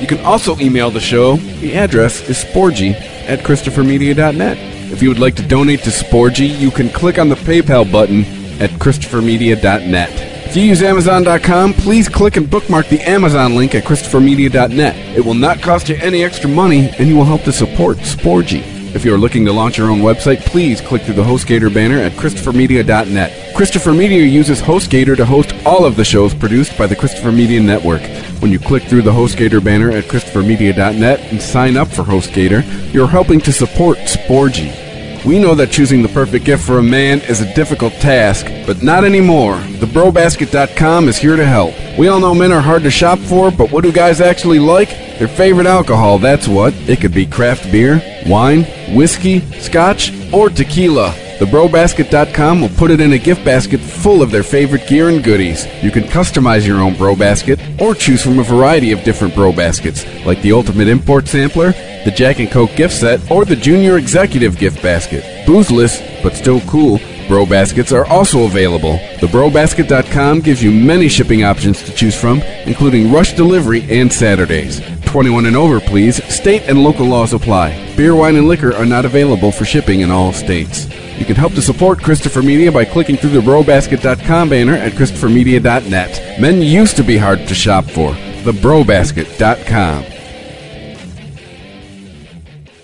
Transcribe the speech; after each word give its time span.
You 0.00 0.06
can 0.06 0.20
also 0.20 0.58
email 0.58 0.90
the 0.90 1.00
show. 1.00 1.36
The 1.36 1.74
address 1.76 2.28
is 2.28 2.44
sporgy 2.44 2.94
at 3.28 3.40
ChristopherMedia.net. 3.40 4.58
If 4.92 5.02
you 5.02 5.08
would 5.08 5.18
like 5.18 5.34
to 5.36 5.42
donate 5.42 5.80
to 5.80 5.90
Sporgy, 5.90 6.58
you 6.58 6.70
can 6.70 6.88
click 6.88 7.18
on 7.18 7.28
the 7.28 7.34
PayPal 7.34 7.90
button 7.90 8.20
at 8.60 8.70
ChristopherMedia.net. 8.70 10.10
If 10.46 10.56
you 10.56 10.62
use 10.62 10.82
Amazon.com, 10.82 11.72
please 11.74 12.08
click 12.08 12.36
and 12.36 12.48
bookmark 12.48 12.86
the 12.88 13.00
Amazon 13.00 13.56
link 13.56 13.74
at 13.74 13.84
ChristopherMedia.net. 13.84 15.16
It 15.16 15.24
will 15.24 15.34
not 15.34 15.60
cost 15.60 15.88
you 15.88 15.96
any 15.96 16.22
extra 16.22 16.48
money, 16.48 16.90
and 16.98 17.08
you 17.08 17.16
will 17.16 17.24
help 17.24 17.42
to 17.42 17.52
support 17.52 17.96
Sporgy. 17.98 18.73
If 18.94 19.04
you 19.04 19.12
are 19.12 19.18
looking 19.18 19.44
to 19.46 19.52
launch 19.52 19.76
your 19.76 19.90
own 19.90 19.98
website, 19.98 20.38
please 20.46 20.80
click 20.80 21.02
through 21.02 21.14
the 21.14 21.24
HostGator 21.24 21.74
banner 21.74 21.98
at 21.98 22.12
ChristopherMedia.net. 22.12 23.56
Christopher 23.56 23.92
Media 23.92 24.22
uses 24.22 24.62
HostGator 24.62 25.16
to 25.16 25.26
host 25.26 25.52
all 25.66 25.84
of 25.84 25.96
the 25.96 26.04
shows 26.04 26.32
produced 26.32 26.78
by 26.78 26.86
the 26.86 26.94
Christopher 26.94 27.32
Media 27.32 27.60
Network. 27.60 28.02
When 28.40 28.52
you 28.52 28.60
click 28.60 28.84
through 28.84 29.02
the 29.02 29.10
HostGator 29.10 29.62
banner 29.62 29.90
at 29.90 30.04
ChristopherMedia.net 30.04 31.20
and 31.32 31.42
sign 31.42 31.76
up 31.76 31.88
for 31.88 32.04
HostGator, 32.04 32.94
you're 32.94 33.08
helping 33.08 33.40
to 33.40 33.52
support 33.52 33.98
Sporgy. 33.98 34.83
We 35.24 35.38
know 35.38 35.54
that 35.54 35.70
choosing 35.70 36.02
the 36.02 36.08
perfect 36.08 36.44
gift 36.44 36.66
for 36.66 36.78
a 36.78 36.82
man 36.82 37.22
is 37.22 37.40
a 37.40 37.54
difficult 37.54 37.94
task, 37.94 38.46
but 38.66 38.82
not 38.82 39.04
anymore. 39.04 39.56
TheBroBasket.com 39.56 41.08
is 41.08 41.16
here 41.16 41.36
to 41.36 41.46
help. 41.46 41.74
We 41.98 42.08
all 42.08 42.20
know 42.20 42.34
men 42.34 42.52
are 42.52 42.60
hard 42.60 42.82
to 42.82 42.90
shop 42.90 43.18
for, 43.20 43.50
but 43.50 43.70
what 43.70 43.84
do 43.84 43.92
guys 43.92 44.20
actually 44.20 44.58
like? 44.58 44.90
Their 45.18 45.28
favorite 45.28 45.66
alcohol, 45.66 46.18
that's 46.18 46.46
what. 46.46 46.74
It 46.88 47.00
could 47.00 47.14
be 47.14 47.24
craft 47.24 47.72
beer, 47.72 48.02
wine, 48.26 48.64
whiskey, 48.94 49.40
scotch, 49.60 50.12
or 50.30 50.50
tequila. 50.50 51.14
TheBroBasket.com 51.38 52.60
will 52.60 52.68
put 52.68 52.90
it 52.90 53.00
in 53.00 53.12
a 53.14 53.18
gift 53.18 53.44
basket 53.44 53.80
full 53.80 54.22
of 54.22 54.30
their 54.30 54.42
favorite 54.42 54.86
gear 54.86 55.08
and 55.08 55.24
goodies. 55.24 55.66
You 55.82 55.90
can 55.90 56.04
customize 56.04 56.66
your 56.66 56.80
own 56.80 56.96
Bro 56.96 57.16
Basket 57.16 57.58
or 57.80 57.94
choose 57.94 58.22
from 58.22 58.38
a 58.38 58.44
variety 58.44 58.92
of 58.92 59.02
different 59.02 59.34
Bro 59.34 59.52
Baskets, 59.52 60.04
like 60.24 60.40
the 60.42 60.52
Ultimate 60.52 60.86
Import 60.86 61.26
Sampler, 61.26 61.72
the 62.04 62.10
Jack 62.10 62.38
and 62.38 62.50
Coke 62.50 62.74
gift 62.76 62.94
set, 62.94 63.30
or 63.30 63.44
the 63.44 63.56
Junior 63.56 63.98
Executive 63.98 64.58
gift 64.58 64.82
basket. 64.82 65.24
Boozeless, 65.46 66.22
but 66.22 66.34
still 66.34 66.60
cool, 66.62 66.98
Bro 67.28 67.46
Baskets 67.46 67.92
are 67.92 68.06
also 68.06 68.44
available. 68.44 68.98
TheBroBasket.com 69.18 70.40
gives 70.40 70.62
you 70.62 70.70
many 70.70 71.08
shipping 71.08 71.44
options 71.44 71.82
to 71.82 71.92
choose 71.92 72.18
from, 72.18 72.40
including 72.66 73.12
rush 73.12 73.32
delivery 73.32 73.82
and 73.90 74.12
Saturdays. 74.12 74.80
21 75.06 75.46
and 75.46 75.56
over, 75.56 75.80
please. 75.80 76.22
State 76.24 76.62
and 76.62 76.82
local 76.82 77.06
laws 77.06 77.32
apply. 77.32 77.94
Beer, 77.96 78.14
wine, 78.14 78.36
and 78.36 78.48
liquor 78.48 78.74
are 78.74 78.84
not 78.84 79.04
available 79.04 79.52
for 79.52 79.64
shipping 79.64 80.00
in 80.00 80.10
all 80.10 80.32
states. 80.32 80.86
You 81.18 81.24
can 81.24 81.36
help 81.36 81.54
to 81.54 81.62
support 81.62 82.02
Christopher 82.02 82.42
Media 82.42 82.70
by 82.72 82.84
clicking 82.84 83.16
through 83.16 83.30
the 83.30 83.40
BroBasket.com 83.40 84.48
banner 84.48 84.74
at 84.74 84.92
ChristopherMedia.net. 84.92 86.40
Men 86.40 86.60
used 86.60 86.96
to 86.96 87.04
be 87.04 87.16
hard 87.16 87.46
to 87.46 87.54
shop 87.54 87.84
for. 87.84 88.12
TheBroBasket.com. 88.42 90.13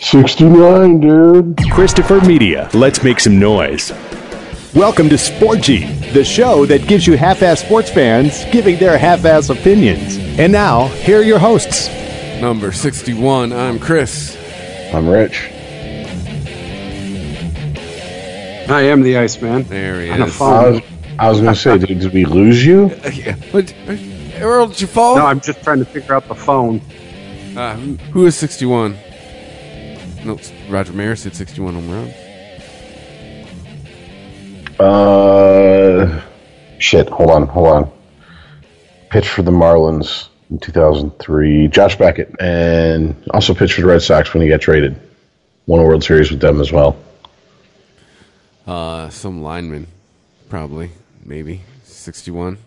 69, 0.05 1.01
dude. 1.01 1.59
Christopher 1.73 2.21
Media. 2.23 2.71
Let's 2.73 3.03
make 3.05 3.21
some 3.21 3.39
noise. 3.39 3.93
Welcome 4.75 5.11
to 5.11 5.17
Sporgy, 5.17 6.11
the 6.15 6.25
show 6.25 6.65
that 6.67 6.89
gives 6.89 7.07
you 7.07 7.19
half-ass 7.19 7.61
sports 7.61 7.91
fans 7.91 8.45
giving 8.51 8.79
their 8.79 8.97
half-ass 8.97 9.51
opinions. 9.51 10.17
And 10.39 10.53
now, 10.53 10.87
here 10.89 11.19
are 11.21 11.23
your 11.23 11.39
hosts. 11.39 11.89
Number 12.41 12.73
61, 12.73 13.53
I'm 13.53 13.79
Chris. 13.79 14.39
I'm 14.95 15.07
Rich. 15.07 15.51
I 18.71 18.81
am 18.83 19.03
the 19.03 19.19
Iceman. 19.19 19.65
There 19.65 20.01
he 20.01 20.09
On 20.11 20.23
a 20.23 20.27
is. 20.27 20.41
I 20.41 20.71
was, 20.71 20.81
I 21.19 21.29
was 21.29 21.41
going 21.43 21.53
to 21.55 21.61
say, 21.61 21.77
did, 21.77 21.99
did 22.01 22.13
we 22.15 22.25
lose 22.25 22.65
you? 22.65 22.87
Yeah. 23.13 23.35
What, 23.51 23.75
Earl, 24.41 24.69
did 24.69 24.81
you 24.81 24.87
fall? 24.87 25.17
No, 25.17 25.27
I'm 25.27 25.41
just 25.41 25.63
trying 25.63 25.81
to 25.81 25.85
figure 25.85 26.15
out 26.15 26.27
the 26.27 26.35
phone. 26.35 26.81
Uh, 27.55 27.77
who- 27.77 27.97
who 28.13 28.27
is 28.27 28.35
61? 28.37 28.97
No, 30.25 30.39
Roger 30.69 30.93
Maris 30.93 31.25
hit 31.25 31.35
61 31.35 31.75
home 31.75 31.91
runs. 31.91 32.15
Uh, 34.79 36.23
shit. 36.79 37.09
Hold 37.09 37.31
on. 37.31 37.47
Hold 37.47 37.69
on. 37.69 37.93
Pitched 39.11 39.29
for 39.29 39.43
the 39.43 39.51
Marlins 39.51 40.29
in 40.51 40.59
2003. 40.59 41.69
Josh 41.69 41.97
Beckett, 41.97 42.35
and 42.41 43.15
also 43.31 43.55
pitched 43.55 43.75
for 43.75 43.83
the 43.83 43.87
Red 43.87 44.03
Sox 44.03 44.33
when 44.33 44.43
he 44.43 44.49
got 44.49 44.61
traded. 44.61 45.01
Won 45.67 45.81
a 45.81 45.85
World 45.85 46.05
Series 46.05 46.31
with 46.31 46.41
them 46.41 46.61
as 46.61 46.73
well. 46.73 46.97
Uh, 48.67 49.09
some 49.09 49.43
lineman, 49.43 49.87
probably, 50.49 50.91
maybe 51.25 51.61
61. 51.85 52.59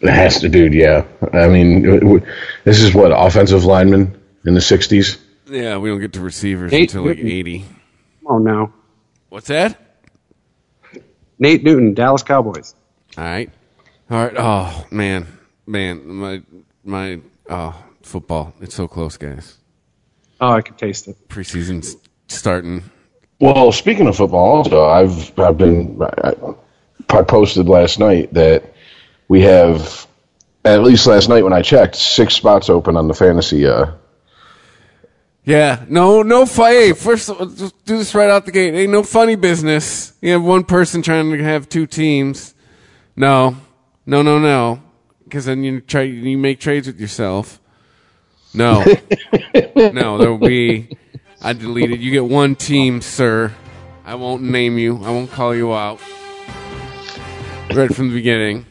It 0.00 0.10
has 0.10 0.40
to, 0.40 0.48
dude. 0.48 0.74
Yeah. 0.74 1.04
I 1.32 1.48
mean, 1.48 2.22
this 2.64 2.80
is 2.80 2.94
what 2.94 3.10
offensive 3.10 3.64
lineman 3.64 4.20
in 4.44 4.54
the 4.54 4.60
60s. 4.60 5.18
Yeah, 5.46 5.76
we 5.78 5.90
don't 5.90 6.00
get 6.00 6.12
to 6.14 6.20
receivers 6.20 6.72
Nate 6.72 6.90
until 6.90 7.06
like 7.06 7.18
Newton. 7.18 7.30
80. 7.32 7.64
Oh 8.26 8.38
no, 8.38 8.72
What's 9.28 9.48
that? 9.48 9.78
Nate 11.38 11.64
Newton, 11.64 11.94
Dallas 11.94 12.22
Cowboys. 12.22 12.74
All 13.18 13.24
right, 13.24 13.50
all 14.08 14.22
right. 14.22 14.34
Oh 14.36 14.86
man, 14.90 15.26
man, 15.66 16.06
my 16.06 16.42
my 16.84 17.20
oh 17.50 17.84
football. 18.02 18.54
It's 18.60 18.74
so 18.74 18.86
close, 18.86 19.16
guys. 19.16 19.58
Oh, 20.40 20.52
I 20.52 20.60
could 20.62 20.78
taste 20.78 21.08
it. 21.08 21.28
Preseason's 21.28 21.96
starting. 22.28 22.84
Well, 23.40 23.72
speaking 23.72 24.06
of 24.06 24.16
football, 24.16 24.56
also, 24.56 24.84
I've 24.84 25.36
I've 25.38 25.58
been 25.58 26.00
I, 26.00 26.34
I 27.10 27.22
posted 27.22 27.68
last 27.68 27.98
night 27.98 28.32
that 28.34 28.72
we 29.26 29.42
have 29.42 30.06
at 30.64 30.82
least 30.82 31.06
last 31.06 31.28
night 31.28 31.42
when 31.42 31.52
I 31.52 31.62
checked 31.62 31.96
six 31.96 32.34
spots 32.34 32.70
open 32.70 32.96
on 32.96 33.08
the 33.08 33.14
fantasy. 33.14 33.66
Uh, 33.66 33.92
Yeah, 35.44 35.84
no, 35.88 36.22
no 36.22 36.46
fight. 36.46 36.72
Hey, 36.72 36.92
first, 36.94 37.28
let's 37.28 37.72
do 37.72 37.98
this 37.98 38.14
right 38.14 38.30
out 38.30 38.46
the 38.46 38.52
gate. 38.52 38.74
Ain't 38.74 38.90
no 38.92 39.02
funny 39.02 39.36
business. 39.36 40.14
You 40.22 40.32
have 40.32 40.42
one 40.42 40.64
person 40.64 41.02
trying 41.02 41.30
to 41.30 41.44
have 41.44 41.68
two 41.68 41.86
teams. 41.86 42.54
No, 43.14 43.56
no, 44.06 44.22
no, 44.22 44.38
no. 44.38 44.82
Because 45.24 45.44
then 45.44 45.62
you 45.62 45.82
try, 45.82 46.02
you 46.02 46.38
make 46.38 46.60
trades 46.60 46.86
with 46.86 46.98
yourself. 46.98 47.60
No, 48.54 48.84
no, 49.76 50.16
there 50.16 50.32
will 50.32 50.38
be. 50.38 50.96
I 51.42 51.52
deleted. 51.52 52.00
You 52.00 52.10
get 52.10 52.24
one 52.24 52.54
team, 52.54 53.02
sir. 53.02 53.52
I 54.06 54.14
won't 54.14 54.42
name 54.42 54.78
you. 54.78 54.96
I 55.04 55.10
won't 55.10 55.30
call 55.30 55.54
you 55.54 55.74
out. 55.74 56.00
Right 57.74 57.94
from 57.94 58.08
the 58.08 58.14
beginning. 58.14 58.64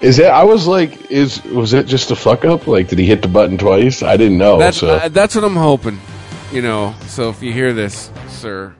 Is 0.00 0.16
that 0.18 0.30
I 0.30 0.44
was 0.44 0.66
like, 0.66 1.10
is 1.10 1.42
was 1.44 1.72
it 1.72 1.86
just 1.86 2.10
a 2.10 2.16
fuck 2.16 2.44
up? 2.44 2.66
Like, 2.66 2.88
did 2.88 2.98
he 2.98 3.06
hit 3.06 3.22
the 3.22 3.28
button 3.28 3.58
twice? 3.58 4.02
I 4.02 4.16
didn't 4.16 4.38
know. 4.38 4.58
That's 4.58 4.78
so 4.78 4.88
uh, 4.88 5.08
that's 5.08 5.34
what 5.34 5.44
I'm 5.44 5.56
hoping. 5.56 5.98
You 6.52 6.62
know, 6.62 6.94
so 7.06 7.28
if 7.28 7.42
you 7.42 7.52
hear 7.52 7.72
this, 7.72 8.10
sir, 8.28 8.74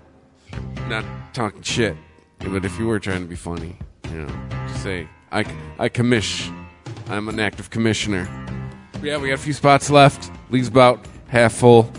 not 0.88 1.04
talking 1.34 1.62
shit, 1.62 1.96
but 2.38 2.64
if 2.64 2.78
you 2.78 2.86
were 2.86 2.98
trying 2.98 3.20
to 3.20 3.28
be 3.28 3.36
funny, 3.36 3.78
you 4.10 4.22
know, 4.22 4.48
just 4.68 4.82
say 4.82 5.08
I 5.32 5.40
I 5.78 5.88
commish. 5.88 6.54
I'm 7.08 7.28
an 7.28 7.40
active 7.40 7.70
commissioner. 7.70 8.28
Yeah, 9.02 9.18
we 9.18 9.28
got 9.28 9.34
a 9.34 9.38
few 9.38 9.52
spots 9.52 9.90
left. 9.90 10.30
League's 10.50 10.68
about 10.68 11.06
half 11.28 11.54
full. 11.54 11.90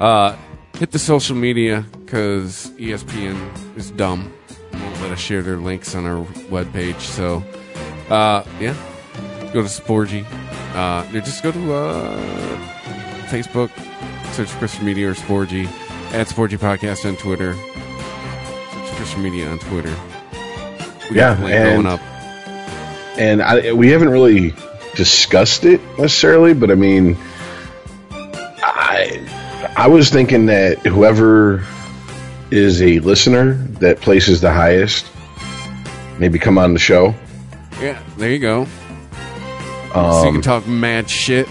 Uh, 0.00 0.36
hit 0.78 0.90
the 0.90 0.98
social 0.98 1.36
media 1.36 1.84
because 2.04 2.70
ESPN 2.78 3.76
is 3.76 3.90
dumb. 3.90 4.32
Won't 4.72 5.00
let 5.00 5.12
us 5.12 5.18
share 5.18 5.42
their 5.42 5.56
links 5.56 5.94
on 5.94 6.06
our 6.06 6.24
webpage. 6.48 7.00
So, 7.00 7.42
uh, 8.10 8.44
yeah, 8.60 8.74
go 9.52 9.62
to 9.62 9.68
Sporgy. 9.68 10.24
Uh, 10.74 11.04
just 11.20 11.42
go 11.42 11.50
to 11.52 11.72
uh, 11.72 12.20
Facebook, 13.28 13.70
search 14.32 14.48
Christopher 14.50 14.84
Media 14.84 15.10
or 15.10 15.14
Sporgy, 15.14 15.66
at 16.12 16.26
Sporgy 16.28 16.58
Podcast 16.58 17.04
on 17.08 17.16
Twitter, 17.16 17.54
search 17.54 18.96
Christopher 18.96 19.20
Media 19.20 19.48
on 19.50 19.58
Twitter. 19.58 19.94
We 21.10 21.16
Yeah, 21.16 21.36
got 21.36 21.50
and- 21.50 21.82
going 21.82 21.86
up. 21.86 22.00
and 23.18 23.42
I, 23.42 23.72
we 23.72 23.88
haven't 23.88 24.10
really 24.10 24.54
discussed 24.94 25.64
it 25.64 25.80
necessarily, 25.98 26.54
but 26.54 26.70
I 26.70 26.74
mean, 26.74 27.16
I 28.10 29.26
I 29.76 29.86
was 29.88 30.10
thinking 30.10 30.46
that 30.46 30.78
whoever 30.78 31.64
is 32.50 32.80
a 32.82 32.98
listener 33.00 33.54
that 33.80 34.00
places 34.00 34.40
the 34.40 34.52
highest, 34.52 35.06
maybe 36.18 36.38
come 36.38 36.58
on 36.58 36.72
the 36.72 36.78
show. 36.78 37.14
Yeah, 37.80 37.98
there 38.16 38.30
you 38.30 38.38
go. 38.38 38.66
so 39.94 40.24
you 40.24 40.28
can 40.30 40.36
Um, 40.36 40.40
talk 40.42 40.66
mad 40.66 41.08
shit. 41.08 41.48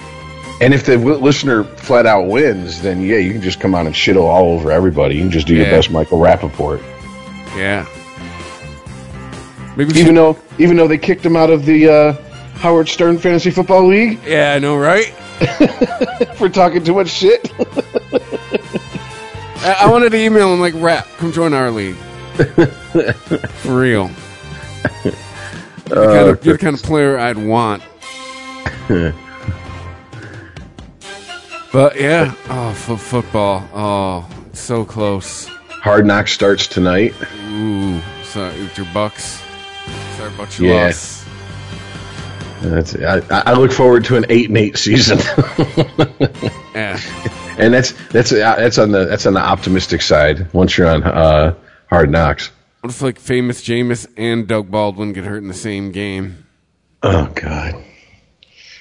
And 0.60 0.74
if 0.74 0.86
the 0.86 0.98
w- 0.98 1.18
listener 1.18 1.64
flat 1.64 2.06
out 2.06 2.28
wins, 2.28 2.82
then 2.82 3.02
yeah, 3.02 3.18
you 3.18 3.32
can 3.32 3.42
just 3.42 3.60
come 3.60 3.76
on 3.76 3.86
and 3.86 3.96
shit 3.96 4.18
all 4.18 4.54
over 4.54 4.72
everybody. 4.72 5.16
You 5.16 5.22
can 5.22 5.32
just 5.32 5.46
do 5.48 5.56
your 5.56 5.66
best 5.66 5.92
Michael 5.92 6.18
Rappaport. 6.20 6.82
Yeah. 7.56 7.86
Maybe 9.76 9.92
Even 9.92 10.06
should- 10.08 10.16
though 10.16 10.38
even 10.58 10.76
though 10.78 10.88
they 10.88 10.98
kicked 10.98 11.24
him 11.26 11.36
out 11.36 11.50
of 11.52 11.66
the 11.66 11.88
uh, 11.90 12.14
Howard 12.58 12.90
Stern 12.90 13.20
Fantasy 13.20 13.52
Football 13.52 13.88
League 13.88 14.20
Yeah, 14.26 14.54
I 14.56 14.60
know, 14.60 14.76
right? 14.78 15.06
for 16.36 16.50
talking 16.50 16.84
too 16.84 16.96
much 16.96 17.10
shit. 17.10 17.52
I, 19.60 19.78
I 19.82 19.88
wanted 19.92 20.10
to 20.12 20.18
email 20.18 20.52
him 20.54 20.60
like, 20.60 20.74
"Rap, 20.78 21.08
come 21.18 21.32
join 21.32 21.54
our 21.54 21.70
league." 21.70 21.96
For 22.36 23.80
real. 23.80 24.10
You're 25.90 26.08
the, 26.08 26.14
kind 26.14 26.30
of, 26.30 26.46
you're 26.46 26.58
the 26.58 26.64
kind 26.64 26.76
of 26.76 26.84
player 26.84 27.18
I'd 27.18 27.38
want. 27.38 27.82
but 31.72 32.00
yeah, 32.00 32.34
oh, 32.50 32.70
f- 32.70 33.02
football. 33.02 33.68
Oh, 33.74 34.30
so 34.54 34.84
close. 34.86 35.46
Hard 35.48 36.06
Knock 36.06 36.28
starts 36.28 36.68
tonight. 36.68 37.14
Ooh, 37.50 38.00
so 38.24 38.48
it's 38.50 38.78
your 38.78 38.88
Bucs. 38.88 39.42
Sorry 40.18 40.34
about 40.34 40.58
your 40.60 40.74
Yeah. 40.74 40.86
loss. 40.88 41.26
That's, 42.62 42.96
I, 42.96 43.22
I 43.30 43.54
look 43.54 43.72
forward 43.72 44.04
to 44.06 44.16
an 44.16 44.26
eight 44.30 44.50
and 44.50 44.58
eight 44.58 44.78
season, 44.78 45.20
Yeah. 46.74 47.00
and 47.60 47.72
that's 47.72 47.92
that's 48.08 48.32
uh, 48.32 48.56
that's 48.58 48.80
on 48.80 48.92
the 48.92 49.06
that's 49.06 49.28
on 49.28 49.34
the 49.34 49.40
optimistic 49.40 50.02
side. 50.02 50.52
Once 50.54 50.76
you're 50.76 50.88
on 50.90 51.04
uh, 51.04 51.54
Hard 51.92 52.10
Knocks, 52.10 52.50
What 52.88 52.94
if 52.94 53.02
like 53.02 53.20
famous 53.20 53.62
Jameis 53.62 54.08
and 54.16 54.48
Doug 54.48 54.72
Baldwin 54.72 55.12
get 55.12 55.26
hurt 55.26 55.40
in 55.40 55.50
the 55.50 55.54
same 55.54 55.92
game? 55.92 56.46
oh 57.04 57.26
god, 57.36 57.84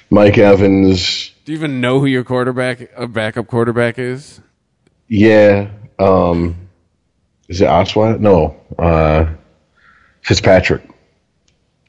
Mike 0.09 0.37
Evans, 0.37 1.31
Do 1.43 1.51
you 1.51 1.57
even 1.57 1.81
know 1.81 1.99
who 1.99 2.05
your 2.05 2.23
quarterback, 2.23 2.89
a 2.95 3.05
backup 3.05 3.47
quarterback 3.47 3.99
is? 3.99 4.39
yeah, 5.09 5.71
um, 5.99 6.69
is 7.49 7.59
it 7.59 7.65
Osweiler? 7.65 8.17
No, 8.17 8.55
uh, 8.79 9.33
Fitzpatrick. 10.21 10.89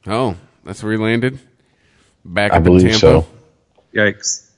Oh, 0.05 0.35
that's 0.65 0.83
where 0.83 0.91
he 0.91 0.97
landed. 0.97 1.39
Back 2.25 2.51
I 2.51 2.55
up 2.55 2.57
in 2.57 2.63
believe 2.65 2.99
Tampa. 2.99 2.99
so. 2.99 3.27
Yikes. 3.95 4.49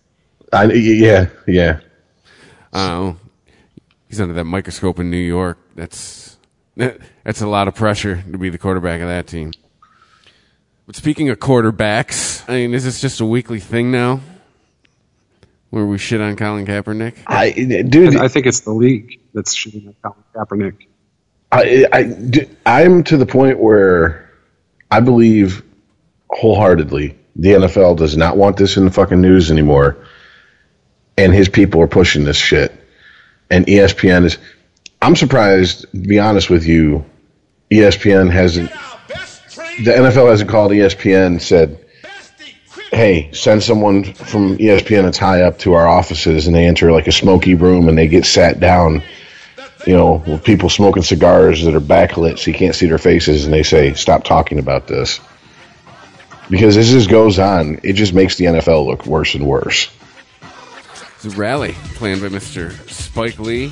I, 0.51 0.63
yeah, 0.73 1.29
yeah. 1.45 1.79
Oh, 2.73 3.17
he's 4.09 4.19
under 4.19 4.33
that 4.33 4.45
microscope 4.45 4.97
in 4.99 5.11
New 5.11 5.17
York. 5.17 5.59
That's 5.75 6.30
that, 6.30 6.30
that's 6.75 7.41
a 7.41 7.47
lot 7.47 7.67
of 7.67 7.75
pressure 7.75 8.23
to 8.31 8.37
be 8.37 8.49
the 8.49 8.57
quarterback 8.57 9.01
of 9.01 9.07
that 9.07 9.27
team. 9.27 9.51
But 10.87 10.95
speaking 10.95 11.29
of 11.29 11.39
quarterbacks, 11.39 12.47
I 12.49 12.53
mean, 12.53 12.73
is 12.73 12.83
this 12.83 12.99
just 12.99 13.21
a 13.21 13.25
weekly 13.25 13.59
thing 13.59 13.91
now, 13.91 14.21
where 15.69 15.85
we 15.85 15.97
shit 15.97 16.21
on 16.21 16.35
Colin 16.35 16.65
Kaepernick? 16.65 17.15
I, 17.27 17.51
dude, 17.51 18.17
I 18.17 18.27
think 18.27 18.45
it's 18.45 18.61
the 18.61 18.73
league 18.73 19.21
that's 19.33 19.53
shooting 19.53 19.87
at 19.87 20.01
Colin 20.01 20.23
Kaepernick. 20.35 20.87
I 21.51 22.47
I'm 22.65 23.03
to 23.05 23.17
the 23.17 23.25
point 23.25 23.59
where 23.59 24.31
I 24.89 25.01
believe 25.01 25.63
wholeheartedly 26.29 27.17
the 27.35 27.49
NFL 27.49 27.97
does 27.97 28.15
not 28.15 28.37
want 28.37 28.57
this 28.57 28.77
in 28.77 28.85
the 28.85 28.91
fucking 28.91 29.19
news 29.19 29.51
anymore, 29.51 30.05
and 31.17 31.33
his 31.33 31.49
people 31.49 31.81
are 31.81 31.87
pushing 31.87 32.23
this 32.23 32.37
shit. 32.37 32.73
And 33.49 33.65
ESPN 33.65 34.25
is. 34.25 34.37
I'm 35.01 35.15
surprised, 35.15 35.81
to 35.91 35.97
be 35.97 36.19
honest 36.19 36.49
with 36.49 36.65
you. 36.65 37.05
ESPN 37.71 38.29
hasn't. 38.31 38.69
The 39.83 39.91
NFL 39.91 40.29
hasn't 40.29 40.49
called 40.49 40.71
ESPN 40.71 41.39
said, 41.39 41.77
"Hey, 42.91 43.29
send 43.31 43.63
someone 43.63 44.13
from 44.13 44.57
ESPN 44.57 45.03
that's 45.03 45.17
high 45.17 45.41
up 45.41 45.59
to 45.59 45.73
our 45.73 45.87
offices," 45.87 46.47
and 46.47 46.55
they 46.55 46.65
enter 46.65 46.91
like 46.91 47.07
a 47.07 47.11
smoky 47.11 47.55
room 47.55 47.87
and 47.87 47.97
they 47.97 48.07
get 48.07 48.25
sat 48.25 48.59
down 48.59 49.01
you 49.85 49.95
know, 49.95 50.23
with 50.27 50.43
people 50.43 50.69
smoking 50.69 51.03
cigars 51.03 51.63
that 51.63 51.75
are 51.75 51.81
backlit 51.81 52.39
so 52.39 52.51
you 52.51 52.57
can't 52.57 52.75
see 52.75 52.87
their 52.87 52.97
faces, 52.97 53.45
and 53.45 53.53
they 53.53 53.63
say, 53.63 53.93
"Stop 53.93 54.23
talking 54.23 54.59
about 54.59 54.87
this," 54.87 55.19
because 56.49 56.77
as 56.77 56.91
this 56.91 57.07
goes 57.07 57.39
on, 57.39 57.79
it 57.83 57.93
just 57.93 58.13
makes 58.13 58.35
the 58.35 58.45
NFL 58.45 58.85
look 58.85 59.05
worse 59.05 59.33
and 59.35 59.45
worse. 59.45 59.89
A 61.23 61.29
rally 61.29 61.75
planned 61.95 62.21
by 62.21 62.27
Mr. 62.27 62.73
Spike 62.89 63.39
Lee. 63.39 63.71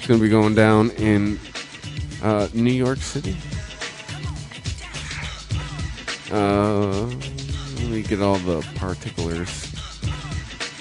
It's 0.00 0.06
going 0.06 0.18
to 0.18 0.24
be 0.24 0.30
going 0.30 0.54
down 0.54 0.92
in 0.92 1.38
uh, 2.22 2.48
New 2.54 2.72
York 2.72 3.00
City. 3.00 3.36
Uh, 6.32 7.02
let 7.02 7.84
me 7.90 8.00
get 8.00 8.22
all 8.22 8.36
the 8.36 8.66
particulars 8.76 9.70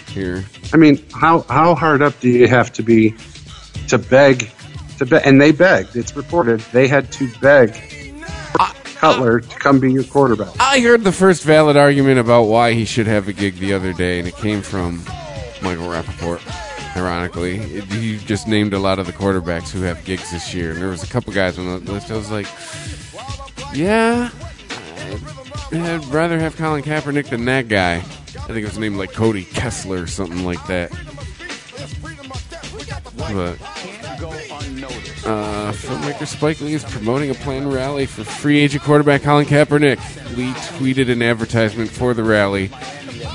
here. 0.08 0.46
I 0.72 0.78
mean, 0.78 1.06
how 1.12 1.42
how 1.50 1.76
hard 1.76 2.02
up 2.02 2.18
do 2.22 2.30
you 2.30 2.48
have 2.48 2.72
to 2.72 2.82
be 2.82 3.14
to 3.90 3.98
beg 3.98 4.50
to 5.00 5.06
beg? 5.06 5.28
And 5.28 5.42
they 5.42 5.52
begged. 5.52 5.98
It's 5.98 6.16
reported 6.16 6.62
they 6.72 6.88
had 6.88 7.12
to 7.12 7.30
beg 7.42 7.76
Cutler 8.96 9.42
to 9.42 9.60
come 9.60 9.82
be 9.82 9.92
your 9.92 10.06
quarterback. 10.06 10.58
I 10.62 10.80
heard 10.80 11.04
the 11.04 11.12
first 11.12 11.44
valid 11.44 11.76
argument 11.76 12.20
about 12.20 12.44
why 12.44 12.72
he 12.72 12.86
should 12.86 13.08
have 13.08 13.28
a 13.28 13.34
gig 13.34 13.56
the 13.56 13.74
other 13.74 13.92
day, 13.92 14.20
and 14.20 14.30
it 14.30 14.38
came 14.38 14.62
from 14.62 15.04
Michael 15.62 15.90
Rappaport. 15.90 16.69
Ironically, 17.00 17.58
he 17.58 18.18
just 18.18 18.46
named 18.48 18.74
a 18.74 18.80
lot 18.80 19.00
of 19.00 19.06
the 19.06 19.14
quarterbacks 19.14 19.70
who 19.70 19.82
have 19.84 20.04
gigs 20.04 20.32
this 20.32 20.54
year, 20.54 20.72
and 20.72 20.82
there 20.82 20.90
was 20.90 21.02
a 21.02 21.08
couple 21.08 21.32
guys 21.32 21.58
on 21.58 21.86
the 21.86 21.92
list. 21.92 22.12
I 22.12 22.18
was 22.18 22.30
like, 22.30 22.48
"Yeah, 23.74 24.30
I'd, 25.72 25.78
I'd 25.78 26.06
rather 26.08 26.38
have 26.40 26.58
Colin 26.58 26.84
Kaepernick 26.84 27.30
than 27.30 27.46
that 27.46 27.70
guy." 27.70 27.96
I 27.96 28.52
think 28.52 28.58
it 28.58 28.66
was 28.66 28.78
named 28.78 28.98
like 28.98 29.14
Cody 29.14 29.46
Kessler 29.46 30.04
or 30.04 30.08
something 30.08 30.44
like 30.44 30.66
that. 30.68 30.92
But 33.16 33.58
uh, 35.26 35.72
filmmaker 35.72 36.28
Spike 36.28 36.60
Lee 36.62 36.74
is 36.74 36.84
promoting 36.84 37.30
a 37.30 37.36
planned 37.36 37.72
rally 37.72 38.06
for 38.08 38.24
free 38.24 38.60
agent 38.60 38.84
quarterback 38.84 39.22
Colin 39.24 39.46
Kaepernick. 39.46 39.98
Lee 40.36 40.52
tweeted 40.52 41.10
an 41.10 41.22
advertisement 41.22 41.90
for 41.90 42.14
the 42.14 42.24
rally, 42.24 42.72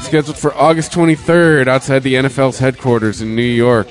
scheduled 0.02 0.36
for 0.36 0.54
August 0.54 0.92
23rd 0.92 1.68
outside 1.68 2.02
the 2.02 2.14
NFL's 2.14 2.58
headquarters 2.58 3.20
in 3.20 3.34
New 3.34 3.42
York. 3.42 3.88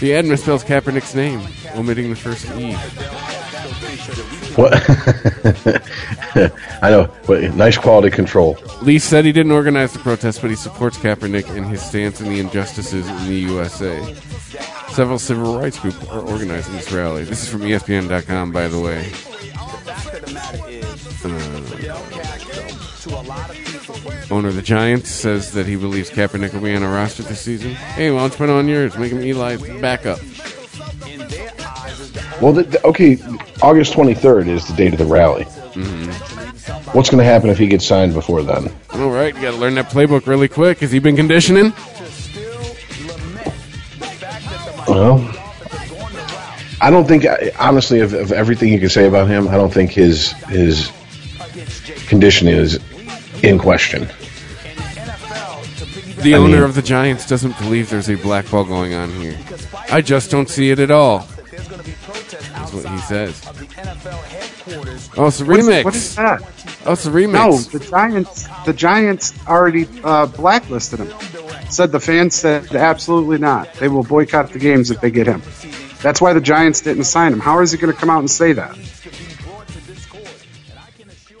The 0.00 0.14
ad 0.14 0.24
misspells 0.24 0.64
Kaepernick's 0.64 1.14
name, 1.14 1.40
omitting 1.76 2.10
the 2.10 2.16
first 2.16 2.46
E. 2.56 2.74
What? 4.56 4.72
I 6.82 6.90
know, 6.90 7.12
but 7.26 7.54
nice 7.54 7.76
quality 7.78 8.10
control. 8.10 8.58
Lee 8.82 8.98
said 8.98 9.24
he 9.24 9.32
didn't 9.32 9.52
organize 9.52 9.92
the 9.92 9.98
protest, 9.98 10.40
but 10.40 10.50
he 10.50 10.56
supports 10.56 10.96
Kaepernick 10.98 11.48
and 11.56 11.66
his 11.66 11.82
stance 11.82 12.20
on 12.20 12.28
the 12.28 12.40
injustices 12.40 13.08
in 13.08 13.26
the 13.26 13.34
USA. 13.34 14.14
Several 14.90 15.18
civil 15.18 15.58
rights 15.58 15.78
groups 15.78 16.04
are 16.08 16.20
organizing 16.20 16.74
this 16.74 16.90
rally. 16.90 17.24
This 17.24 17.42
is 17.42 17.48
from 17.48 17.60
ESPN.com, 17.60 18.52
by 18.52 18.68
the 18.68 18.80
way. 18.80 19.12
Uh, 21.22 21.49
owner 24.30 24.48
of 24.48 24.54
the 24.56 24.62
Giants 24.62 25.10
says 25.10 25.52
that 25.52 25.66
he 25.66 25.76
believes 25.76 26.10
Kaepernick 26.10 26.52
will 26.54 26.60
be 26.60 26.74
on 26.74 26.82
a 26.82 26.88
roster 26.88 27.22
this 27.22 27.40
season. 27.40 27.74
Hey, 27.74 28.10
why 28.10 28.20
don't 28.20 28.32
you 28.32 28.36
put 28.38 28.50
on 28.50 28.68
yours? 28.68 28.96
Make 28.96 29.12
him 29.12 29.22
Eli's 29.22 29.62
backup. 29.80 30.18
Well, 32.40 32.52
the, 32.52 32.62
the- 32.64 32.86
okay, 32.86 33.18
August 33.62 33.92
23rd 33.94 34.48
is 34.48 34.66
the 34.66 34.74
date 34.74 34.92
of 34.92 34.98
the 34.98 35.04
rally. 35.04 35.44
Mm-hmm. 35.44 36.10
What's 36.96 37.10
going 37.10 37.18
to 37.18 37.24
happen 37.24 37.50
if 37.50 37.58
he 37.58 37.66
gets 37.66 37.86
signed 37.86 38.14
before 38.14 38.42
then? 38.42 38.72
All 38.94 39.10
right, 39.10 39.34
you 39.34 39.40
got 39.42 39.52
to 39.52 39.56
learn 39.56 39.74
that 39.74 39.90
playbook 39.90 40.26
really 40.26 40.48
quick. 40.48 40.78
Has 40.78 40.90
he 40.90 40.98
been 40.98 41.16
conditioning? 41.16 41.72
Well, 44.88 45.18
I 46.80 46.90
don't 46.90 47.06
think, 47.06 47.24
honestly, 47.58 48.00
of, 48.00 48.12
of 48.14 48.32
everything 48.32 48.72
you 48.72 48.80
can 48.80 48.88
say 48.88 49.06
about 49.06 49.28
him, 49.28 49.46
I 49.48 49.52
don't 49.52 49.72
think 49.72 49.90
his 49.90 50.32
his 50.48 50.90
condition 52.08 52.48
is 52.48 52.80
in 53.42 53.58
question. 53.58 54.08
The 56.22 56.34
I 56.34 56.38
owner 56.38 56.56
mean- 56.56 56.62
of 56.62 56.74
the 56.74 56.82
Giants 56.82 57.26
doesn't 57.26 57.58
believe 57.58 57.90
there's 57.90 58.10
a 58.10 58.16
blackball 58.16 58.64
going 58.64 58.94
on 58.94 59.10
here. 59.10 59.36
I 59.90 60.00
just 60.02 60.30
don't 60.30 60.48
see 60.48 60.70
it 60.70 60.78
at 60.78 60.90
all. 60.90 61.26
That's 61.50 62.72
what 62.72 62.86
he 62.88 62.98
says. 62.98 63.42
Oh, 65.16 65.26
it's 65.26 65.40
a 65.40 65.44
What 65.44 65.58
is- 65.58 65.66
remix. 65.66 65.84
What 65.84 65.94
is 65.96 66.16
that? 66.16 66.42
Oh, 66.86 66.92
it's 66.92 67.06
a 67.06 67.10
remix. 67.10 67.32
No, 67.32 67.48
remix. 67.50 67.70
the 67.72 67.78
Giants. 67.80 68.48
The 68.66 68.72
Giants 68.72 69.46
already 69.48 69.88
uh, 70.04 70.26
blacklisted 70.26 71.00
him. 71.00 71.12
Said 71.70 71.92
the 71.92 72.00
fans 72.00 72.34
said 72.34 72.74
absolutely 72.74 73.38
not. 73.38 73.72
They 73.74 73.88
will 73.88 74.02
boycott 74.04 74.52
the 74.52 74.58
games 74.58 74.90
if 74.90 75.00
they 75.00 75.10
get 75.10 75.26
him. 75.26 75.42
That's 76.02 76.20
why 76.20 76.32
the 76.32 76.40
Giants 76.40 76.80
didn't 76.80 77.04
sign 77.04 77.32
him. 77.32 77.40
How 77.40 77.60
is 77.60 77.72
he 77.72 77.78
going 77.78 77.92
to 77.92 77.98
come 77.98 78.10
out 78.10 78.20
and 78.20 78.30
say 78.30 78.52
that? 78.54 78.76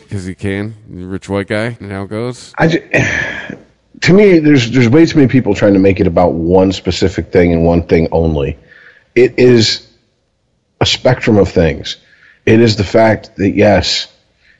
Because 0.00 0.24
he 0.24 0.34
can. 0.34 0.74
The 0.88 1.06
rich 1.06 1.28
white 1.28 1.46
guy. 1.46 1.76
And 1.80 1.90
how 1.92 2.02
it 2.02 2.10
goes. 2.10 2.52
I 2.58 2.66
ju- 2.68 2.88
to 4.02 4.12
me, 4.12 4.38
there's 4.38 4.70
there's 4.70 4.88
way 4.88 5.04
too 5.06 5.18
many 5.18 5.28
people 5.28 5.54
trying 5.54 5.74
to 5.74 5.78
make 5.78 6.00
it 6.00 6.06
about 6.06 6.32
one 6.32 6.72
specific 6.72 7.32
thing 7.32 7.52
and 7.52 7.64
one 7.64 7.82
thing 7.82 8.08
only. 8.12 8.58
It 9.14 9.38
is 9.38 9.86
a 10.80 10.86
spectrum 10.86 11.36
of 11.36 11.48
things. 11.48 11.96
It 12.46 12.60
is 12.60 12.76
the 12.76 12.84
fact 12.84 13.36
that 13.36 13.50
yes, 13.50 14.12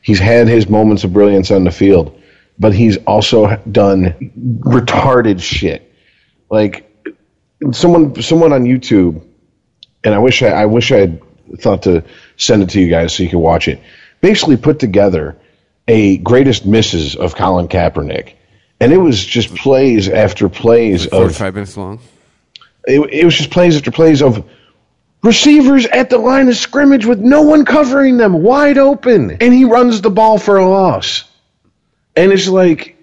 he's 0.03 0.19
had 0.19 0.49
his 0.49 0.69
moments 0.69 1.05
of 1.05 1.13
brilliance 1.13 1.51
on 1.51 1.65
the 1.65 1.71
field, 1.71 2.21
but 2.59 2.75
he's 2.75 2.99
also 2.99 3.57
done 3.71 4.33
retarded 4.61 5.41
shit. 5.41 5.91
Like 6.51 6.87
someone 7.73 8.21
someone 8.21 8.53
on 8.53 8.65
YouTube, 8.65 9.25
and 10.05 10.15
I 10.15 10.19
wish 10.19 10.43
I, 10.43 10.49
I 10.49 10.67
wish 10.67 10.93
I 10.93 10.99
had 10.99 11.23
thought 11.59 11.83
to 11.85 12.05
send 12.37 12.63
it 12.63 12.71
to 12.71 12.81
you 12.81 12.89
guys 12.89 13.15
so 13.15 13.23
you 13.23 13.31
could 13.31 13.39
watch 13.39 13.69
it. 13.69 13.81
Basically, 14.21 14.59
put 14.59 14.79
together 14.79 15.39
a 15.89 16.19
greatest 16.19 16.67
misses 16.67 17.17
of 17.17 17.35
Colin 17.35 17.69
Kaepernick, 17.69 18.35
and 18.81 18.93
it 18.93 18.97
was 18.97 19.25
just 19.25 19.55
plays 19.55 20.09
after 20.09 20.49
plays 20.49 21.05
Like 21.05 21.13
of 21.13 21.19
45 21.37 21.55
minutes 21.55 21.77
long. 21.77 22.01
it, 22.87 23.01
it 23.13 23.25
was 23.25 23.37
just 23.37 23.51
plays 23.51 23.77
after 23.77 23.91
plays 23.91 24.23
of 24.23 24.49
receivers 25.23 25.87
at 25.87 26.11
the 26.11 26.19
line 26.19 26.49
of 26.49 26.57
scrimmage 26.57 27.05
with 27.05 27.21
no 27.21 27.43
one 27.43 27.65
covering 27.65 28.17
them, 28.17 28.43
wide 28.43 28.79
open, 28.79 29.37
and 29.41 29.53
he 29.53 29.65
runs 29.65 30.01
the 30.01 30.11
ball 30.11 30.39
for 30.39 30.57
a 30.57 30.69
loss. 30.69 31.25
And 32.17 32.33
it's 32.33 32.49
like, 32.49 32.97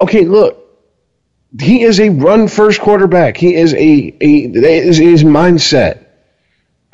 okay, 0.00 0.24
look, 0.24 0.60
he 1.58 1.82
is 1.82 2.00
a 2.00 2.10
run 2.10 2.48
first 2.48 2.80
quarterback. 2.80 3.36
He 3.36 3.54
is 3.54 3.72
a, 3.74 4.16
a 4.20 4.46
that 4.48 4.64
is 4.64 4.98
his 4.98 5.24
mindset. 5.24 6.04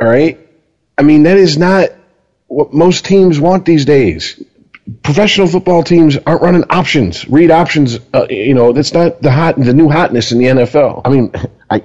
All 0.00 0.08
right, 0.08 0.38
I 0.96 1.02
mean 1.02 1.24
that 1.24 1.36
is 1.36 1.58
not 1.58 1.90
what 2.46 2.72
most 2.72 3.04
teams 3.04 3.38
want 3.40 3.64
these 3.64 3.84
days. 3.84 4.42
Professional 5.02 5.46
football 5.46 5.82
teams 5.82 6.16
aren't 6.26 6.42
running 6.42 6.64
options, 6.70 7.28
read 7.28 7.50
options. 7.50 7.98
Uh, 8.14 8.26
you 8.30 8.54
know 8.54 8.72
that's 8.72 8.92
not 8.92 9.20
the 9.22 9.30
hot, 9.30 9.56
the 9.56 9.74
new 9.74 9.88
hotness 9.88 10.32
in 10.32 10.38
the 10.38 10.46
NFL. 10.46 11.02
I 11.04 11.08
mean, 11.10 11.32
I 11.70 11.82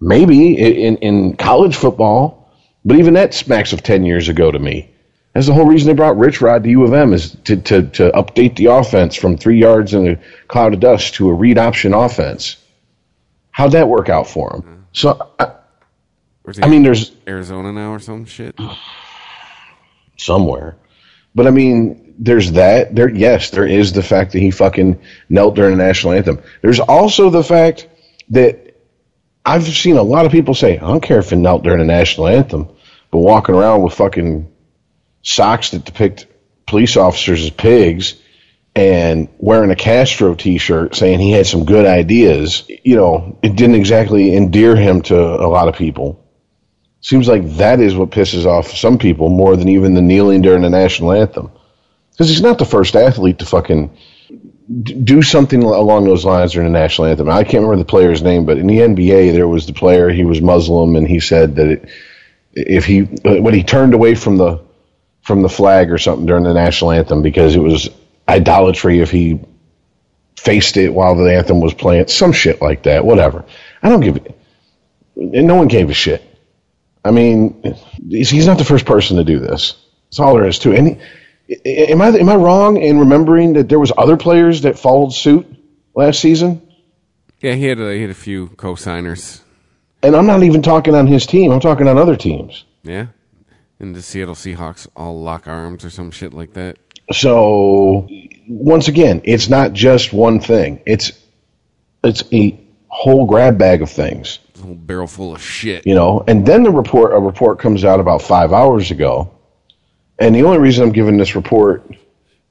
maybe 0.00 0.54
in 0.54 0.96
in 0.98 1.36
college 1.36 1.76
football, 1.76 2.50
but 2.84 2.98
even 2.98 3.14
that 3.14 3.34
smacks 3.34 3.72
of 3.72 3.82
ten 3.82 4.04
years 4.04 4.28
ago 4.28 4.50
to 4.50 4.58
me. 4.58 4.90
That's 5.32 5.46
the 5.46 5.54
whole 5.54 5.66
reason 5.66 5.86
they 5.86 5.94
brought 5.94 6.18
Rich 6.18 6.40
Rod 6.40 6.64
to 6.64 6.70
U 6.70 6.82
of 6.82 6.92
M 6.92 7.12
is 7.12 7.36
to, 7.44 7.56
to, 7.56 7.82
to 7.82 8.10
update 8.10 8.56
the 8.56 8.66
offense 8.66 9.14
from 9.14 9.36
three 9.36 9.58
yards 9.58 9.94
in 9.94 10.08
a 10.08 10.20
cloud 10.48 10.74
of 10.74 10.80
dust 10.80 11.14
to 11.14 11.28
a 11.28 11.34
read 11.34 11.56
option 11.56 11.94
offense. 11.94 12.56
How'd 13.52 13.72
that 13.72 13.88
work 13.88 14.08
out 14.08 14.26
for 14.26 14.52
him? 14.56 14.86
So, 14.92 15.30
I, 15.38 15.52
I 16.62 16.68
mean, 16.68 16.82
there's 16.82 17.12
Arizona 17.28 17.72
now 17.72 17.92
or 17.92 18.00
some 18.00 18.24
shit. 18.24 18.58
somewhere, 20.16 20.76
but 21.34 21.46
I 21.46 21.50
mean, 21.50 22.09
there's 22.20 22.52
that. 22.52 22.94
There, 22.94 23.08
yes, 23.08 23.50
there 23.50 23.66
is 23.66 23.92
the 23.92 24.02
fact 24.02 24.32
that 24.32 24.40
he 24.40 24.50
fucking 24.50 25.00
knelt 25.30 25.54
during 25.54 25.78
the 25.78 25.82
national 25.82 26.12
anthem. 26.12 26.40
There's 26.60 26.78
also 26.78 27.30
the 27.30 27.42
fact 27.42 27.88
that 28.28 28.76
I've 29.44 29.64
seen 29.64 29.96
a 29.96 30.02
lot 30.02 30.26
of 30.26 30.32
people 30.32 30.54
say, 30.54 30.76
I 30.76 30.82
don't 30.82 31.02
care 31.02 31.18
if 31.18 31.30
he 31.30 31.36
knelt 31.36 31.64
during 31.64 31.78
the 31.78 31.86
national 31.86 32.28
anthem, 32.28 32.68
but 33.10 33.18
walking 33.18 33.54
around 33.54 33.82
with 33.82 33.94
fucking 33.94 34.52
socks 35.22 35.70
that 35.70 35.86
depict 35.86 36.26
police 36.66 36.96
officers 36.98 37.42
as 37.42 37.50
pigs 37.50 38.14
and 38.76 39.28
wearing 39.38 39.70
a 39.70 39.76
Castro 39.76 40.34
t-shirt 40.34 40.94
saying 40.94 41.18
he 41.20 41.32
had 41.32 41.46
some 41.46 41.64
good 41.64 41.86
ideas, 41.86 42.64
you 42.84 42.96
know, 42.96 43.38
it 43.42 43.56
didn't 43.56 43.74
exactly 43.76 44.36
endear 44.36 44.76
him 44.76 45.00
to 45.02 45.18
a 45.18 45.48
lot 45.48 45.68
of 45.68 45.74
people. 45.74 46.24
Seems 47.00 47.26
like 47.26 47.48
that 47.56 47.80
is 47.80 47.96
what 47.96 48.10
pisses 48.10 48.44
off 48.44 48.70
some 48.70 48.98
people 48.98 49.30
more 49.30 49.56
than 49.56 49.70
even 49.70 49.94
the 49.94 50.02
kneeling 50.02 50.42
during 50.42 50.62
the 50.62 50.70
national 50.70 51.12
anthem. 51.12 51.50
Because 52.12 52.28
he's 52.28 52.42
not 52.42 52.58
the 52.58 52.66
first 52.66 52.96
athlete 52.96 53.38
to 53.38 53.46
fucking 53.46 53.96
do 54.82 55.22
something 55.22 55.62
along 55.62 56.04
those 56.04 56.24
lines 56.24 56.52
during 56.52 56.72
the 56.72 56.78
national 56.78 57.08
anthem. 57.08 57.28
I 57.28 57.42
can't 57.42 57.62
remember 57.62 57.76
the 57.76 57.84
player's 57.84 58.22
name, 58.22 58.46
but 58.46 58.58
in 58.58 58.66
the 58.66 58.78
NBA, 58.78 59.32
there 59.32 59.48
was 59.48 59.66
the 59.66 59.72
player. 59.72 60.10
He 60.10 60.24
was 60.24 60.40
Muslim, 60.40 60.96
and 60.96 61.08
he 61.08 61.18
said 61.18 61.56
that 61.56 61.66
it, 61.66 61.88
if 62.52 62.84
he 62.84 63.02
uh, 63.02 63.42
when 63.42 63.54
he 63.54 63.64
turned 63.64 63.94
away 63.94 64.14
from 64.14 64.36
the 64.36 64.60
from 65.22 65.42
the 65.42 65.48
flag 65.48 65.90
or 65.90 65.98
something 65.98 66.26
during 66.26 66.44
the 66.44 66.54
national 66.54 66.92
anthem 66.92 67.22
because 67.22 67.54
it 67.54 67.60
was 67.60 67.88
idolatry 68.28 69.00
if 69.00 69.10
he 69.10 69.40
faced 70.36 70.76
it 70.76 70.92
while 70.92 71.14
the 71.14 71.34
anthem 71.34 71.60
was 71.60 71.74
playing, 71.74 72.08
some 72.08 72.32
shit 72.32 72.62
like 72.62 72.84
that. 72.84 73.04
Whatever. 73.04 73.44
I 73.82 73.88
don't 73.88 74.00
give 74.00 74.16
it. 74.16 74.36
No 75.16 75.56
one 75.56 75.68
gave 75.68 75.90
a 75.90 75.94
shit. 75.94 76.22
I 77.04 77.10
mean, 77.10 77.76
he's 78.08 78.46
not 78.46 78.58
the 78.58 78.64
first 78.64 78.86
person 78.86 79.16
to 79.16 79.24
do 79.24 79.38
this. 79.38 79.74
That's 80.06 80.20
all 80.20 80.34
there 80.34 80.46
is 80.46 80.58
to 80.60 80.72
it. 80.72 80.78
And 80.78 81.00
am 81.64 82.00
I 82.02 82.08
am 82.08 82.28
I 82.28 82.36
wrong 82.36 82.76
in 82.76 82.98
remembering 82.98 83.54
that 83.54 83.68
there 83.68 83.78
was 83.78 83.92
other 83.96 84.16
players 84.16 84.62
that 84.62 84.78
followed 84.78 85.12
suit 85.12 85.46
last 85.94 86.20
season? 86.20 86.62
Yeah, 87.40 87.54
he 87.54 87.64
had 87.66 87.80
a, 87.80 87.94
he 87.94 88.02
had 88.02 88.10
a 88.10 88.14
few 88.14 88.48
co-signers. 88.48 89.42
And 90.02 90.14
I'm 90.14 90.26
not 90.26 90.42
even 90.42 90.62
talking 90.62 90.94
on 90.94 91.06
his 91.06 91.26
team. 91.26 91.50
I'm 91.50 91.60
talking 91.60 91.88
on 91.88 91.98
other 91.98 92.16
teams. 92.16 92.64
Yeah, 92.82 93.06
and 93.78 93.94
the 93.94 94.02
Seattle 94.02 94.34
Seahawks 94.34 94.86
all 94.96 95.20
lock 95.20 95.46
arms 95.46 95.84
or 95.84 95.90
some 95.90 96.10
shit 96.10 96.32
like 96.32 96.54
that. 96.54 96.78
So 97.12 98.08
once 98.48 98.88
again, 98.88 99.20
it's 99.24 99.48
not 99.48 99.72
just 99.72 100.12
one 100.12 100.40
thing. 100.40 100.80
It's 100.86 101.12
it's 102.04 102.22
a 102.32 102.58
whole 102.88 103.26
grab 103.26 103.58
bag 103.58 103.82
of 103.82 103.90
things. 103.90 104.38
A 104.56 104.62
whole 104.62 104.74
barrel 104.74 105.06
full 105.06 105.34
of 105.34 105.42
shit. 105.42 105.86
you 105.86 105.94
know 105.94 106.22
and 106.28 106.44
then 106.44 106.62
the 106.62 106.70
report 106.70 107.14
a 107.14 107.18
report 107.18 107.58
comes 107.58 107.82
out 107.84 107.98
about 107.98 108.20
five 108.20 108.52
hours 108.52 108.90
ago 108.90 109.30
and 110.20 110.34
the 110.34 110.42
only 110.42 110.58
reason 110.58 110.84
i'm 110.84 110.92
giving 110.92 111.16
this 111.16 111.34
report 111.34 111.84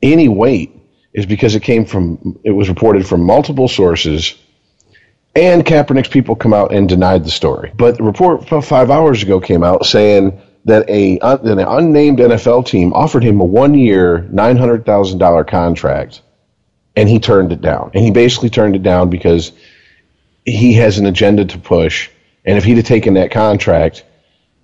any 0.02 0.28
weight 0.28 0.76
is 1.14 1.26
because 1.26 1.56
it 1.56 1.64
came 1.64 1.86
from 1.86 2.40
it 2.44 2.52
was 2.52 2.70
reported 2.70 3.08
from 3.08 3.22
multiple 3.24 3.68
sources 3.68 4.36
and 5.36 5.66
Kaepernick's 5.66 6.10
people 6.10 6.36
come 6.36 6.54
out 6.54 6.74
and 6.74 6.90
denied 6.90 7.24
the 7.24 7.30
story. 7.32 7.72
But 7.76 7.98
the 7.98 8.04
report 8.04 8.48
five 8.66 8.90
hours 8.92 9.24
ago 9.24 9.40
came 9.40 9.64
out 9.64 9.86
saying 9.86 10.42
that 10.66 10.90
a 10.90 11.18
that 11.20 11.46
an 11.46 11.60
unnamed 11.60 12.20
nfl 12.20 12.66
team 12.66 12.94
offered 12.94 13.24
him 13.24 13.40
a 13.40 13.46
one-year 13.46 14.28
$900000 14.32 15.48
contract 15.48 16.22
and 16.96 17.08
he 17.08 17.20
turned 17.20 17.52
it 17.52 17.62
down. 17.62 17.92
And 17.94 18.04
he 18.04 18.12
basically 18.12 18.50
turned 18.50 18.76
it 18.76 18.84
down 18.84 19.10
because 19.10 19.52
he 20.46 20.74
has 20.74 20.98
an 20.98 21.06
agenda 21.06 21.46
to 21.46 21.58
push, 21.58 22.10
and 22.46 22.58
if 22.58 22.64
he'd 22.64 22.78
have 22.78 22.86
taken 22.86 23.14
that 23.14 23.32
contract, 23.32 24.04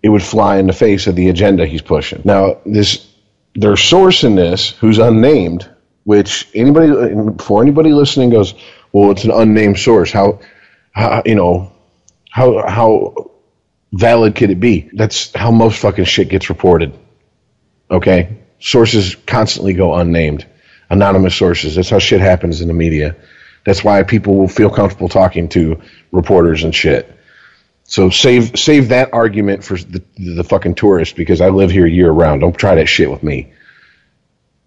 it 0.06 0.10
would 0.10 0.22
fly 0.22 0.58
in 0.58 0.68
the 0.68 0.74
face 0.74 1.08
of 1.08 1.16
the 1.16 1.30
agenda 1.30 1.66
he's 1.66 1.82
pushing. 1.82 2.22
Now, 2.24 2.58
this 2.64 3.12
their 3.56 3.76
source 3.76 4.24
in 4.24 4.36
this, 4.36 4.70
who's 4.70 5.00
unnamed, 5.00 5.68
which 6.04 6.48
anybody 6.54 7.36
for 7.40 7.64
anybody 7.64 7.92
listening 7.92 8.30
goes, 8.30 8.54
well, 8.92 9.10
it's 9.10 9.24
an 9.24 9.32
unnamed 9.32 9.80
source. 9.80 10.12
How, 10.12 10.42
how 10.92 11.24
you 11.26 11.34
know, 11.34 11.72
how 12.30 12.68
how 12.68 13.32
valid 13.94 14.36
could 14.36 14.52
it 14.52 14.60
be? 14.60 14.92
That's 14.94 15.34
how 15.34 15.50
most 15.50 15.80
fucking 15.80 16.06
shit 16.06 16.30
gets 16.30 16.50
reported. 16.50 16.94
Okay, 17.90 18.38
sources 18.60 19.16
constantly 19.26 19.74
go 19.74 19.96
unnamed, 19.96 20.46
anonymous 20.92 21.34
sources. 21.34 21.74
That's 21.74 21.90
how 21.90 21.98
shit 21.98 22.22
happens 22.22 22.62
in 22.62 22.68
the 22.68 22.76
media. 22.76 23.16
That's 23.66 23.84
why 23.84 24.04
people 24.04 24.36
will 24.36 24.48
feel 24.48 24.70
comfortable 24.70 25.10
talking 25.10 25.50
to 25.50 25.82
reporters 26.12 26.64
and 26.64 26.76
shit. 26.76 27.12
So 27.86 28.10
save 28.10 28.58
save 28.58 28.90
that 28.90 29.14
argument 29.14 29.64
for 29.64 29.78
the, 29.78 30.04
the 30.18 30.44
fucking 30.44 30.76
tourist 30.76 31.16
because 31.16 31.40
I 31.40 31.50
live 31.50 31.70
here 31.70 31.86
year 31.86 32.12
round. 32.12 32.42
Don't 32.42 32.58
try 32.58 32.76
that 32.76 32.88
shit 32.88 33.10
with 33.10 33.24
me. 33.24 33.54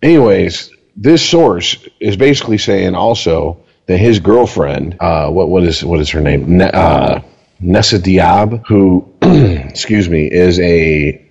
Anyways, 0.02 0.70
this 0.96 1.28
source 1.28 1.76
is 2.00 2.16
basically 2.16 2.58
saying 2.58 2.94
also 2.94 3.60
that 3.86 3.98
his 3.98 4.20
girlfriend, 4.20 4.96
uh, 5.00 5.30
what 5.30 5.48
what 5.48 5.64
is 5.64 5.84
what 5.84 5.98
is 5.98 6.10
her 6.10 6.20
name, 6.20 6.58
ne- 6.58 6.70
uh, 6.70 7.20
Nessa 7.58 7.98
Diab, 7.98 8.64
who 8.66 9.12
excuse 9.22 10.08
me, 10.08 10.30
is 10.30 10.60
a 10.60 11.24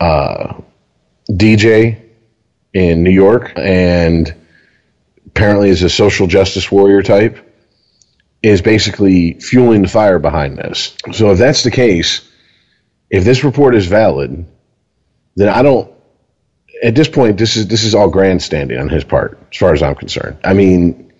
uh, 0.00 0.54
DJ 1.30 2.00
in 2.72 3.02
New 3.02 3.10
York 3.10 3.52
and 3.56 4.34
apparently 5.26 5.68
is 5.68 5.82
a 5.82 5.90
social 5.90 6.26
justice 6.26 6.72
warrior 6.72 7.02
type, 7.02 7.51
is 8.42 8.60
basically 8.60 9.34
fueling 9.34 9.82
the 9.82 9.88
fire 9.88 10.18
behind 10.18 10.58
this. 10.58 10.96
So 11.12 11.30
if 11.30 11.38
that's 11.38 11.62
the 11.62 11.70
case, 11.70 12.28
if 13.08 13.24
this 13.24 13.44
report 13.44 13.74
is 13.74 13.86
valid, 13.86 14.46
then 15.36 15.48
I 15.48 15.62
don't. 15.62 15.90
At 16.82 16.96
this 16.96 17.08
point, 17.08 17.38
this 17.38 17.56
is 17.56 17.68
this 17.68 17.84
is 17.84 17.94
all 17.94 18.08
grandstanding 18.08 18.78
on 18.78 18.88
his 18.88 19.04
part, 19.04 19.38
as 19.52 19.56
far 19.56 19.72
as 19.72 19.82
I'm 19.82 19.94
concerned. 19.94 20.38
I 20.42 20.52
mean, 20.54 21.12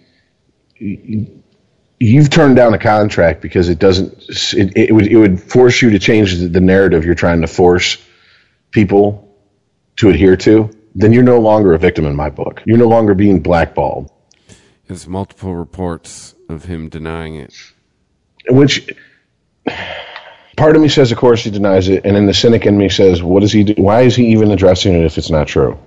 you've 0.78 2.30
turned 2.30 2.56
down 2.56 2.74
a 2.74 2.78
contract 2.78 3.40
because 3.40 3.68
it 3.68 3.78
doesn't. 3.78 4.12
It, 4.54 4.76
it 4.76 4.92
would 4.92 5.06
it 5.06 5.16
would 5.16 5.40
force 5.40 5.80
you 5.80 5.90
to 5.90 6.00
change 6.00 6.36
the, 6.36 6.60
narrative 6.60 7.04
you're 7.04 7.14
trying 7.14 7.42
to 7.42 7.46
force 7.46 7.98
people 8.72 9.36
to 9.96 10.08
adhere 10.08 10.36
to. 10.38 10.70
Then 10.94 11.12
you're 11.12 11.22
no 11.22 11.40
longer 11.40 11.72
a 11.74 11.78
victim 11.78 12.04
in 12.06 12.16
my 12.16 12.28
book. 12.28 12.62
You're 12.66 12.78
no 12.78 12.88
longer 12.88 13.14
being 13.14 13.40
blackballed. 13.40 14.10
There's 14.88 15.06
multiple 15.06 15.54
reports 15.54 16.34
of 16.52 16.64
him 16.64 16.88
denying 16.88 17.34
it. 17.36 17.52
which 18.48 18.88
part 20.56 20.76
of 20.76 20.82
me 20.82 20.88
says, 20.88 21.12
of 21.12 21.18
course, 21.18 21.44
he 21.44 21.50
denies 21.50 21.88
it, 21.88 22.04
and 22.04 22.16
then 22.16 22.26
the 22.26 22.34
cynic 22.34 22.66
in 22.66 22.76
me 22.76 22.88
says, 22.88 23.22
"What 23.22 23.42
is 23.42 23.52
he? 23.52 23.64
Do? 23.64 23.74
Why 23.82 24.02
is 24.02 24.16
he 24.16 24.28
even 24.28 24.50
addressing 24.50 24.94
it 24.94 25.04
if 25.04 25.18
it's 25.18 25.30
not 25.30 25.48
true? 25.48 25.78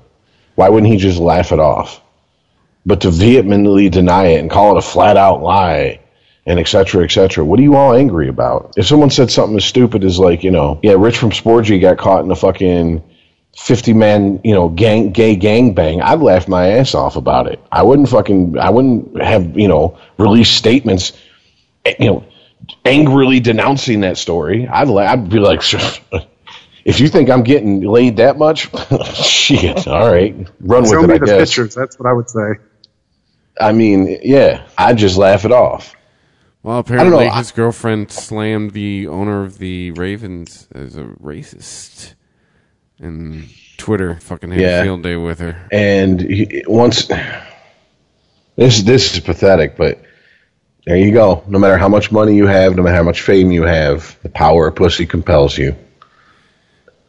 Why 0.56 0.70
wouldn't 0.70 0.92
he 0.92 0.98
just 0.98 1.20
laugh 1.20 1.52
it 1.52 1.60
off?" 1.60 2.02
But 2.86 3.02
to 3.02 3.12
vehemently 3.12 3.90
deny 3.90 4.28
it 4.28 4.40
and 4.40 4.50
call 4.50 4.76
it 4.76 4.78
a 4.78 4.82
flat 4.82 5.18
out 5.18 5.42
lie, 5.42 6.00
and 6.46 6.60
et 6.60 6.68
cetera, 6.68 7.04
et 7.04 7.12
cetera. 7.12 7.44
What 7.44 7.60
are 7.60 7.64
you 7.64 7.76
all 7.76 7.94
angry 7.94 8.28
about? 8.28 8.74
If 8.78 8.86
someone 8.86 9.10
said 9.10 9.32
something 9.32 9.58
as 9.58 9.66
stupid 9.66 10.04
as 10.04 10.20
like, 10.20 10.44
you 10.44 10.52
know, 10.52 10.80
yeah, 10.84 10.94
Rich 10.98 11.18
from 11.18 11.32
Sporgy 11.32 11.82
got 11.82 11.98
caught 11.98 12.24
in 12.24 12.32
a 12.32 12.36
fucking 12.36 13.02
fifty 13.56 13.94
man, 13.94 14.40
you 14.44 14.54
know, 14.54 14.70
gang 14.70 15.12
gay 15.12 15.36
gang 15.36 15.74
bang, 15.74 16.02
I'd 16.02 16.20
laugh 16.20 16.48
my 16.48 16.68
ass 16.70 16.94
off 16.94 17.16
about 17.16 17.48
it. 17.48 17.60
I 17.72 17.84
wouldn't 17.84 18.10
fucking 18.10 18.58
I 18.58 18.70
wouldn't 18.70 19.22
have 19.22 19.58
you 19.58 19.68
know 19.68 19.98
release 20.18 20.50
statements, 20.50 21.14
eh, 21.86 21.96
you 22.00 22.08
know, 22.08 22.24
angrily 22.84 23.40
denouncing 23.40 24.02
that 24.02 24.18
story. 24.18 24.68
I'd 24.68 24.88
la- 24.88 25.04
I'd 25.04 25.30
be 25.30 25.40
like. 25.40 25.62
If 26.86 27.00
you 27.00 27.08
think 27.08 27.32
I'm 27.32 27.42
getting 27.42 27.82
laid 27.82 28.18
that 28.18 28.38
much, 28.38 28.70
shit. 29.16 29.88
All 29.88 30.08
right, 30.12 30.36
run 30.60 30.86
Show 30.86 31.02
with 31.02 31.06
it. 31.06 31.08
me 31.08 31.14
I 31.16 31.18
the 31.18 31.26
guess. 31.26 31.50
pictures. 31.50 31.74
That's 31.74 31.98
what 31.98 32.08
I 32.08 32.14
would 32.14 32.30
say. 32.30 32.58
I 33.60 33.72
mean, 33.72 34.20
yeah, 34.22 34.68
I'd 34.78 34.98
just 35.00 35.18
laugh 35.18 35.46
it 35.46 35.52
off. 35.52 35.96
Well, 36.62 36.84
don't 36.84 36.92
know, 36.92 36.98
apparently 36.98 37.28
I- 37.28 37.38
his 37.40 37.52
girlfriend 37.52 38.12
slammed 38.12 38.72
the 38.74 39.08
owner 39.08 39.44
of 39.44 39.58
the 39.58 39.92
Ravens 39.92 40.68
as 40.76 40.96
a 40.96 41.06
racist, 41.06 42.14
and 43.00 43.48
Twitter 43.78 44.16
fucking 44.22 44.52
had 44.52 44.60
Yeah. 44.62 44.80
a 44.82 44.84
field 44.84 45.04
day 45.04 45.16
with 45.16 45.40
her. 45.40 45.56
And 45.72 46.20
he, 46.22 46.64
once 46.68 47.10
this 48.56 48.82
this 48.84 49.14
is 49.14 49.20
pathetic, 49.20 49.76
but 49.78 50.02
there 50.86 50.96
you 50.98 51.12
go. 51.12 51.44
No 51.48 51.60
matter 51.60 51.78
how 51.78 51.90
much 51.90 52.12
money 52.12 52.36
you 52.36 52.48
have, 52.48 52.76
no 52.76 52.84
matter 52.84 52.96
how 52.96 53.04
much 53.04 53.22
fame 53.22 53.52
you 53.52 53.64
have, 53.64 54.18
the 54.24 54.30
power 54.30 54.68
of 54.68 54.76
pussy 54.76 55.06
compels 55.06 55.58
you. 55.58 55.76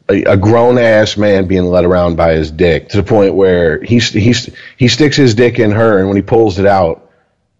A, 0.08 0.22
a 0.22 0.36
grown 0.36 0.78
ass 0.78 1.16
man 1.16 1.46
being 1.46 1.64
led 1.64 1.84
around 1.84 2.16
by 2.16 2.32
his 2.34 2.50
dick 2.50 2.88
to 2.90 2.96
the 2.98 3.02
point 3.02 3.34
where 3.34 3.82
he's 3.82 4.08
he's 4.10 4.48
he 4.76 4.88
sticks 4.88 5.16
his 5.16 5.34
dick 5.34 5.58
in 5.58 5.72
her, 5.72 5.98
and 5.98 6.08
when 6.08 6.16
he 6.16 6.22
pulls 6.22 6.58
it 6.58 6.66
out, 6.66 7.05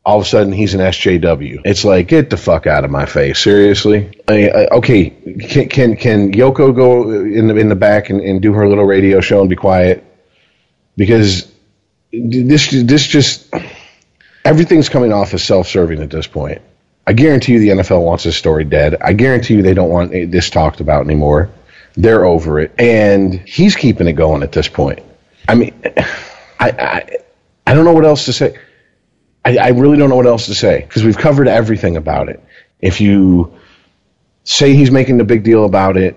all 0.07 0.19
of 0.19 0.23
a 0.23 0.29
sudden 0.29 0.53
he's 0.53 0.73
an 0.73 0.81
SJW. 0.81 1.63
It's 1.65 1.85
like 1.85 2.07
get 2.07 2.31
the 2.31 2.37
fuck 2.37 2.69
out 2.69 2.85
of 2.85 2.93
my 2.93 3.07
face, 3.07 3.41
seriously. 3.41 4.23
I, 4.29 4.49
I, 4.49 4.67
okay, 4.77 5.11
can 5.11 5.69
can 5.69 5.97
can 5.97 6.33
Yoko 6.33 6.75
go 6.75 7.11
in 7.11 7.49
the 7.49 7.57
in 7.57 7.69
the 7.69 7.75
back 7.75 8.09
and, 8.09 8.21
and 8.21 8.41
do 8.41 8.53
her 8.53 8.69
little 8.69 8.85
radio 8.85 9.21
show 9.21 9.41
and 9.41 9.51
be 9.51 9.57
quiet? 9.57 10.05
Because 10.97 11.53
this 12.13 12.71
this 12.71 13.05
just 13.05 13.53
everything's 14.45 14.89
coming 14.89 15.13
off 15.13 15.35
as 15.35 15.43
self-serving 15.43 16.01
at 16.01 16.11
this 16.11 16.29
point. 16.29 16.63
I 17.05 17.13
guarantee 17.13 17.55
you 17.55 17.59
the 17.59 17.69
NFL 17.83 18.05
wants 18.05 18.23
this 18.23 18.37
story 18.37 18.63
dead. 18.63 18.97
I 19.01 19.13
guarantee 19.13 19.55
you 19.55 19.63
they 19.63 19.75
don't 19.75 19.91
want 19.91 20.13
this 20.13 20.51
talked 20.51 20.81
about 20.81 21.05
anymore. 21.05 21.51
They're 21.97 22.25
over 22.25 22.61
it, 22.61 22.73
and 22.79 23.35
he's 23.35 23.75
keeping 23.75 24.07
it 24.07 24.13
going 24.13 24.45
at 24.45 24.53
this 24.53 24.69
point. 24.69 25.01
I 25.49 25.57
mean, 25.57 25.75
I 26.61 26.71
I, 26.71 27.17
I 27.67 27.75
don't 27.75 27.85
know 27.85 27.93
what 27.93 28.05
else 28.05 28.27
to 28.27 28.33
say. 28.33 28.57
I, 29.47 29.57
I 29.59 29.69
really 29.69 29.97
don't 29.97 30.11
know 30.11 30.17
what 30.17 30.27
else 30.27 30.47
to 30.47 30.55
say 30.55 30.81
because 30.81 31.05
we've 31.05 31.17
covered 31.17 31.47
everything 31.47 31.97
about 31.97 32.29
it. 32.29 32.43
If 32.81 33.01
you 33.01 33.57
say 34.43 34.75
he's 34.75 34.91
making 34.91 35.21
a 35.21 35.25
big 35.25 35.45
deal 35.45 35.65
about 35.65 35.97
it, 35.97 36.17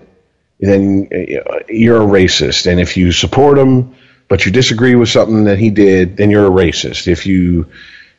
then 0.58 1.08
uh, 1.12 1.60
you're 1.68 2.02
a 2.02 2.06
racist. 2.06 2.70
And 2.70 2.80
if 2.80 2.96
you 2.96 3.12
support 3.12 3.56
him, 3.56 3.94
but 4.28 4.44
you 4.44 4.52
disagree 4.52 4.96
with 4.96 5.08
something 5.08 5.44
that 5.44 5.58
he 5.58 5.70
did, 5.70 6.16
then 6.16 6.30
you're 6.30 6.46
a 6.46 6.50
racist. 6.50 7.06
If 7.06 7.24
you, 7.24 7.66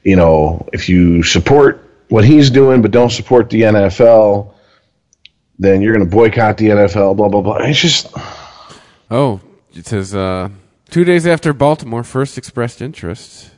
you 0.04 0.16
know, 0.16 0.68
if 0.72 0.88
you 0.88 1.24
support 1.24 1.90
what 2.10 2.24
he's 2.24 2.50
doing 2.50 2.82
but 2.82 2.92
don't 2.92 3.12
support 3.12 3.50
the 3.50 3.64
NFL, 3.64 4.54
then 5.60 5.82
you're 5.82 5.94
going 5.94 6.10
to 6.10 6.16
boycott 6.16 6.58
the 6.58 6.70
NFL. 6.70 7.18
Blah 7.18 7.28
blah 7.28 7.42
blah. 7.42 7.58
It's 7.58 7.80
just 7.80 8.08
Oh, 9.12 9.42
it 9.74 9.86
says 9.86 10.16
uh, 10.16 10.50
two 10.90 11.04
days 11.04 11.28
after 11.28 11.52
Baltimore 11.52 12.04
first 12.04 12.38
expressed 12.38 12.82
interest, 12.82 13.52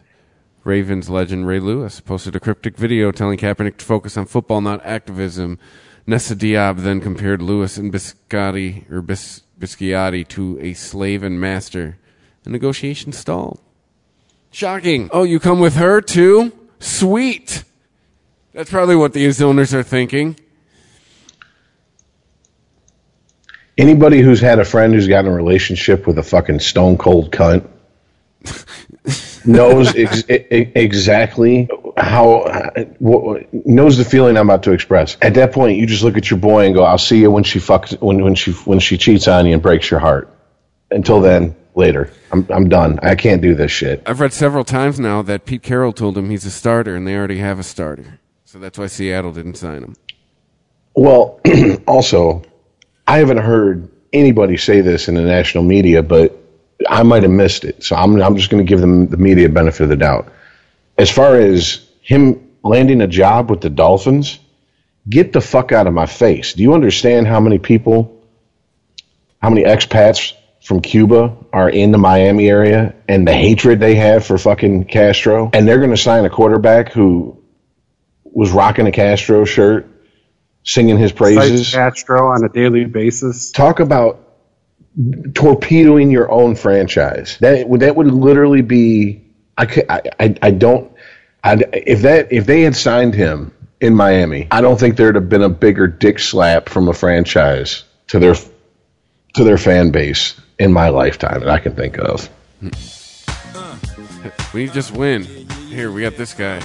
Ravens 0.63 1.09
legend 1.09 1.47
Ray 1.47 1.59
Lewis 1.59 1.99
posted 1.99 2.35
a 2.35 2.39
cryptic 2.39 2.77
video 2.77 3.11
telling 3.11 3.37
Kaepernick 3.37 3.77
to 3.77 3.85
focus 3.85 4.17
on 4.17 4.25
football, 4.25 4.61
not 4.61 4.85
activism. 4.85 5.59
Nessa 6.07 6.35
Diab 6.35 6.79
then 6.79 7.01
compared 7.01 7.41
Lewis 7.41 7.77
and 7.77 7.91
Biscotti 7.91 8.89
or 8.91 9.01
Bis- 9.01 9.41
Bisciotti 9.59 10.27
to 10.29 10.59
a 10.59 10.73
slave 10.73 11.23
and 11.23 11.39
master. 11.39 11.97
The 12.43 12.49
negotiation 12.49 13.11
stalled. 13.11 13.59
Shocking. 14.51 15.09
Oh, 15.11 15.23
you 15.23 15.39
come 15.39 15.59
with 15.59 15.75
her 15.75 16.01
too? 16.01 16.51
Sweet. 16.79 17.63
That's 18.53 18.69
probably 18.69 18.95
what 18.95 19.13
these 19.13 19.41
owners 19.41 19.73
are 19.73 19.83
thinking. 19.83 20.37
anybody 23.77 24.21
who's 24.21 24.39
had 24.39 24.59
a 24.59 24.65
friend 24.65 24.93
who's 24.93 25.07
got 25.07 25.25
a 25.25 25.31
relationship 25.31 26.05
with 26.05 26.17
a 26.17 26.23
fucking 26.23 26.59
stone 26.59 26.97
cold 26.97 27.31
cunt 27.31 27.67
knows 29.45 29.95
ex- 29.95 30.23
exactly 30.27 31.69
how 31.97 32.71
wh- 33.03 33.43
knows 33.65 33.97
the 33.97 34.05
feeling 34.05 34.37
I'm 34.37 34.49
about 34.49 34.63
to 34.63 34.71
express. 34.71 35.17
At 35.21 35.33
that 35.35 35.51
point, 35.51 35.77
you 35.77 35.85
just 35.85 36.03
look 36.03 36.17
at 36.17 36.29
your 36.29 36.39
boy 36.39 36.65
and 36.65 36.73
go, 36.75 36.83
"I'll 36.83 36.97
see 36.97 37.19
you 37.19 37.31
when 37.31 37.43
she 37.43 37.59
fucks 37.59 37.99
when 38.01 38.23
when 38.23 38.35
she 38.35 38.51
when 38.51 38.79
she 38.79 38.97
cheats 38.97 39.27
on 39.27 39.45
you 39.45 39.53
and 39.53 39.61
breaks 39.61 39.89
your 39.89 39.99
heart." 39.99 40.29
Until 40.91 41.21
then, 41.21 41.55
later. 41.75 42.11
I'm 42.31 42.45
I'm 42.49 42.69
done. 42.69 42.99
I 43.01 43.15
can't 43.15 43.41
do 43.41 43.55
this 43.55 43.71
shit. 43.71 44.03
I've 44.05 44.19
read 44.19 44.33
several 44.33 44.63
times 44.63 44.99
now 44.99 45.21
that 45.23 45.45
Pete 45.45 45.63
Carroll 45.63 45.93
told 45.93 46.17
him 46.17 46.29
he's 46.29 46.45
a 46.45 46.51
starter 46.51 46.95
and 46.95 47.07
they 47.07 47.15
already 47.15 47.37
have 47.39 47.59
a 47.59 47.63
starter. 47.63 48.19
So 48.45 48.59
that's 48.59 48.77
why 48.77 48.87
Seattle 48.87 49.31
didn't 49.31 49.55
sign 49.55 49.83
him. 49.83 49.95
Well, 50.95 51.39
also, 51.87 52.43
I 53.07 53.17
haven't 53.17 53.37
heard 53.37 53.89
anybody 54.11 54.57
say 54.57 54.81
this 54.81 55.07
in 55.07 55.15
the 55.15 55.23
national 55.23 55.63
media, 55.63 56.03
but 56.03 56.39
I 56.89 57.03
might 57.03 57.23
have 57.23 57.31
missed 57.31 57.63
it. 57.63 57.83
So 57.83 57.95
I'm, 57.95 58.21
I'm 58.21 58.35
just 58.35 58.49
going 58.49 58.65
to 58.65 58.67
give 58.67 58.81
them 58.81 59.07
the 59.07 59.17
media 59.17 59.49
benefit 59.49 59.83
of 59.83 59.89
the 59.89 59.95
doubt. 59.95 60.31
As 60.97 61.09
far 61.09 61.35
as 61.35 61.87
him 62.01 62.51
landing 62.63 63.01
a 63.01 63.07
job 63.07 63.49
with 63.49 63.61
the 63.61 63.69
Dolphins, 63.69 64.39
get 65.09 65.33
the 65.33 65.41
fuck 65.41 65.71
out 65.71 65.87
of 65.87 65.93
my 65.93 66.05
face. 66.05 66.53
Do 66.53 66.63
you 66.63 66.73
understand 66.73 67.27
how 67.27 67.39
many 67.39 67.59
people, 67.59 68.23
how 69.41 69.49
many 69.49 69.65
expats 69.65 70.33
from 70.61 70.81
Cuba 70.81 71.35
are 71.51 71.69
in 71.69 71.91
the 71.91 71.97
Miami 71.97 72.49
area 72.49 72.95
and 73.07 73.27
the 73.27 73.33
hatred 73.33 73.79
they 73.79 73.95
have 73.95 74.25
for 74.25 74.37
fucking 74.37 74.85
Castro? 74.85 75.49
And 75.53 75.67
they're 75.67 75.79
going 75.79 75.91
to 75.91 75.97
sign 75.97 76.25
a 76.25 76.29
quarterback 76.29 76.91
who 76.91 77.43
was 78.23 78.51
rocking 78.51 78.87
a 78.87 78.91
Castro 78.91 79.45
shirt, 79.45 79.87
singing 80.63 80.97
his 80.97 81.11
Cites 81.11 81.17
praises. 81.17 81.71
Castro 81.71 82.31
on 82.31 82.43
a 82.43 82.49
daily 82.49 82.85
basis. 82.85 83.51
Talk 83.51 83.79
about 83.79 84.22
torpedoing 85.33 86.11
your 86.11 86.31
own 86.31 86.55
franchise. 86.55 87.37
That 87.39 87.67
would 87.67 87.81
that 87.81 87.95
would 87.95 88.07
literally 88.07 88.61
be. 88.61 89.21
I 89.57 89.65
ca- 89.65 89.85
I, 89.89 90.01
I, 90.19 90.35
I 90.41 90.51
don't. 90.51 90.91
I, 91.43 91.57
if 91.73 92.01
that 92.03 92.31
if 92.31 92.45
they 92.45 92.61
had 92.61 92.75
signed 92.75 93.13
him 93.13 93.53
in 93.81 93.95
Miami, 93.95 94.47
I 94.51 94.61
don't 94.61 94.79
think 94.79 94.97
there'd 94.97 95.15
have 95.15 95.29
been 95.29 95.43
a 95.43 95.49
bigger 95.49 95.87
dick 95.87 96.19
slap 96.19 96.69
from 96.69 96.87
a 96.87 96.93
franchise 96.93 97.83
to 98.07 98.19
their 98.19 98.35
to 99.33 99.43
their 99.43 99.57
fan 99.57 99.91
base 99.91 100.39
in 100.59 100.71
my 100.71 100.89
lifetime 100.89 101.39
that 101.41 101.49
I 101.49 101.59
can 101.59 101.75
think 101.75 101.97
of. 101.97 102.29
We 104.53 104.67
just 104.69 104.91
win. 104.91 105.23
Here, 105.69 105.91
we 105.91 106.01
got 106.01 106.15
this 106.15 106.33
guy. 106.33 106.61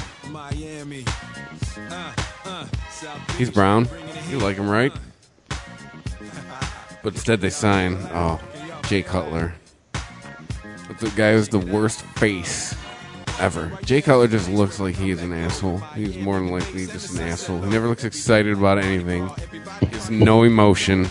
He's 3.36 3.50
brown. 3.50 3.88
You 4.28 4.38
like 4.38 4.56
him, 4.56 4.68
right? 4.68 4.92
But 7.02 7.14
instead 7.14 7.40
they 7.40 7.50
sign, 7.50 7.96
oh, 8.12 8.40
Jay 8.88 9.02
Cutler. 9.02 9.54
The 11.00 11.10
guy 11.16 11.32
who's 11.34 11.48
the 11.48 11.58
worst 11.60 12.02
face 12.02 12.74
ever. 13.38 13.70
Jay 13.84 14.02
Cutler 14.02 14.26
just 14.26 14.50
looks 14.50 14.80
like 14.80 14.96
he 14.96 15.10
is 15.10 15.22
an 15.22 15.32
asshole. 15.32 15.78
He's 15.94 16.16
more 16.16 16.34
than 16.34 16.48
likely 16.48 16.86
just 16.86 17.14
an 17.18 17.28
asshole. 17.28 17.60
He 17.62 17.70
never 17.70 17.86
looks 17.88 18.04
excited 18.04 18.56
about 18.58 18.78
anything. 18.78 19.28
He 19.80 19.86
has 19.86 20.10
no 20.10 20.42
emotion. 20.42 21.04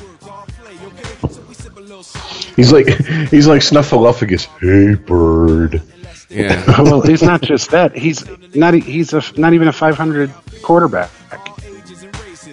He's 2.56 2.72
like 2.74 2.88
he's 3.30 3.48
like 3.48 3.62
Snuffleupagus. 3.62 4.48
Hey 4.60 4.96
bird. 4.96 5.82
Yeah. 6.30 6.64
well, 6.82 7.02
he's 7.02 7.22
not 7.24 7.42
just 7.42 7.72
that. 7.72 7.96
He's 7.96 8.26
not. 8.56 8.76
e- 8.76 8.82
He's 8.82 9.14
a, 9.14 9.22
not 9.40 9.54
even 9.54 9.68
a 9.68 9.74
500 9.74 10.30
quarterback. 10.64 11.10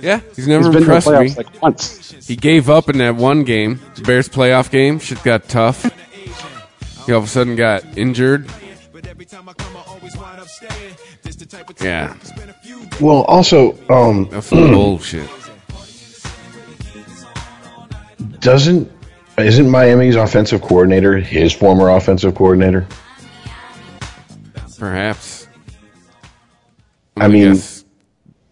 Yeah, 0.04 0.20
he's 0.36 0.46
never 0.46 0.64
He's 0.64 0.74
been 0.74 0.82
to 0.82 0.88
the 0.90 0.94
impressed 0.96 1.38
me. 1.38 1.42
like 1.44 1.62
once. 1.62 2.26
He 2.28 2.36
gave 2.36 2.68
up 2.68 2.90
in 2.90 2.98
that 2.98 3.16
one 3.16 3.42
game, 3.42 3.80
the 3.94 4.02
Bears 4.02 4.28
playoff 4.28 4.70
game. 4.70 4.98
Shit 4.98 5.22
got 5.22 5.48
tough. 5.48 5.82
He 7.06 7.12
all 7.12 7.18
of 7.18 7.24
a 7.24 7.26
sudden 7.26 7.56
got 7.56 7.82
injured. 7.96 8.46
Yeah, 11.80 12.14
Well, 13.00 13.22
also, 13.22 13.78
um, 13.88 14.28
that's 14.30 14.50
bullshit. 14.50 15.28
doesn't 18.40 18.90
isn't 19.38 19.70
Miami's 19.70 20.16
offensive 20.16 20.60
coordinator 20.60 21.16
his 21.18 21.52
former 21.52 21.88
offensive 21.88 22.34
coordinator? 22.34 22.86
Perhaps. 24.78 25.48
I 27.16 27.28
mean- 27.28 27.54
guess 27.54 27.84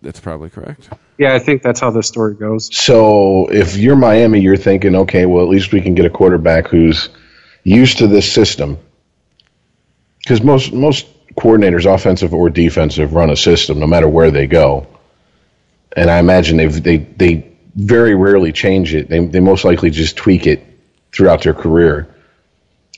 that's 0.00 0.18
probably 0.20 0.48
correct. 0.50 0.88
Yeah, 1.18 1.34
I 1.34 1.38
think 1.38 1.62
that's 1.62 1.80
how 1.80 1.90
the 1.90 2.02
story 2.02 2.34
goes. 2.34 2.74
So 2.74 3.46
if 3.48 3.76
you're 3.76 3.96
Miami, 3.96 4.40
you're 4.40 4.56
thinking, 4.56 4.96
okay, 4.96 5.26
well, 5.26 5.42
at 5.42 5.48
least 5.48 5.72
we 5.72 5.80
can 5.80 5.94
get 5.94 6.06
a 6.06 6.10
quarterback 6.10 6.68
who's 6.68 7.10
used 7.64 7.98
to 7.98 8.06
this 8.06 8.30
system. 8.30 8.78
Because 10.18 10.42
most 10.42 10.72
most 10.72 11.06
coordinators, 11.34 11.92
offensive 11.92 12.32
or 12.32 12.48
defensive, 12.50 13.14
run 13.14 13.30
a 13.30 13.36
system 13.36 13.78
no 13.78 13.86
matter 13.86 14.08
where 14.08 14.30
they 14.30 14.46
go. 14.46 14.86
And 15.96 16.10
I 16.10 16.18
imagine 16.18 16.56
they 16.56 16.66
they 16.66 16.96
they 16.96 17.52
very 17.74 18.14
rarely 18.14 18.52
change 18.52 18.94
it. 18.94 19.08
They 19.08 19.24
they 19.24 19.40
most 19.40 19.64
likely 19.64 19.90
just 19.90 20.16
tweak 20.16 20.46
it 20.46 20.64
throughout 21.12 21.42
their 21.42 21.54
career. 21.54 22.08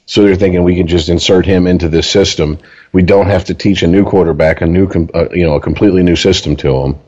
So 0.07 0.23
they're 0.23 0.37
thinking 0.37 0.63
we 0.65 0.77
can 0.77 0.87
just 0.87 1.09
insert 1.09 1.47
him 1.47 1.67
into 1.67 1.89
this 1.89 2.09
system. 2.09 2.59
We 2.93 3.03
don't 3.03 3.27
have 3.27 3.47
to 3.47 3.55
teach 3.55 3.83
a 3.83 3.87
new 3.87 4.05
quarterback 4.05 4.61
a 4.61 4.67
new, 4.67 4.87
uh, 5.15 5.29
you 5.33 5.45
know, 5.45 5.55
a 5.55 5.61
completely 5.61 6.03
new 6.03 6.17
system 6.17 6.57
to 6.57 6.77
him. 6.77 6.99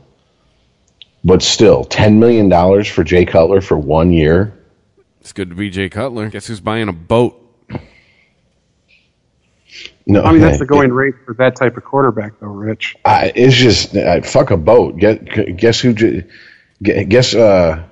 But 1.27 1.41
still, 1.41 1.83
ten 1.83 2.19
million 2.21 2.47
dollars 2.47 2.87
for 2.87 3.03
Jay 3.03 3.25
Cutler 3.25 3.59
for 3.59 3.77
one 3.77 4.13
year. 4.13 4.57
It's 5.19 5.33
good 5.33 5.49
to 5.49 5.55
be 5.55 5.69
Jay 5.69 5.89
Cutler. 5.89 6.29
Guess 6.29 6.47
who's 6.47 6.61
buying 6.61 6.87
a 6.87 6.93
boat? 6.93 7.43
No, 10.05 10.23
I 10.23 10.31
mean, 10.31 10.39
that's 10.39 10.59
the 10.59 10.65
going 10.65 10.93
rate 10.93 11.15
for 11.25 11.33
that 11.33 11.57
type 11.57 11.75
of 11.75 11.83
quarterback, 11.83 12.39
though, 12.39 12.47
Rich. 12.47 12.95
I, 13.03 13.33
it's 13.35 13.57
just 13.57 13.93
uh, 13.93 14.21
fuck 14.21 14.51
a 14.51 14.57
boat. 14.57 14.97
Get 14.97 15.57
guess 15.57 15.81
who? 15.81 15.91
ju- 15.93 16.23
Guess 16.81 17.35
uh, 17.35 17.83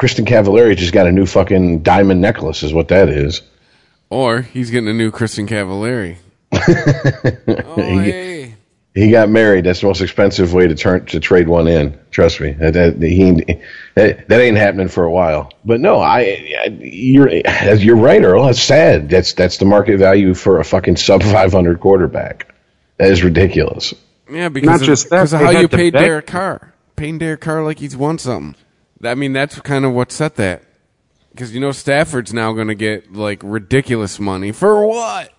Kristin 0.00 0.24
Cavallari 0.24 0.76
just 0.76 0.92
got 0.92 1.08
a 1.08 1.12
new 1.12 1.26
fucking 1.26 1.82
diamond 1.82 2.20
necklace. 2.20 2.62
Is 2.62 2.72
what 2.72 2.88
that 2.88 3.08
is. 3.08 3.42
Or 4.08 4.42
he's 4.42 4.70
getting 4.70 4.88
a 4.88 4.92
new 4.92 5.10
Christian 5.10 5.48
Cavallari. 5.48 6.18
oh, 6.52 7.74
hey. 7.76 8.33
He 8.94 9.10
got 9.10 9.28
married. 9.28 9.64
That's 9.64 9.80
the 9.80 9.88
most 9.88 10.00
expensive 10.00 10.54
way 10.54 10.68
to 10.68 10.74
turn 10.76 11.06
to 11.06 11.18
trade 11.18 11.48
one 11.48 11.66
in. 11.66 11.98
Trust 12.12 12.40
me, 12.40 12.52
that, 12.52 12.74
that, 12.74 13.02
he, 13.02 13.32
that, 13.96 14.28
that 14.28 14.40
ain't 14.40 14.56
happening 14.56 14.86
for 14.86 15.02
a 15.02 15.10
while. 15.10 15.50
But 15.64 15.80
no, 15.80 15.98
I, 15.98 16.20
I 16.64 16.66
you're 16.80 17.28
you're 17.28 17.96
right, 17.96 18.22
Earl. 18.22 18.44
That's 18.44 18.62
sad. 18.62 19.10
That's 19.10 19.32
that's 19.32 19.56
the 19.56 19.64
market 19.64 19.98
value 19.98 20.32
for 20.32 20.60
a 20.60 20.64
fucking 20.64 20.96
sub 20.96 21.24
five 21.24 21.52
hundred 21.52 21.80
quarterback. 21.80 22.54
That 22.98 23.10
is 23.10 23.24
ridiculous. 23.24 23.94
Yeah, 24.30 24.48
because 24.48 24.66
Not 24.66 24.80
of, 24.80 24.86
just 24.86 25.10
that, 25.10 25.16
because 25.16 25.32
of 25.32 25.40
how 25.40 25.50
you 25.50 25.68
to 25.68 25.76
paid 25.76 25.92
beg- 25.92 26.04
Derek 26.04 26.26
Carr. 26.26 26.72
Paying 26.94 27.18
Derek 27.18 27.40
Carr 27.40 27.64
like 27.64 27.80
he's 27.80 27.96
won 27.96 28.18
something. 28.18 28.54
I 29.02 29.16
mean, 29.16 29.32
that's 29.32 29.60
kind 29.60 29.84
of 29.84 29.92
what 29.92 30.12
set 30.12 30.36
that. 30.36 30.62
Because 31.32 31.52
you 31.52 31.60
know 31.60 31.72
Stafford's 31.72 32.32
now 32.32 32.52
going 32.52 32.68
to 32.68 32.76
get 32.76 33.12
like 33.12 33.40
ridiculous 33.42 34.20
money 34.20 34.52
for 34.52 34.86
what? 34.86 35.32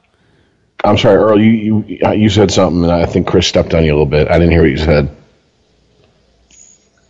I'm 0.86 0.98
sorry, 0.98 1.17
Earl. 1.17 1.41
You 1.41 1.84
you 1.88 2.13
you 2.13 2.30
said 2.30 2.52
something, 2.52 2.84
and 2.84 2.91
I 2.91 3.06
think 3.06 3.28
Chris 3.28 3.48
stepped 3.48 3.74
on 3.74 3.84
you 3.84 3.91
a 3.91 3.95
little 3.95 4.06
bit. 4.06 4.28
I 4.30 4.34
didn't 4.34 4.52
hear 4.52 4.62
what 4.62 4.71
you 4.71 4.78
said. 4.78 5.15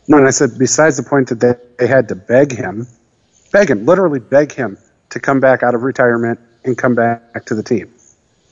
No, 0.08 0.18
and 0.18 0.28
I 0.28 0.32
said, 0.32 0.58
besides 0.58 0.98
the 0.98 1.04
point 1.04 1.30
that 1.30 1.40
they, 1.40 1.56
they 1.80 1.88
had 1.88 2.10
to 2.10 2.16
beg 2.16 2.52
him, 2.52 2.88
beg 3.52 3.70
him, 3.70 3.86
literally 3.86 4.20
beg 4.20 4.52
him 4.52 4.78
to 5.10 5.20
come 5.20 5.40
back 5.40 5.64
out 5.64 5.74
of 5.74 5.82
retirement 5.82 6.40
and 6.64 6.78
come 6.78 6.94
back 6.94 7.46
to 7.46 7.56
the 7.56 7.64
team, 7.64 7.92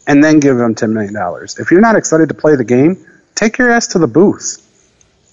and 0.07 0.23
then 0.23 0.39
give 0.39 0.57
him 0.57 0.73
$10 0.73 0.91
million. 0.91 1.15
If 1.59 1.69
you're 1.69 1.81
not 1.81 1.95
excited 1.95 2.29
to 2.29 2.35
play 2.35 2.55
the 2.55 2.63
game, 2.63 3.05
take 3.35 3.57
your 3.57 3.71
ass 3.71 3.87
to 3.87 3.99
the 3.99 4.07
booth. 4.07 4.59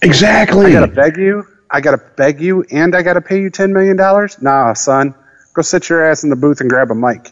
Exactly. 0.01 0.67
I 0.67 0.79
got 0.79 0.85
to 0.85 0.91
beg 0.91 1.17
you. 1.17 1.47
I 1.69 1.81
got 1.81 1.91
to 1.91 1.97
beg 2.17 2.41
you, 2.41 2.65
and 2.69 2.95
I 2.95 3.01
got 3.01 3.13
to 3.13 3.21
pay 3.21 3.41
you 3.41 3.49
$10 3.49 3.71
million? 3.71 3.95
Nah, 4.41 4.73
son. 4.73 5.15
Go 5.53 5.61
sit 5.61 5.89
your 5.89 6.05
ass 6.05 6.23
in 6.23 6.29
the 6.29 6.35
booth 6.35 6.61
and 6.61 6.69
grab 6.69 6.91
a 6.91 6.95
mic. 6.95 7.31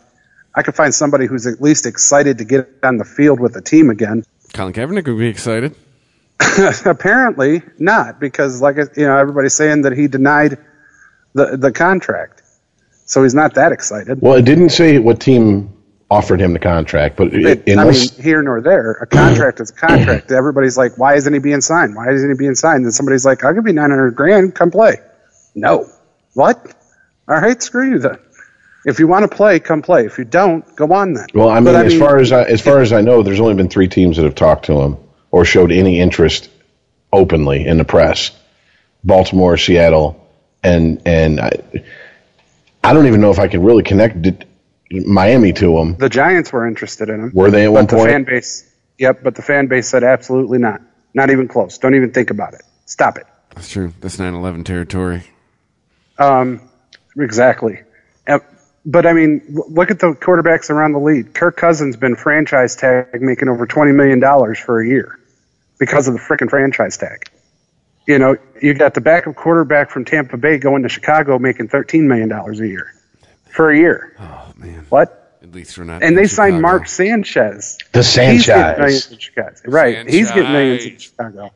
I 0.60 0.62
could 0.62 0.76
find 0.76 0.94
somebody 0.94 1.26
who's 1.26 1.48
at 1.48 1.62
least 1.62 1.86
excited 1.86 2.40
to 2.40 2.44
get 2.44 2.68
on 2.84 2.98
the 2.98 3.06
field 3.06 3.40
with 3.40 3.54
the 3.54 3.62
team 3.62 3.90
again. 3.90 4.26
Colin 4.54 4.74
Kaepernick 4.74 5.08
would 5.08 5.18
be 5.18 5.28
excited. 5.30 5.74
Apparently 6.86 7.62
not, 7.78 8.20
because 8.20 8.62
like 8.62 8.76
you 8.98 9.06
know, 9.08 9.18
everybody's 9.18 9.54
saying 9.54 9.84
that 9.84 9.94
he 9.94 10.10
denied 10.10 10.58
the 11.34 11.56
the 11.56 11.72
contract, 11.72 12.42
so 13.06 13.24
he's 13.24 13.34
not 13.34 13.54
that 13.56 13.72
excited. 13.72 14.22
Well, 14.22 14.34
it 14.34 14.44
didn't 14.44 14.72
say 14.72 15.00
what 15.00 15.22
team 15.22 15.74
offered 16.12 16.42
him 16.42 16.52
the 16.52 16.60
contract, 16.60 17.16
but 17.16 17.34
it, 17.34 17.46
It- 17.46 17.78
I 17.78 17.82
unless 17.82 18.18
mean, 18.18 18.22
here 18.26 18.42
nor 18.42 18.60
there, 18.60 18.92
a 19.00 19.08
contract 19.08 19.62
is 19.62 19.70
a 19.70 19.74
contract. 19.74 20.30
Everybody's 20.42 20.78
like, 20.78 20.98
"Why 20.98 21.16
isn't 21.16 21.32
he 21.32 21.40
being 21.40 21.62
signed? 21.62 21.96
Why 21.96 22.10
isn't 22.12 22.30
he 22.30 22.36
being 22.36 22.56
signed?" 22.56 22.84
And 22.84 22.94
somebody's 22.94 23.24
like, 23.26 23.46
"I'll 23.46 23.54
give 23.54 23.66
you 23.66 23.72
nine 23.74 23.92
hundred 23.92 24.12
grand. 24.12 24.56
Come 24.56 24.72
play." 24.72 24.98
No, 25.56 25.88
what? 26.34 26.74
All 27.30 27.40
right, 27.40 27.62
screw 27.64 27.90
you 27.92 28.00
then. 28.00 28.18
If 28.86 29.00
you 29.00 29.08
want 29.08 29.30
to 29.30 29.36
play, 29.36 29.60
come 29.60 29.82
play. 29.82 30.06
If 30.06 30.18
you 30.18 30.24
don't, 30.24 30.64
go 30.76 30.94
on 30.94 31.14
then. 31.14 31.28
well, 31.34 31.50
I 31.50 31.56
mean, 31.56 31.66
But 31.74 31.86
as 31.86 31.98
far 31.98 32.18
as 32.18 32.32
I, 32.32 32.44
as 32.44 32.62
far 32.62 32.80
as 32.80 32.94
I 32.94 33.02
know, 33.02 33.24
there's 33.24 33.40
only 33.42 33.56
been 33.56 33.68
three 33.70 33.88
teams 33.90 34.18
that 34.18 34.24
have 34.24 34.36
talked 34.36 34.66
to 34.66 34.80
him 34.82 34.98
or 35.32 35.44
showed 35.46 35.72
any 35.72 36.00
interest 36.00 36.50
openly 37.12 37.66
in 37.66 37.78
the 37.78 37.84
press: 37.86 38.32
Baltimore, 39.04 39.58
Seattle, 39.58 40.26
and 40.64 41.02
and 41.06 41.40
I, 41.42 41.52
I 42.84 42.94
don't 42.94 43.08
even 43.08 43.20
know 43.22 43.32
if 43.32 43.40
I 43.40 43.48
can 43.48 43.64
really 43.64 43.84
connect 43.84 44.26
it- 44.26 44.46
Miami 44.92 45.54
to 45.54 45.78
him. 45.78 45.96
the 45.98 46.10
Giants 46.10 46.52
were 46.52 46.66
interested 46.66 47.10
in 47.10 47.20
him. 47.26 47.32
Were 47.34 47.52
they 47.52 47.66
at 47.66 47.72
one 47.72 47.86
but 47.86 47.98
the 47.98 48.04
fan 48.06 48.24
base, 48.24 48.68
yep, 48.98 49.22
but 49.24 49.36
the 49.36 49.42
fan 49.44 49.68
base 49.68 49.88
said 49.88 50.04
absolutely 50.04 50.58
not. 50.58 50.82
Not 51.14 51.30
even 51.30 51.48
close. 51.48 51.78
Don't 51.78 51.94
even 51.96 52.12
think 52.12 52.32
about 52.32 52.54
it. 52.56 52.64
Stop 52.86 53.18
it. 53.18 53.28
That's 53.56 53.70
true. 53.70 53.94
That's 54.00 54.18
9/11 54.18 54.64
territory. 54.66 55.24
Um, 56.18 56.62
exactly. 57.18 57.82
But 58.86 59.06
I 59.06 59.14
mean, 59.14 59.42
look 59.70 59.92
at 59.92 60.00
the 60.00 60.14
quarterbacks 60.14 60.70
around 60.70 60.94
the 60.94 61.00
league. 61.00 61.34
Kirk 61.34 61.58
Cousins 61.58 61.98
been 61.98 62.16
franchise 62.16 62.76
tag 62.76 63.22
making 63.22 63.50
over 63.50 63.66
twenty 63.66 63.92
million 63.92 64.20
dollars 64.20 64.58
for 64.58 64.82
a 64.82 64.88
year 64.88 65.20
because 65.80 66.08
of 66.08 66.14
the 66.14 66.20
frickin' 66.20 66.50
franchise 66.50 66.98
tag. 66.98 67.30
You 68.08 68.18
know, 68.18 68.38
you 68.62 68.74
got 68.74 68.94
the 68.94 69.02
backup 69.02 69.36
quarterback 69.36 69.92
from 69.92 70.06
Tampa 70.06 70.38
Bay 70.38 70.58
going 70.58 70.84
to 70.84 70.90
Chicago 70.90 71.38
making 71.38 71.68
thirteen 71.68 72.08
million 72.08 72.30
dollars 72.30 72.60
a 72.60 72.68
year 72.68 72.94
for 73.52 73.70
a 73.70 73.78
year. 73.78 74.16
Oh 74.20 74.54
man. 74.58 74.86
What? 74.90 75.38
At 75.42 75.52
least 75.52 75.78
we're 75.78 75.84
not. 75.84 76.02
And 76.02 76.18
they 76.18 76.28
Chicago. 76.28 76.52
signed 76.52 76.62
Mark 76.62 76.88
Sanchez. 76.88 77.78
The 77.92 78.00
He's 78.00 78.08
Sanchez. 78.08 78.78
millions 78.78 79.12
in 79.12 79.18
Chicago. 79.20 79.56
Right. 79.66 80.10
He's 80.10 80.30
getting 80.32 80.52
millions 80.52 80.86
in 80.86 80.98
Chicago. 80.98 81.52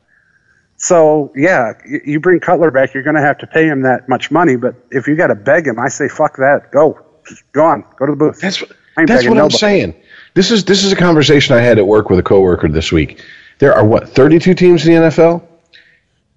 So, 0.76 1.32
yeah, 1.36 1.72
you 2.04 2.20
bring 2.20 2.40
Cutler 2.40 2.70
back, 2.70 2.94
you're 2.94 3.04
going 3.04 3.16
to 3.16 3.22
have 3.22 3.38
to 3.38 3.46
pay 3.46 3.66
him 3.66 3.82
that 3.82 4.08
much 4.08 4.30
money. 4.30 4.56
But 4.56 4.74
if 4.90 5.06
you 5.06 5.16
got 5.16 5.28
to 5.28 5.34
beg 5.34 5.66
him, 5.66 5.78
I 5.78 5.88
say, 5.88 6.08
fuck 6.08 6.36
that. 6.38 6.72
Go. 6.72 7.00
Just 7.28 7.42
go 7.52 7.64
on. 7.64 7.84
Go 7.96 8.06
to 8.06 8.12
the 8.12 8.16
booth. 8.16 8.40
That's 8.40 8.60
that's 8.96 9.06
begging 9.06 9.30
what 9.30 9.38
I'm 9.38 9.50
saying. 9.50 9.94
This 10.34 10.50
is 10.50 10.64
this 10.64 10.84
is 10.84 10.92
a 10.92 10.96
conversation 10.96 11.56
I 11.56 11.60
had 11.60 11.78
at 11.78 11.86
work 11.86 12.10
with 12.10 12.18
a 12.18 12.22
coworker 12.22 12.68
this 12.68 12.92
week. 12.92 13.22
There 13.58 13.72
are 13.74 13.84
what 13.84 14.08
32 14.08 14.54
teams 14.54 14.86
in 14.86 14.94
the 14.94 15.08
NFL. 15.08 15.42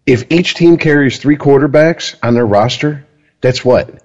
If 0.06 0.32
each 0.32 0.56
team 0.56 0.78
carries 0.78 1.18
three 1.18 1.38
quarterbacks 1.38 2.16
on 2.24 2.34
their 2.34 2.46
roster, 2.46 3.06
that's 3.42 3.66
what 3.66 4.02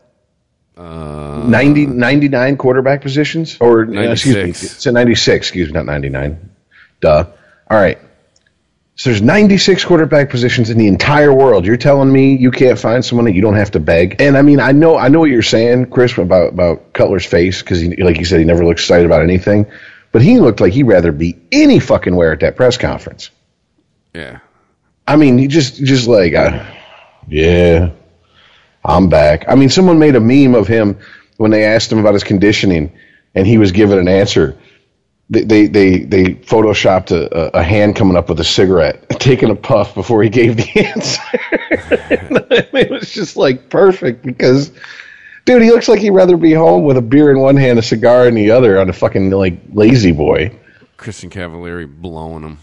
Uh, 0.77 1.45
90, 1.47 1.87
99 1.87 2.57
quarterback 2.57 3.03
positions, 3.03 3.57
or 3.61 3.85
uh, 3.85 4.01
excuse 4.11 4.35
me, 4.35 4.51
it's 4.51 4.87
a 4.87 4.93
96. 4.93 5.37
Excuse 5.47 5.69
me, 5.69 5.75
not 5.75 5.87
99. 5.87 6.51
Duh. 7.01 7.27
All 7.71 7.79
right. 7.79 7.99
So 8.95 9.11
there's 9.11 9.23
96 9.23 9.85
quarterback 9.85 10.29
positions 10.29 10.69
in 10.69 10.77
the 10.77 10.87
entire 10.87 11.33
world. 11.33 11.65
You're 11.65 11.79
telling 11.79 12.13
me 12.13 12.37
you 12.37 12.51
can't 12.51 12.79
find 12.79 13.03
someone 13.05 13.25
that 13.25 13.33
you 13.33 13.41
don't 13.41 13.57
have 13.57 13.71
to 13.71 13.81
beg? 13.81 14.21
And 14.21 14.37
I 14.37 14.43
mean, 14.43 14.61
I 14.61 14.73
know, 14.73 14.99
I 14.99 15.09
know 15.09 15.21
what 15.21 15.31
you're 15.31 15.41
saying, 15.43 15.87
Chris, 15.91 16.17
about 16.19 16.53
about 16.53 16.93
Cutler's 16.93 17.25
face 17.25 17.63
because, 17.63 17.83
like 17.83 18.19
you 18.19 18.25
said, 18.27 18.39
he 18.39 18.45
never 18.45 18.65
looked 18.65 18.81
excited 18.81 19.07
about 19.07 19.23
anything. 19.23 19.67
But 20.13 20.21
he 20.21 20.41
looked 20.41 20.61
like 20.61 20.75
he'd 20.75 20.83
rather 20.83 21.11
be 21.11 21.39
any 21.51 21.79
fucking 21.79 22.15
where 22.15 22.33
at 22.33 22.41
that 22.41 22.55
press 22.57 22.77
conference. 22.77 23.31
yeah. 24.15 24.41
I 25.09 25.17
mean, 25.17 25.39
he 25.39 25.49
just 25.49 25.83
just 25.83 26.07
like, 26.07 26.35
uh, 26.35 26.65
yeah, 27.29 27.91
I'm 28.85 29.09
back. 29.09 29.47
I 29.49 29.55
mean, 29.55 29.71
someone 29.71 29.99
made 29.99 30.17
a 30.17 30.21
meme 30.21 30.55
of 30.55 30.69
him 30.69 30.99
when 31.39 31.51
they 31.51 31.65
asked 31.65 31.91
him 31.91 31.99
about 31.99 32.15
his 32.15 32.25
conditioning, 32.25 32.93
and 33.35 33.47
he 33.47 33.59
was 33.59 33.73
given 33.73 33.99
an 33.99 34.07
answer. 34.07 34.57
They 35.33 35.45
they 35.45 35.67
they, 35.67 35.99
they 36.01 36.25
photoshopped 36.35 37.11
a, 37.11 37.57
a, 37.57 37.61
a 37.61 37.63
hand 37.63 37.97
coming 37.97 38.19
up 38.19 38.29
with 38.29 38.39
a 38.41 38.45
cigarette, 38.45 39.09
taking 39.19 39.49
a 39.49 39.55
puff 39.55 39.95
before 39.95 40.23
he 40.23 40.29
gave 40.29 40.59
the 40.59 40.81
answer. 40.87 41.23
it 42.77 42.91
was 42.91 43.11
just 43.11 43.35
like 43.37 43.71
perfect 43.71 44.23
because, 44.27 44.73
dude, 45.47 45.63
he 45.63 45.71
looks 45.71 45.89
like 45.89 46.01
he'd 46.01 46.11
rather 46.11 46.37
be 46.37 46.53
home 46.53 46.85
with 46.85 46.99
a 46.99 47.03
beer 47.03 47.31
in 47.31 47.41
one 47.41 47.57
hand, 47.57 47.79
a 47.79 47.83
cigar 47.83 48.29
in 48.29 48.35
the 48.35 48.51
other, 48.51 48.79
on 48.79 48.91
a 48.91 48.93
fucking 48.93 49.31
like 49.31 49.55
lazy 49.73 50.13
boy. 50.13 50.55
Christian 50.99 51.31
Cavallari 51.31 51.87
blowing 51.87 52.43
him. 52.43 52.59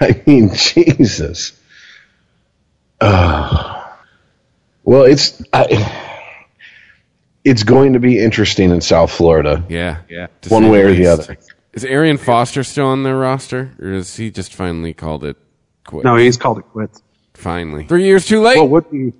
I 0.00 0.22
mean, 0.26 0.54
Jesus. 0.54 1.52
Uh, 3.02 3.86
well, 4.82 5.04
it's 5.04 5.42
I, 5.52 6.16
it's 7.44 7.62
going 7.62 7.94
to 7.94 8.00
be 8.00 8.18
interesting 8.18 8.70
in 8.70 8.80
South 8.80 9.10
Florida. 9.10 9.64
Yeah. 9.68 9.98
Yeah. 10.08 10.28
One 10.48 10.68
way 10.70 10.82
or 10.82 10.92
the 10.94 11.06
other. 11.06 11.36
Is 11.72 11.84
Arian 11.84 12.16
Foster 12.18 12.64
still 12.64 12.86
on 12.86 13.02
their 13.04 13.16
roster, 13.16 13.72
or 13.80 13.92
has 13.92 14.16
he 14.16 14.30
just 14.30 14.54
finally 14.54 14.92
called 14.92 15.24
it 15.24 15.36
quits? 15.86 16.04
No, 16.04 16.16
he's 16.16 16.36
called 16.36 16.58
it 16.58 16.64
quits. 16.72 17.02
Finally. 17.34 17.84
Three 17.86 18.04
years 18.04 18.26
too 18.26 18.40
late. 18.42 18.58
What 18.58 18.70
would 18.70 18.90
be, 18.90 19.12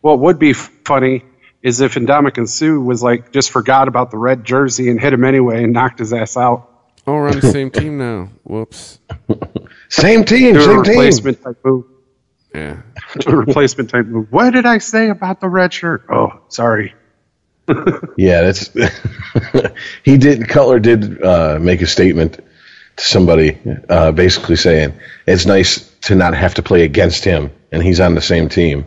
what 0.00 0.18
would 0.20 0.38
be 0.38 0.52
funny 0.54 1.24
is 1.62 1.80
if 1.80 1.94
Ndamukong 1.94 2.48
Suh 2.48 2.80
was 2.80 3.02
like, 3.02 3.32
just 3.32 3.50
forgot 3.50 3.88
about 3.88 4.10
the 4.10 4.16
red 4.16 4.44
jersey 4.44 4.88
and 4.90 4.98
hit 5.00 5.12
him 5.12 5.24
anyway 5.24 5.62
and 5.64 5.72
knocked 5.72 5.98
his 5.98 6.12
ass 6.12 6.36
out. 6.36 6.68
oh, 7.06 7.12
we're 7.14 7.28
on 7.28 7.40
the 7.40 7.50
same 7.52 7.70
team 7.70 7.98
now. 7.98 8.30
Whoops. 8.44 8.98
Same 9.90 10.24
team, 10.24 10.54
Do 10.54 10.60
a 10.60 10.62
same 10.62 10.82
team. 10.84 10.92
replacement 10.94 11.42
type 11.42 11.56
move. 11.64 11.84
Yeah. 12.54 12.80
Do 13.20 13.30
a 13.32 13.36
replacement 13.36 13.90
type 13.90 14.06
move. 14.06 14.32
What 14.32 14.50
did 14.52 14.64
I 14.66 14.78
say 14.78 15.10
about 15.10 15.40
the 15.40 15.48
red 15.48 15.72
shirt? 15.72 16.04
Oh, 16.10 16.40
sorry. 16.48 16.94
Yeah, 18.16 18.42
that's 18.42 18.70
he 20.02 20.16
did. 20.16 20.48
Cutler 20.48 20.80
did 20.80 21.22
uh, 21.22 21.58
make 21.60 21.82
a 21.82 21.86
statement 21.86 22.40
to 22.96 23.04
somebody, 23.04 23.58
uh, 23.88 24.12
basically 24.12 24.56
saying 24.56 24.98
it's 25.26 25.46
nice 25.46 25.88
to 26.02 26.14
not 26.14 26.34
have 26.34 26.54
to 26.54 26.62
play 26.62 26.82
against 26.82 27.24
him, 27.24 27.50
and 27.70 27.82
he's 27.82 28.00
on 28.00 28.14
the 28.14 28.20
same 28.20 28.48
team. 28.48 28.86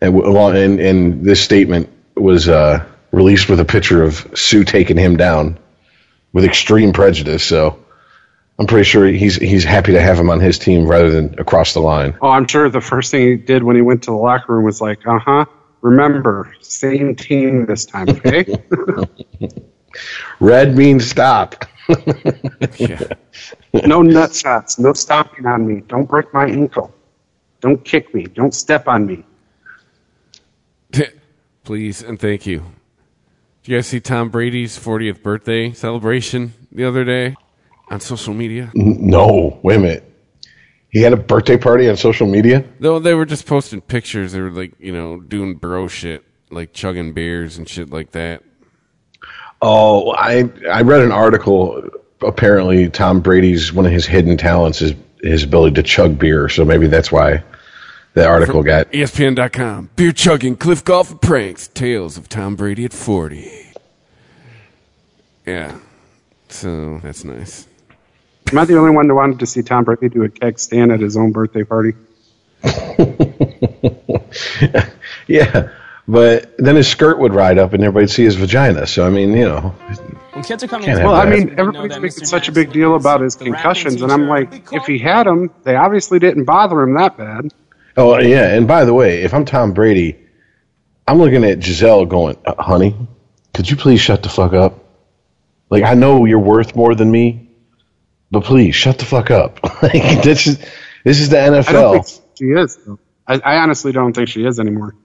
And 0.00 0.16
and, 0.16 0.80
and 0.80 1.24
this 1.24 1.40
statement 1.42 1.88
was 2.16 2.48
uh, 2.48 2.84
released 3.10 3.48
with 3.48 3.60
a 3.60 3.64
picture 3.64 4.02
of 4.02 4.26
Suh 4.34 4.64
taking 4.64 4.96
him 4.96 5.16
down 5.16 5.58
with 6.32 6.44
extreme 6.44 6.92
prejudice. 6.92 7.44
So 7.44 7.82
I'm 8.58 8.66
pretty 8.66 8.84
sure 8.84 9.06
he's 9.06 9.36
he's 9.36 9.64
happy 9.64 9.92
to 9.92 10.00
have 10.00 10.18
him 10.18 10.30
on 10.30 10.40
his 10.40 10.58
team 10.58 10.86
rather 10.86 11.10
than 11.10 11.38
across 11.38 11.74
the 11.74 11.80
line. 11.80 12.16
Oh, 12.20 12.28
I'm 12.28 12.46
sure 12.46 12.68
the 12.68 12.80
first 12.80 13.10
thing 13.10 13.26
he 13.26 13.36
did 13.36 13.62
when 13.62 13.76
he 13.76 13.82
went 13.82 14.04
to 14.04 14.10
the 14.10 14.16
locker 14.16 14.54
room 14.54 14.64
was 14.64 14.80
like, 14.80 15.06
uh 15.06 15.18
huh, 15.18 15.44
remember, 15.82 16.54
same 16.60 17.14
team 17.14 17.66
this 17.66 17.84
time, 17.84 18.08
okay? 18.08 18.46
Red 20.40 20.76
means 20.76 21.06
stop. 21.06 21.66
Yeah. 22.78 23.02
no 23.84 24.00
nut 24.00 24.34
shots, 24.34 24.78
no 24.78 24.94
stomping 24.94 25.46
on 25.46 25.66
me, 25.66 25.82
don't 25.82 26.08
break 26.08 26.32
my 26.32 26.46
ankle, 26.46 26.94
don't 27.60 27.84
kick 27.84 28.14
me, 28.14 28.24
don't 28.24 28.54
step 28.54 28.88
on 28.88 29.06
me. 29.06 29.24
Please 31.64 32.02
and 32.02 32.18
thank 32.18 32.46
you. 32.46 32.64
Did 33.62 33.70
you 33.70 33.78
guys 33.78 33.86
see 33.86 34.00
Tom 34.00 34.30
Brady's 34.30 34.78
40th 34.78 35.22
birthday 35.22 35.72
celebration 35.72 36.54
the 36.72 36.84
other 36.84 37.04
day 37.04 37.36
on 37.90 38.00
social 38.00 38.34
media? 38.34 38.72
No, 38.74 39.60
wait 39.62 39.76
a 39.76 39.78
minute. 39.78 40.11
He 40.92 41.00
had 41.00 41.14
a 41.14 41.16
birthday 41.16 41.56
party 41.56 41.88
on 41.88 41.96
social 41.96 42.26
media. 42.26 42.64
No, 42.78 42.98
they 42.98 43.14
were 43.14 43.24
just 43.24 43.46
posting 43.46 43.80
pictures. 43.80 44.32
They 44.32 44.40
were 44.42 44.50
like, 44.50 44.74
you 44.78 44.92
know, 44.92 45.20
doing 45.20 45.54
bro 45.54 45.88
shit, 45.88 46.22
like 46.50 46.74
chugging 46.74 47.14
beers 47.14 47.56
and 47.56 47.66
shit 47.66 47.90
like 47.90 48.12
that. 48.12 48.42
Oh, 49.62 50.12
I 50.12 50.50
I 50.70 50.82
read 50.82 51.00
an 51.00 51.10
article. 51.10 51.82
Apparently, 52.20 52.90
Tom 52.90 53.20
Brady's 53.20 53.72
one 53.72 53.86
of 53.86 53.92
his 53.92 54.04
hidden 54.04 54.36
talents 54.36 54.82
is 54.82 54.92
his 55.22 55.44
ability 55.44 55.76
to 55.76 55.82
chug 55.82 56.18
beer. 56.18 56.50
So 56.50 56.62
maybe 56.62 56.88
that's 56.88 57.10
why 57.10 57.42
the 58.12 58.26
article 58.26 58.62
got. 58.62 58.94
E 58.94 58.98
ESPN.com. 58.98 59.88
Beer 59.96 60.12
chugging, 60.12 60.56
cliff 60.56 60.84
golf, 60.84 61.10
and 61.10 61.22
pranks. 61.22 61.68
Tales 61.68 62.18
of 62.18 62.28
Tom 62.28 62.54
Brady 62.54 62.84
at 62.84 62.92
40. 62.92 63.72
Yeah. 65.46 65.78
So 66.48 66.98
that's 66.98 67.24
nice. 67.24 67.66
Am 68.52 68.58
I 68.58 68.64
the 68.66 68.76
only 68.78 68.90
one 68.90 69.08
that 69.08 69.14
wanted 69.14 69.38
to 69.40 69.46
see 69.46 69.62
Tom 69.62 69.84
Brady 69.84 70.10
do 70.10 70.24
a 70.24 70.28
keg 70.28 70.58
stand 70.58 70.92
at 70.92 71.00
his 71.00 71.16
own 71.16 71.32
birthday 71.32 71.64
party? 71.64 71.94
Yeah, 75.28 75.70
but 76.08 76.54
then 76.58 76.76
his 76.76 76.88
skirt 76.88 77.18
would 77.18 77.32
ride 77.34 77.58
up 77.58 77.74
and 77.74 77.82
everybody'd 77.84 78.10
see 78.10 78.24
his 78.24 78.34
vagina. 78.34 78.86
So 78.86 79.06
I 79.06 79.10
mean, 79.10 79.32
you 79.32 79.44
know, 79.44 79.60
When 80.32 80.42
kids 80.42 80.62
are 80.62 80.68
coming 80.68 80.86
Can't 80.86 80.98
into 80.98 81.02
have 81.02 81.10
Well, 81.10 81.14
I 81.14 81.30
mean, 81.30 81.54
everybody's 81.58 81.92
that 81.92 82.02
making 82.02 82.22
Mr. 82.24 82.26
such 82.26 82.48
a 82.48 82.52
big 82.52 82.72
deal 82.72 82.96
about 82.96 83.20
his 83.20 83.36
concussions, 83.36 84.02
and 84.02 84.10
I'm 84.10 84.22
teacher. 84.22 84.28
like, 84.30 84.72
if 84.72 84.86
he 84.86 84.98
had 84.98 85.26
them, 85.26 85.50
they 85.62 85.76
obviously 85.76 86.18
didn't 86.18 86.44
bother 86.44 86.80
him 86.82 86.94
that 86.94 87.16
bad. 87.16 87.52
Oh 87.96 88.18
yeah, 88.18 88.54
and 88.54 88.66
by 88.66 88.84
the 88.84 88.94
way, 88.94 89.22
if 89.22 89.32
I'm 89.32 89.44
Tom 89.44 89.74
Brady, 89.74 90.18
I'm 91.06 91.18
looking 91.18 91.44
at 91.44 91.60
Gisele 91.60 92.06
going, 92.06 92.36
uh, 92.44 92.60
"Honey, 92.60 92.96
could 93.54 93.70
you 93.70 93.76
please 93.76 94.00
shut 94.00 94.22
the 94.22 94.28
fuck 94.28 94.54
up? 94.54 94.84
Like 95.70 95.84
I 95.84 95.94
know 95.94 96.24
you're 96.24 96.38
worth 96.38 96.74
more 96.74 96.94
than 96.94 97.10
me, 97.10 97.48
but 98.32 98.44
please 98.44 98.74
shut 98.74 98.98
the 98.98 99.04
fuck 99.04 99.30
up. 99.30 99.62
like 99.82 100.22
this 100.22 100.48
is 100.48 100.58
this 101.04 101.20
is 101.20 101.28
the 101.28 101.36
NFL. 101.36 102.20
she 102.36 102.46
is. 102.46 102.78
I, 103.28 103.34
I 103.44 103.56
honestly 103.58 103.92
don't 103.92 104.14
think 104.14 104.28
she 104.28 104.44
is 104.44 104.58
anymore. 104.58 104.96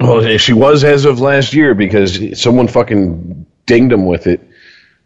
Well, 0.00 0.38
she 0.38 0.52
was 0.52 0.84
as 0.84 1.04
of 1.04 1.20
last 1.20 1.54
year 1.54 1.74
because 1.74 2.40
someone 2.40 2.66
fucking 2.68 3.46
dinged 3.66 3.92
him 3.92 4.06
with 4.06 4.26
it 4.26 4.48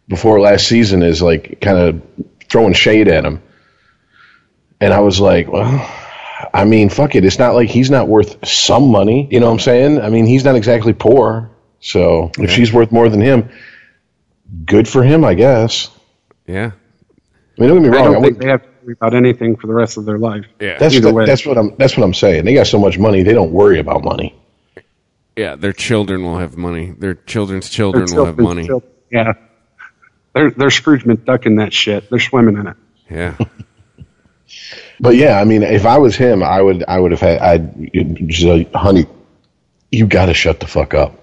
before 0.07 0.39
last 0.39 0.67
season 0.67 1.01
is 1.03 1.21
like 1.21 1.59
kind 1.61 1.77
of 1.77 2.01
throwing 2.49 2.73
shade 2.73 3.07
at 3.07 3.25
him. 3.25 3.41
And 4.79 4.93
I 4.93 4.99
was 4.99 5.19
like, 5.19 5.51
well, 5.51 5.89
I 6.53 6.65
mean, 6.65 6.89
fuck 6.89 7.15
it. 7.15 7.25
It's 7.25 7.39
not 7.39 7.55
like 7.55 7.69
he's 7.69 7.89
not 7.89 8.07
worth 8.07 8.47
some 8.47 8.91
money. 8.91 9.27
You 9.31 9.39
know 9.39 9.47
what 9.47 9.53
I'm 9.53 9.59
saying? 9.59 10.01
I 10.01 10.09
mean, 10.09 10.25
he's 10.25 10.45
not 10.45 10.55
exactly 10.55 10.93
poor. 10.93 11.51
So 11.79 12.31
if 12.37 12.51
she's 12.51 12.71
worth 12.71 12.91
more 12.91 13.09
than 13.09 13.21
him, 13.21 13.49
good 14.65 14.87
for 14.87 15.03
him, 15.03 15.25
I 15.25 15.33
guess. 15.33 15.89
Yeah. 16.45 16.71
I 17.57 17.61
mean, 17.61 17.69
don't 17.69 17.81
get 17.83 17.91
me 17.91 17.97
wrong. 17.97 18.07
I 18.07 18.11
don't 18.13 18.23
think 18.23 18.37
they 18.39 18.47
have 18.47 18.61
to 18.63 18.69
worry 18.83 18.93
about 18.93 19.13
anything 19.13 19.55
for 19.55 19.67
the 19.67 19.73
rest 19.73 19.97
of 19.97 20.05
their 20.05 20.17
life. 20.17 20.45
Yeah. 20.59 20.77
that's 20.79 20.95
either 20.95 21.07
that- 21.07 21.13
way. 21.13 21.25
that's 21.25 21.45
what 21.45 21.57
I'm 21.57 21.75
that's 21.77 21.95
what 21.97 22.03
I'm 22.03 22.13
saying. 22.13 22.45
They 22.45 22.53
got 22.53 22.67
so 22.67 22.79
much 22.79 22.97
money, 22.97 23.23
they 23.23 23.33
don't 23.33 23.51
worry 23.51 23.79
about 23.79 24.03
money. 24.03 24.35
Yeah. 25.35 25.55
Their 25.55 25.73
children 25.73 26.23
will 26.23 26.37
have 26.37 26.57
money. 26.57 26.91
Their 26.97 27.15
children's 27.15 27.69
children 27.69 28.05
They're 28.05 28.17
will 28.19 28.25
have 28.25 28.37
money. 28.37 28.63
still- 28.63 28.83
yeah. 29.11 29.33
They're, 30.33 30.49
they're 30.49 30.71
Scrooge 30.71 31.03
McDuck 31.03 31.45
in 31.45 31.57
that 31.57 31.73
shit. 31.73 32.09
They're 32.09 32.19
swimming 32.19 32.57
in 32.57 32.67
it. 32.67 32.77
Yeah. 33.09 33.37
But 34.99 35.15
yeah, 35.15 35.39
I 35.39 35.43
mean, 35.43 35.63
if 35.63 35.85
I 35.85 35.97
was 35.97 36.15
him, 36.15 36.43
I 36.43 36.61
would, 36.61 36.83
I 36.87 36.99
would 36.99 37.11
have 37.11 37.19
had, 37.19 37.39
I'd, 37.39 37.91
just 38.27 38.43
like, 38.43 38.71
honey, 38.73 39.05
you 39.91 40.05
got 40.05 40.27
to 40.27 40.33
shut 40.33 40.59
the 40.59 40.67
fuck 40.67 40.93
up, 40.93 41.19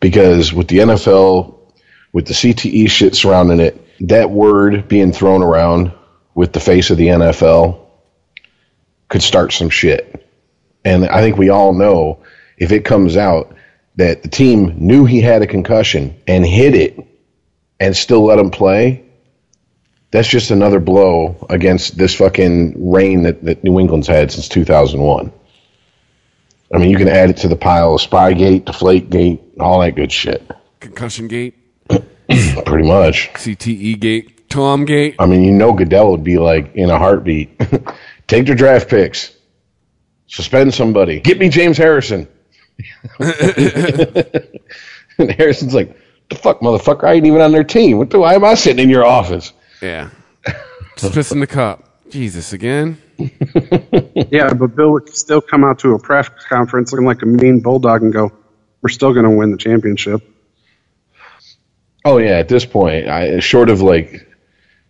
because 0.00 0.52
with 0.52 0.68
the 0.68 0.78
NFL, 0.78 1.57
with 2.18 2.26
the 2.26 2.34
CTE 2.34 2.90
shit 2.90 3.14
surrounding 3.14 3.60
it, 3.60 3.80
that 4.08 4.28
word 4.28 4.88
being 4.88 5.12
thrown 5.12 5.40
around 5.40 5.92
with 6.34 6.52
the 6.52 6.58
face 6.58 6.90
of 6.90 6.96
the 6.96 7.06
NFL 7.06 7.86
could 9.08 9.22
start 9.22 9.52
some 9.52 9.70
shit, 9.70 10.28
and 10.84 11.06
I 11.06 11.20
think 11.20 11.36
we 11.36 11.50
all 11.50 11.72
know 11.72 12.24
if 12.56 12.72
it 12.72 12.84
comes 12.84 13.16
out 13.16 13.54
that 13.94 14.24
the 14.24 14.28
team 14.28 14.74
knew 14.78 15.04
he 15.04 15.20
had 15.20 15.42
a 15.42 15.46
concussion 15.46 16.20
and 16.26 16.44
hid 16.44 16.74
it, 16.74 16.98
and 17.78 17.96
still 17.96 18.24
let 18.24 18.40
him 18.40 18.50
play 18.50 19.04
that's 20.10 20.28
just 20.28 20.50
another 20.50 20.80
blow 20.80 21.46
against 21.50 21.96
this 21.96 22.14
fucking 22.16 22.90
reign 22.90 23.24
that, 23.24 23.44
that 23.44 23.62
New 23.62 23.78
England's 23.78 24.08
had 24.08 24.32
since 24.32 24.48
2001. 24.48 25.32
I 26.74 26.78
mean, 26.78 26.90
you 26.90 26.96
can 26.96 27.08
add 27.08 27.30
it 27.30 27.38
to 27.38 27.48
the 27.48 27.56
pile 27.56 27.94
of 27.94 28.00
Spygate, 28.00 28.64
Deflategate, 28.64 29.60
all 29.60 29.80
that 29.80 29.96
good 29.96 30.10
shit. 30.10 30.50
Concussion 30.80 31.28
gate, 31.28 31.54
Pretty 32.66 32.86
much. 32.86 33.30
CTE 33.34 33.98
gate, 34.00 34.50
Tom 34.50 34.84
gate. 34.84 35.16
I 35.18 35.26
mean, 35.26 35.42
you 35.42 35.52
know, 35.52 35.72
Goodell 35.72 36.10
would 36.10 36.24
be 36.24 36.38
like 36.38 36.74
in 36.74 36.90
a 36.90 36.98
heartbeat. 36.98 37.58
Take 38.26 38.46
their 38.46 38.54
draft 38.54 38.88
picks, 38.88 39.34
suspend 40.26 40.74
somebody, 40.74 41.20
get 41.20 41.38
me 41.38 41.48
James 41.48 41.78
Harrison. 41.78 42.28
and 43.18 43.30
Harrison's 45.32 45.74
like, 45.74 45.96
the 46.28 46.36
fuck, 46.36 46.60
motherfucker, 46.60 47.04
I 47.04 47.14
ain't 47.14 47.26
even 47.26 47.40
on 47.40 47.52
their 47.52 47.64
team. 47.64 47.96
What 47.96 48.10
the, 48.10 48.18
why 48.18 48.34
am 48.34 48.44
I 48.44 48.54
sitting 48.54 48.82
in 48.82 48.90
your 48.90 49.06
office? 49.06 49.52
Yeah. 49.80 50.10
Just 50.96 51.14
pissing 51.14 51.40
the 51.40 51.46
cop. 51.46 51.84
Jesus 52.10 52.52
again. 52.52 53.00
Yeah, 54.30 54.52
but 54.52 54.76
Bill 54.76 54.92
would 54.92 55.16
still 55.16 55.40
come 55.40 55.64
out 55.64 55.78
to 55.80 55.94
a 55.94 55.98
press 55.98 56.28
conference 56.48 56.92
looking 56.92 57.06
like 57.06 57.22
a 57.22 57.26
mean 57.26 57.60
bulldog 57.60 58.02
and 58.02 58.12
go, 58.12 58.30
"We're 58.82 58.90
still 58.90 59.12
going 59.12 59.24
to 59.24 59.30
win 59.30 59.52
the 59.52 59.56
championship." 59.56 60.22
Oh 62.08 62.16
yeah, 62.16 62.38
at 62.38 62.48
this 62.48 62.64
point, 62.64 63.06
I, 63.06 63.38
short 63.40 63.68
of 63.68 63.82
like 63.82 64.26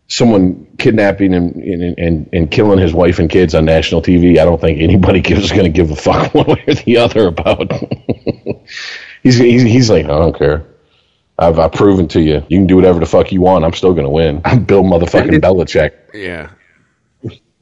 someone 0.06 0.68
kidnapping 0.78 1.34
and, 1.34 1.56
and 1.56 1.98
and 1.98 2.28
and 2.32 2.48
killing 2.48 2.78
his 2.78 2.94
wife 2.94 3.18
and 3.18 3.28
kids 3.28 3.56
on 3.56 3.64
national 3.64 4.02
TV, 4.02 4.38
I 4.38 4.44
don't 4.44 4.60
think 4.60 4.80
anybody 4.80 5.18
is 5.18 5.50
going 5.50 5.64
to 5.64 5.68
give 5.68 5.90
a 5.90 5.96
fuck 5.96 6.32
one 6.34 6.46
way 6.46 6.62
or 6.68 6.74
the 6.74 6.98
other 6.98 7.26
about. 7.26 7.72
he's, 9.24 9.36
he's 9.36 9.62
he's 9.62 9.90
like, 9.90 10.04
I 10.04 10.16
don't 10.16 10.38
care. 10.38 10.64
I've, 11.36 11.58
I've 11.58 11.72
proven 11.72 12.06
to 12.08 12.20
you, 12.20 12.44
you 12.48 12.58
can 12.58 12.68
do 12.68 12.76
whatever 12.76 13.00
the 13.00 13.06
fuck 13.06 13.32
you 13.32 13.40
want. 13.40 13.64
I'm 13.64 13.72
still 13.72 13.94
going 13.94 14.04
to 14.04 14.10
win. 14.10 14.40
I'm 14.44 14.62
Bill 14.70 14.84
motherfucking 14.84 15.40
Belichick. 15.40 15.94
Yeah. 16.14 16.50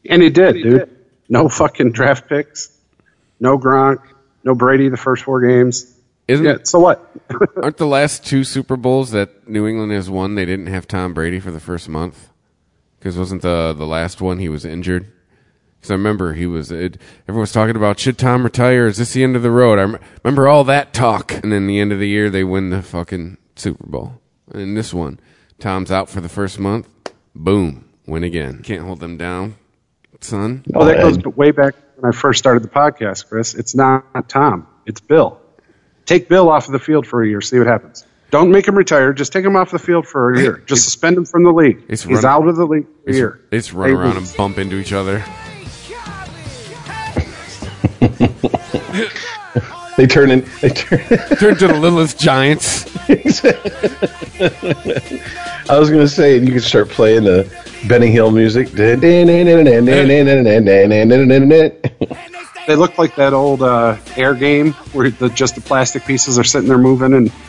And 0.04 0.20
he 0.20 0.28
did, 0.28 0.52
dude. 0.62 0.90
No 1.30 1.48
fucking 1.48 1.92
draft 1.92 2.28
picks, 2.28 2.76
no 3.40 3.58
Gronk, 3.58 4.02
no 4.44 4.54
Brady 4.54 4.90
the 4.90 4.98
first 4.98 5.24
four 5.24 5.40
games. 5.40 5.95
Isn't 6.28 6.44
Yeah, 6.44 6.56
so 6.64 6.80
what? 6.80 7.08
aren't 7.62 7.76
the 7.76 7.86
last 7.86 8.26
two 8.26 8.42
Super 8.42 8.76
Bowls 8.76 9.12
that 9.12 9.48
New 9.48 9.66
England 9.66 9.92
has 9.92 10.10
won? 10.10 10.34
They 10.34 10.44
didn't 10.44 10.66
have 10.66 10.88
Tom 10.88 11.14
Brady 11.14 11.38
for 11.38 11.50
the 11.50 11.60
first 11.60 11.88
month 11.88 12.30
because 12.98 13.16
wasn't 13.16 13.42
the 13.42 13.72
the 13.72 13.86
last 13.86 14.20
one 14.20 14.38
he 14.38 14.48
was 14.48 14.64
injured? 14.64 15.12
Because 15.78 15.90
I 15.92 15.94
remember 15.94 16.32
he 16.34 16.46
was. 16.46 16.72
It, 16.72 16.98
everyone 17.28 17.42
was 17.42 17.52
talking 17.52 17.76
about 17.76 18.00
should 18.00 18.18
Tom 18.18 18.42
retire? 18.42 18.86
Is 18.86 18.96
this 18.96 19.12
the 19.12 19.22
end 19.22 19.36
of 19.36 19.42
the 19.42 19.50
road? 19.50 19.78
I 19.78 19.82
rem- 19.82 19.98
remember 20.24 20.48
all 20.48 20.64
that 20.64 20.92
talk, 20.92 21.32
and 21.32 21.52
then 21.52 21.68
the 21.68 21.78
end 21.78 21.92
of 21.92 22.00
the 22.00 22.08
year 22.08 22.28
they 22.30 22.42
win 22.42 22.70
the 22.70 22.82
fucking 22.82 23.36
Super 23.54 23.86
Bowl. 23.86 24.20
And 24.50 24.62
in 24.62 24.74
this 24.74 24.92
one, 24.92 25.20
Tom's 25.60 25.92
out 25.92 26.08
for 26.08 26.20
the 26.20 26.28
first 26.28 26.58
month. 26.58 26.88
Boom, 27.34 27.88
win 28.06 28.24
again. 28.24 28.62
Can't 28.62 28.82
hold 28.82 28.98
them 28.98 29.16
down, 29.16 29.54
son. 30.20 30.64
Oh, 30.74 30.84
that 30.84 30.96
goes 30.96 31.18
way 31.36 31.52
back 31.52 31.76
when 31.96 32.12
I 32.12 32.16
first 32.16 32.38
started 32.38 32.64
the 32.64 32.68
podcast, 32.68 33.28
Chris. 33.28 33.54
It's 33.54 33.74
not 33.76 34.28
Tom. 34.28 34.66
It's 34.86 35.00
Bill. 35.00 35.40
Take 36.06 36.28
Bill 36.28 36.48
off 36.50 36.66
of 36.66 36.72
the 36.72 36.78
field 36.78 37.06
for 37.06 37.22
a 37.22 37.28
year. 37.28 37.40
See 37.40 37.58
what 37.58 37.66
happens. 37.66 38.04
Don't 38.30 38.50
make 38.50 38.66
him 38.66 38.76
retire. 38.76 39.12
Just 39.12 39.32
take 39.32 39.44
him 39.44 39.56
off 39.56 39.70
the 39.70 39.78
field 39.78 40.06
for 40.06 40.32
a 40.32 40.40
year. 40.40 40.62
Just 40.66 40.84
suspend 40.84 41.16
him 41.16 41.24
from 41.24 41.44
the 41.44 41.52
league. 41.52 41.82
It's 41.88 42.02
He's 42.02 42.22
run- 42.22 42.24
out 42.24 42.48
of 42.48 42.56
the 42.56 42.66
league 42.66 42.86
for 43.04 43.10
a 43.10 43.14
year. 43.14 43.40
it's 43.50 43.72
run 43.72 43.88
Hey, 43.90 43.94
around 43.94 44.12
we- 44.12 44.18
and 44.18 44.34
bump 44.36 44.58
into 44.58 44.76
each 44.76 44.92
other. 44.92 45.24
They 49.96 50.06
turn 50.06 50.30
in. 50.30 50.44
They 50.60 50.68
turn. 50.68 50.98
Turn 51.38 51.56
to 51.56 51.68
the 51.68 51.78
littlest 51.80 52.20
giants. 52.20 52.84
I 55.70 55.78
was 55.78 55.88
gonna 55.88 56.06
say 56.06 56.36
you 56.38 56.52
could 56.52 56.62
start 56.62 56.90
playing 56.90 57.24
the 57.24 57.50
Benny 57.88 58.08
Hill 58.10 58.30
music. 58.30 58.68
They 62.66 62.74
look 62.74 62.98
like 62.98 63.14
that 63.16 63.32
old 63.32 63.62
uh, 63.62 63.96
air 64.16 64.34
game 64.34 64.72
where 64.92 65.10
the, 65.10 65.28
just 65.28 65.54
the 65.54 65.60
plastic 65.60 66.04
pieces 66.04 66.38
are 66.38 66.44
sitting 66.44 66.68
there 66.68 66.78
moving, 66.78 67.14
and 67.14 67.30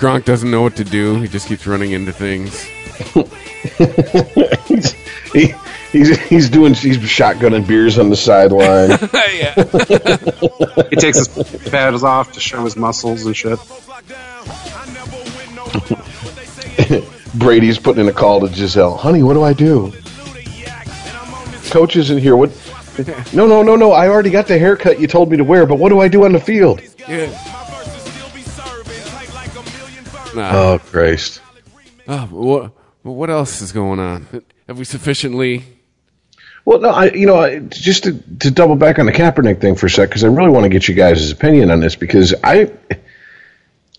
Gronk 0.00 0.24
doesn't 0.24 0.50
know 0.50 0.62
what 0.62 0.76
to 0.76 0.84
do. 0.84 1.20
He 1.20 1.28
just 1.28 1.46
keeps 1.46 1.66
running 1.66 1.92
into 1.92 2.12
things. 2.12 2.64
he, 5.32 5.54
he's 5.92 6.18
he's 6.28 6.50
doing 6.50 6.74
he's 6.74 6.98
shotgunning 6.98 7.66
beers 7.66 7.98
on 7.98 8.10
the 8.10 8.16
sideline. 8.16 8.90
he 10.90 10.96
takes 10.96 11.26
his 11.26 11.68
paddles 11.70 12.02
off 12.02 12.32
to 12.32 12.40
show 12.40 12.64
his 12.64 12.74
muscles 12.74 13.24
and 13.24 13.36
shit. 13.36 13.58
Brady's 17.34 17.78
putting 17.78 18.02
in 18.02 18.08
a 18.08 18.12
call 18.12 18.40
to 18.40 18.48
Gisele. 18.48 18.96
Honey, 18.96 19.22
what 19.22 19.34
do 19.34 19.42
I 19.42 19.52
do? 19.52 19.92
Coach 21.70 21.96
isn't 21.96 22.18
here. 22.18 22.36
What? 22.36 22.50
No, 23.32 23.46
no, 23.46 23.62
no, 23.62 23.76
no. 23.76 23.92
I 23.92 24.08
already 24.08 24.30
got 24.30 24.46
the 24.46 24.58
haircut 24.58 24.98
you 25.00 25.06
told 25.06 25.30
me 25.30 25.36
to 25.36 25.44
wear, 25.44 25.66
but 25.66 25.78
what 25.78 25.90
do 25.90 26.00
I 26.00 26.08
do 26.08 26.24
on 26.24 26.32
the 26.32 26.40
field? 26.40 26.80
Yeah. 27.08 27.26
Nah. 30.34 30.50
Oh, 30.52 30.78
Christ. 30.78 31.40
Oh, 32.08 32.26
what, 32.26 32.72
what 33.02 33.30
else 33.30 33.60
is 33.62 33.72
going 33.72 33.98
on? 33.98 34.26
Have 34.66 34.78
we 34.78 34.84
sufficiently? 34.84 35.64
Well, 36.64 36.80
no, 36.80 36.90
I, 36.90 37.10
you 37.12 37.26
know, 37.26 37.36
I- 37.36 37.60
just 37.60 38.04
to, 38.04 38.12
to 38.40 38.50
double 38.50 38.76
back 38.76 38.98
on 38.98 39.06
the 39.06 39.12
Kaepernick 39.12 39.60
thing 39.60 39.76
for 39.76 39.86
a 39.86 39.90
sec, 39.90 40.08
because 40.08 40.24
I 40.24 40.28
really 40.28 40.50
want 40.50 40.64
to 40.64 40.68
get 40.68 40.88
you 40.88 40.94
guys' 40.94 41.30
opinion 41.30 41.70
on 41.70 41.80
this, 41.80 41.96
because 41.96 42.34
I, 42.44 42.70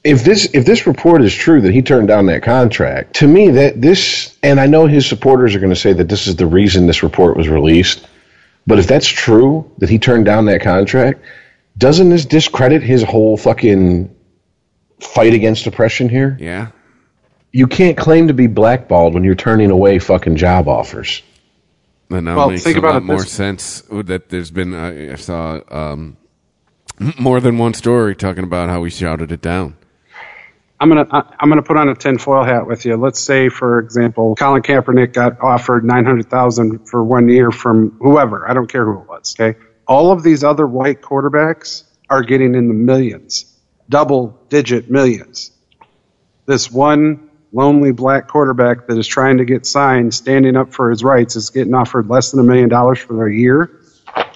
if 0.04 0.24
this 0.24 0.50
if 0.54 0.66
this 0.66 0.86
report 0.86 1.24
is 1.24 1.34
true 1.34 1.62
that 1.62 1.74
he 1.74 1.82
turned 1.82 2.08
down 2.08 2.26
that 2.28 2.44
contract, 2.44 3.16
to 3.16 3.28
me 3.28 3.50
that 3.52 3.82
this, 3.82 4.38
and 4.44 4.60
I 4.60 4.68
know 4.68 4.86
his 4.86 5.06
supporters 5.08 5.56
are 5.56 5.60
going 5.60 5.74
to 5.74 5.80
say 5.80 5.94
that 5.94 6.08
this 6.10 6.28
is 6.28 6.36
the 6.36 6.46
reason 6.46 6.86
this 6.88 7.04
report 7.04 7.36
was 7.38 7.48
released, 7.50 8.06
but 8.68 8.78
if 8.80 8.86
that's 8.88 9.08
true 9.08 9.70
that 9.80 9.90
he 9.90 9.98
turned 9.98 10.26
down 10.26 10.46
that 10.46 10.62
contract, 10.62 11.22
doesn't 11.78 12.10
this 12.10 12.26
discredit 12.26 12.84
his 12.84 13.02
whole 13.04 13.38
fucking 13.38 14.14
fight 15.00 15.34
against 15.34 15.66
oppression 15.68 16.10
here? 16.10 16.38
Yeah. 16.40 16.68
You 17.52 17.66
can't 17.68 17.98
claim 17.98 18.28
to 18.28 18.34
be 18.34 18.48
blackballed 18.48 19.14
when 19.14 19.24
you're 19.24 19.36
turning 19.36 19.72
away 19.72 20.00
fucking 20.00 20.36
job 20.36 20.68
offers. 20.68 21.24
That 22.10 22.22
now 22.22 22.38
Well, 22.38 22.50
makes 22.52 22.64
think 22.64 22.76
a 22.76 22.80
about 22.80 22.94
lot 22.94 22.98
it 23.02 23.06
more 23.06 23.22
this- 23.22 23.32
sense. 23.32 23.82
That 23.90 24.30
there's 24.30 24.52
been 24.52 24.74
I 24.76 25.14
I 25.14 25.16
saw 25.16 25.60
um, 25.72 26.18
more 27.20 27.40
than 27.40 27.58
one 27.58 27.74
story 27.74 28.16
talking 28.16 28.44
about 28.44 28.70
how 28.70 28.82
we 28.82 28.90
shouted 28.90 29.32
it 29.32 29.42
down. 29.42 29.76
I'm 30.80 30.90
gonna 30.90 31.08
I'm 31.40 31.50
gonna 31.50 31.64
put 31.64 31.78
on 31.78 31.90
a 31.90 31.96
tinfoil 31.96 32.44
hat 32.44 32.68
with 32.68 32.86
you. 32.86 32.98
Let's 32.98 33.20
say, 33.20 33.50
for 33.50 33.80
example, 33.80 34.36
Colin 34.36 34.62
Kaepernick 34.62 35.14
got 35.14 35.42
offered 35.42 35.84
nine 35.84 36.06
hundred 36.06 36.30
thousand 36.30 36.88
for 36.88 37.04
one 37.04 37.30
year 37.30 37.52
from 37.52 37.98
whoever. 38.00 38.48
I 38.48 38.54
don't 38.54 38.68
care 38.68 38.86
who 38.86 39.02
it 39.02 39.08
was. 39.08 39.36
Okay, 39.40 39.58
all 39.88 40.12
of 40.12 40.22
these 40.22 40.44
other 40.44 40.68
white 40.68 41.02
quarterbacks 41.02 41.84
are 42.10 42.22
getting 42.22 42.54
in 42.54 42.68
the 42.68 42.76
millions, 42.76 43.58
double 43.90 44.40
digit 44.50 44.90
millions. 44.90 45.52
This 46.46 46.72
one 46.72 47.32
lonely 47.52 47.92
black 47.92 48.28
quarterback 48.28 48.88
that 48.88 48.98
is 49.00 49.08
trying 49.08 49.38
to 49.38 49.46
get 49.46 49.66
signed, 49.66 50.14
standing 50.14 50.56
up 50.56 50.74
for 50.74 50.92
his 50.92 51.04
rights, 51.04 51.36
is 51.36 51.50
getting 51.50 51.74
offered 51.74 52.08
less 52.08 52.32
than 52.32 52.40
a 52.40 52.44
million 52.44 52.70
dollars 52.70 53.00
for 53.00 53.28
a 53.28 53.34
year. 53.34 53.82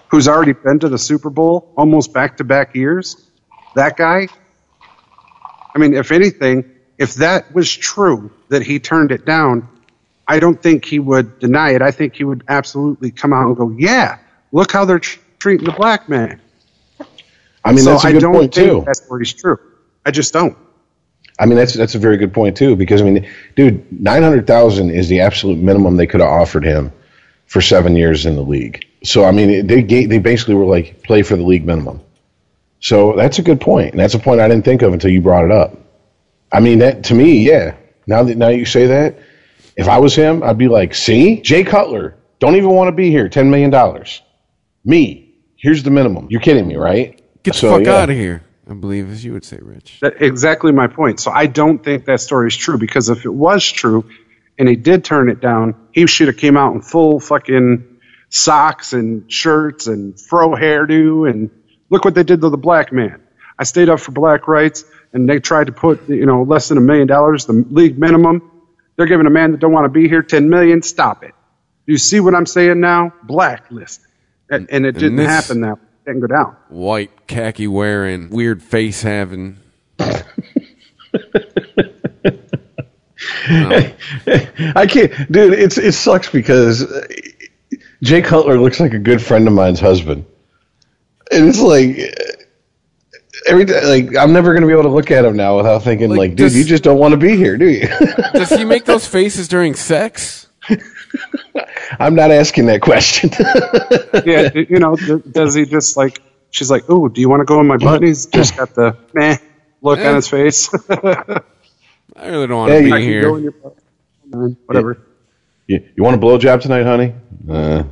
Who's 0.10 0.28
already 0.28 0.54
been 0.54 0.80
to 0.80 0.90
the 0.90 0.98
Super 0.98 1.30
Bowl 1.30 1.72
almost 1.78 2.14
back 2.14 2.38
to 2.38 2.44
back 2.44 2.76
years? 2.76 3.30
That 3.76 3.96
guy 3.96 4.28
I 5.76 5.80
mean, 5.80 5.94
if 5.94 6.12
anything, 6.12 6.70
if 6.98 7.16
that 7.16 7.54
was 7.54 7.76
true 7.76 8.32
that 8.50 8.62
he 8.62 8.80
turned 8.80 9.12
it 9.12 9.26
down, 9.26 9.68
I 10.28 10.40
don't 10.40 10.62
think 10.62 10.86
he 10.86 11.00
would 11.00 11.40
deny 11.40 11.72
it. 11.72 11.82
I 11.82 11.92
think 11.92 12.16
he 12.16 12.24
would 12.24 12.44
absolutely 12.48 13.12
come 13.12 13.34
out 13.34 13.48
and 13.48 13.58
go, 13.58 13.70
"Yeah, 13.78 14.18
look 14.52 14.72
how 14.72 14.86
they're 14.86 15.00
tr- 15.00 15.20
treating 15.40 15.66
the 15.66 15.74
black 15.74 16.08
man." 16.08 16.40
I 17.64 17.72
mean, 17.72 17.80
so 17.84 17.92
that's 17.92 18.06
a 18.06 18.08
I 18.08 18.12
good 18.14 18.22
don't 18.22 18.34
point 18.34 18.54
think 18.54 18.70
too. 18.70 18.84
that's 18.86 19.06
where 19.08 19.20
he's 19.20 19.34
true. 19.34 19.60
I 20.06 20.12
just 20.12 20.34
don't. 20.34 20.58
I 21.40 21.46
mean, 21.46 21.58
that's 21.58 21.74
that's 21.74 21.96
a 21.96 22.00
very 22.00 22.18
good 22.18 22.34
point 22.34 22.56
too. 22.58 22.76
Because 22.76 23.02
I 23.02 23.06
mean, 23.06 23.28
dude, 23.56 24.02
nine 24.02 24.24
hundred 24.24 24.48
thousand 24.48 24.92
is 24.92 25.10
the 25.10 25.22
absolute 25.22 25.58
minimum 25.58 25.98
they 25.98 26.08
could 26.08 26.22
have 26.22 26.30
offered 26.30 26.64
him 26.64 26.92
for 27.48 27.62
seven 27.62 27.96
years 27.96 28.26
in 28.26 28.36
the 28.36 28.42
league. 28.44 28.86
So 29.04 29.26
I 29.26 29.32
mean, 29.32 29.68
they 29.68 29.82
they 29.84 30.20
basically 30.20 30.56
were 30.56 30.66
like 30.66 31.04
play 31.04 31.24
for 31.24 31.36
the 31.36 31.44
league 31.44 31.66
minimum. 31.66 32.02
So 32.82 33.14
that's 33.16 33.40
a 33.40 33.44
good 33.44 33.62
point, 33.62 33.92
and 33.92 34.00
that's 34.00 34.16
a 34.16 34.20
point 34.20 34.42
I 34.42 34.48
didn't 34.48 34.66
think 34.66 34.82
of 34.82 34.92
until 34.92 35.12
you 35.12 35.22
brought 35.22 35.46
it 35.46 35.52
up. 35.52 35.78
I 36.52 36.60
mean, 36.60 36.80
that 36.80 37.06
to 37.06 37.14
me, 37.14 37.48
yeah. 37.48 37.76
Now 38.08 38.24
that 38.24 38.38
now 38.38 38.50
you 38.50 38.66
say 38.66 38.88
that, 38.88 39.20
if 39.78 39.88
I 39.88 40.00
was 40.00 40.16
him, 40.16 40.44
I'd 40.44 40.58
be 40.58 40.68
like, 40.68 40.96
see, 40.96 41.42
Jay 41.42 41.64
Cutler, 41.64 42.16
don't 42.40 42.56
even 42.56 42.72
want 42.72 42.88
to 42.90 42.92
be 42.92 43.10
here. 43.10 43.30
Ten 43.30 43.50
million 43.50 43.70
dollars. 43.70 44.22
Me, 44.84 45.36
here's 45.56 45.84
the 45.84 45.92
minimum. 45.92 46.28
You're 46.30 46.42
kidding 46.42 46.68
me, 46.68 46.76
right? 46.76 47.22
Get 47.44 47.54
the 47.54 47.60
So, 47.60 47.78
fuck 47.78 47.86
yeah. 47.86 47.96
out 47.98 48.10
of 48.10 48.16
here. 48.16 48.44
I 48.70 48.74
believe, 48.74 49.12
as 49.12 49.24
you 49.24 49.34
would 49.34 49.46
say, 49.46 49.60
Rich. 49.62 50.00
That, 50.02 50.22
exactly 50.22 50.72
my 50.72 50.88
point. 50.88 51.20
So 51.20 51.30
I 51.32 51.46
don't 51.46 51.84
think 51.84 52.06
that 52.06 52.20
story 52.20 52.48
is 52.48 52.56
true 52.56 52.78
because 52.78 53.10
if 53.10 53.26
it 53.26 53.34
was 53.34 53.70
true, 53.70 54.06
and 54.58 54.68
he 54.68 54.76
did 54.76 55.04
turn 55.06 55.30
it 55.30 55.40
down, 55.40 55.76
he 55.92 56.08
should 56.08 56.28
have 56.28 56.38
came 56.38 56.58
out 56.58 56.74
in 56.74 56.82
full 56.82 57.20
fucking 57.20 58.00
socks 58.30 58.94
and 58.94 59.32
shirts 59.32 59.88
and 59.88 60.20
fro 60.20 60.50
hairdo 60.52 61.30
and 61.30 61.52
look 61.92 62.04
what 62.04 62.16
they 62.16 62.24
did 62.24 62.42
to 62.42 62.50
the 62.50 62.58
black 62.58 62.92
man. 62.92 63.22
I 63.60 63.64
stayed 63.64 63.90
up 63.90 64.00
for 64.00 64.12
black 64.12 64.48
rights 64.48 64.84
and 65.14 65.30
they 65.30 65.40
tried 65.40 65.68
to 65.68 65.72
put 65.74 66.10
you 66.10 66.26
know 66.26 66.42
less 66.44 66.70
than 66.70 66.80
a 66.80 66.82
million 66.82 67.06
dollars, 67.08 67.46
the 67.46 67.54
league 67.54 68.00
minimum. 68.00 68.50
They're 68.96 69.06
giving 69.06 69.28
a 69.28 69.32
man 69.32 69.52
that 69.52 69.60
don't 69.60 69.72
want 69.72 69.86
to 69.86 69.90
be 69.90 70.08
here 70.10 70.24
ten 70.24 70.50
million. 70.50 70.82
Stop 70.82 71.24
it. 71.24 71.34
You 71.86 71.98
see 71.98 72.20
what 72.20 72.34
I'm 72.34 72.46
saying 72.46 72.80
now? 72.80 73.14
Blacklist. 73.24 74.02
And, 74.50 74.70
and 74.72 74.86
it 74.86 74.94
didn't 74.94 75.18
this- 75.18 75.28
happen 75.28 75.62
that. 75.62 75.74
It 75.74 76.06
didn't 76.06 76.22
go 76.22 76.28
down. 76.28 76.56
White 76.70 77.28
khaki 77.28 77.68
wearing, 77.68 78.30
weird 78.32 78.64
face 78.64 79.04
having. 79.04 79.58
I 83.48 84.88
can't, 84.90 85.32
dude. 85.32 85.54
It's 85.54 85.78
it 85.78 85.94
sucks 85.94 86.30
because 86.30 86.84
uh, 86.84 87.06
Jay 88.02 88.22
Cutler 88.22 88.60
looks 88.60 88.80
like 88.80 88.94
a 88.94 89.00
good 89.00 89.22
friend 89.22 89.48
of 89.48 89.54
mine's 89.54 89.80
husband, 89.80 90.26
and 91.32 91.48
it's 91.50 91.60
like 91.60 91.98
every 93.48 93.66
day, 93.66 93.84
like 93.86 94.16
I'm 94.18 94.34
never 94.34 94.54
gonna 94.54 94.68
be 94.68 94.74
able 94.74 94.84
to 94.84 94.90
look 94.90 95.12
at 95.12 95.26
him 95.26 95.36
now 95.36 95.58
without 95.58 95.84
thinking 95.84 96.10
Like, 96.10 96.18
like, 96.18 96.30
dude, 96.32 96.38
does- 96.38 96.56
you 96.58 96.64
just 96.64 96.84
don't 96.84 96.98
want 97.00 97.12
to 97.14 97.18
be 97.18 97.36
here, 97.36 97.58
do 97.58 97.70
you? 97.70 97.88
Does 98.34 98.50
he 98.50 98.64
make 98.66 98.86
those 98.86 99.06
faces 99.08 99.48
during 99.48 99.74
sex? 99.76 100.48
I'm 102.00 102.16
not 102.16 102.32
asking 102.32 102.68
that 102.68 102.82
question. 102.82 103.32
yeah, 104.26 104.50
you 104.54 104.80
know, 104.80 104.96
does 105.32 105.54
he 105.56 105.66
just 105.66 105.98
like? 105.98 106.22
She's 106.52 106.70
like, 106.72 106.84
"Oh, 106.90 107.08
do 107.10 107.20
you 107.20 107.28
want 107.30 107.42
to 107.42 107.46
go 107.46 107.60
in 107.60 107.68
my 107.68 107.78
butt?" 107.78 107.96
And 107.98 108.06
he's 108.08 108.26
just 108.28 108.56
got 108.56 108.74
the 108.76 108.96
meh 109.14 109.38
look 109.82 110.00
Eh. 110.00 110.08
on 110.08 110.16
his 110.16 110.28
face. 110.30 110.70
I 110.90 112.28
really 112.28 112.48
don't 112.48 112.58
want 112.58 112.70
to 112.72 112.76
Hey, 112.80 112.86
be 112.86 112.92
I 112.94 112.98
I 112.98 113.02
here. 113.02 113.22
go 113.24 113.36
in 113.38 113.44
your 113.44 113.52
butt. 113.54 113.78
Whatever. 114.66 114.98
you, 115.68 115.84
you 115.96 116.04
want 116.04 116.16
a 116.16 116.20
blowjob 116.26 116.62
tonight, 116.62 116.84
honey? 116.84 117.14
Uh, 117.50 117.84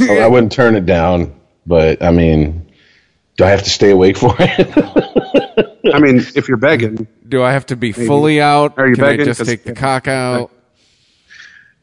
oh, 0.00 0.18
I 0.20 0.26
wouldn't 0.26 0.50
turn 0.52 0.74
it 0.74 0.86
down, 0.86 1.32
but 1.66 2.02
I 2.02 2.10
mean, 2.10 2.66
do 3.36 3.44
I 3.44 3.50
have 3.50 3.62
to 3.62 3.70
stay 3.70 3.90
awake 3.90 4.16
for 4.18 4.34
it? 4.38 5.84
I 5.94 5.98
mean, 5.98 6.16
if 6.34 6.48
you're 6.48 6.56
begging, 6.56 7.06
Do 7.28 7.42
I 7.42 7.52
have 7.52 7.66
to 7.66 7.76
be 7.76 7.92
fully 7.92 8.40
out? 8.40 8.78
Are 8.78 8.88
you 8.88 8.94
Can 8.94 9.04
I 9.04 9.08
begging? 9.10 9.26
just 9.26 9.38
'Cause- 9.38 9.46
take 9.48 9.64
the 9.64 9.72
cock 9.74 10.08
out? 10.08 10.50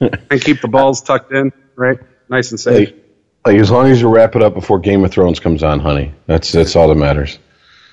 and 0.00 0.40
keep 0.40 0.60
the 0.60 0.68
balls 0.68 1.00
tucked 1.02 1.32
in, 1.32 1.52
right? 1.76 1.98
Nice 2.28 2.50
and 2.50 2.58
safe. 2.60 2.88
Like, 2.90 3.04
like 3.46 3.56
as 3.60 3.70
long 3.70 3.86
as 3.90 4.00
you 4.00 4.08
wrap 4.08 4.34
it 4.36 4.42
up 4.42 4.54
before 4.54 4.78
Game 4.78 5.04
of 5.04 5.10
Thrones 5.10 5.40
comes 5.40 5.62
on, 5.62 5.80
honey. 5.80 6.12
That's 6.26 6.50
that's 6.52 6.74
all 6.76 6.88
that 6.88 6.94
matters. 6.96 7.38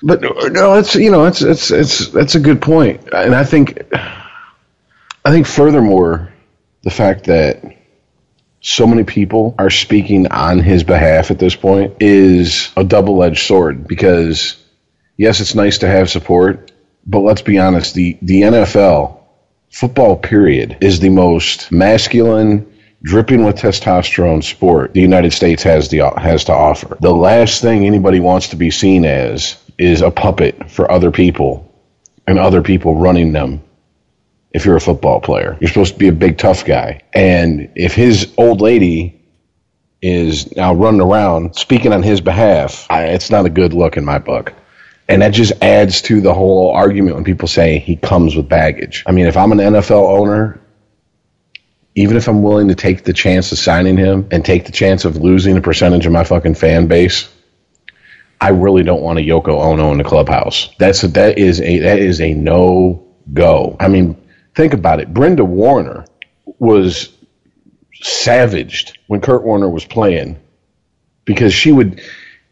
But 0.02 0.20
no, 0.20 0.74
it's 0.78 0.94
you 0.96 1.10
know, 1.10 1.26
it's 1.26 1.42
it's 1.42 1.70
it's 1.70 2.08
that's 2.08 2.34
a 2.34 2.40
good 2.40 2.60
point, 2.60 3.08
and 3.12 3.34
I 3.34 3.44
think, 3.44 3.80
I 3.94 5.30
think 5.30 5.46
furthermore, 5.46 6.32
the 6.82 6.90
fact 6.90 7.24
that 7.24 7.62
so 8.62 8.86
many 8.86 9.02
people 9.02 9.56
are 9.58 9.70
speaking 9.70 10.28
on 10.28 10.60
his 10.60 10.84
behalf 10.84 11.32
at 11.32 11.38
this 11.38 11.56
point 11.56 11.96
is 12.00 12.70
a 12.76 12.84
double-edged 12.84 13.44
sword 13.44 13.86
because 13.88 14.56
yes, 15.16 15.40
it's 15.40 15.56
nice 15.56 15.78
to 15.78 15.88
have 15.88 16.08
support, 16.08 16.70
but 17.04 17.20
let's 17.20 17.42
be 17.42 17.58
honest, 17.58 17.94
the 17.94 18.16
the 18.22 18.42
NFL 18.42 19.18
football 19.70 20.16
period 20.16 20.78
is 20.80 21.00
the 21.00 21.08
most 21.08 21.72
masculine 21.72 22.72
dripping 23.02 23.44
with 23.44 23.56
testosterone 23.56 24.44
sport 24.44 24.94
the 24.94 25.00
United 25.00 25.32
States 25.32 25.64
has 25.64 25.88
the 25.88 25.98
has 26.16 26.44
to 26.44 26.52
offer. 26.52 26.96
The 27.00 27.12
last 27.12 27.62
thing 27.62 27.84
anybody 27.84 28.20
wants 28.20 28.48
to 28.48 28.56
be 28.56 28.70
seen 28.70 29.04
as 29.04 29.56
is 29.76 30.02
a 30.02 30.10
puppet 30.12 30.70
for 30.70 30.90
other 30.90 31.10
people 31.10 31.68
and 32.28 32.38
other 32.38 32.62
people 32.62 32.94
running 32.94 33.32
them. 33.32 33.62
If 34.54 34.64
you're 34.64 34.76
a 34.76 34.80
football 34.80 35.20
player, 35.20 35.56
you're 35.60 35.68
supposed 35.68 35.94
to 35.94 35.98
be 35.98 36.08
a 36.08 36.12
big 36.12 36.38
tough 36.38 36.64
guy. 36.64 37.02
And 37.12 37.70
if 37.74 37.94
his 37.94 38.32
old 38.36 38.60
lady 38.60 39.20
is 40.02 40.54
now 40.56 40.74
running 40.74 41.00
around 41.00 41.56
speaking 41.56 41.92
on 41.92 42.02
his 42.02 42.20
behalf, 42.20 42.86
I, 42.90 43.04
it's 43.06 43.30
not 43.30 43.46
a 43.46 43.50
good 43.50 43.72
look 43.72 43.96
in 43.96 44.04
my 44.04 44.18
book. 44.18 44.52
And 45.08 45.22
that 45.22 45.32
just 45.32 45.52
adds 45.62 46.02
to 46.02 46.20
the 46.20 46.34
whole 46.34 46.70
argument 46.70 47.16
when 47.16 47.24
people 47.24 47.48
say 47.48 47.78
he 47.78 47.96
comes 47.96 48.36
with 48.36 48.48
baggage. 48.48 49.04
I 49.06 49.12
mean, 49.12 49.26
if 49.26 49.36
I'm 49.36 49.52
an 49.52 49.58
NFL 49.58 50.18
owner, 50.18 50.60
even 51.94 52.16
if 52.16 52.28
I'm 52.28 52.42
willing 52.42 52.68
to 52.68 52.74
take 52.74 53.04
the 53.04 53.12
chance 53.12 53.52
of 53.52 53.58
signing 53.58 53.96
him 53.96 54.28
and 54.30 54.44
take 54.44 54.64
the 54.64 54.72
chance 54.72 55.04
of 55.04 55.16
losing 55.16 55.56
a 55.56 55.60
percentage 55.60 56.06
of 56.06 56.12
my 56.12 56.24
fucking 56.24 56.54
fan 56.54 56.86
base, 56.86 57.28
I 58.40 58.48
really 58.48 58.82
don't 58.82 59.02
want 59.02 59.18
a 59.18 59.22
Yoko 59.22 59.60
Ono 59.60 59.92
in 59.92 59.98
the 59.98 60.04
clubhouse. 60.04 60.74
That's 60.78 61.04
a, 61.04 61.08
that 61.08 61.38
is 61.38 61.60
a 61.60 61.78
that 61.80 61.98
is 61.98 62.20
a 62.20 62.34
no 62.34 63.06
go. 63.32 63.76
I 63.78 63.88
mean, 63.88 64.16
think 64.54 64.72
about 64.72 65.00
it. 65.00 65.12
Brenda 65.12 65.44
Warner 65.44 66.04
was 66.58 67.10
savaged 67.94 68.98
when 69.06 69.20
Kurt 69.20 69.44
Warner 69.44 69.68
was 69.68 69.84
playing 69.84 70.38
because 71.24 71.54
she 71.54 71.72
would 71.72 72.00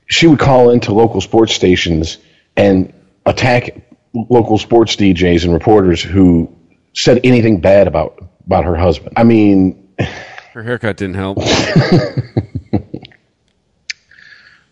she 0.06 0.26
would 0.26 0.38
call 0.38 0.70
into 0.70 0.92
local 0.92 1.20
sports 1.20 1.54
stations 1.54 2.18
and 2.56 2.92
attack 3.26 3.82
local 4.12 4.58
sports 4.58 4.96
DJs 4.96 5.44
and 5.44 5.52
reporters 5.52 6.02
who 6.02 6.52
said 6.94 7.20
anything 7.24 7.60
bad 7.60 7.86
about 7.86 8.22
about 8.46 8.64
her 8.64 8.76
husband. 8.76 9.12
I 9.16 9.24
mean, 9.24 9.88
Her 10.52 10.62
haircut 10.64 10.96
didn't 10.96 11.14
help. 11.14 11.38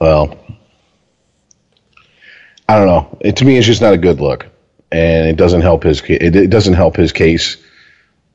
well, 0.01 0.37
I 2.68 2.76
don't 2.76 2.87
know. 2.87 3.16
It, 3.20 3.37
to 3.37 3.45
me, 3.45 3.57
it's 3.57 3.66
just 3.66 3.81
not 3.81 3.95
a 3.95 3.99
good 3.99 4.20
look, 4.20 4.47
and 4.91 5.28
it 5.28 5.36
doesn't 5.36 5.61
help 5.62 5.82
his 5.82 6.03
it, 6.03 6.34
it 6.36 6.51
doesn't 6.51 6.74
help 6.74 6.97
his 6.97 7.12
case 7.12 7.57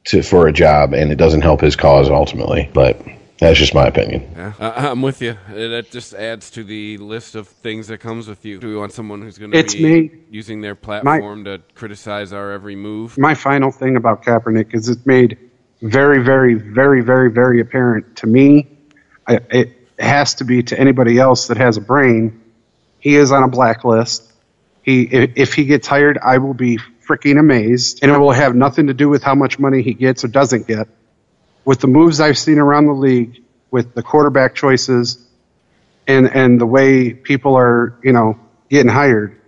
to 0.05 0.21
for 0.21 0.47
a 0.47 0.53
job, 0.53 0.93
and 0.93 1.11
it 1.11 1.15
doesn't 1.15 1.41
help 1.41 1.61
his 1.61 1.75
cause 1.75 2.09
ultimately. 2.09 2.69
But 2.73 3.01
that's 3.39 3.57
just 3.57 3.73
my 3.73 3.87
opinion. 3.87 4.29
Yeah, 4.35 4.53
I, 4.59 4.89
I'm 4.89 5.01
with 5.01 5.21
you. 5.21 5.31
Uh, 5.49 5.53
That 5.69 5.87
just 5.91 6.13
adds 6.13 6.49
to 6.51 6.63
the 6.63 6.97
list 6.97 7.35
of 7.35 7.47
things 7.47 7.87
that 7.87 7.99
comes 7.99 8.27
with 8.27 8.45
you. 8.45 8.59
Do 8.59 8.67
we 8.67 8.75
want 8.75 8.91
someone 8.91 9.21
who's 9.21 9.37
going 9.37 9.51
to 9.51 9.57
It's 9.57 9.75
be 9.75 9.83
me. 9.83 10.11
using 10.29 10.61
their 10.61 10.75
platform 10.75 11.45
to 11.45 11.61
criticize 11.75 12.33
our 12.33 12.51
every 12.51 12.75
move? 12.75 13.17
My 13.17 13.33
final 13.33 13.71
thing 13.71 13.95
about 13.95 14.23
Kaepernick 14.23 14.73
is 14.75 14.89
it's 14.89 15.05
made 15.05 15.37
very, 15.81 16.23
very, 16.23 16.53
very, 16.55 17.01
very, 17.01 17.31
very 17.31 17.59
apparent 17.59 18.17
to 18.17 18.27
me. 18.27 18.67
I, 19.27 19.39
it 19.49 19.71
has 19.99 20.35
to 20.35 20.43
be 20.45 20.63
to 20.63 20.79
anybody 20.79 21.17
else 21.19 21.47
that 21.47 21.57
has 21.57 21.77
a 21.77 21.81
brain. 21.81 22.41
He 22.99 23.15
is 23.15 23.31
on 23.31 23.43
a 23.43 23.47
blacklist. 23.47 24.32
He, 24.83 25.03
if, 25.03 25.53
he 25.53 25.63
gets 25.65 25.87
hired, 25.87 26.17
I 26.17 26.37
will 26.39 26.53
be 26.53 26.77
freaking 27.07 27.39
amazed, 27.39 27.99
and 28.01 28.11
it 28.11 28.17
will 28.17 28.31
have 28.31 28.53
nothing 28.55 28.87
to 28.87 28.93
do 28.93 29.09
with 29.09 29.23
how 29.23 29.33
much 29.33 29.57
money 29.57 29.81
he 29.81 29.93
gets 29.93 30.23
or 30.23 30.27
doesn't 30.27 30.67
get. 30.67 30.87
With 31.65 31.79
the 31.79 31.87
moves 31.87 32.19
I've 32.19 32.37
seen 32.37 32.59
around 32.59 32.87
the 32.87 32.93
league, 32.93 33.41
with 33.71 33.93
the 33.93 34.03
quarterback 34.03 34.55
choices, 34.55 35.25
and 36.05 36.29
and 36.29 36.59
the 36.59 36.65
way 36.65 37.13
people 37.13 37.55
are, 37.55 37.97
you 38.03 38.11
know, 38.11 38.37
getting 38.69 38.91
hired, 38.91 39.39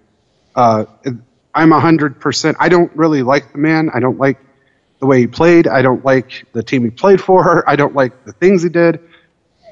uh, 0.56 0.86
I'm 1.54 1.72
hundred 1.72 2.22
percent. 2.22 2.56
I 2.60 2.70
don't 2.70 2.96
really 2.96 3.22
like 3.22 3.52
the 3.52 3.58
man. 3.58 3.90
I 3.94 4.00
don't 4.00 4.18
like 4.18 4.40
the 5.00 5.06
way 5.06 5.20
he 5.20 5.28
played. 5.28 5.68
I 5.68 5.82
don't 5.82 6.04
like 6.06 6.46
the 6.54 6.64
team 6.64 6.86
he 6.86 6.90
played 6.90 7.22
for. 7.22 7.68
I 7.70 7.76
don't 7.76 7.94
like 7.94 8.24
the 8.26 8.32
things 8.32 8.64
he 8.64 8.70
did. 8.70 9.02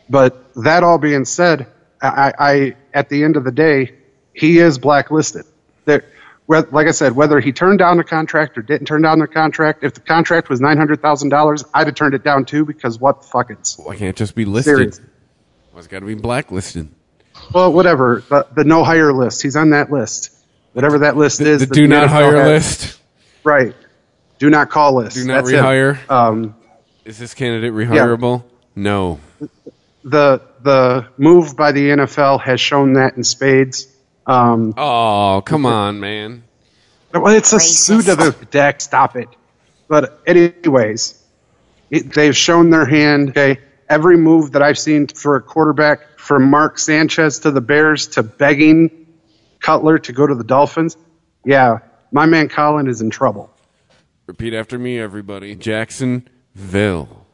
But 0.09 0.53
that 0.55 0.83
all 0.83 0.97
being 0.97 1.23
said, 1.23 1.67
I, 2.01 2.33
I 2.37 2.75
at 2.93 3.07
the 3.07 3.23
end 3.23 3.37
of 3.37 3.45
the 3.45 3.51
day, 3.51 3.95
he 4.33 4.59
is 4.59 4.77
blacklisted. 4.77 5.45
Whe- 5.85 6.67
like 6.71 6.87
I 6.87 6.91
said, 6.91 7.15
whether 7.15 7.39
he 7.39 7.51
turned 7.53 7.79
down 7.79 7.97
the 7.97 8.03
contract 8.03 8.57
or 8.57 8.61
didn't 8.61 8.87
turn 8.87 9.01
down 9.01 9.19
the 9.19 9.27
contract, 9.27 9.83
if 9.83 9.93
the 9.93 10.01
contract 10.01 10.49
was 10.49 10.59
nine 10.59 10.77
hundred 10.77 11.01
thousand 11.01 11.29
dollars, 11.29 11.63
I'd 11.73 11.87
have 11.87 11.95
turned 11.95 12.13
it 12.13 12.23
down 12.23 12.45
too 12.45 12.65
because 12.65 12.99
what 12.99 13.21
the 13.21 13.27
fuck 13.27 13.49
it's 13.49 13.77
Why 13.77 13.95
can't 13.95 14.09
it 14.09 14.15
just 14.17 14.35
be 14.35 14.45
listed? 14.45 14.99
Why 15.71 15.79
it's 15.79 15.87
got 15.87 15.99
to 15.99 16.05
be 16.05 16.15
blacklisted? 16.15 16.89
Well, 17.53 17.71
whatever. 17.73 18.23
The, 18.29 18.45
the 18.55 18.63
no 18.63 18.83
hire 18.83 19.11
list. 19.13 19.41
He's 19.41 19.55
on 19.55 19.71
that 19.71 19.91
list. 19.91 20.31
Whatever 20.73 20.99
that 20.99 21.17
list 21.17 21.39
The, 21.39 21.49
is. 21.49 21.59
the 21.61 21.65
that 21.67 21.73
do 21.73 21.87
not 21.87 22.09
hire 22.09 22.35
has. 22.35 22.47
list. 22.83 22.99
Right. 23.43 23.75
Do 24.39 24.49
not 24.49 24.69
call 24.69 24.95
list. 24.95 25.15
Do 25.15 25.25
not 25.25 25.45
That's 25.45 25.51
rehire. 25.55 26.09
Um, 26.11 26.55
Is 27.05 27.17
this 27.17 27.33
candidate 27.33 27.71
rehirable? 27.73 28.43
No. 28.75 29.19
the 30.03 30.41
the 30.61 31.07
move 31.17 31.55
by 31.55 31.71
the 31.71 31.89
NFL 31.89 32.41
has 32.41 32.59
shown 32.59 32.93
that 32.93 33.15
in 33.17 33.23
spades. 33.23 33.87
Um, 34.25 34.73
Oh, 34.77 35.41
come 35.45 35.65
on, 35.65 35.99
man. 35.99 36.43
well, 37.13 37.27
it's 37.35 37.53
a 37.53 37.59
suit 37.59 38.07
of 38.07 38.17
the 38.17 38.31
deck. 38.51 38.81
Stop 38.81 39.15
it. 39.15 39.29
But 39.87 40.21
anyways, 40.25 41.21
it, 41.91 42.13
they've 42.13 42.35
shown 42.35 42.69
their 42.69 42.85
hand. 42.85 43.29
Okay, 43.29 43.59
every 43.89 44.17
move 44.17 44.53
that 44.53 44.61
I've 44.61 44.79
seen 44.79 45.07
for 45.07 45.35
a 45.35 45.41
quarterback, 45.41 46.17
from 46.19 46.49
Mark 46.49 46.79
Sanchez 46.79 47.39
to 47.39 47.51
the 47.51 47.61
Bears 47.61 48.07
to 48.09 48.23
begging 48.23 49.07
Cutler 49.59 49.99
to 49.99 50.13
go 50.13 50.25
to 50.25 50.35
the 50.35 50.43
Dolphins. 50.43 50.95
Yeah, 51.45 51.79
my 52.11 52.25
man 52.25 52.47
Colin 52.49 52.87
is 52.87 53.01
in 53.01 53.09
trouble. 53.09 53.49
Repeat 54.25 54.53
after 54.53 54.79
me, 54.79 54.97
everybody. 54.99 55.53
Jacksonville. 55.55 57.25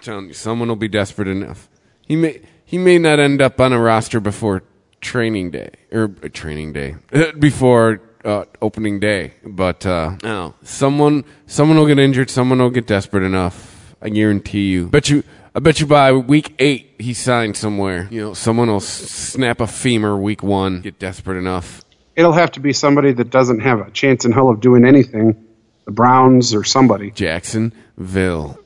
telling 0.00 0.28
you, 0.28 0.32
someone 0.32 0.68
will 0.68 0.76
be 0.76 0.88
desperate 0.88 1.26
enough. 1.28 1.68
He 2.06 2.14
may 2.16 2.40
he 2.64 2.78
may 2.78 2.98
not 2.98 3.18
end 3.18 3.42
up 3.42 3.60
on 3.60 3.72
a 3.72 3.80
roster 3.80 4.20
before 4.20 4.62
training 5.00 5.50
day 5.50 5.70
or 5.92 6.14
uh, 6.22 6.28
training 6.32 6.72
day 6.72 6.96
before 7.38 8.00
uh, 8.24 8.44
opening 8.60 9.00
day, 9.00 9.32
but 9.44 9.84
uh, 9.86 10.16
no, 10.22 10.54
someone 10.62 11.24
someone 11.46 11.78
will 11.78 11.86
get 11.86 11.98
injured. 11.98 12.30
Someone 12.30 12.58
will 12.58 12.70
get 12.70 12.86
desperate 12.86 13.24
enough. 13.24 13.94
I 14.02 14.08
guarantee 14.08 14.70
you. 14.70 14.88
Bet 14.88 15.08
you. 15.10 15.22
I 15.54 15.58
bet 15.58 15.80
you 15.80 15.86
by 15.86 16.12
week 16.12 16.54
eight 16.58 16.94
he 16.98 17.12
signed 17.12 17.56
somewhere. 17.56 18.06
You 18.10 18.20
know, 18.20 18.34
someone 18.34 18.68
will 18.68 18.76
s- 18.76 18.86
snap 18.86 19.60
a 19.60 19.66
femur 19.66 20.16
week 20.16 20.42
one. 20.42 20.80
Get 20.80 20.98
desperate 20.98 21.38
enough. 21.38 21.82
It'll 22.14 22.32
have 22.32 22.52
to 22.52 22.60
be 22.60 22.72
somebody 22.72 23.12
that 23.12 23.30
doesn't 23.30 23.60
have 23.60 23.80
a 23.80 23.90
chance 23.90 24.24
in 24.24 24.32
hell 24.32 24.48
of 24.50 24.60
doing 24.60 24.84
anything. 24.84 25.46
The 25.86 25.90
Browns 25.92 26.54
or 26.54 26.62
somebody. 26.62 27.10
Jacksonville. 27.10 28.58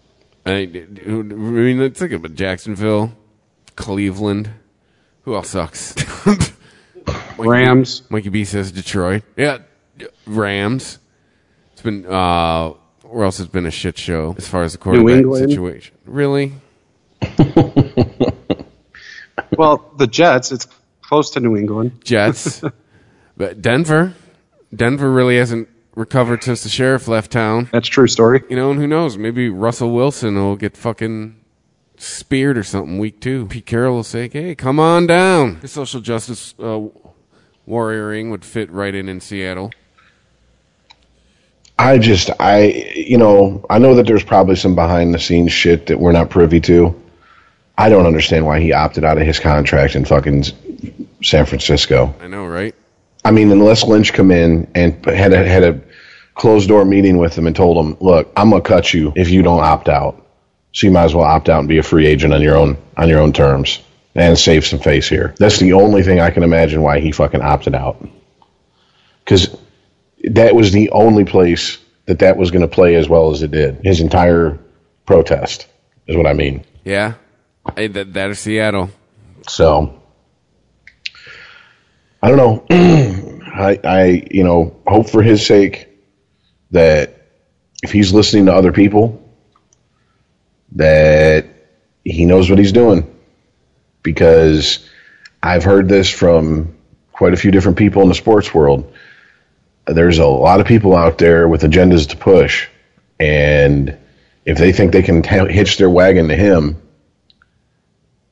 I, 0.44 0.52
I 0.52 1.08
mean, 1.08 1.78
let's 1.78 1.98
think 1.98 2.12
about 2.12 2.34
Jacksonville, 2.34 3.12
Cleveland. 3.76 4.50
Who 5.24 5.34
else 5.34 5.50
sucks? 5.50 5.94
Rams. 7.38 8.02
Mikey 8.10 8.28
B 8.30 8.44
says 8.44 8.72
Detroit. 8.72 9.22
Yeah, 9.36 9.58
Rams. 10.26 10.98
It's 11.72 11.82
been 11.82 12.06
uh, 12.06 12.70
where 13.02 13.24
else 13.24 13.40
it's 13.40 13.50
been 13.50 13.66
a 13.66 13.70
shit 13.70 13.98
show 13.98 14.34
as 14.38 14.48
far 14.48 14.62
as 14.62 14.72
the 14.72 14.78
quarterback 14.78 15.48
situation. 15.48 15.96
Really? 16.06 16.52
Well, 19.56 19.92
the 19.96 20.06
Jets. 20.06 20.52
It's 20.52 20.66
close 21.02 21.30
to 21.30 21.40
New 21.40 21.56
England. 21.56 22.04
Jets, 22.04 22.62
but 23.36 23.60
Denver. 23.62 24.14
Denver 24.74 25.10
really 25.10 25.38
hasn't 25.38 25.68
recovered 25.94 26.42
since 26.42 26.62
the 26.64 26.68
sheriff 26.68 27.06
left 27.06 27.30
town. 27.30 27.68
That's 27.72 27.88
a 27.88 27.90
true 27.90 28.08
story. 28.08 28.42
You 28.48 28.56
know, 28.56 28.70
and 28.70 28.80
who 28.80 28.86
knows? 28.86 29.16
Maybe 29.16 29.48
Russell 29.48 29.92
Wilson 29.92 30.34
will 30.34 30.56
get 30.56 30.76
fucking 30.76 31.36
speared 32.04 32.58
or 32.58 32.62
something 32.62 32.98
week 32.98 33.20
two. 33.20 33.46
Pete 33.46 33.66
Carroll 33.66 33.96
will 33.96 34.04
say, 34.04 34.28
"Hey, 34.28 34.54
come 34.54 34.78
on 34.78 35.06
down." 35.06 35.56
His 35.56 35.72
social 35.72 36.00
justice 36.00 36.54
uh, 36.58 36.82
warrioring 37.68 38.30
would 38.30 38.44
fit 38.44 38.70
right 38.70 38.94
in 38.94 39.08
in 39.08 39.20
Seattle. 39.20 39.70
I 41.78 41.98
just, 41.98 42.30
I, 42.38 42.66
you 42.94 43.18
know, 43.18 43.66
I 43.68 43.78
know 43.78 43.96
that 43.96 44.06
there's 44.06 44.22
probably 44.22 44.54
some 44.54 44.76
behind 44.76 45.12
the 45.12 45.18
scenes 45.18 45.52
shit 45.52 45.86
that 45.86 45.98
we're 45.98 46.12
not 46.12 46.30
privy 46.30 46.60
to. 46.60 47.00
I 47.76 47.88
don't 47.88 48.06
understand 48.06 48.46
why 48.46 48.60
he 48.60 48.72
opted 48.72 49.04
out 49.04 49.18
of 49.18 49.26
his 49.26 49.40
contract 49.40 49.96
in 49.96 50.04
fucking 50.04 50.44
San 51.22 51.46
Francisco. 51.46 52.14
I 52.20 52.28
know, 52.28 52.46
right? 52.46 52.74
I 53.24 53.32
mean, 53.32 53.50
unless 53.50 53.82
Lynch 53.82 54.12
come 54.12 54.30
in 54.30 54.70
and 54.76 55.04
had 55.04 55.32
a, 55.32 55.44
had 55.44 55.64
a 55.64 55.80
closed 56.34 56.68
door 56.68 56.84
meeting 56.84 57.16
with 57.18 57.36
him 57.36 57.46
and 57.46 57.56
told 57.56 57.84
him, 57.84 57.96
"Look, 58.00 58.30
I'm 58.36 58.50
gonna 58.50 58.62
cut 58.62 58.94
you 58.94 59.12
if 59.16 59.30
you 59.30 59.42
don't 59.42 59.60
opt 59.60 59.88
out. 59.88 60.23
So 60.74 60.88
you 60.88 60.92
might 60.92 61.04
as 61.04 61.14
well 61.14 61.24
opt 61.24 61.48
out 61.48 61.60
and 61.60 61.68
be 61.68 61.78
a 61.78 61.84
free 61.84 62.06
agent 62.06 62.34
on 62.34 62.42
your 62.42 62.56
own 62.56 62.76
on 62.96 63.08
your 63.08 63.20
own 63.20 63.32
terms 63.32 63.80
and 64.14 64.36
save 64.36 64.66
some 64.66 64.80
face 64.80 65.08
here." 65.08 65.34
That's 65.38 65.58
the 65.58 65.74
only 65.74 66.02
thing 66.02 66.20
I 66.20 66.30
can 66.30 66.42
imagine 66.42 66.82
why 66.82 66.98
he 66.98 67.12
fucking 67.12 67.40
opted 67.40 67.76
out. 67.76 68.06
Because 69.24 69.56
that 70.24 70.54
was 70.54 70.72
the 70.72 70.90
only 70.90 71.24
place 71.24 71.78
that 72.06 72.18
that 72.18 72.36
was 72.36 72.50
going 72.50 72.62
to 72.62 72.68
play 72.68 72.96
as 72.96 73.08
well 73.08 73.30
as 73.30 73.42
it 73.42 73.52
did. 73.52 73.80
His 73.84 74.00
entire 74.00 74.58
protest 75.06 75.68
is 76.08 76.16
what 76.16 76.26
I 76.26 76.32
mean. 76.32 76.64
Yeah, 76.84 77.14
hey, 77.76 77.86
that 77.86 78.12
that 78.14 78.30
is 78.30 78.40
Seattle. 78.40 78.90
So 79.46 80.02
I 82.20 82.30
don't 82.30 82.36
know. 82.36 82.66
I 83.54 83.78
I 83.84 84.26
you 84.28 84.42
know 84.42 84.76
hope 84.88 85.08
for 85.08 85.22
his 85.22 85.46
sake 85.46 85.88
that 86.72 87.28
if 87.84 87.92
he's 87.92 88.12
listening 88.12 88.46
to 88.46 88.54
other 88.54 88.72
people 88.72 89.23
that 90.74 91.46
he 92.04 92.24
knows 92.24 92.50
what 92.50 92.58
he's 92.58 92.72
doing 92.72 93.10
because 94.02 94.88
I've 95.42 95.64
heard 95.64 95.88
this 95.88 96.08
from 96.10 96.74
quite 97.12 97.32
a 97.32 97.36
few 97.36 97.50
different 97.50 97.78
people 97.78 98.02
in 98.02 98.08
the 98.08 98.14
sports 98.14 98.52
world. 98.52 98.92
There's 99.86 100.18
a 100.18 100.26
lot 100.26 100.60
of 100.60 100.66
people 100.66 100.96
out 100.96 101.18
there 101.18 101.48
with 101.48 101.62
agendas 101.62 102.08
to 102.10 102.16
push 102.16 102.68
and 103.20 103.96
if 104.44 104.58
they 104.58 104.72
think 104.72 104.92
they 104.92 105.02
can 105.02 105.22
t- 105.22 105.52
hitch 105.52 105.78
their 105.78 105.88
wagon 105.88 106.28
to 106.28 106.36
him 106.36 106.80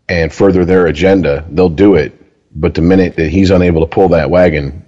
and 0.08 0.32
further 0.32 0.64
their 0.64 0.86
agenda, 0.86 1.44
they'll 1.50 1.68
do 1.68 1.94
it. 1.94 2.18
But 2.54 2.74
the 2.74 2.82
minute 2.82 3.16
that 3.16 3.30
he's 3.30 3.50
unable 3.50 3.80
to 3.80 3.86
pull 3.86 4.10
that 4.10 4.30
wagon, 4.30 4.84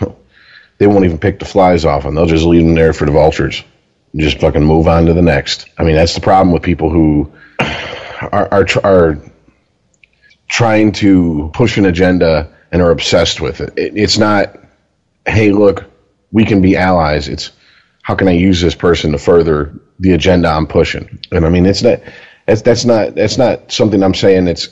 they 0.78 0.86
won't 0.86 1.04
even 1.04 1.18
pick 1.18 1.40
the 1.40 1.44
flies 1.44 1.84
off 1.84 2.04
him. 2.04 2.14
They'll 2.14 2.26
just 2.26 2.44
leave 2.44 2.62
him 2.62 2.74
there 2.74 2.92
for 2.92 3.04
the 3.04 3.10
vultures. 3.12 3.64
Just 4.16 4.38
fucking 4.40 4.62
move 4.62 4.88
on 4.88 5.06
to 5.06 5.12
the 5.14 5.22
next. 5.22 5.68
I 5.78 5.84
mean, 5.84 5.96
that's 5.96 6.14
the 6.14 6.20
problem 6.20 6.52
with 6.52 6.62
people 6.62 6.90
who 6.90 7.32
are 7.58 8.48
are, 8.52 8.66
are 8.84 9.18
trying 10.48 10.92
to 10.92 11.50
push 11.52 11.76
an 11.76 11.86
agenda 11.86 12.50
and 12.70 12.82
are 12.82 12.90
obsessed 12.90 13.40
with 13.40 13.60
it. 13.60 13.72
it. 13.76 13.96
It's 13.96 14.18
not, 14.18 14.58
hey, 15.26 15.52
look, 15.52 15.84
we 16.32 16.44
can 16.44 16.60
be 16.60 16.76
allies. 16.76 17.28
It's 17.28 17.50
how 18.02 18.14
can 18.14 18.28
I 18.28 18.32
use 18.32 18.60
this 18.60 18.74
person 18.74 19.12
to 19.12 19.18
further 19.18 19.72
the 19.98 20.12
agenda 20.12 20.48
I'm 20.48 20.66
pushing? 20.66 21.20
And 21.32 21.46
I 21.46 21.48
mean, 21.48 21.66
it's 21.66 21.82
not 21.82 22.00
that's 22.46 22.62
that's 22.62 22.84
not 22.84 23.14
that's 23.14 23.38
not 23.38 23.72
something 23.72 24.02
I'm 24.02 24.14
saying 24.14 24.44
that's 24.44 24.68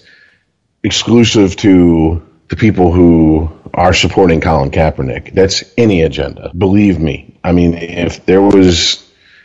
exclusive 0.85 1.57
to 1.57 2.23
the 2.49 2.57
people 2.57 2.93
who 2.93 3.51
are 3.75 3.95
supporting 3.95 4.41
Colin 4.41 4.71
Kaepernick. 4.71 5.33
That's 5.33 5.65
any 5.79 6.03
agenda. 6.03 6.53
Believe 6.57 6.99
me. 6.99 7.39
I 7.43 7.53
mean, 7.53 7.75
if 7.75 8.27
there 8.27 8.43
was 8.43 9.02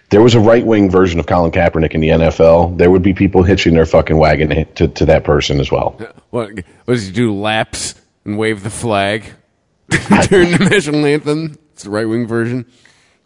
there 0.10 0.22
was 0.22 0.36
a 0.36 0.40
right 0.40 0.66
wing 0.66 0.90
version 0.90 1.20
of 1.20 1.26
Colin 1.26 1.52
Kaepernick 1.52 1.92
in 1.92 2.02
the 2.02 2.10
NFL, 2.10 2.78
there 2.78 2.90
would 2.90 3.04
be 3.04 3.14
people 3.14 3.44
hitching 3.44 3.74
their 3.74 3.86
fucking 3.86 4.18
wagon 4.18 4.66
to, 4.76 4.88
to 4.88 5.06
that 5.06 5.24
person 5.24 5.60
as 5.60 5.72
well. 5.72 6.00
What, 6.30 6.52
what 6.86 6.94
does 6.94 7.08
he 7.08 7.12
do? 7.12 7.34
Laps 7.34 7.96
and 8.24 8.38
wave 8.38 8.64
the 8.64 8.70
flag 8.70 9.26
during 9.90 10.52
the 10.52 10.68
national 10.70 11.06
anthem? 11.06 11.58
It's 11.74 11.84
the 11.84 11.90
right 11.90 12.08
wing 12.08 12.26
version. 12.26 12.66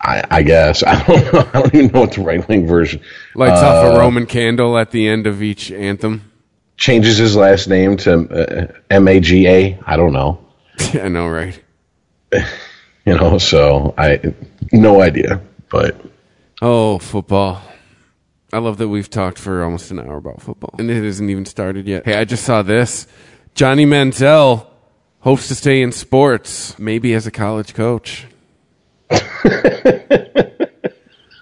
I, 0.01 0.23
I 0.29 0.41
guess 0.41 0.83
I 0.87 1.03
don't 1.03 1.33
know. 1.33 1.49
I 1.53 1.61
don't 1.61 1.75
even 1.75 1.91
know 1.91 2.01
what 2.01 2.13
the 2.13 2.21
right 2.21 2.47
wing 2.47 2.67
version. 2.67 3.01
Lights 3.35 3.61
off 3.61 3.93
a 3.93 3.99
Roman 3.99 4.25
candle 4.25 4.77
at 4.77 4.91
the 4.91 5.07
end 5.07 5.27
of 5.27 5.43
each 5.43 5.71
anthem. 5.71 6.31
Changes 6.77 7.17
his 7.17 7.35
last 7.35 7.67
name 7.67 7.97
to 7.97 8.71
uh, 8.71 8.79
M 8.89 9.07
A 9.07 9.19
G 9.19 9.47
A. 9.47 9.79
I 9.85 9.97
don't 9.97 10.13
know. 10.13 10.43
I 10.93 11.09
know, 11.09 11.27
right? 11.27 11.61
You 13.05 13.15
know, 13.15 13.37
so 13.37 13.93
I 13.97 14.33
no 14.71 15.01
idea, 15.01 15.41
but 15.69 15.95
Oh, 16.61 16.99
football. 16.99 17.61
I 18.53 18.59
love 18.59 18.77
that 18.77 18.89
we've 18.89 19.09
talked 19.09 19.39
for 19.39 19.63
almost 19.63 19.91
an 19.91 19.99
hour 19.99 20.17
about 20.17 20.41
football. 20.41 20.75
And 20.77 20.91
it 20.91 21.03
hasn't 21.03 21.29
even 21.29 21.45
started 21.45 21.87
yet. 21.87 22.05
Hey, 22.05 22.15
I 22.15 22.25
just 22.25 22.43
saw 22.43 22.61
this. 22.61 23.07
Johnny 23.55 23.85
Manziel 23.85 24.67
hopes 25.19 25.47
to 25.47 25.55
stay 25.55 25.81
in 25.81 25.91
sports, 25.91 26.77
maybe 26.77 27.13
as 27.13 27.25
a 27.25 27.31
college 27.31 27.73
coach. 27.73 28.27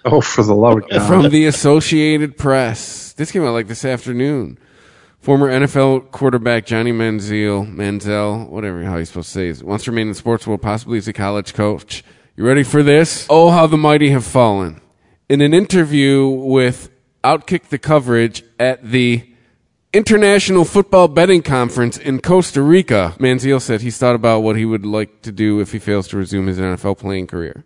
Oh, 0.04 0.20
for 0.20 0.42
the 0.42 0.54
love 0.54 0.78
of 0.78 0.88
God. 0.88 1.06
From 1.06 1.28
the 1.28 1.46
Associated 1.46 2.38
Press. 2.38 3.12
This 3.12 3.30
came 3.30 3.44
out 3.44 3.52
like 3.52 3.68
this 3.68 3.84
afternoon. 3.84 4.58
Former 5.20 5.48
NFL 5.50 6.10
quarterback 6.10 6.64
Johnny 6.64 6.90
Manziel, 6.92 7.70
Manziel, 7.70 8.48
whatever 8.48 8.82
how 8.82 8.96
you 8.96 9.04
supposed 9.04 9.28
to 9.28 9.32
say 9.32 9.48
it, 9.48 9.62
wants 9.62 9.84
to 9.84 9.90
remain 9.90 10.08
in 10.08 10.14
sports 10.14 10.46
world, 10.46 10.62
possibly 10.62 10.96
as 10.96 11.06
a 11.06 11.12
college 11.12 11.52
coach. 11.52 12.02
You 12.34 12.46
ready 12.46 12.62
for 12.62 12.82
this? 12.82 13.26
Oh, 13.28 13.50
how 13.50 13.66
the 13.66 13.76
mighty 13.76 14.08
have 14.10 14.24
fallen. 14.24 14.80
In 15.30 15.40
an 15.42 15.54
interview 15.54 16.26
with 16.26 16.90
Outkick 17.22 17.68
the 17.68 17.78
Coverage 17.78 18.42
at 18.58 18.82
the 18.82 19.32
International 19.92 20.64
Football 20.64 21.06
Betting 21.06 21.42
Conference 21.42 21.96
in 21.96 22.20
Costa 22.20 22.60
Rica, 22.60 23.14
Manziel 23.20 23.62
said 23.62 23.80
he's 23.80 23.96
thought 23.96 24.16
about 24.16 24.40
what 24.40 24.56
he 24.56 24.64
would 24.64 24.84
like 24.84 25.22
to 25.22 25.30
do 25.30 25.60
if 25.60 25.70
he 25.70 25.78
fails 25.78 26.08
to 26.08 26.16
resume 26.16 26.48
his 26.48 26.58
NFL 26.58 26.98
playing 26.98 27.28
career. 27.28 27.64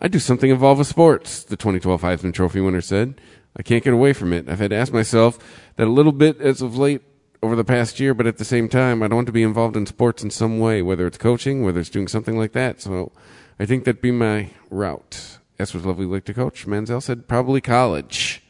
I 0.00 0.08
do 0.08 0.18
something 0.18 0.50
involved 0.50 0.80
with 0.80 0.88
sports, 0.88 1.44
the 1.44 1.56
2012 1.56 2.02
Heisman 2.02 2.34
Trophy 2.34 2.60
winner 2.60 2.80
said. 2.80 3.20
I 3.56 3.62
can't 3.62 3.84
get 3.84 3.94
away 3.94 4.12
from 4.12 4.32
it. 4.32 4.48
I've 4.48 4.58
had 4.58 4.70
to 4.70 4.76
ask 4.76 4.92
myself 4.92 5.38
that 5.76 5.86
a 5.86 5.92
little 5.92 6.10
bit 6.10 6.40
as 6.40 6.60
of 6.60 6.76
late 6.76 7.02
over 7.40 7.54
the 7.54 7.62
past 7.62 8.00
year, 8.00 8.14
but 8.14 8.26
at 8.26 8.38
the 8.38 8.44
same 8.44 8.68
time, 8.68 9.00
I 9.00 9.06
don't 9.06 9.18
want 9.18 9.26
to 9.26 9.32
be 9.32 9.44
involved 9.44 9.76
in 9.76 9.86
sports 9.86 10.24
in 10.24 10.30
some 10.30 10.58
way, 10.58 10.82
whether 10.82 11.06
it's 11.06 11.18
coaching, 11.18 11.62
whether 11.62 11.78
it's 11.78 11.88
doing 11.88 12.08
something 12.08 12.36
like 12.36 12.50
that. 12.50 12.80
So 12.80 13.12
I 13.60 13.64
think 13.64 13.84
that'd 13.84 14.02
be 14.02 14.10
my 14.10 14.50
route. 14.70 15.35
That's 15.56 15.74
what 15.74 15.84
lovely 15.84 16.06
like 16.06 16.24
to 16.26 16.34
coach. 16.34 16.66
Manziel 16.66 17.02
said 17.02 17.26
probably 17.28 17.60
college. 17.60 18.42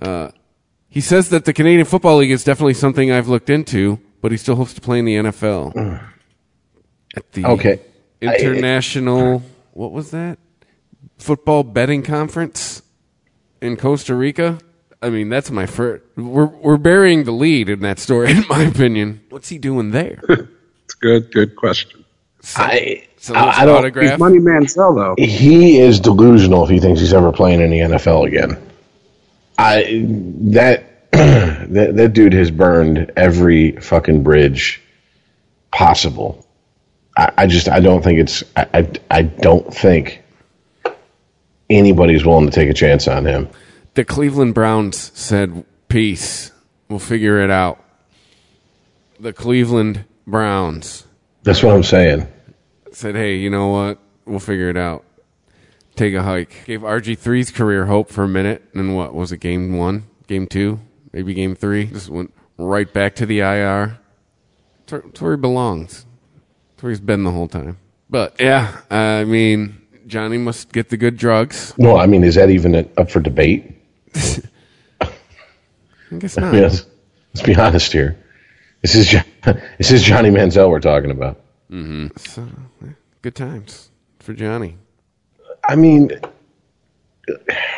Uh, 0.00 0.30
he 0.88 1.00
says 1.00 1.28
that 1.30 1.44
the 1.44 1.52
Canadian 1.52 1.84
Football 1.84 2.18
League 2.18 2.30
is 2.30 2.44
definitely 2.44 2.74
something 2.74 3.10
I've 3.12 3.28
looked 3.28 3.50
into, 3.50 4.00
but 4.20 4.32
he 4.32 4.38
still 4.38 4.56
hopes 4.56 4.74
to 4.74 4.80
play 4.80 4.98
in 4.98 5.04
the 5.04 5.16
NFL. 5.16 6.00
At 7.16 7.32
the 7.32 7.44
Okay. 7.44 7.80
International, 8.20 9.42
what 9.72 9.92
was 9.92 10.10
that? 10.10 10.38
Football 11.18 11.62
betting 11.62 12.02
conference 12.02 12.82
in 13.60 13.76
Costa 13.76 14.14
Rica. 14.14 14.58
I 15.02 15.10
mean, 15.10 15.28
that's 15.28 15.50
my 15.50 15.66
first. 15.66 16.02
We're 16.16 16.46
we're 16.46 16.78
burying 16.78 17.24
the 17.24 17.32
lead 17.32 17.68
in 17.68 17.80
that 17.80 17.98
story, 17.98 18.30
in 18.32 18.44
my 18.48 18.62
opinion. 18.62 19.20
What's 19.28 19.48
he 19.48 19.58
doing 19.58 19.90
there? 19.92 20.20
It's 20.86 20.94
good, 20.94 21.32
good 21.32 21.56
question. 21.56 22.04
I 22.54 23.05
So 23.18 23.34
I, 23.34 23.62
I 23.62 23.64
don't. 23.64 23.78
autograph. 23.78 24.10
He's 24.10 24.18
Money 24.18 24.38
Manziel, 24.38 24.94
though. 24.94 25.14
He 25.22 25.78
is 25.78 26.00
delusional 26.00 26.64
if 26.64 26.70
he 26.70 26.78
thinks 26.78 27.00
he's 27.00 27.14
ever 27.14 27.32
playing 27.32 27.60
in 27.60 27.70
the 27.70 27.78
NFL 27.78 28.26
again. 28.26 28.60
I 29.58 30.04
that 30.52 30.84
that 31.12 31.96
that 31.96 32.12
dude 32.12 32.34
has 32.34 32.50
burned 32.50 33.12
every 33.16 33.72
fucking 33.72 34.22
bridge 34.22 34.82
possible. 35.72 36.46
I, 37.16 37.32
I 37.38 37.46
just 37.46 37.68
I 37.68 37.80
don't 37.80 38.02
think 38.02 38.20
it's 38.20 38.44
I, 38.54 38.66
I 38.74 38.90
I 39.10 39.22
don't 39.22 39.72
think 39.72 40.22
anybody's 41.70 42.24
willing 42.24 42.46
to 42.46 42.52
take 42.52 42.68
a 42.68 42.74
chance 42.74 43.08
on 43.08 43.24
him. 43.24 43.48
The 43.94 44.04
Cleveland 44.04 44.54
Browns 44.54 45.10
said, 45.14 45.64
"Peace. 45.88 46.52
We'll 46.88 46.98
figure 46.98 47.40
it 47.40 47.50
out." 47.50 47.82
The 49.18 49.32
Cleveland 49.32 50.04
Browns 50.26 51.06
That's 51.42 51.62
what 51.62 51.74
I'm 51.74 51.82
saying. 51.82 52.28
Said, 52.96 53.14
"Hey, 53.14 53.36
you 53.36 53.50
know 53.50 53.68
what? 53.68 53.98
We'll 54.24 54.40
figure 54.40 54.70
it 54.70 54.76
out. 54.76 55.04
Take 55.94 56.14
a 56.14 56.22
hike." 56.22 56.64
Gave 56.64 56.80
RG3's 56.80 57.50
career 57.50 57.86
hope 57.86 58.10
for 58.10 58.24
a 58.24 58.28
minute, 58.28 58.62
and 58.74 58.96
what 58.96 59.14
was 59.14 59.32
it? 59.32 59.38
Game 59.38 59.76
one, 59.76 60.04
game 60.26 60.46
two, 60.46 60.80
maybe 61.12 61.34
game 61.34 61.54
three. 61.54 61.86
Just 61.86 62.08
went 62.08 62.32
right 62.56 62.90
back 62.90 63.14
to 63.16 63.26
the 63.26 63.40
IR. 63.40 63.98
It's 64.88 65.20
where, 65.20 65.32
he 65.32 65.40
belongs. 65.40 66.06
It's 66.74 66.82
where 66.82 66.90
he's 66.90 67.00
been 67.00 67.24
the 67.24 67.32
whole 67.32 67.48
time. 67.48 67.78
But 68.08 68.36
yeah, 68.40 68.80
I 68.90 69.24
mean, 69.24 69.82
Johnny 70.06 70.38
must 70.38 70.72
get 70.72 70.88
the 70.88 70.96
good 70.96 71.16
drugs. 71.16 71.74
Well, 71.76 71.98
I 71.98 72.06
mean, 72.06 72.24
is 72.24 72.36
that 72.36 72.50
even 72.50 72.88
up 72.96 73.10
for 73.10 73.20
debate? 73.20 73.76
I 75.00 75.10
guess 76.18 76.36
not. 76.36 76.54
Yes. 76.54 76.86
Let's 77.34 77.46
be 77.46 77.54
honest 77.56 77.92
here. 77.92 78.16
This 78.80 78.94
is 78.94 79.10
this 79.78 79.90
is 79.90 80.02
Johnny 80.02 80.30
Manziel 80.30 80.70
we're 80.70 80.80
talking 80.80 81.10
about. 81.10 81.42
So, 81.70 82.46
yeah, 82.82 82.90
good 83.22 83.34
times 83.34 83.90
for 84.20 84.32
Johnny. 84.34 84.76
I 85.68 85.76
mean, 85.76 86.12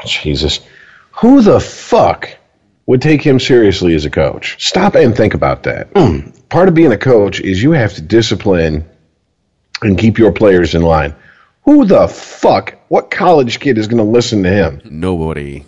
Jesus, 0.04 0.60
who 1.12 1.40
the 1.42 1.60
fuck 1.60 2.28
would 2.86 3.00
take 3.02 3.22
him 3.22 3.40
seriously 3.40 3.94
as 3.94 4.04
a 4.04 4.10
coach? 4.10 4.62
Stop 4.64 4.94
and 4.94 5.16
think 5.16 5.34
about 5.34 5.62
that. 5.64 5.92
Mm. 5.94 6.48
Part 6.48 6.68
of 6.68 6.74
being 6.74 6.92
a 6.92 6.98
coach 6.98 7.40
is 7.40 7.62
you 7.62 7.72
have 7.72 7.94
to 7.94 8.02
discipline 8.02 8.88
and 9.82 9.98
keep 9.98 10.18
your 10.18 10.32
players 10.32 10.74
in 10.74 10.82
line. 10.82 11.14
Who 11.64 11.84
the 11.84 12.08
fuck? 12.08 12.78
What 12.88 13.10
college 13.10 13.60
kid 13.60 13.78
is 13.78 13.86
going 13.86 13.98
to 13.98 14.10
listen 14.10 14.42
to 14.42 14.50
him? 14.50 14.80
Nobody. 14.84 15.64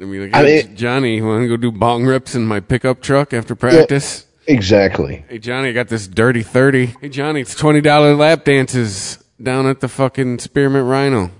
I 0.00 0.04
mean, 0.04 0.22
like, 0.22 0.36
I 0.36 0.42
mean- 0.42 0.76
Johnny, 0.76 1.20
want 1.20 1.42
to 1.42 1.48
go 1.48 1.56
do 1.56 1.70
bong 1.70 2.04
rips 2.04 2.34
in 2.34 2.44
my 2.44 2.60
pickup 2.60 3.00
truck 3.02 3.32
after 3.32 3.54
practice? 3.54 4.26
Exactly. 4.46 5.24
Hey, 5.28 5.38
Johnny, 5.38 5.68
I 5.68 5.72
got 5.72 5.88
this 5.88 6.08
dirty 6.08 6.42
30. 6.42 6.86
Hey, 7.00 7.08
Johnny, 7.08 7.40
it's 7.40 7.54
$20 7.54 8.18
lap 8.18 8.44
dances 8.44 9.22
down 9.40 9.66
at 9.66 9.80
the 9.80 9.88
fucking 9.88 10.38
Spearmint 10.38 10.86
Rhino. 10.86 11.30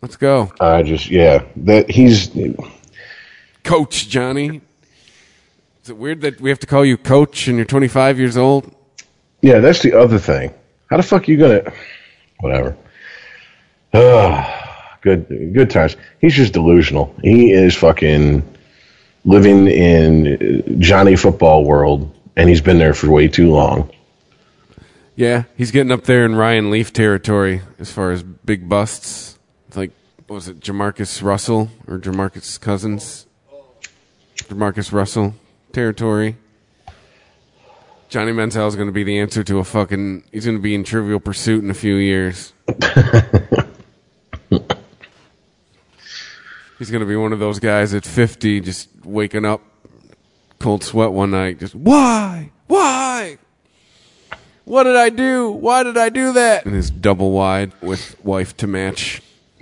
Let's 0.00 0.16
go. 0.16 0.52
I 0.60 0.82
just 0.82 1.10
yeah, 1.10 1.44
that 1.58 1.88
he's 1.88 2.30
Coach 3.62 4.08
Johnny. 4.08 4.60
Is 5.84 5.90
it 5.90 5.96
weird 5.96 6.22
that 6.22 6.40
we 6.40 6.50
have 6.50 6.58
to 6.60 6.66
call 6.66 6.84
you 6.84 6.96
coach 6.96 7.46
and 7.46 7.56
you're 7.56 7.64
25 7.64 8.18
years 8.18 8.36
old? 8.36 8.74
Yeah, 9.42 9.60
that's 9.60 9.80
the 9.82 9.94
other 9.94 10.18
thing. 10.18 10.52
How 10.90 10.96
the 10.96 11.04
fuck 11.04 11.28
are 11.28 11.30
you 11.30 11.38
gonna? 11.38 11.72
Whatever. 12.40 12.76
Ah, 13.94 14.98
good, 15.02 15.28
good 15.52 15.70
times. 15.70 15.96
He's 16.20 16.34
just 16.34 16.52
delusional. 16.52 17.14
He 17.22 17.52
is 17.52 17.76
fucking 17.76 18.42
living 19.24 19.68
in 19.68 20.80
Johnny 20.80 21.14
football 21.14 21.64
world, 21.64 22.12
and 22.36 22.48
he's 22.48 22.60
been 22.60 22.78
there 22.78 22.94
for 22.94 23.10
way 23.10 23.28
too 23.28 23.50
long. 23.50 23.90
Yeah, 25.14 25.44
he's 25.56 25.70
getting 25.70 25.92
up 25.92 26.04
there 26.04 26.24
in 26.24 26.34
Ryan 26.34 26.70
Leaf 26.70 26.92
territory 26.92 27.60
as 27.78 27.92
far 27.92 28.12
as 28.12 28.22
big 28.22 28.68
busts. 28.68 29.38
It's 29.68 29.76
like, 29.76 29.92
what 30.26 30.36
was 30.36 30.48
it 30.48 30.60
Jamarcus 30.60 31.22
Russell 31.22 31.70
or 31.86 31.98
Jamarcus 31.98 32.58
Cousins? 32.60 33.26
Jamarcus 34.36 34.92
Russell 34.92 35.34
territory. 35.72 36.36
Johnny 38.08 38.32
Manziel 38.32 38.68
is 38.68 38.76
going 38.76 38.88
to 38.88 38.92
be 38.92 39.04
the 39.04 39.18
answer 39.18 39.42
to 39.44 39.58
a 39.58 39.64
fucking. 39.64 40.24
He's 40.32 40.44
going 40.44 40.56
to 40.56 40.62
be 40.62 40.74
in 40.74 40.84
Trivial 40.84 41.20
Pursuit 41.20 41.64
in 41.64 41.70
a 41.70 41.74
few 41.74 41.94
years. 41.94 42.52
he's 46.78 46.90
going 46.90 47.00
to 47.00 47.06
be 47.06 47.16
one 47.16 47.32
of 47.32 47.38
those 47.38 47.58
guys 47.58 47.94
at 47.94 48.04
50 48.04 48.60
just 48.60 48.90
waking 49.04 49.46
up 49.46 49.62
cold 50.62 50.84
sweat 50.84 51.12
one 51.12 51.32
night. 51.32 51.58
Just, 51.58 51.74
why? 51.74 52.50
Why? 52.68 53.38
What 54.64 54.84
did 54.84 54.96
I 54.96 55.10
do? 55.10 55.50
Why 55.50 55.82
did 55.82 55.98
I 55.98 56.08
do 56.08 56.32
that? 56.34 56.64
And 56.64 56.74
his 56.74 56.90
double 56.90 57.32
wide 57.32 57.72
with 57.82 58.16
wife 58.24 58.56
to 58.58 58.66
match. 58.66 59.20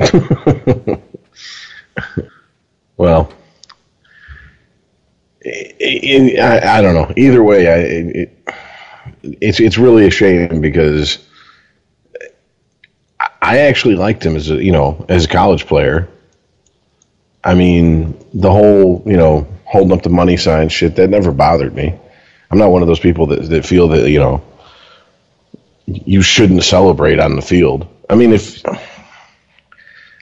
well, 2.96 3.32
I, 5.44 6.36
I, 6.40 6.78
I 6.78 6.82
don't 6.82 6.94
know. 6.94 7.12
Either 7.16 7.42
way, 7.42 7.66
I, 7.66 7.76
it, 7.76 8.44
it's 9.22 9.59
it's 9.61 9.78
really 9.78 10.07
a 10.07 10.11
shame 10.11 10.61
because 10.61 11.18
I 13.42 13.59
actually 13.59 13.94
liked 13.96 14.24
him 14.24 14.36
as 14.36 14.51
a 14.51 14.62
you 14.62 14.72
know 14.72 15.05
as 15.09 15.24
a 15.24 15.28
college 15.28 15.66
player. 15.66 16.09
I 17.42 17.55
mean, 17.55 18.18
the 18.34 18.51
whole 18.51 19.03
you 19.07 19.16
know 19.16 19.46
holding 19.70 19.92
up 19.92 20.02
the 20.02 20.10
money 20.10 20.36
sign 20.36 20.68
shit 20.68 20.96
that 20.96 21.08
never 21.08 21.30
bothered 21.30 21.72
me. 21.72 21.94
I'm 22.50 22.58
not 22.58 22.72
one 22.72 22.82
of 22.82 22.88
those 22.88 22.98
people 22.98 23.26
that 23.26 23.42
that 23.50 23.64
feel 23.64 23.88
that 23.88 24.10
you 24.10 24.18
know 24.18 24.42
you 25.86 26.22
shouldn't 26.22 26.64
celebrate 26.64 27.20
on 27.20 27.36
the 27.36 27.42
field. 27.42 27.86
I 28.08 28.16
mean, 28.16 28.32
if 28.32 28.64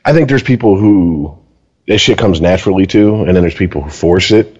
I 0.04 0.12
think 0.12 0.28
there's 0.28 0.42
people 0.42 0.76
who 0.76 1.38
that 1.86 1.98
shit 1.98 2.18
comes 2.18 2.40
naturally 2.40 2.86
to, 2.88 3.22
and 3.24 3.34
then 3.34 3.42
there's 3.42 3.54
people 3.54 3.82
who 3.82 3.90
force 3.90 4.30
it. 4.30 4.54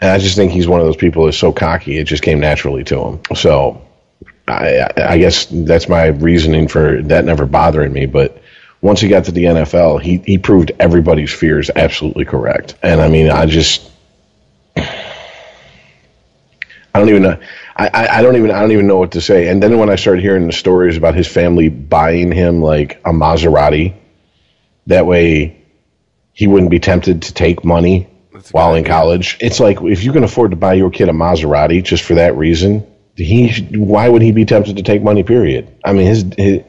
And 0.00 0.10
I 0.10 0.18
just 0.18 0.36
think 0.36 0.52
he's 0.52 0.68
one 0.68 0.80
of 0.80 0.86
those 0.86 0.96
people 0.96 1.24
that's 1.24 1.38
so 1.38 1.52
cocky 1.52 1.98
it 1.98 2.04
just 2.04 2.22
came 2.22 2.40
naturally 2.40 2.84
to 2.84 3.00
him. 3.00 3.20
So 3.34 3.86
I, 4.48 4.88
I 4.96 5.18
guess 5.18 5.46
that's 5.46 5.88
my 5.88 6.06
reasoning 6.06 6.68
for 6.68 7.02
that 7.02 7.24
never 7.24 7.46
bothering 7.46 7.92
me. 7.92 8.06
But 8.06 8.42
once 8.80 9.00
he 9.00 9.08
got 9.08 9.24
to 9.24 9.32
the 9.32 9.44
NFL, 9.44 10.00
he, 10.00 10.18
he 10.18 10.38
proved 10.38 10.72
everybody's 10.78 11.32
fears 11.32 11.70
absolutely 11.74 12.24
correct. 12.24 12.76
And 12.82 13.00
I 13.00 13.08
mean, 13.08 13.30
I 13.30 13.46
just 13.46 13.90
I 16.94 17.00
don't 17.00 17.08
even 17.10 17.22
know. 17.22 17.38
I, 17.76 18.08
I 18.10 18.22
don't 18.22 18.34
even 18.34 18.50
I 18.50 18.60
don't 18.60 18.72
even 18.72 18.88
know 18.88 18.98
what 18.98 19.12
to 19.12 19.20
say. 19.20 19.48
And 19.48 19.62
then 19.62 19.78
when 19.78 19.88
I 19.88 19.94
started 19.94 20.20
hearing 20.20 20.48
the 20.48 20.52
stories 20.52 20.96
about 20.96 21.14
his 21.14 21.28
family 21.28 21.68
buying 21.68 22.32
him 22.32 22.60
like 22.60 23.00
a 23.04 23.10
Maserati, 23.10 23.94
that 24.88 25.06
way 25.06 25.64
he 26.32 26.48
wouldn't 26.48 26.72
be 26.72 26.80
tempted 26.80 27.22
to 27.22 27.34
take 27.34 27.64
money 27.64 28.08
while 28.50 28.74
in 28.74 28.84
college. 28.84 29.36
It's 29.40 29.60
like 29.60 29.80
if 29.80 30.02
you 30.02 30.12
can 30.12 30.24
afford 30.24 30.50
to 30.50 30.56
buy 30.56 30.74
your 30.74 30.90
kid 30.90 31.08
a 31.08 31.12
Maserati 31.12 31.84
just 31.84 32.02
for 32.02 32.14
that 32.14 32.36
reason, 32.36 32.84
he 33.16 33.50
why 33.76 34.08
would 34.08 34.22
he 34.22 34.32
be 34.32 34.44
tempted 34.44 34.76
to 34.78 34.82
take 34.82 35.02
money? 35.02 35.22
Period. 35.22 35.68
I 35.84 35.92
mean, 35.92 36.06
his, 36.06 36.24
his 36.36 36.62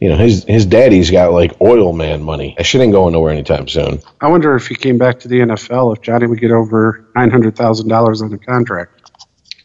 you 0.00 0.08
know 0.08 0.16
his 0.16 0.44
his 0.44 0.66
daddy's 0.66 1.10
got 1.10 1.32
like 1.32 1.60
oil 1.60 1.92
man 1.92 2.22
money. 2.22 2.54
That 2.56 2.64
shit 2.64 2.80
ain't 2.80 2.92
going 2.92 3.12
nowhere 3.12 3.32
anytime 3.32 3.68
soon. 3.68 4.00
I 4.20 4.28
wonder 4.28 4.56
if 4.56 4.66
he 4.66 4.74
came 4.74 4.98
back 4.98 5.20
to 5.20 5.28
the 5.28 5.40
NFL 5.40 5.96
if 5.96 6.02
Johnny 6.02 6.26
would 6.26 6.40
get 6.40 6.50
over 6.50 7.06
nine 7.14 7.30
hundred 7.30 7.56
thousand 7.56 7.88
dollars 7.88 8.22
on 8.22 8.30
the 8.30 8.38
contract. 8.38 9.10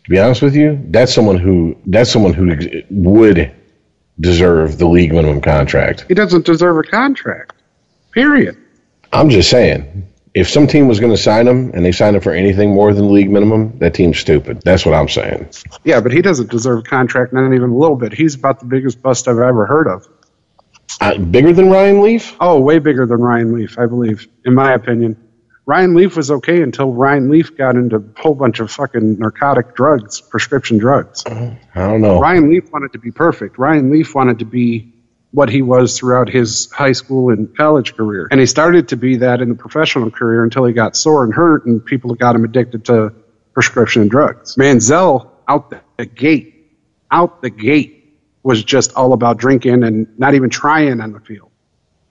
To 0.03 0.09
be 0.09 0.19
honest 0.19 0.41
with 0.41 0.55
you, 0.55 0.79
that's 0.89 1.13
someone 1.13 1.37
who 1.37 1.75
that's 1.87 2.11
someone 2.11 2.33
who 2.33 2.53
would 2.91 3.51
deserve 4.19 4.77
the 4.77 4.87
league 4.87 5.13
minimum 5.13 5.41
contract. 5.41 6.05
He 6.07 6.13
doesn't 6.13 6.45
deserve 6.45 6.77
a 6.77 6.83
contract. 6.83 7.53
Period. 8.11 8.57
I'm 9.11 9.29
just 9.29 9.49
saying 9.49 10.07
if 10.35 10.49
some 10.49 10.67
team 10.67 10.87
was 10.87 10.99
going 10.99 11.13
to 11.13 11.17
sign 11.17 11.47
him 11.47 11.71
and 11.73 11.85
they 11.85 11.93
signed 11.93 12.15
him 12.15 12.21
for 12.21 12.33
anything 12.33 12.73
more 12.73 12.93
than 12.93 13.13
league 13.13 13.31
minimum, 13.31 13.77
that 13.79 13.93
team's 13.93 14.19
stupid. 14.19 14.61
That's 14.63 14.85
what 14.85 14.93
I'm 14.93 15.07
saying. 15.07 15.47
Yeah, 15.85 16.01
but 16.01 16.11
he 16.11 16.21
doesn't 16.21 16.51
deserve 16.51 16.79
a 16.79 16.83
contract, 16.83 17.31
not 17.31 17.53
even 17.53 17.69
a 17.69 17.77
little 17.77 17.95
bit. 17.95 18.13
He's 18.13 18.35
about 18.35 18.59
the 18.59 18.65
biggest 18.65 19.01
bust 19.01 19.29
I've 19.29 19.39
ever 19.39 19.65
heard 19.65 19.87
of. 19.87 20.07
Uh, 21.01 21.17
bigger 21.17 21.53
than 21.53 21.69
Ryan 21.69 22.01
Leaf? 22.01 22.35
Oh, 22.39 22.59
way 22.59 22.79
bigger 22.79 23.05
than 23.05 23.19
Ryan 23.19 23.53
Leaf, 23.53 23.77
I 23.77 23.85
believe, 23.85 24.27
in 24.45 24.53
my 24.53 24.73
opinion. 24.73 25.17
Ryan 25.65 25.95
Leaf 25.95 26.15
was 26.15 26.29
okay 26.29 26.61
until 26.61 26.93
Ryan 26.93 27.29
Leaf 27.29 27.57
got 27.57 27.75
into 27.75 27.95
a 27.95 28.21
whole 28.21 28.35
bunch 28.35 28.59
of 28.59 28.71
fucking 28.71 29.17
narcotic 29.17 29.75
drugs, 29.75 30.21
prescription 30.21 30.77
drugs. 30.77 31.23
I 31.25 31.57
don't 31.73 32.01
know. 32.01 32.19
Ryan 32.19 32.51
Leaf 32.51 32.71
wanted 32.71 32.93
to 32.93 32.99
be 32.99 33.11
perfect. 33.11 33.57
Ryan 33.57 33.91
Leaf 33.91 34.13
wanted 34.13 34.39
to 34.39 34.45
be 34.45 34.93
what 35.31 35.49
he 35.49 35.61
was 35.61 35.97
throughout 35.97 36.29
his 36.29 36.71
high 36.71 36.91
school 36.93 37.29
and 37.31 37.55
college 37.57 37.95
career. 37.95 38.27
And 38.31 38.39
he 38.39 38.45
started 38.45 38.89
to 38.89 38.95
be 38.95 39.17
that 39.17 39.41
in 39.41 39.49
the 39.49 39.55
professional 39.55 40.11
career 40.11 40.43
until 40.43 40.65
he 40.65 40.73
got 40.73 40.95
sore 40.95 41.23
and 41.23 41.33
hurt 41.33 41.65
and 41.65 41.83
people 41.83 42.13
got 42.15 42.35
him 42.35 42.45
addicted 42.45 42.85
to 42.85 43.13
prescription 43.53 44.07
drugs. 44.07 44.55
Manziel 44.55 45.29
out 45.47 45.73
the 45.97 46.05
gate, 46.05 46.71
out 47.11 47.41
the 47.41 47.49
gate 47.49 47.94
was 48.45 48.63
just 48.63 48.93
all 48.93 49.11
about 49.11 49.37
drinking 49.37 49.83
and 49.83 50.07
not 50.19 50.35
even 50.35 50.51
trying 50.51 51.01
on 51.01 51.11
the 51.11 51.19
field. 51.19 51.49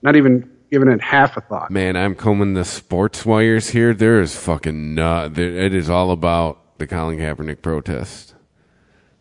Not 0.01 0.17
even 0.17 0.51
giving 0.69 0.89
it 0.89 1.01
half 1.01 1.37
a 1.37 1.41
thought. 1.41 1.71
Man, 1.71 1.95
I'm 1.95 2.13
combing 2.13 2.55
the 2.55 2.65
sports 2.65 3.25
wires 3.25 3.69
here. 3.69 3.93
There 3.93 4.19
is 4.19 4.35
fucking 4.35 4.95
nut. 4.95 5.39
It 5.39 5.73
is 5.73 5.89
all 5.89 6.11
about 6.11 6.77
the 6.77 6.87
Colin 6.87 7.19
Kaepernick 7.19 7.61
protest. 7.61 8.35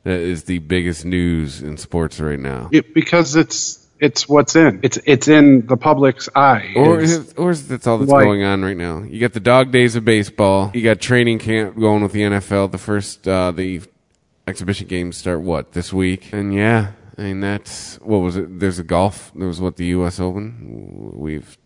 That 0.03 0.19
is 0.19 0.45
the 0.45 0.59
biggest 0.59 1.05
news 1.05 1.63
in 1.63 1.77
sports 1.77 2.19
right 2.19 2.39
now. 2.39 2.69
It, 2.73 2.93
because 2.93 3.37
it's 3.37 3.87
it's 4.01 4.29
what's 4.29 4.57
in. 4.57 4.81
It's 4.83 4.99
it's 5.07 5.29
in 5.29 5.67
the 5.67 5.77
public's 5.77 6.29
eye. 6.35 6.73
Or 6.75 7.01
is 7.01 7.33
or 7.35 7.53
is 7.53 7.69
that's 7.69 7.87
all 7.87 7.99
that's 7.99 8.11
like, 8.11 8.25
going 8.25 8.43
on 8.43 8.63
right 8.63 8.77
now? 8.77 9.05
You 9.05 9.21
got 9.21 9.35
the 9.35 9.41
dog 9.41 9.71
days 9.71 9.95
of 9.95 10.05
baseball. 10.05 10.73
You 10.75 10.83
got 10.83 11.01
training 11.01 11.39
camp 11.39 11.79
going 11.79 12.03
with 12.03 12.13
the 12.13 12.23
NFL. 12.23 12.73
The 12.73 12.79
first 12.79 13.29
uh, 13.29 13.53
the 13.53 13.83
exhibition 14.49 14.89
games 14.89 15.17
start 15.17 15.41
what 15.43 15.73
this 15.73 15.93
week? 15.93 16.33
And 16.33 16.53
yeah, 16.53 16.91
I 17.17 17.23
mean 17.23 17.41
that's 17.41 17.97
what 17.97 18.19
was 18.19 18.37
it? 18.37 18.59
There's 18.59 18.79
a 18.79 18.85
golf. 18.85 19.33
There 19.35 19.49
was 19.49 19.61
what 19.61 19.77
the 19.77 19.87
U.S. 19.87 20.19
Open. 20.21 21.13
We've 21.15 21.57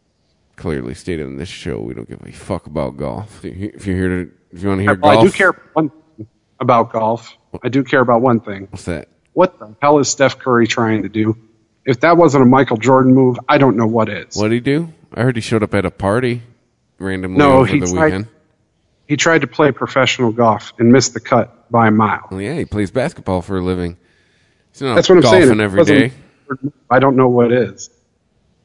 clearly 0.57 0.95
stated 0.95 1.27
in 1.27 1.37
this 1.37 1.49
show 1.49 1.79
we 1.79 1.95
don't 1.95 2.09
give 2.09 2.21
a 2.25 2.33
fuck 2.33 2.67
about 2.67 2.97
golf. 2.97 3.45
If 3.45 3.87
you're 3.87 3.97
here 3.97 4.09
to, 4.09 4.33
if 4.53 4.63
you 4.63 4.69
want 4.69 4.81
to 4.81 4.83
hear 4.83 4.95
well, 4.95 5.15
golf, 5.15 5.25
I 5.25 5.27
do 5.27 5.33
care 5.33 5.53
one 5.73 5.91
about 6.61 6.93
golf. 6.93 7.37
I 7.63 7.69
do 7.69 7.83
care 7.85 8.01
about 8.01 8.21
one 8.21 8.41
thing. 8.41 8.69
What's 8.71 8.85
that? 8.85 9.09
What 9.33 9.59
the 9.59 9.75
hell 9.81 9.99
is 9.99 10.09
Steph 10.09 10.39
Curry 10.39 10.67
trying 10.67 11.03
to 11.05 11.09
do? 11.09 11.37
If 11.87 12.01
that 12.01 12.17
wasn't 12.17 12.43
a 12.43 12.47
Michael 12.47 12.77
Jordan 12.77 13.15
move, 13.15 13.39
I 13.49 13.57
don't 13.57 13.77
know 13.77 13.87
what 13.87 14.09
is. 14.09 14.37
What 14.37 14.49
did 14.49 14.55
he 14.55 14.61
do? 14.61 14.93
I 15.15 15.23
heard 15.23 15.37
he 15.37 15.41
showed 15.41 15.63
up 15.63 15.73
at 15.75 15.87
a 15.87 15.91
party 15.91 16.43
randomly 16.99 17.39
no, 17.39 17.59
over 17.59 17.67
he 17.67 17.81
the 17.81 17.87
tried, 17.87 18.05
weekend. 18.05 18.29
He 19.07 19.17
tried 19.17 19.41
to 19.41 19.47
play 19.47 19.73
professional 19.73 20.33
golf 20.33 20.75
and 20.79 20.93
missed 20.93 21.15
the 21.15 21.21
cut 21.21 21.71
by 21.71 21.87
a 21.87 21.91
mile. 21.91 22.29
Well, 22.31 22.43
yeah, 22.43 22.55
he 22.55 22.67
plays 22.67 22.91
basketball 22.91 23.41
for 23.41 23.57
a 23.59 23.63
living. 23.63 23.97
He's 24.79 24.87
not 24.87 24.95
That's 24.95 25.09
what 25.09 25.17
I'm 25.19 25.23
saying. 25.25 25.51
It 25.51 25.61
every 25.61 25.79
wasn't- 25.79 25.99
day. 25.99 26.13
I 26.89 26.99
don't 27.01 27.17
know 27.17 27.29
what 27.29 27.53
is. 27.53 27.91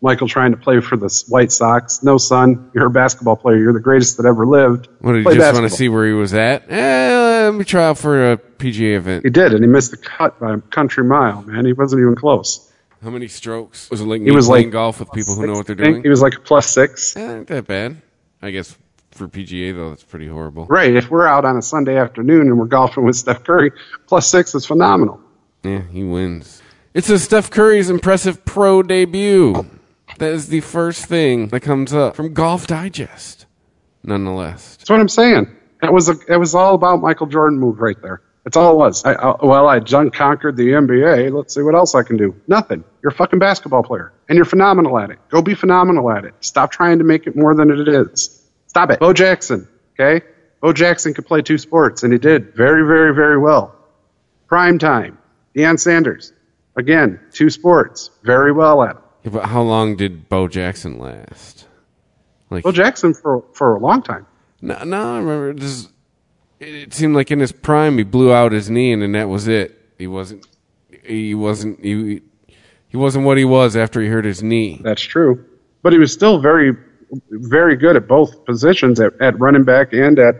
Michael 0.01 0.27
trying 0.27 0.51
to 0.51 0.57
play 0.57 0.79
for 0.79 0.95
the 0.95 1.07
White 1.29 1.51
Sox. 1.51 2.03
No, 2.03 2.17
son, 2.17 2.69
you're 2.75 2.85
a 2.87 2.89
basketball 2.89 3.35
player. 3.35 3.57
You're 3.57 3.73
the 3.73 3.79
greatest 3.79 4.17
that 4.17 4.25
ever 4.25 4.45
lived. 4.45 4.89
What 4.99 5.13
did 5.13 5.19
he 5.19 5.23
Play 5.23 5.35
just 5.35 5.53
want 5.53 5.69
to 5.69 5.75
see 5.75 5.89
where 5.89 6.05
he 6.05 6.11
was 6.13 6.33
at? 6.33 6.69
Eh, 6.69 7.45
let 7.45 7.53
me 7.55 7.63
try 7.63 7.85
out 7.85 7.97
for 7.97 8.33
a 8.33 8.37
PGA 8.37 8.95
event. 8.97 9.23
He 9.23 9.29
did, 9.31 9.53
and 9.53 9.63
he 9.63 9.67
missed 9.67 9.91
the 9.91 9.97
cut 9.97 10.39
by 10.39 10.53
a 10.53 10.57
country 10.57 11.03
mile, 11.03 11.41
man. 11.43 11.65
He 11.65 11.73
wasn't 11.73 12.01
even 12.01 12.15
close. 12.15 12.69
How 13.01 13.09
many 13.09 13.27
strokes 13.27 13.89
was 13.89 14.01
it 14.01 14.05
like? 14.05 14.21
He 14.21 14.31
was 14.31 14.47
playing 14.47 14.67
like 14.67 14.73
golf 14.73 14.99
with 14.99 15.11
people 15.13 15.35
who 15.35 15.47
know 15.47 15.53
what 15.53 15.65
they're 15.67 15.75
doing. 15.75 16.03
He 16.03 16.09
was 16.09 16.21
like 16.21 16.43
plus 16.43 16.69
six. 16.69 17.15
Eh, 17.17 17.35
not 17.37 17.47
that 17.47 17.65
bad. 17.67 18.01
I 18.41 18.51
guess 18.51 18.77
for 19.11 19.27
PGA 19.27 19.73
though, 19.73 19.89
that's 19.89 20.03
pretty 20.03 20.27
horrible. 20.27 20.65
Right. 20.67 20.93
If 20.95 21.09
we're 21.09 21.27
out 21.27 21.43
on 21.45 21.57
a 21.57 21.61
Sunday 21.61 21.97
afternoon 21.97 22.47
and 22.47 22.57
we're 22.59 22.65
golfing 22.65 23.05
with 23.05 23.15
Steph 23.15 23.43
Curry, 23.45 23.71
plus 24.07 24.29
six 24.29 24.53
is 24.55 24.65
phenomenal. 24.65 25.19
Yeah, 25.63 25.81
he 25.91 26.03
wins. 26.03 26.61
It's 26.93 27.09
a 27.09 27.17
Steph 27.17 27.49
Curry's 27.49 27.89
impressive 27.89 28.45
pro 28.45 28.83
debut. 28.83 29.65
That 30.19 30.31
is 30.31 30.47
the 30.47 30.61
first 30.61 31.05
thing 31.05 31.47
that 31.47 31.61
comes 31.61 31.93
up 31.93 32.15
from 32.15 32.33
Golf 32.33 32.67
Digest. 32.67 33.45
Nonetheless, 34.03 34.75
That's 34.77 34.89
what 34.89 34.99
I'm 34.99 35.09
saying. 35.09 35.47
That 35.81 35.93
was 35.93 36.09
a, 36.09 36.15
it 36.27 36.37
was 36.37 36.53
all 36.53 36.75
about 36.75 37.01
Michael 37.01 37.27
Jordan 37.27 37.57
move 37.57 37.79
right 37.79 37.99
there. 38.01 38.21
That's 38.43 38.57
all 38.57 38.73
it 38.73 38.75
was. 38.75 39.05
I, 39.05 39.13
I, 39.13 39.45
well, 39.45 39.67
I 39.67 39.79
done 39.79 40.11
conquered 40.11 40.57
the 40.57 40.67
NBA. 40.67 41.33
Let's 41.33 41.53
see 41.55 41.61
what 41.61 41.75
else 41.75 41.95
I 41.95 42.03
can 42.03 42.17
do. 42.17 42.35
Nothing. 42.47 42.83
You're 43.01 43.11
a 43.13 43.15
fucking 43.15 43.39
basketball 43.39 43.83
player, 43.83 44.11
and 44.27 44.35
you're 44.35 44.45
phenomenal 44.45 44.99
at 44.99 45.09
it. 45.09 45.19
Go 45.29 45.41
be 45.41 45.55
phenomenal 45.55 46.11
at 46.11 46.25
it. 46.25 46.33
Stop 46.41 46.71
trying 46.71 46.97
to 46.99 47.05
make 47.05 47.25
it 47.25 47.35
more 47.37 47.55
than 47.55 47.71
it 47.71 47.87
is. 47.87 48.43
Stop 48.67 48.91
it. 48.91 48.99
Bo 48.99 49.13
Jackson. 49.13 49.67
Okay. 49.97 50.25
Bo 50.61 50.73
Jackson 50.73 51.13
could 51.13 51.25
play 51.25 51.41
two 51.41 51.57
sports, 51.57 52.03
and 52.03 52.11
he 52.11 52.19
did 52.19 52.53
very, 52.53 52.85
very, 52.85 53.15
very 53.15 53.37
well. 53.37 53.73
Prime 54.47 54.77
time. 54.79 55.17
Deion 55.55 55.79
Sanders. 55.79 56.33
Again, 56.75 57.19
two 57.31 57.49
sports, 57.49 58.09
very 58.23 58.51
well 58.51 58.81
at 58.83 58.95
it. 58.95 59.01
yeah, 59.23 59.31
but 59.31 59.45
how 59.45 59.61
long 59.61 59.95
did 59.95 60.27
Bo 60.27 60.47
Jackson 60.47 60.97
last? 60.97 61.67
Like 62.49 62.63
Bo 62.63 62.71
Jackson 62.71 63.13
for 63.13 63.43
for 63.53 63.75
a 63.75 63.79
long 63.79 64.01
time. 64.01 64.25
No, 64.61 64.83
no, 64.83 65.15
I 65.15 65.17
remember 65.19 65.53
this. 65.53 65.89
It, 66.59 66.75
it 66.75 66.93
seemed 66.93 67.15
like 67.15 67.29
in 67.31 67.39
his 67.39 67.51
prime, 67.51 67.97
he 67.97 68.03
blew 68.03 68.33
out 68.33 68.51
his 68.51 68.69
knee, 68.69 68.91
and 68.91 69.01
then 69.01 69.11
that 69.11 69.29
was 69.29 69.47
it. 69.47 69.79
He 69.97 70.07
wasn't. 70.07 70.47
He 71.03 71.35
wasn't. 71.35 71.83
He, 71.83 72.21
he 72.87 72.97
wasn't 72.97 73.25
what 73.25 73.37
he 73.37 73.45
was 73.45 73.75
after 73.75 74.01
he 74.01 74.07
hurt 74.07 74.25
his 74.25 74.41
knee. 74.41 74.79
That's 74.83 75.01
true. 75.01 75.43
But 75.81 75.93
he 75.93 75.99
was 75.99 76.13
still 76.13 76.39
very, 76.39 76.75
very 77.29 77.75
good 77.75 77.95
at 77.95 78.07
both 78.07 78.45
positions, 78.45 78.99
at, 78.99 79.19
at 79.21 79.37
running 79.39 79.63
back 79.63 79.93
and 79.93 80.17
at 80.17 80.35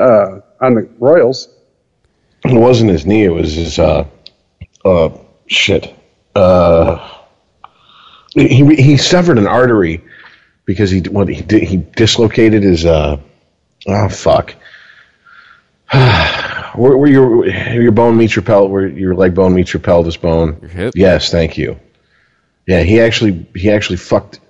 uh, 0.00 0.40
on 0.60 0.74
the 0.74 0.88
Royals. 0.98 1.48
It 2.44 2.58
wasn't 2.58 2.90
his 2.90 3.04
knee. 3.06 3.24
It 3.24 3.30
was 3.32 3.54
his 3.54 3.78
uh, 3.78 4.06
uh, 4.84 5.10
shit. 5.46 5.94
Uh, 6.34 7.18
he 8.34 8.74
he 8.74 8.96
severed 8.96 9.38
an 9.38 9.46
artery 9.46 10.02
because 10.64 10.90
he 10.90 11.00
what 11.00 11.28
he 11.28 11.42
did 11.42 11.62
he 11.62 11.76
dislocated 11.76 12.62
his 12.62 12.86
uh, 12.86 13.18
oh 13.86 14.08
fuck. 14.08 14.54
where, 15.92 16.96
where 16.96 17.10
your 17.10 17.46
your 17.46 17.92
bone 17.92 18.16
meets 18.16 18.34
your 18.34 18.42
pelvis, 18.42 18.70
where 18.70 18.86
your 18.86 19.14
leg 19.14 19.34
bone 19.34 19.54
meets 19.54 19.72
your 19.72 19.80
pelvis 19.80 20.16
bone. 20.16 20.58
Your 20.62 20.70
hip? 20.70 20.94
Yes, 20.96 21.30
thank 21.30 21.58
you. 21.58 21.78
Yeah, 22.66 22.82
he 22.82 23.00
actually 23.00 23.46
he 23.54 23.70
actually 23.70 23.96
fucked 23.96 24.40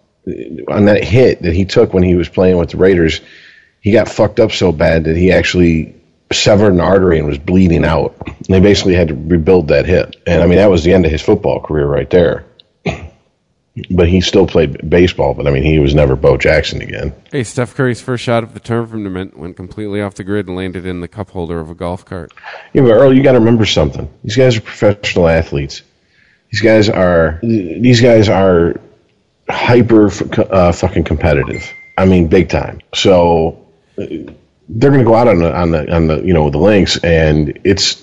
on 0.69 0.85
that 0.85 1.03
hit 1.03 1.43
that 1.43 1.55
he 1.55 1.65
took 1.65 1.93
when 1.93 2.03
he 2.03 2.15
was 2.15 2.29
playing 2.29 2.57
with 2.57 2.71
the 2.71 2.77
Raiders, 2.77 3.21
he 3.81 3.93
got 3.93 4.09
fucked 4.09 4.39
up 4.39 4.53
so 4.53 4.73
bad 4.73 5.05
that 5.05 5.17
he 5.17 5.33
actually 5.33 5.95
severed 6.33 6.73
an 6.73 6.81
artery 6.81 7.19
and 7.19 7.27
was 7.27 7.39
bleeding 7.39 7.85
out. 7.85 8.15
And 8.27 8.47
they 8.49 8.61
basically 8.61 8.95
had 8.95 9.09
to 9.09 9.15
rebuild 9.15 9.69
that 9.69 9.87
hip. 9.87 10.15
And 10.27 10.43
I 10.43 10.47
mean, 10.47 10.59
that 10.59 10.71
was 10.71 10.85
the 10.85 10.93
end 10.93 11.05
of 11.05 11.13
his 11.13 11.23
football 11.23 11.61
career 11.61 11.87
right 11.87 12.09
there. 12.11 12.45
But 13.91 14.07
he 14.07 14.21
still 14.21 14.47
played 14.47 14.91
baseball. 14.91 15.33
But 15.33 15.47
I 15.47 15.51
mean, 15.51 15.63
he 15.63 15.79
was 15.79 15.95
never 15.95 16.15
Bo 16.15 16.37
Jackson 16.37 16.83
again. 16.83 17.15
Hey, 17.31 17.43
Steph 17.43 17.75
Curry's 17.75 18.03
first 18.03 18.23
shot 18.23 18.43
of 18.43 18.53
the 18.53 18.61
tournament 18.61 19.39
went 19.39 19.57
completely 19.57 20.03
off 20.03 20.15
the 20.15 20.25
grid 20.25 20.47
and 20.47 20.55
landed 20.55 20.85
in 20.85 21.01
the 21.01 21.09
cup 21.09 21.31
holder 21.31 21.59
of 21.59 21.71
a 21.71 21.75
golf 21.75 22.05
cart. 22.05 22.35
Yeah, 22.75 22.83
but 22.83 22.91
Earl, 22.91 23.17
you 23.17 23.23
got 23.23 23.33
to 23.33 23.39
remember 23.39 23.65
something. 23.65 24.13
These 24.25 24.37
guys 24.37 24.59
are 24.59 24.61
professional 24.61 25.27
athletes. 25.27 25.81
These 26.51 26.61
guys 26.61 26.91
are 26.91 27.39
these 27.43 28.03
guys 28.03 28.29
are 28.29 28.79
hyper 29.49 30.11
uh, 30.51 30.73
fucking 30.73 31.05
competitive. 31.05 31.73
I 31.97 32.05
mean, 32.05 32.29
big 32.29 32.51
time. 32.51 32.81
So 32.95 33.67
uh, 33.99 34.05
they're 34.75 34.91
going 34.91 35.05
to 35.05 35.09
go 35.09 35.15
out 35.15 35.29
on 35.29 35.39
the 35.39 35.55
on 35.55 35.71
the 35.71 35.95
on 35.95 36.07
the 36.07 36.23
you 36.23 36.33
know 36.33 36.51
the 36.51 36.59
links, 36.59 36.97
and 36.99 37.59
it's 37.65 38.03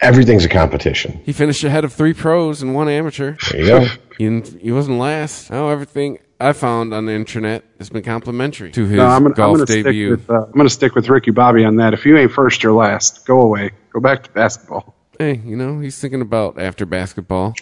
everything's 0.00 0.44
a 0.44 0.48
competition. 0.48 1.20
He 1.24 1.32
finished 1.32 1.64
ahead 1.64 1.84
of 1.84 1.92
three 1.92 2.14
pros 2.14 2.62
and 2.62 2.74
one 2.74 2.88
amateur. 2.88 3.36
There 3.50 3.60
you 3.60 3.66
go. 3.66 3.86
he, 4.16 4.40
he 4.60 4.72
wasn't 4.72 4.98
last. 4.98 5.50
Oh, 5.50 5.68
everything 5.68 6.18
I 6.40 6.52
found 6.52 6.94
on 6.94 7.06
the 7.06 7.12
internet 7.12 7.64
has 7.78 7.90
been 7.90 8.02
complimentary 8.04 8.70
to 8.72 8.82
his 8.84 8.92
No, 8.96 9.06
I'm 9.06 9.22
gonna, 9.22 9.34
golf 9.34 9.58
I'm 9.58 9.64
gonna 9.64 9.82
debut. 9.82 10.16
Stick 10.16 10.28
with, 10.28 10.36
uh, 10.36 10.44
I'm 10.46 10.52
going 10.52 10.66
to 10.66 10.72
stick 10.72 10.94
with 10.94 11.08
Ricky 11.08 11.32
Bobby 11.32 11.64
on 11.64 11.76
that. 11.76 11.94
If 11.94 12.06
you 12.06 12.16
ain't 12.16 12.30
first, 12.30 12.62
you're 12.62 12.72
last. 12.72 13.26
Go 13.26 13.40
away. 13.40 13.72
Go 13.92 13.98
back 14.00 14.22
to 14.22 14.30
basketball. 14.30 14.94
hey, 15.18 15.40
you 15.44 15.56
know, 15.56 15.80
he's 15.80 15.98
thinking 15.98 16.20
about 16.20 16.60
after 16.60 16.86
basketball. 16.86 17.54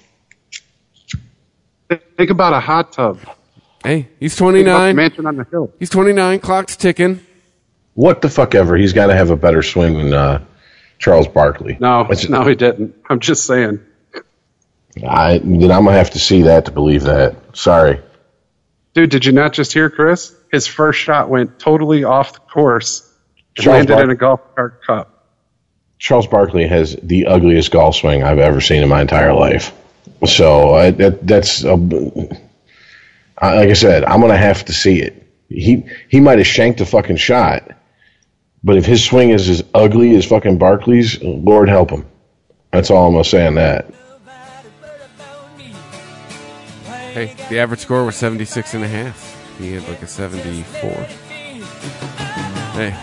Think 1.89 2.31
about 2.31 2.53
a 2.53 2.61
hot 2.61 2.93
tub. 2.93 3.19
Hey, 3.83 4.09
he's 4.19 4.35
Think 4.37 4.51
about 4.51 4.53
the 4.59 4.63
29. 4.65 4.97
mansion 4.97 5.27
on 5.27 5.37
the 5.37 5.45
hill. 5.45 5.73
He's 5.79 5.89
29. 5.91 6.41
Clock's 6.41 6.77
ticking. 6.77 7.21
What 7.97 8.23
the 8.23 8.29
fuck 8.31 8.55
ever? 8.55 8.77
He's 8.77 8.93
got 8.93 9.09
to 9.09 9.15
have 9.15 9.31
a 9.31 9.37
better 9.37 9.63
swing 9.63 9.95
than 9.99 10.13
uh, 10.15 10.45
Charles 10.99 11.27
Barkley. 11.29 11.77
No, 11.81 12.03
It's- 12.03 12.29
no, 12.29 12.45
he 12.45 12.55
didn't. 12.55 12.95
I'm 13.11 13.21
just 13.21 13.47
saying. 13.47 13.81
I 15.07 15.39
then 15.39 15.71
I'm 15.71 15.85
gonna 15.85 15.93
have 15.93 16.11
to 16.13 16.19
see 16.19 16.43
that 16.43 16.65
to 16.67 16.71
believe 16.71 17.03
that. 17.03 17.37
Sorry. 17.55 18.01
Dude, 18.95 19.11
did 19.11 19.27
you 19.27 19.33
not 19.33 19.53
just 19.53 19.75
hear 19.75 19.91
Chris? 19.91 20.35
His 20.51 20.67
first 20.67 20.99
shot 20.99 21.29
went 21.29 21.59
totally 21.59 22.05
off 22.05 22.33
the 22.33 22.41
course 22.41 23.13
landed 23.65 23.93
Bar- 23.93 24.05
in 24.05 24.11
a 24.11 24.15
golf 24.15 24.41
cart 24.55 24.83
cup. 24.87 25.27
Charles 25.99 26.27
Barkley 26.27 26.67
has 26.67 26.97
the 27.03 27.27
ugliest 27.27 27.71
golf 27.73 27.97
swing 27.97 28.23
I've 28.23 28.39
ever 28.39 28.61
seen 28.63 28.83
in 28.83 28.89
my 28.89 29.03
entire 29.03 29.35
life. 29.35 29.73
So 30.25 30.75
I, 30.75 30.91
that 30.93 31.27
that's 31.27 31.63
a, 31.65 31.73
I- 33.39 33.55
like 33.57 33.69
I 33.69 33.75
said, 33.75 34.03
I'm 34.05 34.23
gonna 34.23 34.37
have 34.39 34.65
to 34.65 34.73
see 34.73 35.01
it. 35.03 35.27
He 35.51 35.85
he 36.09 36.21
might 36.21 36.39
have 36.39 36.47
shanked 36.47 36.81
a 36.81 36.87
fucking 36.87 37.17
shot, 37.17 37.71
but 38.65 38.77
if 38.77 38.85
his 38.87 39.05
swing 39.05 39.31
is 39.31 39.49
as 39.49 39.63
ugly 39.75 40.15
as 40.17 40.25
fucking 40.27 40.59
Barkley's, 40.59 41.23
Lord 41.23 41.69
help 41.69 41.91
him. 41.91 42.07
That's 42.73 42.91
all 42.91 43.07
I'm 43.07 43.13
gonna 43.15 43.25
say 43.25 43.47
on 43.47 43.55
that. 43.55 43.87
Hey, 47.13 47.35
the 47.49 47.59
average 47.61 47.81
score 47.81 48.05
was 48.05 48.15
76 48.17 48.75
and 48.75 48.85
a 48.85 48.89
half. 48.89 49.33
He 49.59 49.73
had 49.73 49.89
like 49.89 50.03
a 50.03 50.07
74. 50.07 50.91
Hey. 52.75 52.95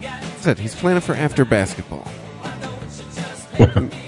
That's 0.00 0.46
it. 0.46 0.58
he's 0.58 0.74
planning 0.74 1.00
for 1.00 1.14
after 1.14 1.44
basketball. 1.44 2.06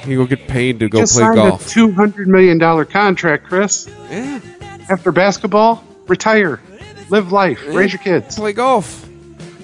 he 0.05 0.17
will 0.17 0.27
get 0.27 0.47
paid 0.47 0.79
to 0.81 0.89
go 0.89 1.01
Just 1.01 1.15
play 1.15 1.23
signed 1.25 1.37
golf. 1.37 1.67
a 1.67 1.69
two 1.71 1.91
hundred 1.93 2.29
million 2.29 2.59
dollar 2.59 2.85
contract, 2.85 3.45
Chris. 3.47 3.89
yeah, 4.11 4.41
After 4.91 5.13
basketball, 5.13 5.85
retire, 6.09 6.61
live 7.11 7.31
life, 7.31 7.65
raise 7.69 7.93
your 7.93 8.03
kids. 8.03 8.35
play 8.35 8.53
golf. 8.53 9.09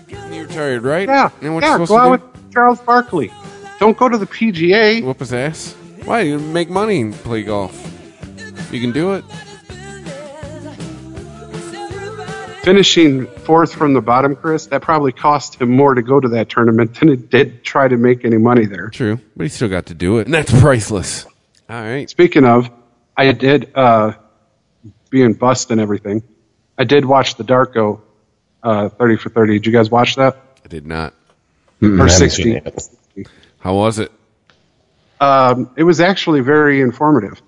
You 0.08 0.42
retired, 0.42 0.84
right? 0.84 1.08
Yeah, 1.08 1.30
And 1.42 1.52
what 1.52 1.64
yeah. 1.64 1.84
Go 1.84 1.96
out 1.98 2.10
with 2.12 2.52
Charles 2.52 2.80
Barkley. 2.80 3.32
Don't 3.80 3.98
go 3.98 4.08
to 4.08 4.16
the 4.18 4.26
PGA. 4.26 5.02
Whoop 5.02 5.18
his 5.18 5.32
ass. 5.32 5.74
Why? 6.04 6.20
You 6.20 6.38
make 6.38 6.70
money 6.70 7.00
and 7.00 7.12
play 7.12 7.42
golf. 7.42 7.74
You 8.72 8.80
can 8.80 8.92
do 8.92 9.14
it. 9.14 9.24
Finishing 12.62 13.26
fourth 13.26 13.72
from 13.74 13.94
the 13.94 14.00
bottom, 14.00 14.34
Chris, 14.36 14.66
that 14.66 14.82
probably 14.82 15.10
cost 15.12 15.60
him 15.60 15.70
more 15.70 15.94
to 15.94 16.02
go 16.02 16.18
to 16.20 16.28
that 16.28 16.48
tournament 16.48 16.98
than 16.98 17.08
it 17.08 17.30
did 17.30 17.64
try 17.64 17.86
to 17.86 17.96
make 17.96 18.24
any 18.24 18.38
money 18.38 18.66
there. 18.66 18.90
True, 18.90 19.20
but 19.36 19.44
he 19.44 19.48
still 19.48 19.68
got 19.68 19.86
to 19.86 19.94
do 19.94 20.18
it, 20.18 20.26
and 20.26 20.34
that's 20.34 20.52
priceless. 20.60 21.26
All 21.68 21.80
right. 21.82 22.08
Speaking 22.08 22.44
of, 22.44 22.70
I 23.16 23.30
did 23.32 23.70
uh, 23.76 24.14
being 25.10 25.34
bust 25.34 25.70
and 25.70 25.80
everything. 25.80 26.22
I 26.78 26.84
did 26.84 27.04
watch 27.04 27.36
the 27.36 27.44
Darko 27.44 28.00
uh, 28.62 28.88
thirty 28.90 29.16
for 29.16 29.30
thirty. 29.30 29.54
Did 29.54 29.66
you 29.66 29.72
guys 29.72 29.90
watch 29.90 30.16
that? 30.16 30.36
I 30.64 30.68
did 30.68 30.86
not. 30.86 31.14
I 31.82 31.86
Or 31.86 32.08
sixty? 32.08 32.60
How 33.58 33.74
was 33.74 33.98
it? 33.98 34.12
Um, 35.20 35.70
it 35.76 35.84
was 35.84 36.00
actually 36.00 36.40
very 36.40 36.80
informative. 36.80 37.40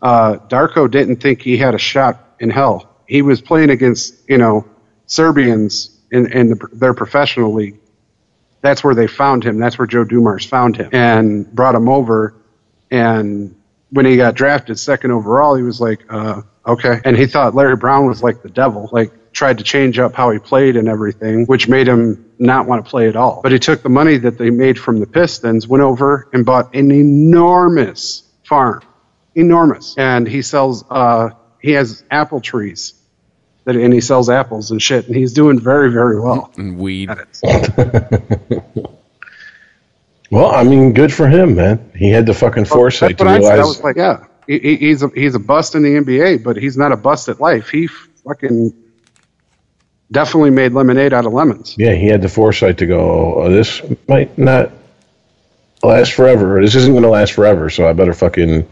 Uh, 0.00 0.36
Darko 0.48 0.90
didn't 0.90 1.16
think 1.16 1.42
he 1.42 1.56
had 1.56 1.74
a 1.74 1.78
shot 1.78 2.36
in 2.38 2.50
hell. 2.50 2.90
He 3.06 3.22
was 3.22 3.40
playing 3.40 3.70
against, 3.70 4.28
you 4.28 4.38
know, 4.38 4.68
Serbians 5.06 5.98
in, 6.10 6.30
in 6.32 6.50
the, 6.50 6.68
their 6.72 6.94
professional 6.94 7.52
league. 7.52 7.78
That's 8.60 8.82
where 8.84 8.94
they 8.94 9.06
found 9.06 9.44
him. 9.44 9.58
That's 9.58 9.78
where 9.78 9.86
Joe 9.86 10.04
Dumars 10.04 10.46
found 10.46 10.76
him 10.76 10.90
and 10.92 11.50
brought 11.52 11.74
him 11.74 11.88
over. 11.88 12.34
And 12.90 13.56
when 13.90 14.06
he 14.06 14.16
got 14.16 14.34
drafted 14.34 14.78
second 14.78 15.10
overall, 15.10 15.54
he 15.56 15.62
was 15.62 15.80
like, 15.80 16.04
uh, 16.08 16.42
okay. 16.66 17.00
And 17.04 17.16
he 17.16 17.26
thought 17.26 17.54
Larry 17.54 17.76
Brown 17.76 18.06
was 18.06 18.22
like 18.22 18.42
the 18.42 18.50
devil, 18.50 18.88
like 18.92 19.12
tried 19.32 19.58
to 19.58 19.64
change 19.64 19.98
up 19.98 20.14
how 20.14 20.30
he 20.30 20.38
played 20.38 20.76
and 20.76 20.88
everything, 20.88 21.44
which 21.46 21.68
made 21.68 21.88
him 21.88 22.30
not 22.38 22.66
want 22.66 22.84
to 22.84 22.90
play 22.90 23.08
at 23.08 23.16
all. 23.16 23.40
But 23.42 23.52
he 23.52 23.58
took 23.58 23.82
the 23.82 23.88
money 23.88 24.16
that 24.18 24.38
they 24.38 24.50
made 24.50 24.78
from 24.78 25.00
the 25.00 25.06
Pistons, 25.06 25.66
went 25.66 25.82
over 25.82 26.28
and 26.32 26.46
bought 26.46 26.74
an 26.74 26.90
enormous 26.92 28.22
farm, 28.44 28.82
enormous. 29.34 29.94
And 29.98 30.26
he 30.26 30.42
sells, 30.42 30.84
uh, 30.88 31.30
he 31.60 31.72
has 31.72 32.04
apple 32.10 32.40
trees 32.40 32.94
that, 33.64 33.76
and 33.76 33.92
he 33.92 34.00
sells 34.00 34.30
apples 34.30 34.70
and 34.70 34.80
shit. 34.80 35.06
And 35.06 35.16
he's 35.16 35.32
doing 35.32 35.58
very, 35.58 35.90
very 35.90 36.20
well. 36.20 36.52
And 36.56 36.78
weed. 36.78 37.10
Well, 40.34 40.52
I 40.52 40.64
mean, 40.64 40.92
good 40.94 41.12
for 41.12 41.28
him, 41.28 41.54
man. 41.54 41.92
He 41.94 42.10
had 42.10 42.26
the 42.26 42.34
fucking 42.34 42.64
foresight 42.64 43.10
That's 43.10 43.18
to 43.18 43.24
what 43.24 43.34
I 43.34 43.40
said. 43.40 43.46
I 43.46 43.54
realize. 43.54 43.68
was 43.68 43.84
like, 43.84 43.96
yeah, 43.96 44.24
he, 44.46 44.58
he- 44.58 44.76
he's 44.76 45.02
a, 45.02 45.08
he's 45.14 45.34
a 45.34 45.38
bust 45.38 45.74
in 45.74 45.82
the 45.82 45.90
NBA, 45.90 46.42
but 46.44 46.56
he's 46.56 46.76
not 46.76 46.92
a 46.92 46.96
bust 46.96 47.28
at 47.28 47.40
life. 47.40 47.68
He 47.70 47.86
fucking 47.88 48.72
definitely 50.10 50.50
made 50.50 50.72
lemonade 50.72 51.12
out 51.12 51.26
of 51.26 51.32
lemons. 51.32 51.74
yeah, 51.78 51.94
he 51.94 52.06
had 52.06 52.22
the 52.22 52.28
foresight 52.28 52.78
to 52.78 52.86
go. 52.86 53.34
Oh, 53.36 53.50
this 53.50 53.82
might 54.08 54.36
not 54.38 54.70
last 55.82 56.12
forever. 56.12 56.60
This 56.62 56.74
isn't 56.74 56.92
going 56.92 57.02
to 57.04 57.10
last 57.10 57.32
forever, 57.32 57.68
so 57.70 57.88
I 57.88 57.92
better 57.92 58.12
fucking 58.14 58.66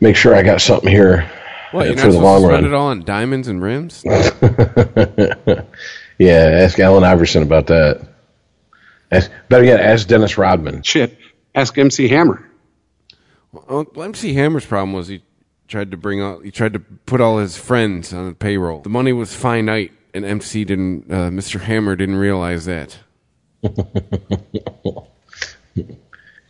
make 0.00 0.16
sure 0.16 0.34
I 0.34 0.42
got 0.42 0.60
something 0.60 0.90
here 0.90 1.30
What, 1.70 1.98
for 1.98 2.12
the 2.12 2.18
long 2.18 2.42
to 2.42 2.48
run. 2.48 2.54
spend 2.56 2.66
it 2.66 2.74
all 2.74 2.88
on 2.88 3.04
diamonds 3.04 3.48
and 3.48 3.62
rims? 3.62 4.04
Yeah, 6.16 6.60
ask 6.62 6.78
Allen 6.78 7.02
Iverson 7.02 7.42
about 7.42 7.66
that. 7.66 8.06
Ask, 9.10 9.32
better 9.48 9.64
yet, 9.64 9.80
ask 9.80 10.06
Dennis 10.06 10.38
Rodman. 10.38 10.82
Shit. 10.82 11.18
Ask 11.56 11.76
MC 11.76 12.06
Hammer. 12.06 12.48
Well, 13.68 13.86
MC 13.96 14.34
Hammer's 14.34 14.66
problem 14.66 14.92
was 14.92 15.08
he 15.08 15.22
tried 15.68 15.90
to 15.92 15.96
bring 15.96 16.20
out, 16.20 16.44
he 16.44 16.50
tried 16.50 16.72
to 16.74 16.80
put 16.80 17.20
all 17.20 17.38
his 17.38 17.56
friends 17.56 18.12
on 18.12 18.28
the 18.28 18.34
payroll. 18.34 18.80
The 18.80 18.88
money 18.88 19.12
was 19.12 19.34
finite, 19.34 19.92
and 20.12 20.24
MC 20.24 20.64
didn't, 20.64 21.10
uh, 21.10 21.30
Mr. 21.30 21.60
Hammer 21.60 21.96
didn't 21.96 22.16
realize 22.16 22.64
that. 22.66 22.98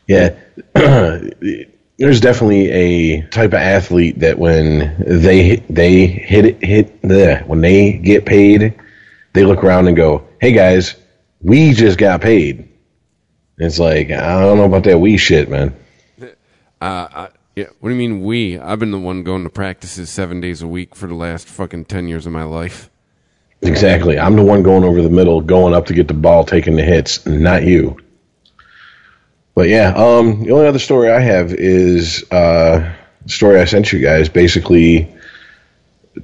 Yeah, 0.07 0.39
there's 0.75 2.21
definitely 2.21 2.71
a 2.71 3.23
type 3.29 3.51
of 3.51 3.55
athlete 3.55 4.19
that 4.21 4.39
when 4.39 4.95
they 5.07 5.57
they 5.71 6.07
hit 6.07 6.45
it, 6.45 6.63
hit 6.63 7.01
the 7.03 7.43
when 7.47 7.63
they 7.63 7.95
get 7.95 8.27
paid, 8.27 8.79
they 9.33 9.45
look 9.45 9.65
around 9.65 9.89
and 9.89 9.97
go, 9.97 10.27
"Hey 10.41 10.53
guys, 10.53 10.95
we 11.41 11.73
just 11.73 11.97
got 11.99 12.21
paid." 12.21 12.69
It's 13.57 13.79
like 13.79 14.11
I 14.11 14.41
don't 14.41 14.59
know 14.59 14.65
about 14.65 14.85
that 14.85 14.99
we 14.99 15.17
shit, 15.17 15.49
man. 15.49 15.75
Uh, 16.85 17.09
I, 17.15 17.29
yeah, 17.57 17.69
what 17.81 17.89
do 17.89 17.95
you 17.95 17.99
mean 17.99 18.23
we? 18.23 18.59
I've 18.59 18.79
been 18.79 18.91
the 18.91 18.99
one 18.99 19.23
going 19.23 19.45
to 19.45 19.49
practices 19.49 20.11
seven 20.11 20.39
days 20.43 20.61
a 20.61 20.69
week 20.69 20.95
for 20.95 21.07
the 21.07 21.15
last 21.15 21.49
fucking 21.49 21.87
ten 21.87 22.09
years 22.09 22.27
of 22.27 22.33
my 22.33 22.43
life. 22.43 22.91
Exactly. 23.63 24.19
I'm 24.19 24.37
the 24.37 24.43
one 24.43 24.63
going 24.63 24.85
over 24.85 25.01
the 25.01 25.09
middle, 25.09 25.41
going 25.41 25.73
up 25.73 25.87
to 25.87 25.95
get 25.95 26.09
the 26.09 26.15
ball, 26.15 26.45
taking 26.45 26.77
the 26.77 26.83
hits, 26.83 27.25
not 27.25 27.63
you. 27.63 27.97
But 29.55 29.69
yeah, 29.69 29.95
um, 29.97 30.45
the 30.45 30.51
only 30.51 30.67
other 30.67 30.79
story 30.79 31.11
I 31.11 31.21
have 31.21 31.55
is 31.55 32.31
uh, 32.31 32.93
story 33.29 33.59
I 33.59 33.65
sent 33.65 33.91
you 33.91 34.01
guys, 34.01 34.29
basically 34.29 35.11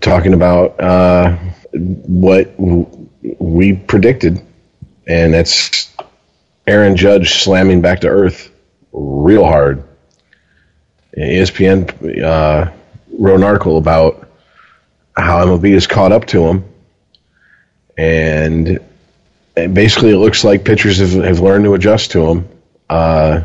talking 0.02 0.34
about 0.34 0.78
uh, 0.78 1.38
what 1.72 2.54
w- 2.58 3.08
we 3.38 3.76
predicted, 3.76 4.44
and 5.06 5.32
that's 5.32 5.90
Aaron 6.66 6.96
Judge 6.96 7.32
slamming 7.32 7.80
back 7.80 8.00
to 8.00 8.08
earth 8.08 8.50
real 8.92 9.46
hard. 9.46 9.84
ESPN 11.16 12.22
uh, 12.22 12.70
wrote 13.18 13.36
an 13.36 13.44
article 13.44 13.78
about 13.78 14.28
how 15.16 15.44
MLB 15.44 15.72
has 15.74 15.86
caught 15.86 16.12
up 16.12 16.26
to 16.26 16.46
him, 16.46 16.64
and 17.96 18.80
basically 19.54 20.10
it 20.10 20.18
looks 20.18 20.44
like 20.44 20.64
pitchers 20.64 20.98
have, 20.98 21.12
have 21.24 21.40
learned 21.40 21.64
to 21.64 21.74
adjust 21.74 22.12
to 22.12 22.26
him. 22.26 22.48
Uh, 22.88 23.42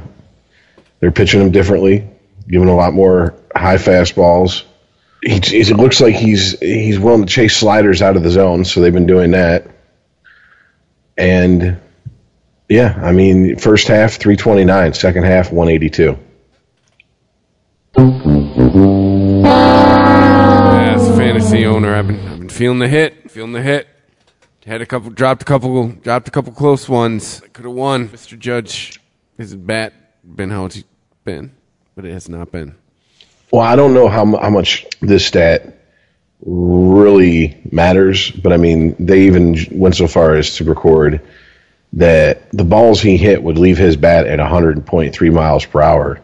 they're 1.00 1.12
pitching 1.12 1.42
him 1.42 1.52
differently, 1.52 2.08
giving 2.48 2.70
a 2.70 2.76
lot 2.76 2.94
more 2.94 3.36
high 3.56 3.78
fastballs. 3.78 4.64
He, 5.22 5.36
it 5.38 5.78
looks 5.78 6.02
like 6.02 6.16
he's 6.16 6.60
he's 6.60 7.00
willing 7.00 7.26
to 7.26 7.28
chase 7.28 7.58
sliders 7.58 8.02
out 8.02 8.16
of 8.16 8.24
the 8.24 8.30
zone, 8.30 8.64
so 8.66 8.82
they've 8.82 8.94
been 8.94 9.08
doing 9.08 9.32
that. 9.32 9.68
And 11.18 11.80
yeah, 12.70 13.00
I 13.02 13.12
mean, 13.12 13.58
first 13.58 13.88
half 13.88 14.14
329, 14.14 14.94
second 14.94 15.24
half 15.24 15.52
182. 15.52 16.18
A 17.98 18.02
fantasy 21.16 21.66
owner, 21.66 21.96
I've 21.96 22.08
been 22.08 22.20
I've 22.28 22.40
been 22.40 22.50
feeling 22.50 22.80
the 22.80 22.90
hit, 22.90 23.32
feeling 23.32 23.54
the 23.54 23.62
hit. 23.62 23.88
Had 24.66 24.82
a 24.82 24.86
couple, 24.86 25.12
dropped 25.12 25.44
a 25.44 25.46
couple, 25.46 25.88
dropped 25.90 26.28
a 26.28 26.32
couple 26.32 26.52
close 26.52 26.90
ones. 26.90 27.42
I 27.44 27.48
Could 27.48 27.66
have 27.66 27.74
won. 27.74 28.10
Mr. 28.10 28.38
Judge, 28.38 29.00
his 29.38 29.56
bat 29.56 29.94
been 30.26 30.50
how 30.50 30.66
it's 30.66 30.84
been, 31.24 31.52
but 31.96 32.04
it 32.04 32.12
has 32.12 32.28
not 32.28 32.52
been. 32.52 32.76
Well, 33.52 33.62
I 33.62 33.76
don't 33.78 33.94
know 33.94 34.10
how 34.10 34.26
how 34.38 34.50
much 34.50 34.86
this 35.02 35.26
stat 35.26 35.78
really 36.42 37.62
matters, 37.72 38.32
but 38.32 38.52
I 38.52 38.58
mean, 38.58 38.96
they 39.00 39.22
even 39.22 39.56
went 39.72 39.96
so 39.96 40.08
far 40.08 40.36
as 40.36 40.56
to 40.58 40.66
record 40.66 41.22
that 41.94 42.52
the 42.52 42.66
balls 42.66 43.00
he 43.00 43.16
hit 43.16 43.42
would 43.42 43.58
leave 43.58 43.78
his 43.78 43.96
bat 43.96 44.28
at 44.28 44.40
100.3 44.40 45.34
miles 45.34 45.66
per 45.66 45.82
hour, 45.82 46.20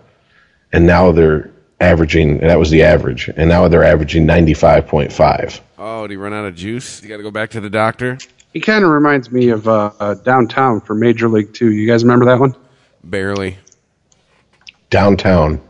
and 0.73 0.85
now 0.85 1.13
they're 1.13 1.49
averaging. 1.81 2.37
That 2.39 2.59
was 2.59 2.69
the 2.69 2.83
average, 2.83 3.29
and 3.35 3.49
now 3.49 3.67
they're 3.67 3.83
averaging 3.83 4.25
95.5. 4.27 5.59
Oh, 5.77 6.03
did 6.07 6.11
he 6.11 6.17
run 6.17 6.33
out 6.33 6.45
of 6.45 6.55
juice? 6.55 7.01
You 7.01 7.09
got 7.09 7.17
to 7.17 7.23
go 7.23 7.31
back 7.31 7.49
to 7.51 7.59
the 7.61 7.69
doctor. 7.69 8.17
He 8.53 8.59
kind 8.59 8.83
of 8.83 8.91
reminds 8.91 9.31
me 9.31 9.49
of 9.49 9.67
uh, 9.67 9.91
uh, 9.99 10.13
downtown 10.15 10.81
for 10.81 10.93
Major 10.95 11.27
League 11.27 11.53
Two. 11.53 11.71
You 11.71 11.87
guys 11.87 12.03
remember 12.03 12.25
that 12.25 12.39
one? 12.39 12.55
Barely. 13.03 13.57
Downtown. 14.89 15.61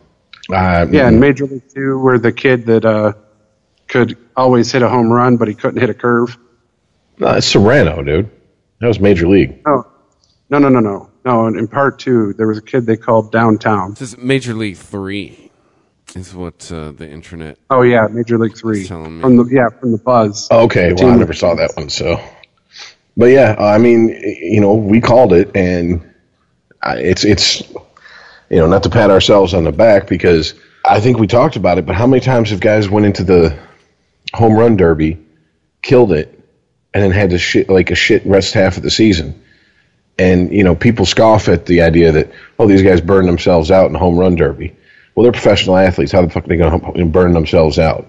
Uh, 0.51 0.87
Yeah, 0.91 1.07
in 1.07 1.19
Major 1.19 1.45
League 1.45 1.69
Two, 1.73 1.99
where 1.99 2.17
the 2.17 2.31
kid 2.31 2.65
that 2.65 2.83
uh, 2.85 3.13
could 3.87 4.17
always 4.35 4.71
hit 4.71 4.81
a 4.81 4.89
home 4.89 5.11
run, 5.11 5.37
but 5.37 5.47
he 5.47 5.53
couldn't 5.53 5.79
hit 5.79 5.89
a 5.89 5.93
curve. 5.93 6.37
no, 7.19 7.29
it's 7.33 7.51
Cerrano, 7.53 8.05
dude. 8.05 8.29
That 8.79 8.87
was 8.87 8.99
Major 8.99 9.27
League. 9.27 9.61
Oh, 9.67 9.85
no, 10.49 10.57
no, 10.57 10.67
no, 10.69 10.79
no, 10.79 11.09
no. 11.23 11.45
In, 11.45 11.57
in 11.59 11.67
part 11.67 11.99
two, 11.99 12.33
there 12.33 12.47
was 12.47 12.57
a 12.57 12.61
kid 12.63 12.87
they 12.87 12.97
called 12.97 13.31
Downtown. 13.31 13.91
This 13.91 14.01
is 14.01 14.17
Major 14.17 14.55
League 14.55 14.77
Three. 14.77 15.50
Is 16.15 16.35
what 16.35 16.69
uh, 16.71 16.91
the 16.91 17.09
internet. 17.09 17.57
Oh 17.69 17.83
yeah, 17.83 18.07
Major 18.07 18.37
League 18.37 18.57
Three. 18.57 18.85
Telling 18.85 19.17
me. 19.17 19.21
From 19.21 19.37
the 19.37 19.45
yeah, 19.45 19.69
from 19.69 19.93
the 19.93 19.97
Buzz. 19.97 20.49
Oh, 20.51 20.65
Okay, 20.65 20.93
well, 20.93 21.07
I 21.11 21.15
never 21.15 21.33
saw 21.33 21.55
that 21.55 21.71
one, 21.75 21.89
so. 21.89 22.21
But 23.15 23.27
yeah, 23.27 23.55
I 23.57 23.77
mean, 23.77 24.09
you 24.09 24.59
know, 24.59 24.73
we 24.73 24.99
called 24.99 25.31
it, 25.33 25.55
and 25.55 26.13
it's 26.83 27.23
it's, 27.23 27.61
you 28.49 28.57
know, 28.57 28.67
not 28.67 28.83
to 28.83 28.89
pat 28.89 29.09
ourselves 29.09 29.53
on 29.53 29.63
the 29.63 29.71
back 29.71 30.07
because 30.07 30.53
I 30.85 30.99
think 30.99 31.17
we 31.17 31.27
talked 31.27 31.55
about 31.55 31.77
it, 31.77 31.85
but 31.85 31.95
how 31.95 32.07
many 32.07 32.21
times 32.21 32.49
have 32.49 32.59
guys 32.59 32.89
went 32.89 33.05
into 33.05 33.23
the 33.23 33.57
home 34.33 34.55
run 34.55 34.75
derby, 34.77 35.17
killed 35.81 36.11
it, 36.11 36.37
and 36.93 37.03
then 37.03 37.11
had 37.11 37.29
to 37.29 37.37
shit 37.37 37.69
like 37.69 37.91
a 37.91 37.95
shit 37.95 38.25
rest 38.25 38.53
half 38.53 38.75
of 38.77 38.83
the 38.83 38.91
season? 38.91 39.43
And 40.17 40.51
you 40.51 40.63
know, 40.63 40.75
people 40.75 41.05
scoff 41.05 41.47
at 41.47 41.65
the 41.65 41.81
idea 41.81 42.11
that 42.11 42.31
oh, 42.59 42.67
these 42.67 42.83
guys 42.83 42.99
burn 42.99 43.25
themselves 43.25 43.71
out 43.71 43.89
in 43.89 43.95
home 43.95 44.17
run 44.17 44.35
derby. 44.35 44.75
Well, 45.15 45.23
they're 45.23 45.31
professional 45.31 45.77
athletes. 45.77 46.11
How 46.11 46.21
the 46.21 46.29
fuck 46.29 46.45
are 46.45 46.47
they 46.47 46.57
going 46.57 46.93
to 46.93 47.05
burn 47.05 47.33
themselves 47.33 47.77
out? 47.79 48.07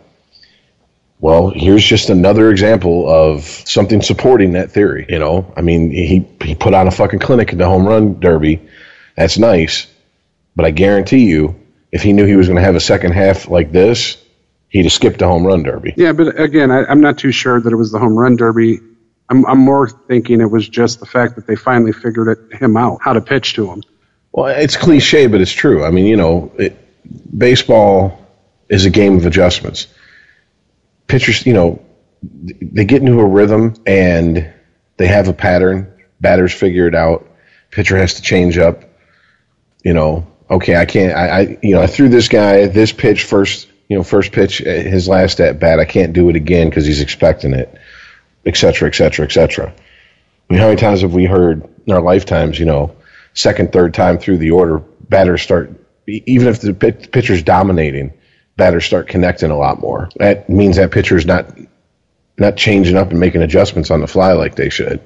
Well, 1.20 1.50
here's 1.50 1.84
just 1.84 2.10
another 2.10 2.50
example 2.50 3.08
of 3.08 3.44
something 3.44 4.02
supporting 4.02 4.52
that 4.52 4.72
theory. 4.72 5.06
You 5.08 5.20
know, 5.20 5.52
I 5.56 5.60
mean, 5.60 5.90
he 5.90 6.26
he 6.42 6.56
put 6.56 6.74
on 6.74 6.88
a 6.88 6.90
fucking 6.90 7.20
clinic 7.20 7.52
at 7.52 7.58
the 7.58 7.66
home 7.66 7.86
run 7.86 8.18
derby. 8.18 8.60
That's 9.16 9.38
nice, 9.38 9.86
but 10.56 10.64
I 10.64 10.72
guarantee 10.72 11.28
you, 11.28 11.54
if 11.92 12.02
he 12.02 12.12
knew 12.12 12.26
he 12.26 12.34
was 12.34 12.48
going 12.48 12.56
to 12.56 12.62
have 12.62 12.74
a 12.74 12.80
second 12.80 13.12
half 13.12 13.48
like 13.48 13.70
this, 13.70 14.16
he'd 14.68 14.84
have 14.84 14.92
skipped 14.92 15.20
the 15.20 15.28
home 15.28 15.46
run 15.46 15.62
derby. 15.62 15.94
Yeah, 15.96 16.12
but 16.12 16.40
again, 16.40 16.72
I, 16.72 16.86
I'm 16.86 17.00
not 17.00 17.18
too 17.18 17.30
sure 17.30 17.60
that 17.60 17.72
it 17.72 17.76
was 17.76 17.92
the 17.92 18.00
home 18.00 18.16
run 18.16 18.34
derby. 18.34 18.80
I'm, 19.28 19.46
I'm 19.46 19.58
more 19.58 19.88
thinking 19.88 20.40
it 20.40 20.50
was 20.50 20.68
just 20.68 20.98
the 20.98 21.06
fact 21.06 21.36
that 21.36 21.46
they 21.46 21.54
finally 21.54 21.92
figured 21.92 22.28
it, 22.28 22.60
him 22.60 22.76
out 22.76 22.98
how 23.00 23.12
to 23.12 23.20
pitch 23.20 23.54
to 23.54 23.70
him. 23.70 23.82
Well, 24.32 24.46
it's 24.46 24.76
cliche, 24.76 25.28
but 25.28 25.40
it's 25.40 25.52
true. 25.52 25.84
I 25.84 25.90
mean, 25.90 26.06
you 26.06 26.16
know, 26.16 26.50
it, 26.58 26.76
baseball 27.36 28.18
is 28.68 28.84
a 28.84 28.90
game 28.90 29.16
of 29.16 29.26
adjustments. 29.26 29.86
Pitchers, 31.06 31.44
you 31.46 31.52
know, 31.52 31.84
they 32.22 32.84
get 32.84 33.02
into 33.02 33.20
a 33.20 33.26
rhythm 33.26 33.74
and 33.86 34.52
they 34.96 35.06
have 35.06 35.28
a 35.28 35.32
pattern. 35.32 35.92
Batters 36.20 36.52
figure 36.52 36.86
it 36.86 36.94
out. 36.94 37.28
Pitcher 37.70 37.96
has 37.96 38.14
to 38.14 38.22
change 38.22 38.58
up. 38.58 38.84
You 39.84 39.94
know, 39.94 40.26
okay, 40.48 40.76
I 40.76 40.84
can't. 40.84 41.16
I, 41.16 41.28
I 41.28 41.58
you 41.62 41.74
know, 41.74 41.82
I 41.82 41.86
threw 41.86 42.08
this 42.08 42.28
guy 42.28 42.66
this 42.66 42.92
pitch 42.92 43.24
first. 43.24 43.68
You 43.88 43.98
know, 43.98 44.04
first 44.04 44.32
pitch, 44.32 44.62
uh, 44.62 44.70
his 44.70 45.08
last 45.08 45.40
at 45.40 45.58
bat. 45.58 45.80
I 45.80 45.84
can't 45.84 46.12
do 46.12 46.30
it 46.30 46.36
again 46.36 46.70
because 46.70 46.86
he's 46.86 47.00
expecting 47.00 47.52
it, 47.52 47.76
et 48.46 48.56
cetera, 48.56 48.88
et 48.88 48.94
cetera, 48.94 49.26
et 49.26 49.32
cetera. 49.32 49.68
I 49.68 50.52
mean, 50.52 50.60
how 50.60 50.68
many 50.68 50.78
times 50.78 51.02
have 51.02 51.12
we 51.12 51.24
heard 51.24 51.68
in 51.86 51.92
our 51.92 52.00
lifetimes, 52.00 52.58
you 52.58 52.64
know, 52.64 52.96
second, 53.34 53.72
third 53.72 53.92
time 53.92 54.18
through 54.18 54.38
the 54.38 54.52
order, 54.52 54.78
batters 54.78 55.42
start, 55.42 55.72
even 56.06 56.48
if 56.48 56.60
the 56.60 56.74
pit- 56.74 57.12
pitcher's 57.12 57.42
dominating, 57.42 58.12
batters 58.56 58.84
start 58.84 59.08
connecting 59.08 59.50
a 59.50 59.56
lot 59.56 59.80
more. 59.80 60.08
That 60.16 60.48
means 60.48 60.76
that 60.76 60.90
pitcher's 60.90 61.26
not 61.26 61.56
not 62.38 62.56
changing 62.56 62.96
up 62.96 63.10
and 63.10 63.20
making 63.20 63.42
adjustments 63.42 63.90
on 63.90 64.00
the 64.00 64.06
fly 64.06 64.32
like 64.32 64.56
they 64.56 64.70
should. 64.70 65.00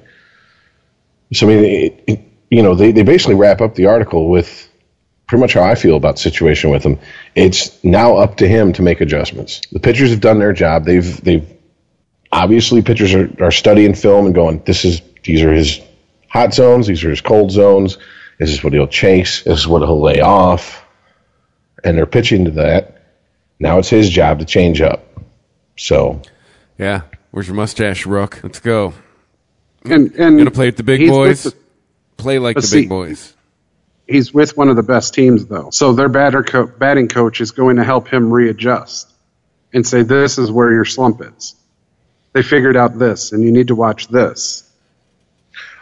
So 1.33 1.47
I 1.47 1.49
mean, 1.49 1.63
it, 1.63 2.03
it, 2.07 2.19
you 2.49 2.63
know, 2.63 2.73
they, 2.73 2.91
they 2.91 3.03
basically 3.03 3.35
wrap 3.35 3.59
up 3.61 3.75
the 3.75 3.87
article 3.87 4.29
with 4.29 4.69
pretty 5.27 5.41
much 5.41 5.53
how 5.53 5.63
I 5.63 5.75
feel 5.75 5.97
about 5.97 6.15
the 6.15 6.21
situation 6.21 6.69
with 6.69 6.83
him. 6.83 6.99
It's 7.35 7.83
now 7.83 8.15
up 8.15 8.37
to 8.37 8.47
him 8.47 8.71
to 8.73 8.81
make 8.81 9.01
adjustments. 9.01 9.61
The 9.71 9.79
pitchers 9.79 10.11
have 10.11 10.21
done 10.21 10.39
their 10.39 10.53
job. 10.53 10.85
They've 10.85 11.21
they've 11.21 11.57
obviously 12.31 12.81
pitchers 12.81 13.13
are, 13.13 13.29
are 13.41 13.51
studying 13.51 13.93
film 13.93 14.25
and 14.25 14.35
going, 14.35 14.63
this 14.63 14.85
is 14.85 15.01
these 15.23 15.41
are 15.43 15.53
his 15.53 15.81
hot 16.29 16.53
zones, 16.53 16.87
these 16.87 17.03
are 17.03 17.09
his 17.09 17.21
cold 17.21 17.51
zones, 17.51 17.97
this 18.39 18.49
is 18.51 18.63
what 18.63 18.73
he'll 18.73 18.87
chase, 18.87 19.43
this 19.43 19.59
is 19.59 19.67
what 19.67 19.81
he'll 19.81 20.01
lay 20.01 20.21
off. 20.21 20.85
And 21.83 21.97
they're 21.97 22.05
pitching 22.05 22.45
to 22.45 22.51
that. 22.51 23.01
Now 23.59 23.79
it's 23.79 23.89
his 23.89 24.09
job 24.09 24.39
to 24.39 24.45
change 24.45 24.81
up. 24.81 25.05
So 25.77 26.21
Yeah. 26.77 27.01
Where's 27.31 27.47
your 27.47 27.55
mustache, 27.55 28.05
Rook? 28.05 28.39
Let's 28.43 28.59
go. 28.59 28.93
And 29.85 30.11
and 30.15 30.37
Gonna 30.37 30.51
play 30.51 30.67
with 30.67 30.77
the 30.77 30.83
big 30.83 31.07
boys. 31.09 31.43
the- 31.43 31.53
Play 32.17 32.39
like 32.39 32.55
the 32.55 32.61
see- 32.63 32.81
big 32.81 32.89
boys. 32.89 33.33
he's 34.07 34.33
with 34.33 34.57
one 34.57 34.69
of 34.69 34.75
the 34.75 34.83
best 34.83 35.13
teams 35.13 35.45
though. 35.45 35.69
So 35.71 35.93
their 35.93 36.09
batter 36.09 36.41
co- 36.43 36.65
batting 36.65 37.07
coach 37.09 37.41
is 37.41 37.51
going 37.51 37.75
to 37.75 37.83
help 37.83 38.07
him 38.07 38.31
readjust 38.31 39.07
and 39.73 39.85
say 39.85 40.01
this 40.01 40.37
is 40.39 40.49
where 40.51 40.71
your 40.71 40.85
slump 40.85 41.21
is. 41.21 41.53
They 42.33 42.41
figured 42.41 42.75
out 42.75 42.97
this 42.97 43.31
and 43.33 43.43
you 43.43 43.51
need 43.51 43.67
to 43.67 43.75
watch 43.75 44.07
this. 44.07 44.63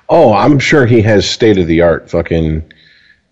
Oh, 0.09 0.33
I'm 0.33 0.59
sure 0.59 0.85
he 0.85 1.01
has 1.03 1.27
state 1.29 1.57
of 1.57 1.67
the 1.67 1.81
art 1.81 2.09
fucking 2.09 2.71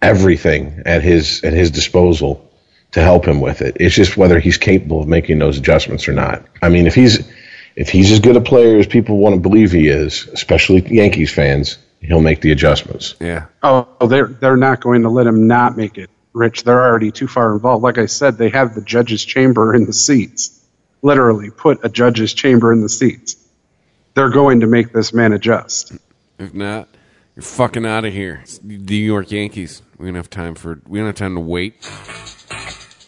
everything 0.01 0.81
at 0.85 1.01
his 1.03 1.43
at 1.43 1.53
his 1.53 1.71
disposal 1.71 2.49
to 2.93 3.01
help 3.01 3.27
him 3.27 3.41
with 3.41 3.61
it. 3.61 3.77
It's 3.79 3.93
just 3.93 4.17
whether 4.17 4.39
he's 4.39 4.57
capable 4.57 5.01
of 5.01 5.07
making 5.07 5.39
those 5.39 5.57
adjustments 5.57 6.07
or 6.07 6.13
not. 6.13 6.45
I 6.61 6.69
mean, 6.69 6.87
if 6.87 6.95
he's 6.95 7.27
if 7.75 7.89
he's 7.89 8.11
as 8.11 8.19
good 8.19 8.35
a 8.35 8.41
player 8.41 8.77
as 8.77 8.87
people 8.87 9.17
want 9.17 9.35
to 9.35 9.41
believe 9.41 9.71
he 9.71 9.87
is, 9.87 10.27
especially 10.27 10.81
Yankees 10.93 11.33
fans, 11.33 11.77
he'll 12.01 12.21
make 12.21 12.41
the 12.41 12.51
adjustments. 12.51 13.15
Yeah. 13.19 13.45
Oh, 13.63 13.87
they're 14.07 14.27
they're 14.27 14.57
not 14.57 14.79
going 14.79 15.01
to 15.03 15.09
let 15.09 15.27
him 15.27 15.47
not 15.47 15.75
make 15.75 15.97
it. 15.97 16.09
Rich, 16.33 16.63
they're 16.63 16.81
already 16.81 17.11
too 17.11 17.27
far 17.27 17.53
involved. 17.53 17.83
Like 17.83 17.97
I 17.99 18.07
said, 18.07 18.37
they 18.37 18.49
have 18.49 18.73
the 18.73 18.81
judge's 18.81 19.23
chamber 19.23 19.75
in 19.75 19.85
the 19.85 19.93
seats. 19.93 20.59
Literally, 21.01 21.51
put 21.51 21.83
a 21.83 21.89
judge's 21.89 22.33
chamber 22.33 22.71
in 22.71 22.81
the 22.81 22.89
seats. 22.89 23.35
They're 24.15 24.29
going 24.29 24.61
to 24.61 24.67
make 24.67 24.93
this 24.93 25.13
man 25.13 25.33
adjust. 25.33 25.93
If 26.39 26.53
not, 26.53 26.87
you're 27.35 27.43
fucking 27.43 27.85
out 27.85 28.05
of 28.05 28.13
here. 28.13 28.39
It's 28.43 28.59
the 28.59 28.77
New 28.77 28.95
York 28.95 29.31
Yankees. 29.31 29.81
We 29.97 30.07
don't 30.07 30.15
have 30.15 30.29
time 30.29 30.55
for. 30.55 30.79
We 30.87 30.99
don't 30.99 31.07
have 31.07 31.15
time 31.15 31.35
to 31.35 31.41
wait. 31.41 31.75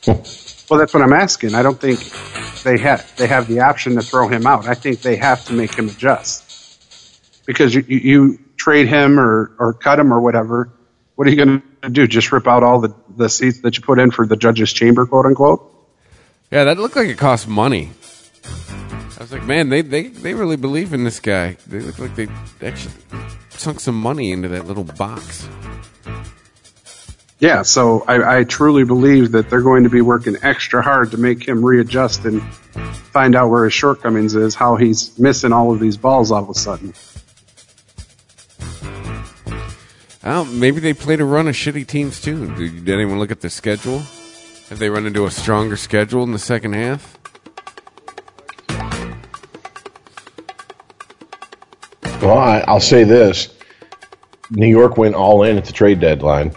Well, 0.07 0.79
that's 0.79 0.93
what 0.93 1.03
I'm 1.03 1.13
asking. 1.13 1.55
I 1.55 1.63
don't 1.63 1.79
think 1.79 1.99
they 2.63 2.77
have 2.79 3.15
they 3.17 3.27
have 3.27 3.47
the 3.47 3.61
option 3.61 3.95
to 3.95 4.01
throw 4.01 4.27
him 4.27 4.47
out. 4.47 4.67
I 4.67 4.73
think 4.73 5.01
they 5.01 5.15
have 5.15 5.45
to 5.45 5.53
make 5.53 5.75
him 5.75 5.87
adjust 5.87 7.45
because 7.45 7.75
you, 7.75 7.83
you, 7.87 8.39
trade 8.57 8.87
him 8.87 9.19
or, 9.19 9.55
or 9.59 9.73
cut 9.73 9.99
him 9.99 10.11
or 10.11 10.19
whatever. 10.21 10.71
What 11.15 11.27
are 11.27 11.29
you 11.29 11.35
going 11.35 11.61
to 11.83 11.89
do? 11.89 12.07
Just 12.07 12.31
rip 12.31 12.47
out 12.47 12.63
all 12.63 12.79
the, 12.79 12.95
the 13.15 13.29
seats 13.29 13.61
that 13.61 13.77
you 13.77 13.83
put 13.83 13.99
in 13.99 14.09
for 14.09 14.25
the 14.25 14.35
judge's 14.35 14.73
chamber, 14.73 15.05
quote 15.05 15.25
unquote? 15.25 15.71
Yeah, 16.51 16.63
that 16.63 16.77
looked 16.77 16.95
like 16.95 17.07
it 17.07 17.17
cost 17.17 17.47
money. 17.47 17.91
I 18.45 19.17
was 19.19 19.31
like, 19.31 19.43
man, 19.43 19.69
they 19.69 19.81
they, 19.81 20.07
they 20.07 20.33
really 20.33 20.57
believe 20.57 20.93
in 20.93 21.03
this 21.03 21.19
guy. 21.19 21.57
They 21.67 21.79
look 21.79 21.99
like 21.99 22.15
they 22.15 22.27
actually 22.61 22.93
sunk 23.49 23.79
some 23.79 23.99
money 23.99 24.31
into 24.31 24.47
that 24.49 24.65
little 24.65 24.83
box. 24.83 25.47
Yeah, 27.39 27.63
so 27.63 28.03
I, 28.07 28.39
I 28.39 28.43
truly 28.45 28.85
believe 28.85 29.33
that 29.33 29.49
they're 29.49 29.61
going 29.61 29.83
to 29.83 29.89
be 29.89 30.01
working 30.01 30.37
extra 30.41 30.81
hard 30.81 31.11
to 31.11 31.17
make 31.17 31.45
him 31.45 31.65
readjust 31.65 32.23
and 32.23 32.41
find 33.11 33.35
out 33.35 33.49
where 33.49 33.65
his 33.65 33.73
shortcomings 33.73 34.35
is, 34.35 34.55
how 34.55 34.77
he's 34.77 35.17
missing 35.19 35.51
all 35.51 35.71
of 35.73 35.79
these 35.81 35.97
balls 35.97 36.31
all 36.31 36.43
of 36.43 36.49
a 36.49 36.53
sudden. 36.53 36.93
Oh, 40.23 40.45
maybe 40.45 40.79
they 40.79 40.93
played 40.93 41.19
a 41.19 41.25
run 41.25 41.47
of 41.47 41.55
shitty 41.55 41.85
teams 41.85 42.21
too. 42.21 42.47
Did, 42.55 42.85
did 42.85 42.93
anyone 42.93 43.19
look 43.19 43.31
at 43.31 43.41
the 43.41 43.49
schedule? 43.49 43.99
Have 44.69 44.79
they 44.79 44.89
run 44.89 45.05
into 45.05 45.25
a 45.25 45.31
stronger 45.31 45.75
schedule 45.75 46.23
in 46.23 46.31
the 46.31 46.39
second 46.39 46.73
half? 46.73 47.19
Well, 52.21 52.39
I, 52.39 52.63
I'll 52.67 52.79
say 52.79 53.03
this: 53.03 53.53
New 54.49 54.65
York 54.65 54.97
went 54.97 55.13
all 55.13 55.43
in 55.43 55.57
at 55.57 55.65
the 55.65 55.73
trade 55.73 55.99
deadline. 55.99 56.55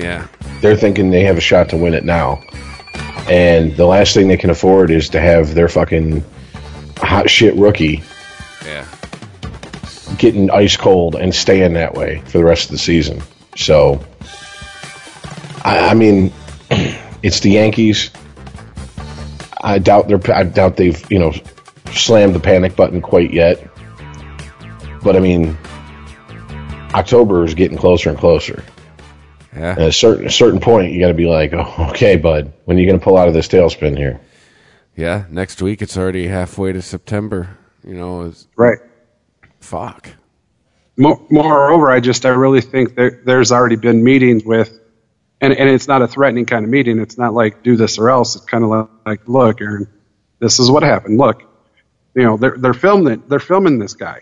Yeah. 0.00 0.26
They're 0.60 0.76
thinking 0.76 1.10
they 1.10 1.22
have 1.24 1.36
a 1.38 1.40
shot 1.40 1.68
to 1.70 1.76
win 1.76 1.94
it 1.94 2.04
now, 2.04 2.42
and 3.28 3.76
the 3.76 3.86
last 3.86 4.14
thing 4.14 4.28
they 4.28 4.36
can 4.36 4.50
afford 4.50 4.90
is 4.90 5.08
to 5.10 5.20
have 5.20 5.54
their 5.54 5.68
fucking 5.68 6.24
hot 6.98 7.30
shit 7.30 7.54
rookie 7.56 8.02
Yeah. 8.64 8.86
getting 10.18 10.50
ice 10.50 10.76
cold 10.76 11.14
and 11.14 11.34
staying 11.34 11.72
that 11.74 11.94
way 11.94 12.22
for 12.26 12.38
the 12.38 12.44
rest 12.44 12.64
of 12.66 12.72
the 12.72 12.78
season. 12.78 13.22
So, 13.56 14.04
I, 15.64 15.90
I 15.90 15.94
mean, 15.94 16.32
it's 17.22 17.40
the 17.40 17.50
Yankees. 17.52 18.10
I 19.62 19.78
doubt 19.78 20.08
they're. 20.08 20.34
I 20.34 20.44
doubt 20.44 20.76
they've 20.76 21.10
you 21.10 21.18
know 21.18 21.32
slammed 21.92 22.34
the 22.34 22.40
panic 22.40 22.76
button 22.76 23.02
quite 23.02 23.32
yet. 23.32 23.66
But 25.02 25.16
I 25.16 25.20
mean, 25.20 25.56
October 26.94 27.44
is 27.44 27.54
getting 27.54 27.76
closer 27.76 28.08
and 28.10 28.18
closer. 28.18 28.62
Yeah. 29.54 29.72
At 29.72 29.78
a 29.78 29.92
certain 29.92 30.26
a 30.26 30.30
certain 30.30 30.60
point, 30.60 30.92
you 30.92 31.00
got 31.00 31.08
to 31.08 31.14
be 31.14 31.26
like, 31.26 31.52
oh, 31.52 31.88
okay, 31.90 32.16
bud, 32.16 32.52
when 32.66 32.76
are 32.76 32.80
you 32.80 32.86
going 32.86 32.98
to 32.98 33.04
pull 33.04 33.16
out 33.16 33.26
of 33.28 33.34
this 33.34 33.48
tailspin 33.48 33.96
here? 33.96 34.20
Yeah. 34.96 35.24
Next 35.30 35.60
week 35.62 35.82
it's 35.82 35.96
already 35.96 36.28
halfway 36.28 36.72
to 36.72 36.82
September. 36.82 37.56
You 37.84 37.94
know, 37.94 38.22
it's, 38.22 38.46
Right. 38.56 38.78
fuck. 39.60 40.08
Mo- 40.96 41.26
Moreover, 41.30 41.90
I 41.90 42.00
just 42.00 42.26
I 42.26 42.30
really 42.30 42.60
think 42.60 42.94
there, 42.94 43.22
there's 43.24 43.50
already 43.52 43.76
been 43.76 44.04
meetings 44.04 44.44
with, 44.44 44.78
and 45.40 45.52
and 45.54 45.68
it's 45.70 45.88
not 45.88 46.02
a 46.02 46.06
threatening 46.08 46.44
kind 46.44 46.64
of 46.64 46.70
meeting. 46.70 46.98
It's 46.98 47.16
not 47.16 47.32
like 47.32 47.62
do 47.62 47.74
this 47.76 47.98
or 47.98 48.10
else. 48.10 48.36
It's 48.36 48.44
kind 48.44 48.62
of 48.64 48.70
like, 48.70 48.88
like 49.06 49.20
look, 49.28 49.60
Aaron, 49.62 49.88
this 50.40 50.58
is 50.60 50.70
what 50.70 50.82
happened. 50.82 51.16
Look, 51.18 51.42
you 52.14 52.22
know 52.24 52.36
they're 52.36 52.56
they're 52.58 52.74
filming 52.74 53.22
they're 53.28 53.38
filming 53.40 53.78
this 53.78 53.94
guy, 53.94 54.20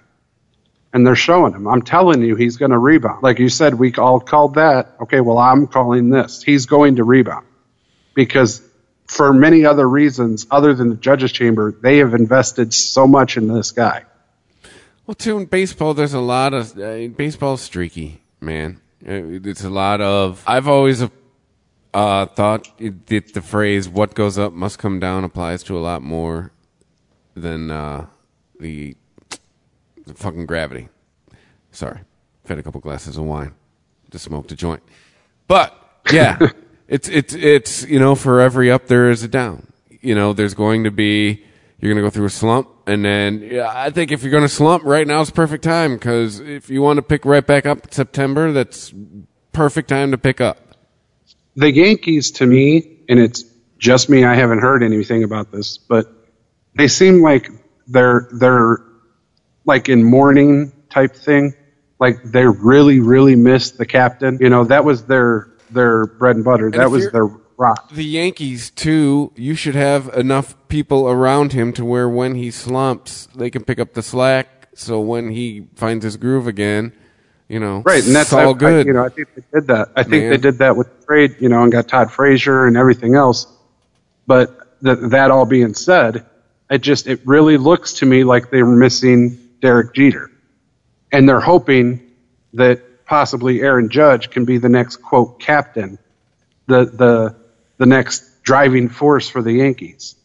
and 0.99 1.07
they're 1.07 1.15
showing 1.15 1.55
him. 1.55 1.69
I'm 1.69 1.83
telling 1.83 2.23
you, 2.23 2.35
he's 2.35 2.57
going 2.57 2.73
to 2.73 2.79
rebound. 2.79 3.23
Like 3.23 3.39
you 3.39 3.49
said, 3.49 3.75
we 3.75 3.95
all 3.95 4.19
called 4.19 4.57
that. 4.57 4.97
Okay, 5.01 5.21
well 5.21 5.39
I'm 5.39 5.69
calling 5.69 6.11
this. 6.11 6.43
He's 6.43 6.67
going 6.67 6.97
to 6.97 7.05
rebound 7.05 7.47
because 8.15 8.61
for 9.07 9.33
many 9.33 9.65
other 9.65 9.89
reasons 9.89 10.47
other 10.51 10.75
than 10.75 10.91
the 10.91 10.97
judges 10.97 11.31
chamber, 11.31 11.71
they 11.71 11.99
have 11.99 12.15
invested 12.15 12.75
so 12.75 13.07
much 13.07 13.37
in 13.37 13.47
this 13.47 13.71
guy. 13.71 14.05
Well, 15.07 15.15
too 15.15 15.39
in 15.39 15.47
baseball, 15.47 15.95
there's 15.95 16.15
a 16.15 16.21
lot 16.21 16.53
of 16.53 16.77
uh, 16.77 17.07
baseball's 17.09 17.63
streaky, 17.63 18.21
man. 18.41 18.81
Uh, 19.07 19.41
It's 19.49 19.65
a 19.65 19.71
lot 19.71 20.01
of. 20.01 20.43
I've 20.47 20.67
always 20.67 21.01
uh, 21.95 22.27
thought 22.27 22.69
that 22.79 23.33
the 23.33 23.41
phrase 23.41 23.89
"what 23.89 24.15
goes 24.15 24.37
up 24.37 24.53
must 24.53 24.79
come 24.79 24.99
down" 24.99 25.25
applies 25.25 25.63
to 25.63 25.79
a 25.79 25.81
lot 25.81 26.03
more 26.03 26.51
than 27.35 27.71
uh, 27.71 28.07
the, 28.61 28.97
the 28.97 28.97
fucking 30.15 30.47
gravity. 30.47 30.89
Sorry, 31.73 32.01
I've 32.45 32.49
had 32.49 32.59
a 32.59 32.63
couple 32.63 32.81
glasses 32.81 33.17
of 33.17 33.25
wine, 33.25 33.55
just 34.11 34.25
smoked 34.25 34.51
a 34.53 34.57
joint, 34.57 34.83
but 35.47 35.75
yeah, 36.13 36.39
it's 36.89 37.09
it's 37.09 37.35
it's 37.35 37.85
you 37.87 37.99
know 37.99 38.15
for 38.15 38.41
every 38.41 38.71
up 38.71 38.87
there 38.87 39.11
is 39.11 39.23
a 39.23 39.29
down. 39.29 39.67
You 40.01 40.15
know, 40.15 40.33
there's 40.33 40.55
going 40.55 40.85
to 40.85 40.91
be 40.91 41.45
you're 41.81 41.93
going 41.93 42.03
to 42.03 42.07
go 42.07 42.11
through 42.11 42.27
a 42.27 42.31
slump, 42.31 42.69
and 42.87 43.05
then 43.05 43.41
yeah, 43.43 43.71
I 43.73 43.91
think 43.91 44.11
if 44.13 44.23
you're 44.23 44.31
going 44.33 44.43
to 44.45 44.49
slump 44.49 44.85
right 44.85 45.07
now 45.07 45.21
is 45.21 45.31
perfect 45.31 45.63
time 45.65 45.95
because 45.95 46.41
if 46.41 46.71
you 46.71 46.83
want 46.83 46.97
to 46.97 47.03
pick 47.03 47.25
right 47.25 47.47
back 47.47 47.67
up 47.67 47.85
in 47.85 47.93
September, 47.93 48.53
that's 48.53 48.93
perfect 49.53 49.89
time 49.89 50.11
to 50.13 50.19
pick 50.19 50.41
up. 50.41 50.75
the 51.57 51.71
Yankees 51.73 52.31
to 52.33 52.47
me, 52.47 52.99
and 53.09 53.19
it's 53.21 53.45
just 53.79 54.09
me, 54.09 54.25
I 54.25 54.35
haven't 54.35 54.61
heard 54.61 54.83
anything 54.83 55.23
about 55.25 55.53
this, 55.53 55.79
but 55.79 56.07
they 56.75 56.89
seem 56.89 57.21
like 57.23 57.49
they're 57.87 58.29
they're 58.33 58.79
like 59.69 59.89
in 59.89 60.03
mourning 60.03 60.73
type 60.91 61.15
thing. 61.15 61.55
Like 62.01 62.17
they 62.25 62.47
really, 62.47 62.99
really 63.01 63.37
missed 63.37 63.77
the 63.79 63.87
captain. 63.87 64.39
You 64.41 64.49
know, 64.51 64.65
that 64.65 64.85
was 64.85 65.05
their 65.05 65.51
their 65.71 66.07
bread 66.07 66.37
and 66.37 66.45
butter. 66.45 66.69
if 66.69 66.75
that 66.75 66.91
was 66.91 67.11
their 67.13 67.27
rock. 67.57 67.91
The 67.93 68.05
Yankees 68.05 68.71
too. 68.71 69.33
You 69.37 69.55
should 69.55 69.75
have 69.75 70.09
enough 70.17 70.57
people 70.69 71.09
around 71.09 71.53
him 71.53 71.73
to 71.75 71.85
where 71.85 72.09
when 72.09 72.35
he 72.35 72.51
slumps, 72.51 73.29
they 73.37 73.51
can 73.51 73.63
pick 73.65 73.79
up 73.79 73.93
the 73.95 74.03
slack. 74.03 74.69
So 74.75 75.01
when 75.01 75.31
he 75.31 75.67
finds 75.75 76.05
his 76.05 76.17
groove 76.17 76.47
again, 76.47 76.93
you 77.49 77.59
know, 77.59 77.83
Right, 77.85 78.05
and 78.07 78.15
that's 78.15 78.33
all 78.33 78.41
I- 78.41 78.51
I- 78.51 78.53
good. 78.53 78.87
you 78.87 78.93
know, 78.93 79.05
I 79.05 79.09
think 79.09 79.29
they 79.35 79.43
did 79.53 79.67
that. 79.67 79.89
I 79.97 80.03
think 80.05 80.23
Man. 80.23 80.31
they 80.31 80.37
did 80.37 80.59
that 80.59 80.77
with 80.77 80.87
trade, 81.05 81.35
you 81.41 81.49
know, 81.49 81.63
and 81.65 81.73
got 81.73 81.89
Todd 81.89 82.13
Frazier 82.13 82.67
and 82.67 82.77
everything 82.77 83.17
else. 83.17 83.47
But 84.29 84.81
th- 84.85 84.99
that 85.11 85.31
all 85.33 85.47
being 85.47 85.75
said, 85.75 86.25
it 86.71 86.79
just 86.79 87.09
it 87.09 87.21
really 87.25 87.57
looks 87.57 87.95
to 87.95 88.07
me 88.07 88.23
like 88.23 88.51
they 88.51 88.63
were 88.63 88.77
missing 88.77 89.39
Derek 89.61 89.95
Jeter, 89.95 90.31
and 91.13 91.29
they're 91.29 91.41
hoping 91.41 92.13
that 92.55 93.05
possibly 93.05 93.61
Aaron 93.61 93.89
Judge 93.89 94.31
can 94.31 94.45
be 94.45 94.59
the 94.59 94.69
next 94.69 94.97
quote 94.97 95.41
captain, 95.41 95.99
the 96.67 96.85
the 96.85 97.37
the 97.79 97.87
next 97.87 98.43
driving 98.43 98.89
force 98.89 99.29
for 99.29 99.43
the 99.43 99.53
Yankees. 99.53 100.17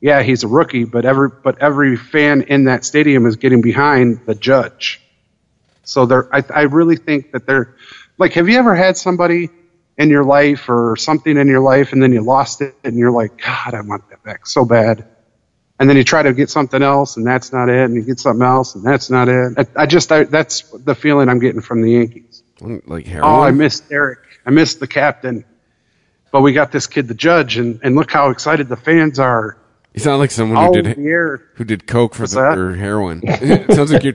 Yeah, 0.00 0.22
he's 0.22 0.44
a 0.44 0.48
rookie, 0.48 0.84
but 0.84 1.04
every 1.04 1.28
but 1.42 1.58
every 1.58 1.96
fan 1.96 2.42
in 2.42 2.64
that 2.64 2.84
stadium 2.84 3.26
is 3.26 3.36
getting 3.36 3.60
behind 3.60 4.26
the 4.26 4.34
Judge. 4.34 5.00
So 5.88 6.04
they're, 6.04 6.28
I, 6.34 6.44
I 6.54 6.62
really 6.62 6.96
think 6.96 7.32
that 7.32 7.46
they're, 7.46 7.74
like, 8.18 8.34
have 8.34 8.46
you 8.46 8.58
ever 8.58 8.74
had 8.74 8.98
somebody 8.98 9.48
in 9.96 10.10
your 10.10 10.24
life 10.24 10.68
or 10.68 10.96
something 10.96 11.36
in 11.36 11.48
your 11.48 11.60
life 11.60 11.92
and 11.92 12.02
then 12.02 12.12
you 12.12 12.20
lost 12.20 12.60
it 12.60 12.74
and 12.84 12.96
you're 12.96 13.10
like, 13.10 13.36
God, 13.38 13.74
I 13.74 13.80
want 13.80 14.08
that 14.10 14.22
back 14.22 14.46
so 14.46 14.64
bad. 14.64 15.06
And 15.80 15.88
then 15.88 15.96
you 15.96 16.04
try 16.04 16.22
to 16.22 16.32
get 16.32 16.50
something 16.50 16.82
else 16.82 17.16
and 17.16 17.26
that's 17.26 17.52
not 17.52 17.68
it. 17.68 17.84
And 17.84 17.94
you 17.94 18.02
get 18.02 18.18
something 18.18 18.44
else 18.44 18.74
and 18.74 18.84
that's 18.84 19.10
not 19.10 19.28
it. 19.28 19.54
I, 19.56 19.82
I 19.82 19.86
just, 19.86 20.10
I, 20.10 20.24
that's 20.24 20.62
the 20.72 20.94
feeling 20.94 21.28
I'm 21.28 21.38
getting 21.38 21.60
from 21.60 21.82
the 21.82 21.92
Yankees. 21.92 22.42
like 22.60 23.06
heroin. 23.06 23.30
Oh, 23.30 23.40
I 23.40 23.52
missed 23.52 23.88
Derek 23.88 24.18
I 24.48 24.50
missed 24.50 24.80
the 24.80 24.86
captain. 24.86 25.44
But 26.32 26.40
we 26.40 26.52
got 26.54 26.72
this 26.72 26.86
kid, 26.86 27.06
the 27.06 27.14
judge, 27.14 27.58
and, 27.58 27.80
and 27.82 27.94
look 27.94 28.10
how 28.10 28.30
excited 28.30 28.68
the 28.68 28.76
fans 28.76 29.18
are. 29.18 29.58
You 29.92 30.00
sound 30.00 30.20
like 30.20 30.30
someone 30.30 30.56
All 30.58 30.74
who 30.74 30.82
did 30.82 30.96
the 30.96 31.40
who 31.54 31.64
did 31.64 31.86
coke 31.86 32.14
for 32.14 32.22
What's 32.22 32.34
the, 32.34 32.40
that? 32.40 32.58
or 32.58 32.74
heroin. 32.74 33.20
it 33.24 33.74
sounds 33.74 33.92
like 33.92 34.04
you're 34.04 34.14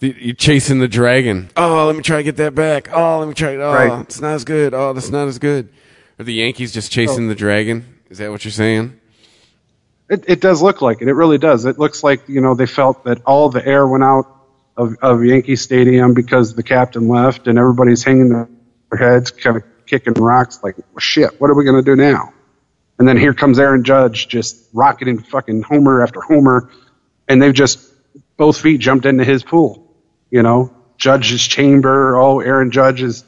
you're 0.00 0.34
chasing 0.34 0.78
the 0.78 0.88
dragon. 0.88 1.50
Oh, 1.56 1.86
let 1.86 1.96
me 1.96 2.02
try 2.02 2.18
to 2.18 2.22
get 2.22 2.36
that 2.36 2.54
back. 2.54 2.90
Oh, 2.92 3.18
let 3.18 3.28
me 3.28 3.34
try. 3.34 3.50
it 3.52 3.58
Oh, 3.58 3.72
Right. 3.72 4.00
it's 4.02 4.20
not 4.20 4.34
as 4.34 4.44
good. 4.44 4.72
Oh, 4.74 4.92
that's 4.92 5.10
not 5.10 5.28
as 5.28 5.38
good. 5.38 5.68
Are 6.18 6.24
the 6.24 6.34
Yankees 6.34 6.72
just 6.72 6.92
chasing 6.92 7.26
oh. 7.26 7.28
the 7.28 7.34
dragon? 7.34 7.98
Is 8.10 8.18
that 8.18 8.30
what 8.30 8.44
you're 8.44 8.52
saying? 8.52 9.00
It, 10.08 10.24
it 10.28 10.40
does 10.40 10.60
look 10.62 10.82
like 10.82 11.00
it. 11.00 11.08
It 11.08 11.14
really 11.14 11.38
does. 11.38 11.64
It 11.64 11.78
looks 11.78 12.02
like 12.02 12.28
you 12.28 12.40
know 12.40 12.54
they 12.54 12.66
felt 12.66 13.04
that 13.04 13.22
all 13.24 13.48
the 13.48 13.64
air 13.66 13.86
went 13.86 14.04
out 14.04 14.26
of, 14.76 14.96
of 15.00 15.24
Yankee 15.24 15.56
Stadium 15.56 16.14
because 16.14 16.54
the 16.54 16.62
captain 16.62 17.08
left, 17.08 17.46
and 17.46 17.58
everybody's 17.58 18.04
hanging 18.04 18.28
their 18.28 18.48
heads, 18.98 19.30
kind 19.30 19.56
of 19.56 19.62
kicking 19.86 20.14
rocks. 20.14 20.60
Like, 20.62 20.76
well, 20.78 20.98
shit, 20.98 21.40
what 21.40 21.50
are 21.50 21.54
we 21.54 21.64
to 21.64 21.82
do 21.82 21.96
now? 21.96 22.32
And 22.98 23.08
then 23.08 23.16
here 23.16 23.34
comes 23.34 23.58
Aaron 23.58 23.82
Judge, 23.82 24.28
just 24.28 24.68
rocketing 24.72 25.20
fucking 25.20 25.62
homer 25.62 26.02
after 26.02 26.20
homer, 26.20 26.70
and 27.28 27.42
they've 27.42 27.54
just 27.54 27.80
both 28.36 28.60
feet 28.60 28.80
jumped 28.80 29.06
into 29.06 29.24
his 29.24 29.42
pool. 29.42 29.90
You 30.30 30.42
know, 30.42 30.74
Judge's 30.98 31.46
chamber. 31.46 32.16
Oh, 32.16 32.40
Aaron 32.40 32.70
Judge 32.70 33.02
is 33.02 33.24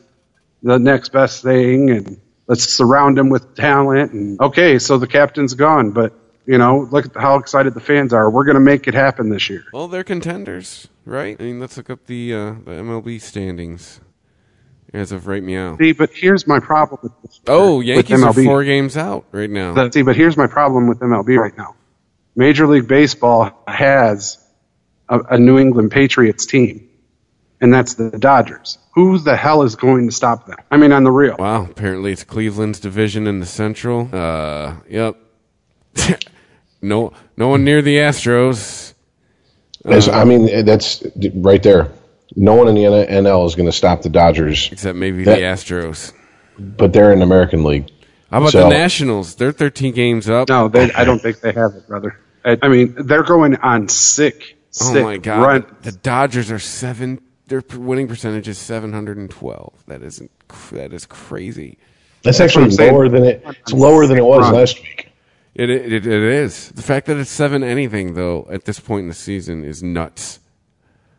the 0.63 0.79
next 0.79 1.11
best 1.11 1.43
thing, 1.43 1.91
and 1.91 2.21
let's 2.47 2.65
surround 2.65 3.19
him 3.19 3.29
with 3.29 3.55
talent. 3.55 4.13
And 4.13 4.41
okay, 4.41 4.79
so 4.79 4.99
the 4.99 5.07
captain's 5.07 5.55
gone, 5.55 5.91
but 5.91 6.13
you 6.47 6.59
know, 6.59 6.89
look 6.91 7.07
at 7.07 7.17
how 7.17 7.37
excited 7.37 7.75
the 7.75 7.81
fans 7.81 8.13
are. 8.13 8.31
We're 8.31 8.45
going 8.45 8.55
to 8.55 8.61
make 8.61 8.87
it 8.87 8.95
happen 8.95 9.29
this 9.31 9.51
year. 9.51 9.65
Well, 9.73 9.89
they're 9.89 10.05
contenders, 10.05 10.89
right? 11.05 11.37
I 11.39 11.43
mean, 11.43 11.61
let's 11.61 11.77
look 11.77 11.91
up 11.91 12.07
the 12.07 12.33
uh, 12.35 12.51
the 12.65 12.71
MLB 12.73 13.21
standings 13.21 14.01
as 14.95 15.13
of 15.13 15.27
right 15.27 15.43
meow. 15.43 15.77
See, 15.77 15.93
but 15.93 16.11
here's 16.13 16.47
my 16.47 16.61
problem 16.61 17.01
with 17.03 17.13
this. 17.23 17.41
Oh, 17.47 17.79
with 17.79 17.87
Yankees 17.87 18.23
are 18.23 18.33
four 18.33 18.65
games 18.65 18.97
out 18.97 19.25
right 19.33 19.51
now. 19.51 19.75
The- 19.75 19.91
see, 19.91 20.03
but 20.03 20.17
here's 20.17 20.37
my 20.37 20.47
problem 20.47 20.87
with 20.89 21.01
MLB 21.01 21.37
right 21.39 21.57
now. 21.57 21.75
Major 22.37 22.67
League 22.67 22.87
Baseball 22.87 23.63
has 23.67 24.39
a, 25.09 25.19
a 25.31 25.39
New 25.39 25.59
England 25.59 25.91
Patriots 25.91 26.47
team, 26.47 26.89
and 27.61 27.73
that's 27.73 27.95
the 27.95 28.11
Dodgers. 28.11 28.79
Who 28.95 29.19
the 29.19 29.37
hell 29.37 29.63
is 29.63 29.75
going 29.77 30.09
to 30.09 30.15
stop 30.15 30.47
them? 30.47 30.57
I 30.71 30.77
mean, 30.77 30.93
on 30.93 31.05
the 31.05 31.11
real. 31.11 31.37
Wow, 31.39 31.65
apparently 31.65 32.13
it's 32.13 32.25
Cleveland's 32.25 32.79
division 32.81 33.27
in 33.27 33.41
the 33.41 33.47
Central. 33.47 34.09
Uh, 34.13 34.77
yep. 34.89 35.17
no, 36.87 37.13
no 37.37 37.49
one 37.49 37.65
near 37.65 37.83
the 37.83 37.97
Astros. 37.97 38.95
As- 39.85 40.09
uh, 40.09 40.13
I 40.13 40.25
mean, 40.25 40.65
that's 40.65 41.05
right 41.35 41.63
there. 41.63 41.91
No 42.35 42.55
one 42.55 42.69
in 42.69 42.75
the 42.75 42.83
NL 42.83 43.47
is 43.47 43.55
going 43.55 43.67
to 43.67 43.73
stop 43.73 44.03
the 44.03 44.09
Dodgers. 44.09 44.69
Except 44.73 44.97
maybe 44.97 45.25
That- 45.25 45.37
the 45.37 45.43
Astros. 45.43 46.13
but 46.59 46.93
they're 46.93 47.13
in 47.13 47.23
American 47.23 47.65
League. 47.65 47.91
How 48.31 48.39
about 48.39 48.53
So- 48.53 48.63
the 48.65 48.69
Nationals? 48.71 49.37
They're 49.37 49.53
13 49.53 49.93
games 49.95 50.29
up. 50.29 50.49
No, 50.49 50.69
they, 50.69 50.93
I 50.93 51.05
don't 51.05 51.21
think 51.21 51.41
they 51.41 51.53
have 51.53 51.75
it, 51.75 51.87
brother. 51.87 52.19
I, 52.45 52.59
I 52.63 52.69
mean, 52.69 52.95
they're 52.99 53.23
going 53.23 53.57
on 53.57 53.89
sick, 53.89 54.57
oh 54.83 55.03
my 55.03 55.17
God. 55.19 55.43
run. 55.43 55.77
The 55.83 55.93
Dodgers 55.93 56.51
are 56.51 56.59
seven. 56.59 57.21
Their 57.49 57.63
winning 57.77 58.09
percentage 58.09 58.49
is 58.49 58.59
712. 58.59 59.73
That 59.87 60.03
isn't. 60.03 60.31
That 60.73 60.93
is 60.93 61.07
crazy. 61.07 61.79
That's, 62.23 62.39
what 62.41 62.45
actually 62.47 62.65
I'm 62.65 62.71
saying. 62.73 62.93
lower 62.93 63.09
than 63.09 63.25
it. 63.25 63.45
It's 63.47 63.73
lower 63.73 64.07
than 64.07 64.19
it 64.19 64.25
was 64.25 64.43
Run. 64.43 64.55
last 64.55 64.81
week. 64.83 65.06
It, 65.59 65.71
it 65.71 65.93
it 65.93 66.07
is. 66.07 66.71
The 66.73 66.83
fact 66.83 67.07
that 67.07 67.17
it's 67.17 67.31
seven 67.31 67.65
anything 67.65 68.13
though 68.13 68.47
at 68.51 68.67
this 68.67 68.79
point 68.79 69.05
in 69.05 69.09
the 69.09 69.15
season 69.15 69.65
is 69.65 69.83
nuts. 69.83 70.39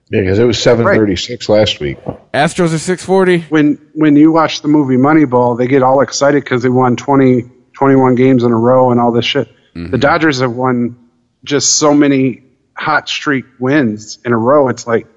Yeah, 0.10 0.22
because 0.22 0.38
it 0.38 0.46
was 0.46 0.62
seven 0.62 0.86
thirty 0.86 1.16
six 1.16 1.50
last 1.50 1.80
week. 1.80 1.98
Astros 2.36 2.74
are 2.74 2.78
640. 2.78 3.50
When 3.50 3.76
when 3.94 4.16
you 4.16 4.32
watch 4.32 4.62
the 4.62 4.68
movie 4.68 4.96
Moneyball, 4.96 5.58
they 5.58 5.66
get 5.66 5.82
all 5.82 6.02
excited 6.02 6.44
because 6.44 6.62
they 6.62 6.70
won 6.70 6.96
20, 6.96 7.50
21 7.74 8.14
games 8.14 8.44
in 8.44 8.52
a 8.52 8.56
row 8.56 8.92
and 8.92 9.00
all 9.00 9.12
this 9.12 9.26
shit. 9.26 9.48
Mm-hmm. 9.74 9.90
The 9.90 9.98
Dodgers 9.98 10.40
have 10.40 10.54
won 10.54 11.10
just 11.44 11.78
so 11.80 11.96
many 11.96 12.44
hot 12.76 13.10
streak 13.10 13.46
wins 13.60 14.20
in 14.24 14.34
a 14.34 14.38
row. 14.38 14.70
It's 14.70 14.86
like, 14.86 15.08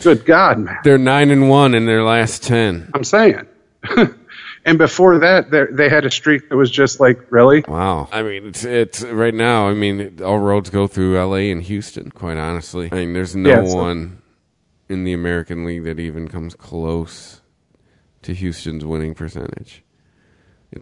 good 0.00 0.24
God, 0.24 0.58
man. 0.58 0.78
They're 0.84 0.96
nine 0.96 1.30
and 1.30 1.50
one 1.50 1.74
in 1.74 1.84
their 1.84 2.02
last 2.02 2.42
ten. 2.42 2.90
I'm 2.94 3.04
saying. 3.04 3.46
and 4.68 4.78
before 4.78 5.18
that, 5.20 5.50
they 5.50 5.64
they 5.70 5.88
had 5.88 6.04
a 6.04 6.10
streak 6.10 6.48
that 6.48 6.56
was 6.56 6.70
just 6.70 7.00
like, 7.00 7.30
really? 7.30 7.64
Wow. 7.66 8.08
I 8.12 8.22
mean, 8.22 8.46
it's 8.46 8.64
it's 8.64 9.02
right 9.02 9.34
now. 9.34 9.68
I 9.68 9.74
mean, 9.74 10.20
all 10.22 10.38
roads 10.38 10.70
go 10.70 10.86
through 10.86 11.18
L.A. 11.18 11.50
and 11.50 11.62
Houston. 11.62 12.10
Quite 12.10 12.36
honestly, 12.36 12.88
I 12.92 12.96
mean, 12.96 13.12
there's 13.14 13.34
no 13.36 13.48
Yeah, 13.50 13.64
so- 13.66 13.76
one 13.76 14.22
in 14.88 15.04
the 15.04 15.12
American 15.12 15.64
League 15.64 15.84
that 15.84 15.98
even 16.00 16.28
comes 16.28 16.54
close 16.54 17.40
to 18.22 18.32
Houston's 18.34 18.84
winning 18.84 19.14
percentage. 19.14 19.82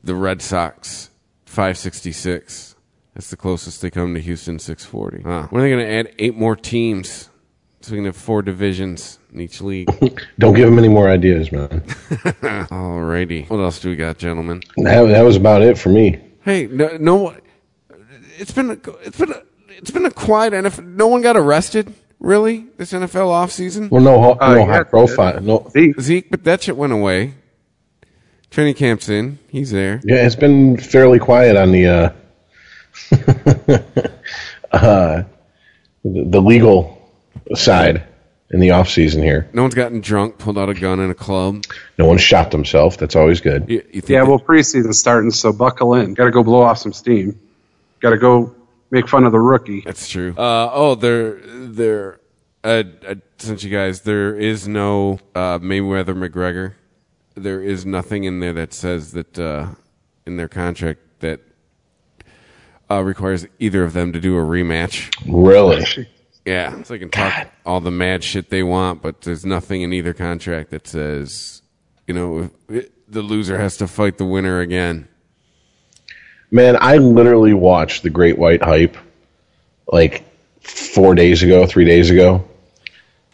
The 0.02 0.14
Red 0.14 0.42
Sox, 0.42 1.10
five 1.44 1.78
sixty 1.78 2.12
six. 2.12 2.74
That's 3.14 3.30
the 3.30 3.36
closest 3.36 3.80
they 3.80 3.90
come 3.90 4.12
to 4.14 4.20
Houston, 4.20 4.58
six 4.58 4.84
forty. 4.84 5.22
Huh. 5.22 5.46
When 5.50 5.62
are 5.62 5.64
they 5.64 5.70
going 5.70 5.86
to 5.86 5.92
add 6.10 6.14
eight 6.18 6.36
more 6.36 6.54
teams? 6.56 7.30
So 7.86 7.92
we 7.92 7.98
can 7.98 8.06
have 8.06 8.16
four 8.16 8.42
divisions 8.42 9.20
in 9.32 9.40
each 9.40 9.60
league. 9.60 9.88
Don't 10.40 10.54
give 10.54 10.66
him 10.66 10.76
any 10.76 10.88
more 10.88 11.08
ideas, 11.08 11.52
man. 11.52 11.68
Alrighty. 12.68 13.48
What 13.48 13.60
else 13.60 13.78
do 13.78 13.90
we 13.90 13.94
got, 13.94 14.18
gentlemen? 14.18 14.60
That, 14.78 15.04
that 15.04 15.22
was 15.22 15.36
about 15.36 15.62
it 15.62 15.78
for 15.78 15.90
me. 15.90 16.20
Hey, 16.42 16.66
no, 16.66 16.96
no 16.96 17.36
it's 18.38 18.50
been 18.50 18.70
a, 18.70 18.78
it's 19.04 19.16
been 19.16 19.30
a, 19.30 19.40
it's 19.68 19.92
been 19.92 20.04
a 20.04 20.10
quiet 20.10 20.52
NFL. 20.52 20.84
No 20.84 21.06
one 21.06 21.22
got 21.22 21.36
arrested, 21.36 21.94
really, 22.18 22.66
this 22.76 22.92
NFL 22.92 23.28
offseason. 23.28 23.88
Well, 23.88 24.02
no, 24.02 24.20
ho- 24.20 24.38
Uh, 24.40 24.54
no 24.54 24.58
yeah, 24.62 24.66
high 24.66 24.82
profile. 24.82 25.40
No, 25.40 25.68
Zeke, 25.70 26.00
Zeke, 26.00 26.28
but 26.28 26.42
that 26.42 26.64
shit 26.64 26.76
went 26.76 26.92
away. 26.92 27.34
Training 28.50 28.74
camp's 28.74 29.08
in. 29.08 29.38
He's 29.48 29.70
there. 29.70 30.00
yeah, 30.02 30.26
it's 30.26 30.34
been 30.34 30.76
fairly 30.76 31.20
quiet 31.20 31.56
on 31.56 31.70
the 31.70 31.86
uh, 31.86 32.10
uh, 34.72 35.22
the 36.02 36.24
the 36.24 36.42
legal 36.42 36.95
side 37.54 38.06
in 38.50 38.60
the 38.60 38.70
off 38.70 38.88
season 38.88 39.22
here. 39.22 39.48
No 39.52 39.62
one's 39.62 39.74
gotten 39.74 40.00
drunk, 40.00 40.38
pulled 40.38 40.58
out 40.58 40.68
a 40.68 40.74
gun 40.74 41.00
in 41.00 41.10
a 41.10 41.14
club. 41.14 41.64
No 41.98 42.06
one 42.06 42.18
shot 42.18 42.50
themselves. 42.50 42.96
That's 42.96 43.16
always 43.16 43.40
good. 43.40 43.68
You, 43.68 43.84
you 43.92 44.00
think 44.00 44.10
Yeah, 44.10 44.22
well, 44.22 44.38
preseason's 44.38 44.98
starting, 44.98 45.30
so 45.30 45.52
buckle 45.52 45.94
in. 45.94 46.14
Got 46.14 46.26
to 46.26 46.30
go 46.30 46.42
blow 46.42 46.62
off 46.62 46.78
some 46.78 46.92
steam. 46.92 47.38
Got 48.00 48.10
to 48.10 48.18
go 48.18 48.54
make 48.90 49.08
fun 49.08 49.24
of 49.24 49.32
the 49.32 49.40
rookie. 49.40 49.80
that's 49.80 50.08
true. 50.08 50.34
Uh, 50.36 50.70
oh, 50.72 50.94
there, 50.94 51.40
there. 51.44 52.20
Uh, 52.62 52.84
uh, 53.06 53.14
since 53.38 53.62
you 53.62 53.70
guys, 53.70 54.02
there 54.02 54.34
is 54.34 54.66
no 54.66 55.18
uh, 55.34 55.58
Mayweather 55.58 56.14
McGregor. 56.16 56.74
There 57.34 57.62
is 57.62 57.84
nothing 57.84 58.24
in 58.24 58.40
there 58.40 58.52
that 58.54 58.72
says 58.72 59.12
that 59.12 59.38
uh, 59.38 59.68
in 60.24 60.36
their 60.36 60.48
contract 60.48 61.00
that 61.20 61.40
uh, 62.90 63.02
requires 63.02 63.46
either 63.58 63.82
of 63.82 63.92
them 63.92 64.12
to 64.12 64.20
do 64.20 64.36
a 64.36 64.42
rematch. 64.42 65.12
Really? 65.26 66.08
Yeah, 66.46 66.82
so 66.84 66.94
they 66.94 66.98
can 67.00 67.10
talk 67.10 67.48
all 67.66 67.80
the 67.80 67.90
mad 67.90 68.22
shit 68.22 68.50
they 68.50 68.62
want, 68.62 69.02
but 69.02 69.20
there's 69.22 69.44
nothing 69.44 69.82
in 69.82 69.92
either 69.92 70.14
contract 70.14 70.70
that 70.70 70.86
says, 70.86 71.60
you 72.06 72.14
know, 72.14 72.50
if 72.68 72.88
the 73.08 73.22
loser 73.22 73.58
has 73.58 73.76
to 73.78 73.88
fight 73.88 74.18
the 74.18 74.24
winner 74.24 74.60
again. 74.60 75.08
Man, 76.50 76.76
I 76.80 76.98
literally 76.98 77.54
watched 77.54 78.02
the 78.02 78.10
Great 78.10 78.38
White 78.38 78.62
Hype 78.62 78.96
like 79.88 80.24
four 80.60 81.14
days 81.14 81.42
ago, 81.42 81.66
three 81.66 81.84
days 81.84 82.10
ago, 82.10 82.48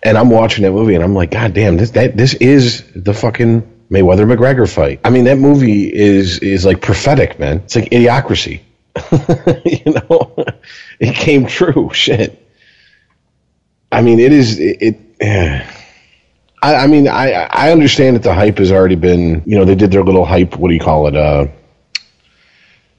and 0.02 0.16
I'm 0.16 0.30
watching 0.30 0.64
that 0.64 0.72
movie 0.72 0.94
and 0.94 1.04
I'm 1.04 1.14
like, 1.14 1.30
God 1.30 1.54
damn, 1.54 1.76
this 1.76 1.90
that 1.90 2.16
this 2.16 2.34
is 2.34 2.84
the 2.94 3.14
fucking 3.14 3.62
Mayweather 3.90 4.26
McGregor 4.26 4.72
fight. 4.72 5.00
I 5.04 5.10
mean, 5.10 5.24
that 5.24 5.38
movie 5.38 5.92
is 5.92 6.38
is 6.38 6.64
like 6.64 6.80
prophetic, 6.80 7.38
man. 7.38 7.58
It's 7.58 7.76
like 7.76 7.90
idiocracy. 7.90 8.62
you 9.64 9.92
know, 9.92 10.34
it 11.00 11.14
came 11.14 11.46
true. 11.46 11.90
Shit. 11.94 12.38
I 13.92 14.02
mean, 14.02 14.18
it 14.18 14.32
is 14.32 14.58
it. 14.58 14.96
it 15.20 15.66
I, 16.64 16.76
I 16.76 16.86
mean, 16.86 17.08
I 17.08 17.32
I 17.50 17.72
understand 17.72 18.16
that 18.16 18.22
the 18.22 18.34
hype 18.34 18.58
has 18.58 18.72
already 18.72 18.94
been. 18.94 19.42
You 19.44 19.58
know, 19.58 19.64
they 19.64 19.74
did 19.74 19.90
their 19.90 20.04
little 20.04 20.24
hype. 20.24 20.56
What 20.56 20.68
do 20.68 20.74
you 20.74 20.80
call 20.80 21.06
it? 21.08 21.16
Uh, 21.16 21.46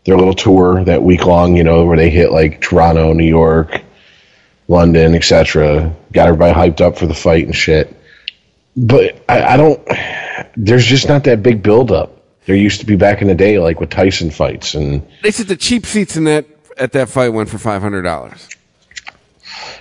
their 0.06 0.18
little 0.18 0.34
tour 0.34 0.84
that 0.84 1.02
week 1.02 1.26
long, 1.26 1.56
you 1.56 1.64
know, 1.64 1.86
where 1.86 1.96
they 1.96 2.10
hit 2.10 2.32
like 2.32 2.60
Toronto, 2.60 3.14
New 3.14 3.26
York, 3.26 3.82
London, 4.68 5.16
etc. 5.16 5.96
Got 6.12 6.28
everybody 6.28 6.54
hyped 6.54 6.82
up 6.82 6.98
for 6.98 7.08
the 7.08 7.14
fight 7.14 7.46
and 7.46 7.56
shit. 7.56 7.96
But 8.76 9.24
I, 9.30 9.54
I 9.54 9.58
don't. 9.58 9.82
There's 10.58 10.86
just 10.86 11.08
not 11.08 11.24
that 11.24 11.42
big 11.42 11.64
build 11.64 11.92
up. 11.92 12.22
There 12.46 12.56
used 12.56 12.82
to 12.82 12.86
be 12.86 12.98
back 12.98 13.22
in 13.22 13.30
the 13.30 13.36
day, 13.36 13.60
like 13.60 13.80
with 13.80 13.90
Tyson 13.90 14.30
fights, 14.30 14.76
and 14.76 15.08
They 15.22 15.32
said 15.32 15.48
the 15.48 15.56
cheap 15.56 15.86
seats 15.86 16.18
in 16.18 16.26
that 16.26 16.46
at 16.78 16.92
that 16.92 17.08
fight 17.08 17.30
went 17.30 17.50
for 17.50 17.58
five 17.58 17.82
hundred 17.82 18.02
dollars. 18.02 18.50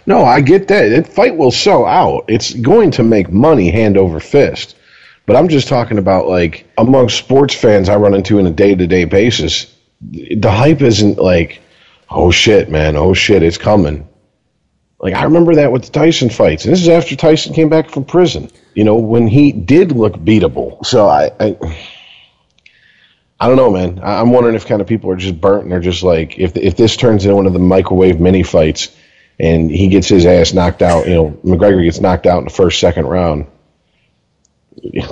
No, 0.07 0.25
I 0.25 0.41
get 0.41 0.69
that. 0.69 0.89
That 0.89 1.07
fight 1.07 1.37
will 1.37 1.51
sell 1.51 1.87
out. 1.87 2.25
It's 2.29 2.53
going 2.53 2.93
to 2.93 3.03
make 3.03 3.31
money 3.31 3.71
hand 3.71 3.97
over 3.97 4.21
fist. 4.21 4.77
But 5.27 5.37
I'm 5.37 5.49
just 5.49 5.69
talking 5.69 5.99
about 5.99 6.27
like 6.27 6.67
among 6.77 7.09
sports 7.09 7.55
fans 7.55 7.89
I 7.89 7.97
run 7.97 8.15
into 8.15 8.39
on 8.39 8.47
a 8.47 8.51
day 8.51 8.75
to 8.75 8.87
day 8.87 9.05
basis. 9.05 9.73
The 10.01 10.51
hype 10.51 10.83
isn't 10.83 11.19
like, 11.19 11.61
oh 12.11 12.31
shit, 12.31 12.69
man, 12.69 12.97
oh 12.97 13.15
shit, 13.15 13.43
it's 13.43 13.59
coming. 13.59 14.09
Like 14.99 15.15
I 15.15 15.25
remember 15.25 15.57
that 15.57 15.73
with 15.73 15.85
the 15.85 15.91
Tyson 15.91 16.31
fights, 16.31 16.65
and 16.65 16.73
this 16.73 16.81
is 16.81 16.89
after 16.89 17.17
Tyson 17.17 17.55
came 17.55 17.69
back 17.69 17.91
from 17.91 18.05
prison. 18.05 18.51
You 18.75 18.85
know, 18.85 18.97
when 18.97 19.27
he 19.27 19.53
did 19.53 19.93
look 19.93 20.15
beatable. 20.15 20.85
So 20.87 21.09
I, 21.09 21.31
I, 21.39 21.57
I 23.39 23.49
don't 23.49 23.57
know, 23.57 23.71
man. 23.71 24.01
I'm 24.03 24.31
wondering 24.31 24.55
if 24.55 24.67
kind 24.67 24.81
of 24.81 24.87
people 24.87 25.11
are 25.11 25.17
just 25.17 25.41
burnt 25.41 25.65
and 25.65 25.73
they're 25.73 25.81
just 25.81 26.05
like, 26.05 26.39
if 26.39 26.57
if 26.57 26.77
this 26.77 26.97
turns 26.97 27.25
into 27.25 27.35
one 27.37 27.47
of 27.47 27.53
the 27.53 27.59
microwave 27.59 28.21
mini 28.21 28.45
fights, 28.45 28.97
and 29.43 29.71
he 29.71 29.89
gets 29.89 30.09
his 30.09 30.25
ass 30.25 30.55
knocked 30.55 30.83
out, 30.83 31.07
you 31.09 31.15
know, 31.15 31.31
McGregor 31.45 31.83
gets 31.83 32.01
knocked 32.01 32.27
out 32.27 32.39
in 32.39 32.45
the 32.45 32.51
first 32.51 32.79
second 32.79 33.07
round. 33.07 33.47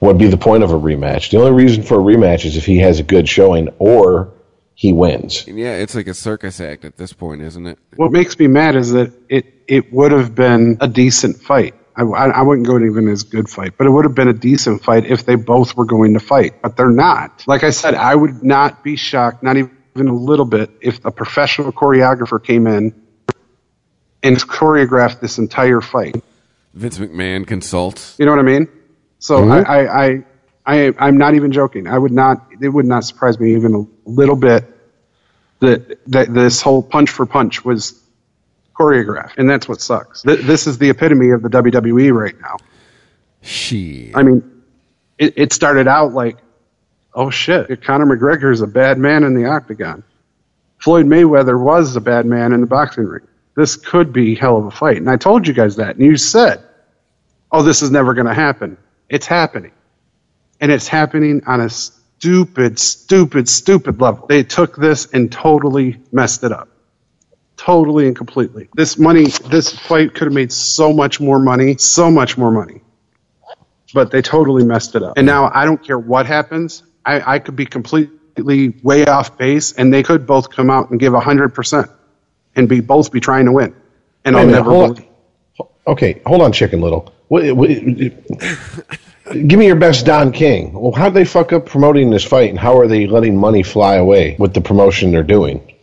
What'd 0.00 0.18
be 0.18 0.26
the 0.26 0.36
point 0.36 0.64
of 0.64 0.72
a 0.72 0.74
rematch? 0.74 1.30
The 1.30 1.38
only 1.38 1.52
reason 1.52 1.84
for 1.84 1.94
a 1.94 2.02
rematch 2.02 2.44
is 2.44 2.56
if 2.56 2.66
he 2.66 2.78
has 2.78 2.98
a 2.98 3.04
good 3.04 3.28
showing 3.28 3.68
or 3.78 4.34
he 4.74 4.92
wins. 4.92 5.46
Yeah, 5.46 5.76
it's 5.76 5.94
like 5.94 6.08
a 6.08 6.14
circus 6.14 6.60
act 6.60 6.84
at 6.84 6.96
this 6.96 7.12
point, 7.12 7.42
isn't 7.42 7.66
it? 7.66 7.78
What 7.94 8.10
makes 8.10 8.36
me 8.36 8.48
mad 8.48 8.74
is 8.74 8.90
that 8.90 9.12
it, 9.28 9.46
it 9.68 9.92
would 9.92 10.10
have 10.10 10.34
been 10.34 10.78
a 10.80 10.88
decent 10.88 11.36
fight. 11.36 11.74
I, 11.96 12.02
I, 12.02 12.28
I 12.30 12.42
wouldn't 12.42 12.66
go 12.66 12.76
even 12.80 13.06
as 13.06 13.22
good 13.22 13.48
fight, 13.48 13.74
but 13.78 13.86
it 13.86 13.90
would 13.90 14.04
have 14.04 14.16
been 14.16 14.26
a 14.26 14.32
decent 14.34 14.82
fight 14.82 15.06
if 15.06 15.24
they 15.24 15.36
both 15.36 15.76
were 15.76 15.84
going 15.84 16.14
to 16.14 16.20
fight. 16.20 16.60
But 16.60 16.76
they're 16.76 16.90
not. 16.90 17.44
Like 17.46 17.62
I 17.62 17.70
said, 17.70 17.94
I 17.94 18.16
would 18.16 18.42
not 18.42 18.82
be 18.82 18.96
shocked, 18.96 19.44
not 19.44 19.56
even 19.56 19.70
a 19.96 20.12
little 20.12 20.44
bit, 20.44 20.70
if 20.80 21.04
a 21.04 21.12
professional 21.12 21.70
choreographer 21.70 22.42
came 22.42 22.66
in 22.66 23.03
and 24.24 24.36
choreographed 24.38 25.20
this 25.20 25.38
entire 25.38 25.80
fight. 25.80 26.16
Vince 26.72 26.98
McMahon 26.98 27.46
consults. 27.46 28.16
You 28.18 28.24
know 28.24 28.32
what 28.32 28.40
I 28.40 28.42
mean? 28.42 28.68
So 29.20 29.38
mm-hmm. 29.38 29.70
I, 29.70 29.86
I, 29.86 30.04
I, 30.06 30.24
I, 30.66 30.94
I'm 30.98 31.18
not 31.18 31.34
even 31.34 31.52
joking. 31.52 31.86
I 31.86 31.96
would 31.96 32.10
not. 32.10 32.46
It 32.60 32.68
would 32.70 32.86
not 32.86 33.04
surprise 33.04 33.38
me 33.38 33.54
even 33.54 33.74
a 33.74 34.08
little 34.10 34.34
bit 34.34 34.64
that 35.60 35.98
that 36.08 36.34
this 36.34 36.60
whole 36.60 36.82
punch 36.82 37.10
for 37.10 37.26
punch 37.26 37.64
was 37.64 38.02
choreographed, 38.74 39.34
and 39.36 39.48
that's 39.48 39.68
what 39.68 39.80
sucks. 39.80 40.22
Th- 40.22 40.40
this 40.40 40.66
is 40.66 40.78
the 40.78 40.90
epitome 40.90 41.30
of 41.30 41.42
the 41.42 41.48
WWE 41.48 42.12
right 42.12 42.38
now. 42.40 42.56
She. 43.42 44.10
I 44.14 44.22
mean, 44.22 44.62
it, 45.18 45.34
it 45.36 45.52
started 45.52 45.86
out 45.86 46.12
like, 46.12 46.38
oh 47.12 47.30
shit, 47.30 47.82
Conor 47.82 48.06
McGregor 48.06 48.52
is 48.52 48.62
a 48.62 48.66
bad 48.66 48.98
man 48.98 49.22
in 49.22 49.34
the 49.34 49.46
octagon. 49.46 50.02
Floyd 50.78 51.06
Mayweather 51.06 51.58
was 51.62 51.94
a 51.94 52.00
bad 52.00 52.26
man 52.26 52.52
in 52.52 52.62
the 52.62 52.66
boxing 52.66 53.04
ring. 53.04 53.26
This 53.56 53.76
could 53.76 54.12
be 54.12 54.34
hell 54.34 54.56
of 54.56 54.66
a 54.66 54.70
fight, 54.70 54.96
and 54.96 55.08
I 55.10 55.16
told 55.16 55.46
you 55.46 55.54
guys 55.54 55.76
that, 55.76 55.96
and 55.96 56.04
you 56.04 56.16
said, 56.16 56.62
oh, 57.52 57.62
this 57.62 57.82
is 57.82 57.90
never 57.90 58.14
going 58.14 58.26
to 58.26 58.34
happen. 58.34 58.76
It's 59.08 59.26
happening. 59.26 59.72
And 60.60 60.72
it's 60.72 60.88
happening 60.88 61.42
on 61.46 61.60
a 61.60 61.68
stupid, 61.70 62.78
stupid, 62.78 63.48
stupid 63.48 64.00
level. 64.00 64.26
They 64.26 64.42
took 64.42 64.76
this 64.76 65.06
and 65.12 65.30
totally 65.30 66.00
messed 66.10 66.42
it 66.44 66.52
up. 66.52 66.68
Totally 67.56 68.06
and 68.08 68.16
completely. 68.16 68.68
This 68.74 68.98
money, 68.98 69.26
this 69.26 69.78
fight 69.78 70.14
could 70.14 70.24
have 70.26 70.32
made 70.34 70.52
so 70.52 70.92
much 70.92 71.20
more 71.20 71.38
money, 71.38 71.76
so 71.78 72.10
much 72.10 72.36
more 72.36 72.50
money. 72.50 72.80
but 73.94 74.10
they 74.10 74.20
totally 74.22 74.64
messed 74.64 74.94
it 74.96 75.02
up. 75.02 75.14
And 75.16 75.26
now 75.26 75.50
I 75.54 75.64
don't 75.64 75.82
care 75.82 75.98
what 75.98 76.26
happens. 76.26 76.82
I, 77.04 77.34
I 77.34 77.38
could 77.38 77.56
be 77.56 77.66
completely 77.66 78.74
way 78.82 79.06
off 79.06 79.38
base, 79.38 79.72
and 79.72 79.94
they 79.94 80.02
could 80.02 80.26
both 80.26 80.50
come 80.50 80.68
out 80.70 80.90
and 80.90 80.98
give 81.00 81.14
hundred 81.14 81.54
percent, 81.54 81.90
and 82.56 82.68
be 82.68 82.80
both 82.80 83.12
be 83.12 83.20
trying 83.20 83.46
to 83.46 83.52
win, 83.52 83.74
and 84.24 84.36
Wait 84.36 84.42
I'll 84.42 84.48
never 84.48 84.70
hold 84.70 85.02
Okay, 85.86 86.22
hold 86.24 86.40
on, 86.40 86.52
Chicken 86.52 86.80
Little. 86.80 87.12
What, 87.28 87.54
what, 87.56 87.68
give 87.68 89.58
me 89.58 89.66
your 89.66 89.76
best 89.76 90.06
Don 90.06 90.32
King. 90.32 90.72
Well, 90.72 90.92
how 90.92 91.06
did 91.06 91.14
they 91.14 91.24
fuck 91.24 91.52
up 91.52 91.66
promoting 91.66 92.10
this 92.10 92.24
fight, 92.24 92.50
and 92.50 92.58
how 92.58 92.78
are 92.78 92.86
they 92.86 93.06
letting 93.06 93.36
money 93.36 93.62
fly 93.62 93.96
away 93.96 94.36
with 94.38 94.54
the 94.54 94.60
promotion 94.60 95.10
they're 95.10 95.22
doing? 95.22 95.74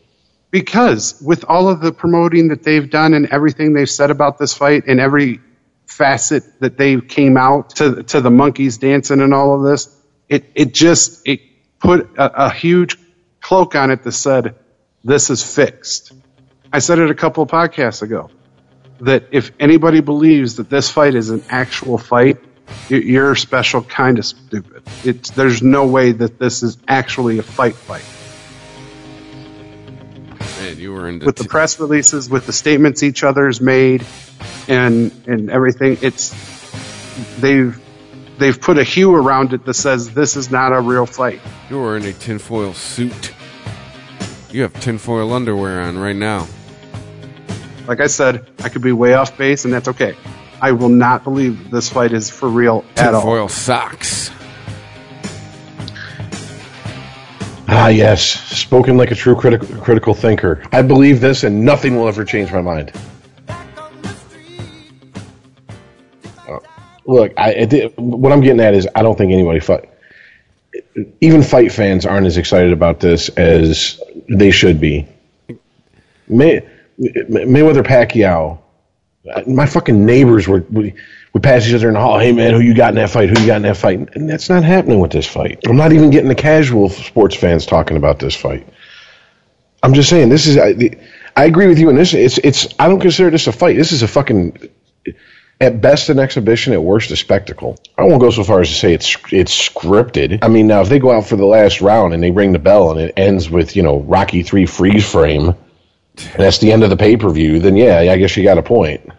Because 0.50 1.22
with 1.22 1.46
all 1.48 1.70
of 1.70 1.82
the 1.82 1.92
promoting 1.92 2.50
that 2.50 2.64
they've 2.64 2.90
done 2.90 3.14
and 3.14 3.28
everything 3.28 3.74
they've 3.74 3.90
said 3.90 4.12
about 4.12 4.38
this 4.38 4.54
fight 4.54 4.86
and 4.88 5.00
every 5.00 5.40
facet 5.86 6.44
that 6.62 6.78
they 6.78 7.00
came 7.00 7.38
out 7.38 7.70
to 7.76 8.04
to 8.04 8.22
the 8.22 8.32
monkeys 8.32 8.78
dancing 8.78 9.22
and 9.22 9.34
all 9.34 9.56
of 9.56 9.64
this, 9.64 9.96
it 10.30 10.46
it 10.56 10.74
just 10.74 11.22
it 11.28 11.42
put 11.80 12.10
a, 12.18 12.48
a 12.48 12.50
huge 12.50 12.98
cloak 13.40 13.76
on 13.76 13.92
it 13.92 14.04
that 14.04 14.12
said 14.12 14.56
this 15.04 15.30
is 15.30 15.44
fixed. 15.44 16.14
I 16.74 16.80
said 16.80 17.00
it 17.00 17.10
a 17.10 17.16
couple 17.16 17.44
of 17.44 17.50
podcasts 17.50 18.02
ago 18.02 18.30
that 19.02 19.26
if 19.32 19.52
anybody 19.60 20.00
believes 20.00 20.56
that 20.58 20.70
this 20.70 20.90
fight 20.90 21.16
is 21.16 21.30
an 21.30 21.44
actual 21.50 21.98
fight, 21.98 22.38
you- 22.88 23.00
you're 23.00 23.36
special 23.36 23.82
kind 23.82 24.20
of 24.20 24.26
stupid. 24.26 24.84
It's 25.04 25.32
there's 25.32 25.62
no 25.62 25.86
way 25.88 26.12
that 26.14 26.40
this 26.40 26.64
is 26.64 26.78
actually 26.88 27.40
a 27.40 27.44
fight 27.44 27.76
fight 27.76 28.04
Man, 30.62 30.78
you 30.78 30.94
were 30.94 31.10
into 31.10 31.26
with 31.26 31.36
the 31.38 31.44
press 31.46 31.80
releases, 31.80 32.30
with 32.30 32.46
the 32.46 32.54
statements 32.54 33.02
each 33.02 33.24
other's 33.24 33.60
made, 33.60 34.06
and 34.68 35.12
and 35.26 35.50
everything. 35.50 35.98
It's 36.02 36.30
they've 37.40 37.78
they've 38.38 38.60
put 38.62 38.78
a 38.78 38.84
hue 38.84 39.14
around 39.16 39.54
it 39.54 39.66
that 39.66 39.74
says 39.74 40.12
this 40.12 40.36
is 40.38 40.52
not 40.52 40.72
a 40.72 40.80
real 40.80 41.08
fight. 41.08 41.42
You 41.70 41.80
are 41.84 41.98
in 41.98 42.04
a 42.06 42.14
tinfoil 42.14 42.74
suit. 42.76 43.34
You 44.52 44.62
have 44.62 44.80
tinfoil 44.80 45.34
underwear 45.34 45.82
on 45.82 45.98
right 45.98 46.16
now. 46.16 46.48
Like 47.88 48.00
I 48.00 48.08
said, 48.08 48.48
I 48.64 48.70
could 48.70 48.82
be 48.82 48.92
way 48.92 49.14
off 49.16 49.38
base, 49.38 49.66
and 49.66 49.74
that's 49.74 49.88
okay. 49.90 50.16
I 50.62 50.72
will 50.72 50.90
not 50.90 51.24
believe 51.24 51.72
this 51.72 51.90
fight 51.90 52.14
is 52.14 52.30
for 52.30 52.48
real 52.48 52.86
at 52.98 53.14
all. 53.14 53.22
Tinfoil 53.22 53.48
socks. 53.50 54.30
Ah, 57.74 57.88
yes, 57.88 58.22
spoken 58.24 58.98
like 58.98 59.12
a 59.12 59.16
true 59.16 59.36
critical 59.36 59.68
critical 59.78 60.14
thinker. 60.14 60.62
I 60.72 60.82
believe 60.82 61.22
this, 61.22 61.44
and 61.44 61.64
nothing 61.66 61.96
will 61.96 62.08
ever 62.08 62.26
change 62.26 62.52
my 62.52 62.62
mind. 62.62 62.92
Uh, 66.48 66.60
look, 67.06 67.32
I, 67.38 67.54
I 67.62 67.66
did- 67.66 67.94
what 67.98 68.32
I'm 68.32 68.42
getting 68.42 68.60
at 68.60 68.74
is 68.74 68.88
I 68.94 69.02
don't 69.02 69.18
think 69.18 69.32
anybody 69.32 69.60
fight. 69.62 69.90
Even 71.22 71.42
fight 71.42 71.72
fans 71.72 72.06
aren't 72.06 72.28
as 72.28 72.38
excited 72.38 72.74
about 72.74 73.00
this 73.00 73.30
as 73.30 74.00
they 74.30 74.52
should 74.52 74.80
be. 74.82 75.08
May, 76.28 76.62
Mayweather 77.02 77.84
Pacquiao, 77.84 78.60
my 79.48 79.66
fucking 79.66 80.06
neighbors 80.06 80.48
were 80.48 80.66
we, 80.70 80.94
we 81.34 81.42
passed 81.42 81.68
each 81.68 81.74
other 81.74 81.88
in 81.88 81.94
the 81.96 82.00
hall. 82.00 82.20
Hey 82.20 82.32
man, 82.32 82.54
who 82.54 82.60
you 82.60 82.74
got 82.74 82.90
in 82.90 82.96
that 82.96 83.10
fight? 83.10 83.30
Who 83.30 83.40
you 83.40 83.48
got 83.48 83.58
in 83.58 83.62
that 83.64 83.78
fight? 83.78 84.16
And 84.16 84.30
that's 84.30 84.50
not 84.50 84.64
happening 84.64 85.00
with 85.00 85.12
this 85.12 85.28
fight. 85.28 85.60
I'm 85.68 85.78
not 85.78 85.94
even 85.94 86.10
getting 86.10 86.30
the 86.30 86.36
casual 86.36 86.90
sports 86.90 87.36
fans 87.36 87.66
talking 87.66 87.98
about 87.98 88.20
this 88.20 88.36
fight. 88.36 88.68
I'm 89.84 89.94
just 89.94 90.10
saying 90.10 90.30
this 90.30 90.48
is. 90.48 90.58
I, 90.58 90.98
I 91.36 91.46
agree 91.46 91.68
with 91.68 91.80
you 91.80 91.90
in 91.90 91.96
this. 91.96 92.14
It's 92.14 92.38
it's. 92.40 92.68
I 92.78 92.88
don't 92.88 93.00
consider 93.00 93.30
this 93.30 93.48
a 93.48 93.52
fight. 93.52 93.78
This 93.78 93.92
is 93.92 94.04
a 94.04 94.08
fucking. 94.08 94.70
At 95.60 95.80
best, 95.80 96.10
an 96.10 96.18
exhibition. 96.18 96.74
At 96.74 96.84
worst, 96.84 97.12
a 97.12 97.16
spectacle. 97.16 97.78
I 97.98 98.04
won't 98.04 98.20
go 98.20 98.32
so 98.32 98.44
far 98.44 98.62
as 98.62 98.70
to 98.70 98.76
say 98.76 98.94
it's 98.94 99.16
it's 99.32 99.70
scripted. 99.70 100.40
I 100.42 100.48
mean, 100.48 100.68
now 100.68 100.82
if 100.82 100.90
they 100.90 101.00
go 101.00 101.12
out 101.12 101.28
for 101.28 101.36
the 101.36 101.46
last 101.46 101.82
round 101.82 102.14
and 102.14 102.22
they 102.22 102.32
ring 102.32 102.52
the 102.52 102.60
bell 102.60 102.92
and 102.92 103.00
it 103.00 103.14
ends 103.18 103.50
with 103.50 103.76
you 103.76 103.84
know 103.84 104.00
Rocky 104.00 104.44
three 104.44 104.66
freeze 104.66 105.10
frame, 105.10 105.56
and 106.18 106.44
that's 106.44 106.60
the 106.60 106.72
end 106.72 106.84
of 106.84 106.90
the 106.90 106.98
pay 106.98 107.18
per 107.18 107.30
view, 107.32 107.60
then 107.60 107.76
yeah, 107.76 108.00
I 108.00 108.18
guess 108.18 108.36
you 108.38 108.44
got 108.44 108.58
a 108.58 108.64
point. 108.64 109.10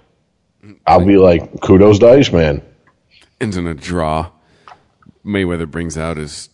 I'll 0.86 1.04
be 1.04 1.16
like, 1.16 1.60
kudos 1.60 1.98
to 2.00 2.08
Iceman. 2.08 2.62
Ends 3.40 3.56
in 3.56 3.66
a 3.66 3.74
draw. 3.74 4.30
Mayweather 5.24 5.70
brings 5.70 5.96
out 5.96 6.16
his 6.16 6.48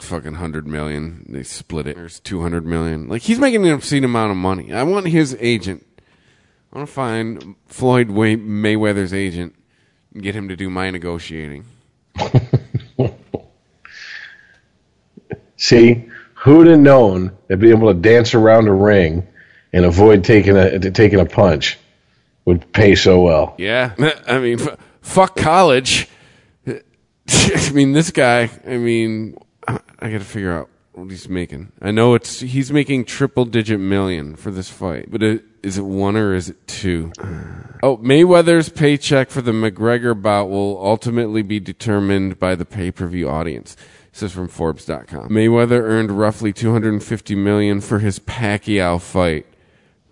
fucking 0.00 0.34
hundred 0.34 0.66
million. 0.66 1.24
They 1.28 1.42
split 1.42 1.86
it. 1.86 1.96
There's 1.96 2.20
two 2.20 2.42
hundred 2.42 2.66
million. 2.66 3.08
Like 3.08 3.22
he's 3.22 3.38
making 3.38 3.64
an 3.66 3.72
obscene 3.72 4.04
amount 4.04 4.30
of 4.32 4.36
money. 4.36 4.72
I 4.72 4.82
want 4.82 5.06
his 5.08 5.36
agent. 5.40 5.86
I 6.72 6.78
want 6.78 6.88
to 6.88 6.94
find 6.94 7.54
Floyd 7.66 8.10
Way- 8.10 8.36
Mayweather's 8.36 9.12
agent 9.12 9.54
and 10.14 10.22
get 10.22 10.34
him 10.34 10.48
to 10.48 10.56
do 10.56 10.70
my 10.70 10.90
negotiating. 10.90 11.64
See, 15.56 16.08
who'd 16.34 16.66
have 16.66 16.78
known 16.80 17.36
that 17.48 17.58
being 17.58 17.76
able 17.76 17.92
to 17.92 17.98
dance 18.00 18.34
around 18.34 18.66
a 18.68 18.72
ring 18.72 19.26
and 19.72 19.84
avoid 19.84 20.24
taking 20.24 20.56
a 20.56 20.78
taking 20.90 21.20
a 21.20 21.26
punch 21.26 21.78
would 22.44 22.72
pay 22.72 22.94
so 22.94 23.20
well? 23.20 23.54
Yeah, 23.58 23.94
I 24.26 24.38
mean, 24.38 24.60
f- 24.60 24.78
fuck 25.00 25.36
college. 25.36 26.08
I 26.66 27.70
mean, 27.72 27.92
this 27.92 28.10
guy. 28.10 28.50
I 28.66 28.76
mean, 28.76 29.36
I 29.66 29.78
got 30.00 30.18
to 30.18 30.20
figure 30.20 30.52
out 30.52 30.68
what 30.92 31.10
he's 31.10 31.28
making. 31.28 31.72
I 31.80 31.90
know 31.90 32.14
it's 32.14 32.40
he's 32.40 32.72
making 32.72 33.04
triple 33.06 33.44
digit 33.44 33.80
million 33.80 34.36
for 34.36 34.50
this 34.50 34.68
fight, 34.68 35.10
but 35.10 35.22
it, 35.22 35.44
is 35.62 35.78
it 35.78 35.84
one 35.84 36.16
or 36.16 36.34
is 36.34 36.50
it 36.50 36.66
two? 36.66 37.12
Oh, 37.82 37.96
Mayweather's 37.98 38.68
paycheck 38.68 39.30
for 39.30 39.40
the 39.40 39.52
McGregor 39.52 40.20
bout 40.20 40.50
will 40.50 40.84
ultimately 40.84 41.42
be 41.42 41.60
determined 41.60 42.38
by 42.38 42.54
the 42.54 42.64
pay 42.64 42.90
per 42.90 43.06
view 43.06 43.28
audience. 43.28 43.76
This 44.12 44.24
is 44.24 44.32
from 44.32 44.48
Forbes.com. 44.48 45.30
Mayweather 45.30 45.80
earned 45.80 46.10
roughly 46.10 46.52
250 46.52 47.34
million 47.34 47.80
for 47.80 48.00
his 48.00 48.18
Pacquiao 48.18 49.00
fight 49.00 49.46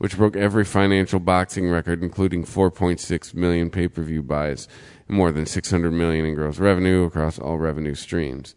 which 0.01 0.17
broke 0.17 0.35
every 0.35 0.65
financial 0.65 1.21
boxing 1.21 1.69
record, 1.69 2.03
including 2.03 2.43
4.6 2.43 3.35
million 3.35 3.69
pay-per-view 3.69 4.23
buys 4.23 4.67
and 5.07 5.15
more 5.15 5.31
than 5.31 5.45
600 5.45 5.91
million 5.91 6.25
in 6.25 6.35
gross 6.35 6.59
revenue 6.59 7.05
across 7.05 7.39
all 7.39 7.59
revenue 7.59 7.95
streams. 7.95 8.55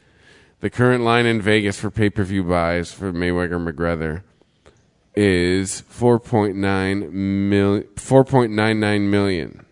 The 0.61 0.69
current 0.69 1.03
line 1.03 1.25
in 1.25 1.41
Vegas 1.41 1.77
for 1.77 1.91
pay-per-view 1.91 2.45
buys 2.45 2.93
for 2.93 3.11
Mayweather 3.11 3.59
McGregor 3.61 4.23
is 5.15 5.83
4.9 5.91 7.11
million, 7.11 7.83
4.99 7.95 9.09
million. 9.09 9.65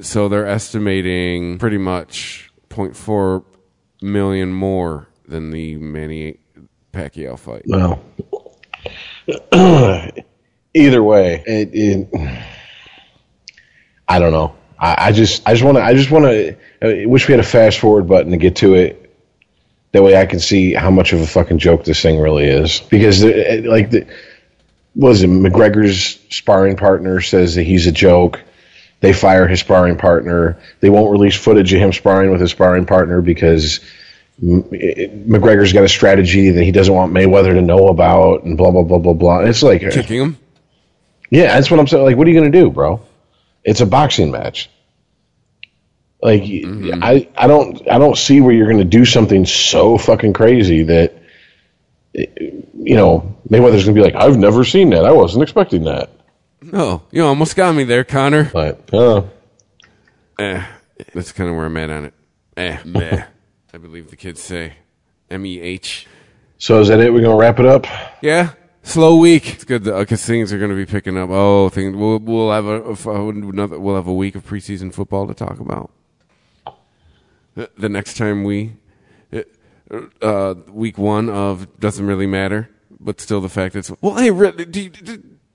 So 0.00 0.30
they're 0.30 0.48
estimating 0.48 1.58
pretty 1.58 1.76
much 1.76 2.50
0.4 2.70 3.44
million 4.00 4.54
more 4.54 5.08
than 5.28 5.50
the 5.50 5.76
Manny 5.76 6.38
Pacquiao 6.94 7.38
fight. 7.38 7.64
Well, 7.66 8.02
either 10.74 11.02
way, 11.02 11.42
it, 11.46 11.70
it 11.72 12.42
I 14.08 14.18
don't 14.18 14.32
know. 14.32 14.54
I, 14.78 15.08
I 15.08 15.12
just 15.12 15.46
I 15.46 15.52
just 15.52 15.64
want 15.64 15.78
to 15.78 15.82
I 15.82 15.94
just 15.94 16.10
want 16.10 16.24
to 16.26 17.06
wish 17.06 17.28
we 17.28 17.32
had 17.32 17.40
a 17.40 17.46
fast 17.46 17.78
forward 17.78 18.06
button 18.06 18.32
to 18.32 18.36
get 18.36 18.56
to 18.56 18.74
it. 18.74 19.00
That 19.92 20.02
way, 20.02 20.16
I 20.16 20.26
can 20.26 20.40
see 20.40 20.74
how 20.74 20.90
much 20.90 21.12
of 21.12 21.20
a 21.20 21.26
fucking 21.26 21.58
joke 21.58 21.84
this 21.84 22.02
thing 22.02 22.18
really 22.18 22.46
is. 22.46 22.80
Because 22.80 23.20
the, 23.20 23.62
like 23.62 23.90
the 23.90 24.06
what 24.94 25.10
is 25.10 25.22
it? 25.22 25.30
McGregor's 25.30 26.18
sparring 26.30 26.76
partner 26.76 27.20
says 27.20 27.54
that 27.54 27.62
he's 27.62 27.86
a 27.86 27.92
joke. 27.92 28.42
They 29.00 29.12
fire 29.12 29.46
his 29.46 29.60
sparring 29.60 29.98
partner. 29.98 30.58
They 30.80 30.90
won't 30.90 31.12
release 31.12 31.36
footage 31.36 31.72
of 31.72 31.80
him 31.80 31.92
sparring 31.92 32.30
with 32.30 32.40
his 32.40 32.50
sparring 32.50 32.86
partner 32.86 33.20
because 33.20 33.80
McGregor's 34.42 35.72
got 35.72 35.84
a 35.84 35.88
strategy 35.88 36.50
that 36.50 36.62
he 36.64 36.72
doesn't 36.72 36.92
want 36.94 37.12
Mayweather 37.12 37.52
to 37.54 37.62
know 37.62 37.88
about, 37.88 38.44
and 38.44 38.56
blah 38.56 38.70
blah 38.70 38.82
blah 38.82 38.98
blah 38.98 39.12
blah. 39.12 39.38
It's 39.40 39.62
like, 39.62 39.80
Kicking 39.82 40.20
him? 40.20 40.38
yeah, 41.30 41.54
that's 41.54 41.70
what 41.70 41.78
I'm 41.80 41.86
saying. 41.86 42.04
Like, 42.04 42.16
what 42.16 42.26
are 42.26 42.30
you 42.30 42.38
gonna 42.38 42.50
do, 42.50 42.70
bro? 42.70 43.00
It's 43.62 43.80
a 43.80 43.86
boxing 43.86 44.30
match. 44.30 44.70
Like, 46.20 46.42
I 46.44 47.28
I 47.36 47.46
don't 47.46 47.88
I 47.90 47.98
don't 47.98 48.16
see 48.18 48.40
where 48.40 48.54
you're 48.54 48.68
gonna 48.70 48.84
do 48.84 49.04
something 49.04 49.44
so 49.46 49.98
fucking 49.98 50.32
crazy 50.32 50.82
that 50.84 51.14
you 52.12 52.96
know 52.96 53.36
Mayweather's 53.48 53.84
gonna 53.84 53.94
be 53.94 54.02
like, 54.02 54.14
I've 54.14 54.36
never 54.38 54.64
seen 54.64 54.90
that. 54.90 55.04
I 55.04 55.12
wasn't 55.12 55.42
expecting 55.42 55.84
that. 55.84 56.10
Oh, 56.72 57.02
you 57.10 57.24
almost 57.24 57.56
got 57.56 57.74
me 57.74 57.84
there, 57.84 58.04
Conor. 58.04 58.44
But 58.52 58.92
uh, 58.92 59.22
Eh, 60.38 60.64
that's 61.12 61.30
kind 61.32 61.48
of 61.50 61.56
where 61.56 61.66
I'm 61.66 61.76
at 61.76 61.90
on 61.90 62.04
it. 62.06 62.14
Eh, 62.56 62.78
meh. 62.84 63.24
I 63.74 63.76
believe 63.76 64.08
the 64.08 64.14
kids 64.16 64.40
say. 64.40 64.74
M 65.28 65.44
E 65.44 65.60
H. 65.60 66.06
so 66.58 66.80
is 66.80 66.86
that 66.88 67.00
it? 67.00 67.12
We're 67.12 67.22
gonna 67.22 67.34
wrap 67.34 67.58
it 67.58 67.66
up. 67.66 67.86
Yeah, 68.22 68.52
slow 68.84 69.16
week. 69.16 69.52
It's 69.54 69.64
good 69.64 69.82
because 69.82 70.24
things 70.24 70.52
are 70.52 70.58
going 70.58 70.70
to 70.70 70.76
be 70.76 70.86
picking 70.86 71.18
up. 71.18 71.28
Oh, 71.32 71.70
things 71.70 71.96
we'll 71.96 72.20
we'll 72.20 72.52
have 72.52 72.66
a, 72.66 72.82
a- 73.10 73.28
another 73.28 73.80
we'll 73.80 73.96
have 73.96 74.06
a 74.06 74.14
week 74.14 74.36
of 74.36 74.46
preseason 74.46 74.94
football 74.94 75.26
to 75.26 75.34
talk 75.34 75.58
about. 75.58 75.90
The- 77.56 77.88
next 77.88 78.16
time 78.16 78.44
we, 78.44 78.76
uh, 80.22 80.54
week 80.70 80.96
one 80.96 81.28
of 81.28 81.80
doesn't 81.80 82.06
really 82.06 82.28
matter, 82.28 82.70
but 83.00 83.20
still 83.20 83.40
the 83.40 83.48
fact 83.48 83.74
it's 83.74 83.90
well. 84.00 84.14
Hey, 84.14 84.30
do 84.30 84.80
you, 84.82 84.90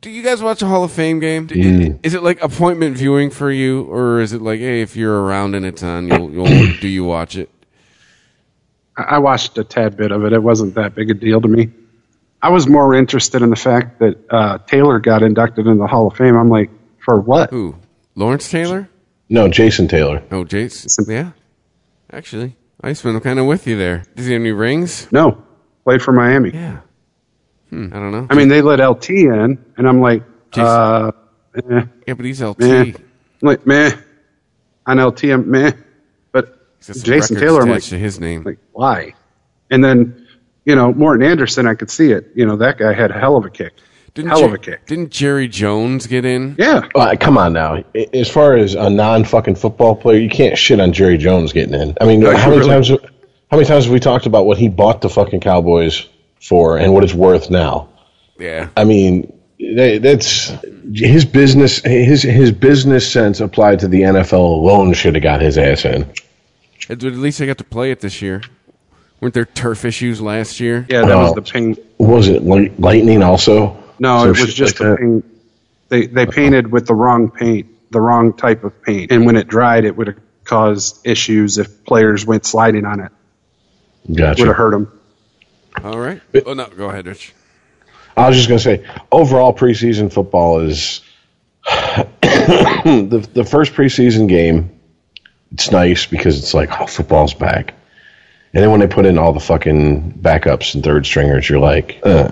do, 0.02 0.10
you 0.10 0.24
guys 0.24 0.44
watch 0.44 0.62
a 0.62 0.66
Hall 0.68 0.84
of 0.84 0.91
Fame 0.91 1.20
game? 1.20 1.48
Mm. 1.48 2.00
Is 2.04 2.14
it 2.16 2.24
like 2.24 2.41
appointment 2.44 2.98
viewing 2.98 3.30
for 3.30 3.50
you, 3.50 3.84
or 3.84 4.20
is 4.20 4.34
it 4.34 4.41
like, 4.41 4.60
hey, 4.60 4.82
if 4.82 4.98
you're 4.98 5.22
around 5.22 5.56
and 5.56 5.66
it's 5.66 5.84
on, 5.84 6.10
you'll, 6.10 6.30
you'll 6.32 6.74
do 6.82 6.90
you 6.90 7.06
watch 7.06 7.38
it? 7.38 7.50
I 9.00 9.16
I 9.16 9.18
watched 9.20 9.58
a 9.58 9.64
tad 9.64 9.98
bit 9.98 10.12
of 10.12 10.24
it. 10.26 10.34
It 10.34 10.44
wasn't 10.44 10.76
that 10.76 10.96
big 10.96 11.10
a 11.10 11.14
deal 11.14 11.42
to 11.42 11.48
me. 11.48 11.70
I 12.42 12.50
was 12.50 12.68
more 12.68 12.94
interested 12.94 13.42
in 13.42 13.50
the 13.50 13.56
fact 13.56 14.00
that 14.00 14.18
uh, 14.30 14.58
Taylor 14.60 15.00
got 15.00 15.24
inducted 15.24 15.68
in 15.68 15.78
the 15.78 15.88
Hall 15.88 16.08
of 16.08 16.16
Fame. 16.16 16.38
I'm 16.38 16.50
like, 16.50 16.70
for 17.04 17.20
what? 17.20 17.50
Who? 17.50 17.76
Lawrence 18.16 18.50
Taylor? 18.50 18.90
No, 19.30 19.48
Jason 19.48 19.88
Taylor. 19.88 20.24
Oh, 20.32 20.44
Jason. 20.44 20.90
Yeah, 21.08 21.32
actually, 22.12 22.56
Iceman, 22.82 23.16
I'm 23.16 23.22
kind 23.22 23.40
of 23.40 23.46
with 23.46 23.68
you 23.68 23.78
there. 23.78 24.04
Does 24.16 24.26
he 24.26 24.34
have 24.34 24.42
any 24.42 24.52
rings? 24.52 25.08
No, 25.12 25.44
played 25.84 26.02
for 26.02 26.12
Miami. 26.14 26.52
Yeah. 26.52 26.80
Hmm, 27.70 27.88
I 27.94 27.98
don't 28.00 28.12
know. 28.12 28.26
I 28.30 28.36
mean, 28.36 28.48
they 28.48 28.62
let 28.62 28.80
LT 28.80 29.10
in, 29.12 29.64
and 29.78 29.88
I'm 29.88 30.02
like, 30.02 30.24
Jason- 30.52 30.66
uh, 30.66 31.12
eh, 31.56 31.82
yeah, 32.08 32.14
but 32.16 32.26
he's 32.26 32.42
LT. 32.42 32.60
meh. 32.60 32.82
I'm 32.82 32.96
like, 33.42 33.66
meh. 33.68 33.92
On 34.88 34.98
LT, 35.00 35.26
I'm 35.26 35.50
meh. 35.52 35.72
But 36.32 36.46
He's 36.46 36.48
got 36.48 36.50
some 36.50 36.60
Jason 36.81 37.38
Taylor, 37.39 37.61
I'm 37.61 37.69
like, 37.69 37.84
to 37.84 37.97
his 37.97 38.19
name. 38.19 38.43
like, 38.43 38.60
why? 38.72 39.14
And 39.69 39.84
then, 39.84 40.27
you 40.65 40.76
know, 40.76 40.93
Morten 40.93 41.26
Andersen, 41.26 41.68
I 41.68 41.76
could 41.76 41.89
see 41.89 42.11
it. 42.11 42.27
You 42.35 42.45
know, 42.45 42.56
that 42.57 42.77
guy 42.77 42.93
had 42.93 43.11
a 43.11 43.19
hell 43.19 43.35
of 43.38 43.45
a 43.45 43.49
kick. 43.49 43.73
Didn't 44.15 44.31
hell 44.31 44.43
of 44.45 44.53
a 44.53 44.57
kick. 44.57 44.85
Didn't 44.88 45.11
Jerry 45.11 45.47
Jones 45.47 46.07
get 46.07 46.26
in? 46.26 46.56
Yeah. 46.57 46.88
Come 47.19 47.38
on 47.38 47.53
now. 47.53 47.84
As 48.14 48.30
far 48.30 48.56
as 48.56 48.73
a 48.73 48.89
non-fucking 48.89 49.56
football 49.56 49.95
player, 49.95 50.19
you 50.19 50.30
can't 50.30 50.57
shit 50.57 50.80
on 50.80 50.91
Jerry 50.93 51.18
Jones 51.18 51.53
getting 51.53 51.76
in. 51.76 51.95
I 52.01 52.06
mean, 52.06 52.22
No, 52.22 52.35
how 52.35 52.49
many 52.49 52.60
really- 52.61 52.69
times? 52.72 52.89
How 52.89 53.57
many 53.57 53.65
times 53.68 53.85
have 53.85 53.93
we 53.93 53.99
talked 53.99 54.26
about 54.27 54.45
what 54.45 54.57
he 54.60 54.68
bought 54.69 55.01
the 55.01 55.10
fucking 55.10 55.39
Cowboys 55.39 56.06
for 56.41 56.77
and 56.77 56.93
what 56.93 57.03
it's 57.03 57.14
worth 57.15 57.49
now? 57.49 57.88
Yeah. 58.39 58.69
I 58.77 58.84
mean, 58.84 59.31
that- 59.76 60.01
that's 60.01 60.53
his 60.93 61.26
business. 61.26 61.80
His 61.84 62.23
his 62.23 62.51
business 62.51 63.10
sense 63.11 63.39
applied 63.39 63.80
to 63.80 63.88
the 63.88 64.01
NFL 64.03 64.39
alone 64.39 64.93
should 64.93 65.15
have 65.15 65.23
got 65.23 65.41
his 65.41 65.57
ass 65.57 65.85
in. 65.85 66.06
At 66.90 67.03
at 67.03 67.14
least 67.14 67.40
I 67.41 67.45
got 67.45 67.57
to 67.60 67.64
play 67.64 67.91
it 67.91 67.99
this 67.99 68.22
year. 68.22 68.41
Weren't 69.22 69.34
there 69.34 69.45
turf 69.45 69.86
issues 69.86 70.22
last 70.22 70.60
year? 70.60 70.86
Yeah, 70.90 71.06
that 71.06 71.16
was 71.16 71.34
the 71.34 71.41
paint. 71.41 71.78
Was 71.98 72.28
it 72.30 72.44
light, 72.44 72.80
lightning 72.80 73.22
also? 73.22 73.78
No, 73.99 74.20
Some 74.20 74.30
it 74.30 74.40
was 74.40 74.53
just 74.53 74.80
like 74.80 74.90
the 74.90 74.90
that? 74.91 74.98
paint. 74.99 75.26
They 75.90 76.07
they 76.07 76.26
painted 76.26 76.72
with 76.72 76.88
the 76.88 76.94
wrong 76.95 77.30
paint, 77.30 77.68
the 77.91 77.99
wrong 77.99 78.34
type 78.34 78.64
of 78.64 78.82
paint, 78.82 79.11
and 79.11 79.26
when 79.26 79.36
it 79.36 79.48
dried, 79.48 79.86
it 79.86 79.95
would 79.98 80.07
have 80.07 80.20
caused 80.45 81.06
issues 81.06 81.57
if 81.57 81.84
players 81.84 82.26
went 82.26 82.45
sliding 82.45 82.86
on 82.86 83.02
it. 83.02 83.11
Gotcha. 84.11 84.41
Would 84.41 84.48
have 84.48 84.56
hurt 84.57 84.72
them. 84.72 84.99
All 85.84 85.99
right. 85.99 86.22
Oh 86.45 86.53
no, 86.53 86.68
go 86.68 86.90
ahead, 86.90 87.06
Rich. 87.07 87.34
I 88.16 88.28
was 88.28 88.38
just 88.38 88.48
going 88.49 88.57
to 88.57 88.64
say, 88.64 88.86
overall 89.11 89.53
preseason 89.53 90.11
football 90.11 90.60
is 90.61 91.02
the 91.66 93.28
the 93.34 93.44
first 93.44 93.74
preseason 93.74 94.28
game. 94.30 94.78
It's 95.52 95.72
nice 95.72 96.06
because 96.06 96.38
it's 96.38 96.54
like, 96.54 96.80
oh, 96.80 96.86
football's 96.86 97.34
back. 97.34 97.74
And 98.54 98.64
then 98.64 98.72
when 98.72 98.80
they 98.80 98.88
put 98.88 99.06
in 99.06 99.18
all 99.18 99.34
the 99.34 99.40
fucking 99.40 100.14
backups 100.14 100.74
and 100.74 100.84
third 100.84 101.06
stringers, 101.06 101.48
you're 101.50 101.60
like, 101.60 102.00
uh, 102.04 102.30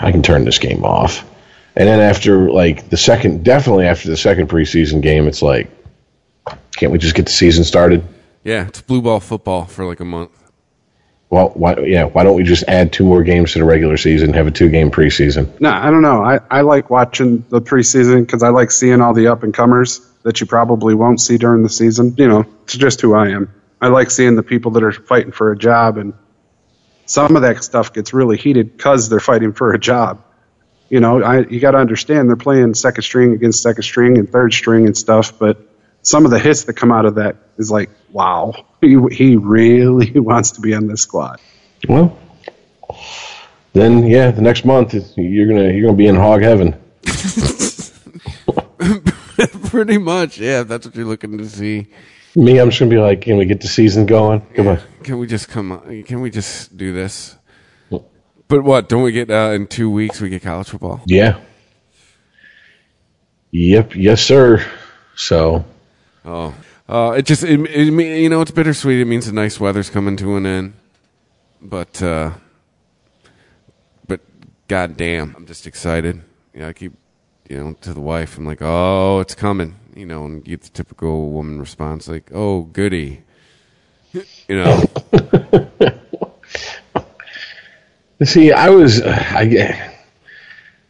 I 0.00 0.12
can 0.12 0.22
turn 0.22 0.44
this 0.44 0.58
game 0.58 0.84
off. 0.84 1.28
And 1.76 1.88
then 1.88 2.00
after 2.00 2.50
like 2.50 2.88
the 2.88 2.96
second, 2.96 3.44
definitely 3.44 3.86
after 3.86 4.08
the 4.08 4.16
second 4.16 4.48
preseason 4.48 5.00
game, 5.00 5.26
it's 5.26 5.42
like, 5.42 5.70
can't 6.76 6.92
we 6.92 6.98
just 6.98 7.14
get 7.14 7.26
the 7.26 7.32
season 7.32 7.64
started? 7.64 8.04
Yeah, 8.44 8.66
it's 8.66 8.80
blue 8.80 9.02
ball 9.02 9.20
football 9.20 9.64
for 9.64 9.84
like 9.84 10.00
a 10.00 10.04
month. 10.04 10.30
Well, 11.30 11.52
why, 11.54 11.76
yeah, 11.78 12.04
why 12.04 12.24
don't 12.24 12.34
we 12.34 12.42
just 12.42 12.64
add 12.66 12.92
two 12.92 13.04
more 13.04 13.22
games 13.22 13.52
to 13.52 13.60
the 13.60 13.64
regular 13.64 13.96
season, 13.96 14.32
have 14.34 14.48
a 14.48 14.50
two 14.50 14.68
game 14.68 14.90
preseason? 14.90 15.60
No, 15.60 15.70
I 15.70 15.90
don't 15.90 16.02
know. 16.02 16.24
I, 16.24 16.40
I 16.50 16.62
like 16.62 16.90
watching 16.90 17.44
the 17.50 17.60
preseason 17.60 18.26
because 18.26 18.42
I 18.42 18.48
like 18.48 18.72
seeing 18.72 19.00
all 19.00 19.14
the 19.14 19.28
up 19.28 19.44
and 19.44 19.54
comers 19.54 20.00
that 20.22 20.40
you 20.40 20.46
probably 20.46 20.94
won't 20.94 21.20
see 21.20 21.38
during 21.38 21.62
the 21.62 21.68
season. 21.68 22.14
You 22.16 22.28
know, 22.28 22.46
it's 22.64 22.76
just 22.76 23.00
who 23.00 23.14
I 23.14 23.30
am. 23.30 23.54
I 23.80 23.88
like 23.88 24.10
seeing 24.10 24.36
the 24.36 24.42
people 24.42 24.72
that 24.72 24.82
are 24.82 24.92
fighting 24.92 25.32
for 25.32 25.52
a 25.52 25.56
job, 25.56 25.96
and 25.96 26.12
some 27.06 27.36
of 27.36 27.42
that 27.42 27.64
stuff 27.64 27.92
gets 27.92 28.12
really 28.12 28.36
heated 28.36 28.76
because 28.76 29.08
they're 29.08 29.20
fighting 29.20 29.52
for 29.52 29.72
a 29.72 29.78
job. 29.78 30.22
You 30.88 31.00
know, 31.00 31.22
I 31.22 31.46
you 31.46 31.60
got 31.60 31.72
to 31.72 31.78
understand 31.78 32.28
they're 32.28 32.36
playing 32.36 32.74
second 32.74 33.02
string 33.02 33.32
against 33.32 33.62
second 33.62 33.84
string 33.84 34.18
and 34.18 34.30
third 34.30 34.52
string 34.52 34.86
and 34.86 34.96
stuff, 34.96 35.38
but 35.38 35.58
some 36.02 36.24
of 36.24 36.30
the 36.30 36.38
hits 36.38 36.64
that 36.64 36.74
come 36.74 36.92
out 36.92 37.04
of 37.06 37.16
that 37.16 37.36
is 37.58 37.70
like, 37.70 37.90
wow, 38.10 38.66
he, 38.80 38.96
he 39.10 39.36
really 39.36 40.10
wants 40.18 40.52
to 40.52 40.60
be 40.60 40.74
on 40.74 40.86
this 40.86 41.02
squad. 41.02 41.40
Well, 41.88 42.18
then 43.72 44.06
yeah, 44.06 44.30
the 44.30 44.42
next 44.42 44.64
month 44.64 44.94
you're 45.16 45.46
gonna 45.46 45.72
you're 45.72 45.86
gonna 45.86 45.96
be 45.96 46.06
in 46.06 46.16
hog 46.16 46.42
heaven. 46.42 46.74
Pretty 49.70 49.98
much, 49.98 50.38
yeah. 50.38 50.62
if 50.62 50.68
That's 50.68 50.86
what 50.86 50.96
you're 50.96 51.06
looking 51.06 51.38
to 51.38 51.48
see. 51.48 51.86
Me, 52.34 52.58
I'm 52.58 52.70
just 52.70 52.80
gonna 52.80 52.90
be 52.90 52.98
like, 52.98 53.20
can 53.20 53.36
we 53.36 53.44
get 53.44 53.60
the 53.60 53.68
season 53.68 54.06
going? 54.06 54.40
Come 54.54 54.68
on. 54.68 54.80
Can 55.02 55.18
we 55.18 55.26
just 55.26 55.48
come 55.48 55.72
on? 55.72 56.02
Can 56.04 56.20
we 56.20 56.30
just 56.30 56.76
do 56.76 56.92
this? 56.92 57.36
But 58.48 58.62
what? 58.64 58.88
Don't 58.88 59.02
we 59.02 59.12
get 59.12 59.30
uh, 59.30 59.52
in 59.54 59.68
two 59.68 59.90
weeks? 59.90 60.20
We 60.20 60.28
get 60.28 60.42
college 60.42 60.68
football. 60.68 61.02
Yeah. 61.06 61.38
Yep. 63.52 63.94
Yes, 63.94 64.22
sir. 64.22 64.64
So 65.14 65.64
Oh, 66.24 66.54
uh, 66.88 67.14
it 67.16 67.22
just 67.26 67.44
it, 67.44 67.60
it, 67.60 67.86
you 67.86 68.28
know 68.28 68.40
it's 68.40 68.50
bittersweet. 68.50 69.00
It 69.00 69.06
means 69.06 69.26
the 69.26 69.32
nice 69.32 69.58
weather's 69.58 69.88
coming 69.88 70.16
to 70.16 70.36
an 70.36 70.46
end, 70.46 70.74
but 71.62 72.02
uh, 72.02 72.32
but 74.06 74.20
goddamn, 74.68 75.34
I'm 75.36 75.46
just 75.46 75.66
excited. 75.66 76.22
Know, 76.54 76.68
I 76.68 76.72
keep 76.72 76.92
you 77.50 77.58
know 77.58 77.72
to 77.80 77.92
the 77.92 78.00
wife. 78.00 78.38
I'm 78.38 78.46
like, 78.46 78.62
oh, 78.62 79.20
it's 79.20 79.34
coming. 79.34 79.76
You 79.94 80.06
know, 80.06 80.24
and 80.24 80.44
get 80.44 80.62
the 80.62 80.70
typical 80.70 81.30
woman 81.30 81.58
response 81.58 82.08
like, 82.08 82.30
oh, 82.32 82.62
goody. 82.62 83.22
You 84.12 84.24
know, 84.48 84.82
see, 88.24 88.52
I 88.52 88.70
was, 88.70 89.02
I 89.02 89.92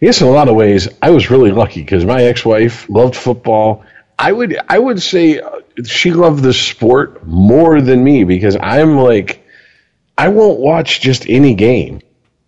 guess 0.00 0.20
in 0.20 0.26
a 0.26 0.30
lot 0.30 0.48
of 0.48 0.54
ways, 0.54 0.88
I 1.02 1.10
was 1.10 1.30
really 1.30 1.50
lucky 1.50 1.80
because 1.80 2.04
my 2.04 2.22
ex-wife 2.22 2.88
loved 2.88 3.16
football. 3.16 3.84
I 4.18 4.32
would, 4.32 4.58
I 4.68 4.78
would 4.78 5.02
say 5.02 5.40
uh, 5.40 5.60
she 5.84 6.12
loved 6.12 6.42
the 6.42 6.54
sport 6.54 7.26
more 7.26 7.82
than 7.82 8.04
me 8.04 8.24
because 8.24 8.56
I'm 8.58 8.96
like, 8.96 9.46
I 10.16 10.28
won't 10.28 10.60
watch 10.60 11.00
just 11.00 11.28
any 11.28 11.54
game. 11.54 12.00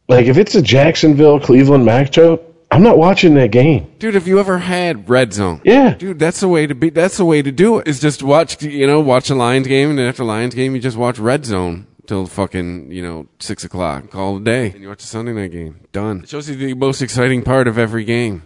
Like 0.08 0.26
if 0.26 0.38
it's 0.38 0.54
a 0.54 0.62
Jacksonville 0.62 1.40
Cleveland 1.40 1.86
matchup, 1.86 2.51
I'm 2.72 2.82
not 2.82 2.96
watching 2.96 3.34
that 3.34 3.50
game. 3.50 3.92
dude, 3.98 4.14
have 4.14 4.26
you 4.26 4.40
ever 4.40 4.58
had 4.58 5.08
red 5.08 5.32
zone? 5.34 5.60
Yeah. 5.62 5.94
dude, 5.94 6.18
that's 6.18 6.40
the 6.40 6.48
way 6.48 6.66
to 6.66 6.74
be. 6.74 6.88
That's 6.90 7.18
the 7.18 7.24
way 7.26 7.42
to 7.42 7.52
do 7.52 7.78
it. 7.78 7.86
Is 7.86 8.00
just 8.00 8.22
watch, 8.22 8.62
you 8.62 8.86
know, 8.86 9.00
watch 9.00 9.28
a 9.28 9.34
Lions 9.34 9.66
game, 9.68 9.90
and 9.90 9.98
then 9.98 10.06
after 10.06 10.24
Lions 10.24 10.54
game, 10.54 10.74
you 10.74 10.80
just 10.80 10.96
watch 10.96 11.18
red 11.18 11.44
zone 11.44 11.86
till 12.06 12.26
fucking, 12.26 12.90
you 12.90 13.02
know, 13.02 13.26
six 13.40 13.62
o'clock. 13.62 14.10
Call 14.10 14.38
it 14.38 14.44
day, 14.44 14.70
and 14.70 14.80
you 14.80 14.88
watch 14.88 15.00
the 15.02 15.06
Sunday 15.06 15.32
night 15.34 15.52
game. 15.52 15.80
Done. 15.92 16.22
It 16.22 16.30
shows 16.30 16.48
you 16.48 16.56
the 16.56 16.72
most 16.74 17.02
exciting 17.02 17.42
part 17.42 17.68
of 17.68 17.76
every 17.76 18.04
game. 18.04 18.42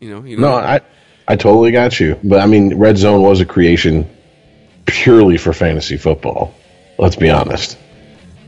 You 0.00 0.14
know, 0.14 0.24
you 0.24 0.38
know. 0.38 0.48
No, 0.48 0.54
I, 0.56 0.80
I 1.28 1.36
totally 1.36 1.70
got 1.70 2.00
you. 2.00 2.18
But 2.24 2.40
I 2.40 2.46
mean, 2.46 2.74
Red 2.78 2.96
Zone 2.96 3.20
was 3.20 3.40
a 3.40 3.46
creation 3.46 4.08
purely 4.86 5.36
for 5.36 5.52
fantasy 5.52 5.98
football. 5.98 6.54
Let's 6.98 7.16
be 7.16 7.28
honest. 7.28 7.76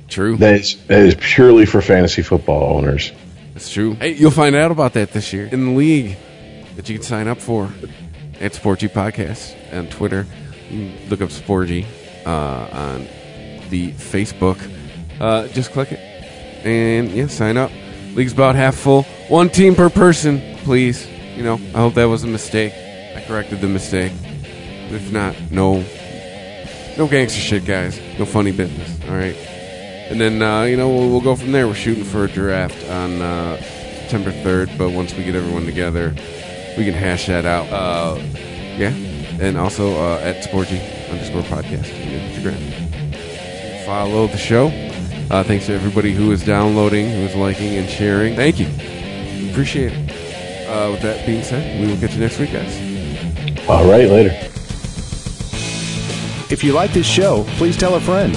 true. 0.09 0.39
That 0.39 0.55
is 0.55 0.77
that 0.87 1.01
is 1.01 1.15
purely 1.21 1.67
for 1.67 1.83
fantasy 1.83 2.23
football 2.23 2.75
owners. 2.77 3.13
That's 3.61 3.73
true. 3.73 3.93
Hey, 3.93 4.15
you'll 4.15 4.31
find 4.31 4.57
out 4.57 4.71
about 4.71 4.95
that 4.95 5.13
this 5.13 5.35
year 5.35 5.45
in 5.45 5.67
the 5.67 5.73
league 5.73 6.17
that 6.77 6.89
you 6.89 6.95
can 6.95 7.03
sign 7.03 7.29
up 7.29 7.39
for 7.43 7.69
at 8.41 8.55
Sporty 8.55 8.89
Podcast 8.89 9.55
on 9.77 9.87
Twitter. 9.89 10.27
Look 11.11 11.21
up 11.21 11.31
Sporty 11.31 11.87
uh, 12.25 12.69
on 12.73 13.07
the 13.69 13.93
Facebook. 13.93 14.59
Uh, 15.21 15.47
just 15.49 15.73
click 15.73 15.93
it 15.93 15.99
and 16.65 17.11
yeah, 17.11 17.27
sign 17.27 17.59
up. 17.59 17.71
League's 18.15 18.33
about 18.33 18.55
half 18.55 18.77
full. 18.77 19.03
One 19.29 19.51
team 19.51 19.75
per 19.75 19.91
person, 19.91 20.57
please. 20.61 21.07
You 21.37 21.43
know, 21.43 21.57
I 21.75 21.81
hope 21.81 21.93
that 21.95 22.07
was 22.07 22.25
a 22.25 22.29
mistake. 22.29 22.73
I 23.15 23.23
corrected 23.27 23.61
the 23.61 23.69
mistake. 23.69 24.13
If 24.89 25.13
not, 25.13 25.37
no, 25.51 25.85
no 26.97 27.07
gangster 27.07 27.39
shit, 27.39 27.67
guys. 27.67 28.01
No 28.19 28.25
funny 28.25 28.53
business. 28.53 28.99
All 29.07 29.17
right. 29.17 29.37
And 30.11 30.21
then, 30.21 30.43
uh, 30.43 30.63
you 30.65 30.77
know, 30.77 30.89
we'll, 30.89 31.09
we'll 31.09 31.21
go 31.21 31.37
from 31.37 31.53
there. 31.53 31.69
We're 31.69 31.75
shooting 31.75 32.03
for 32.03 32.25
a 32.25 32.29
draft 32.29 32.85
on 32.91 33.23
uh, 33.23 33.57
September 33.63 34.33
3rd, 34.33 34.77
but 34.77 34.91
once 34.91 35.15
we 35.15 35.23
get 35.23 35.37
everyone 35.37 35.65
together, 35.65 36.13
we 36.77 36.85
can 36.85 36.95
hash 36.95 37.27
that 37.27 37.45
out. 37.45 37.69
Uh, 37.69 38.21
yeah. 38.77 38.93
And 39.41 39.57
also 39.57 39.95
uh, 39.95 40.19
at 40.19 40.43
Sporgy 40.45 40.81
underscore 41.11 41.43
podcast 41.43 41.95
on 41.95 42.11
Instagram. 42.29 43.87
Follow 43.87 44.27
the 44.27 44.37
show. 44.37 44.67
Uh, 45.31 45.45
thanks 45.45 45.67
to 45.67 45.75
everybody 45.75 46.13
who 46.13 46.33
is 46.33 46.45
downloading, 46.45 47.09
who 47.09 47.21
is 47.21 47.37
liking 47.37 47.77
and 47.77 47.89
sharing. 47.89 48.35
Thank 48.35 48.59
you. 48.59 48.67
Appreciate 49.53 49.93
it. 49.93 50.11
Uh, 50.69 50.91
with 50.91 51.03
that 51.03 51.25
being 51.25 51.45
said, 51.45 51.81
we 51.81 51.87
will 51.87 52.01
catch 52.01 52.15
you 52.15 52.21
next 52.21 52.39
week, 52.41 52.53
guys. 52.53 52.77
All 53.69 53.89
right, 53.89 54.09
later. 54.09 54.31
If 56.53 56.65
you 56.65 56.73
like 56.73 56.93
this 56.93 57.07
show, 57.07 57.45
please 57.59 57.77
tell 57.77 57.95
a 57.95 58.01
friend. 58.01 58.37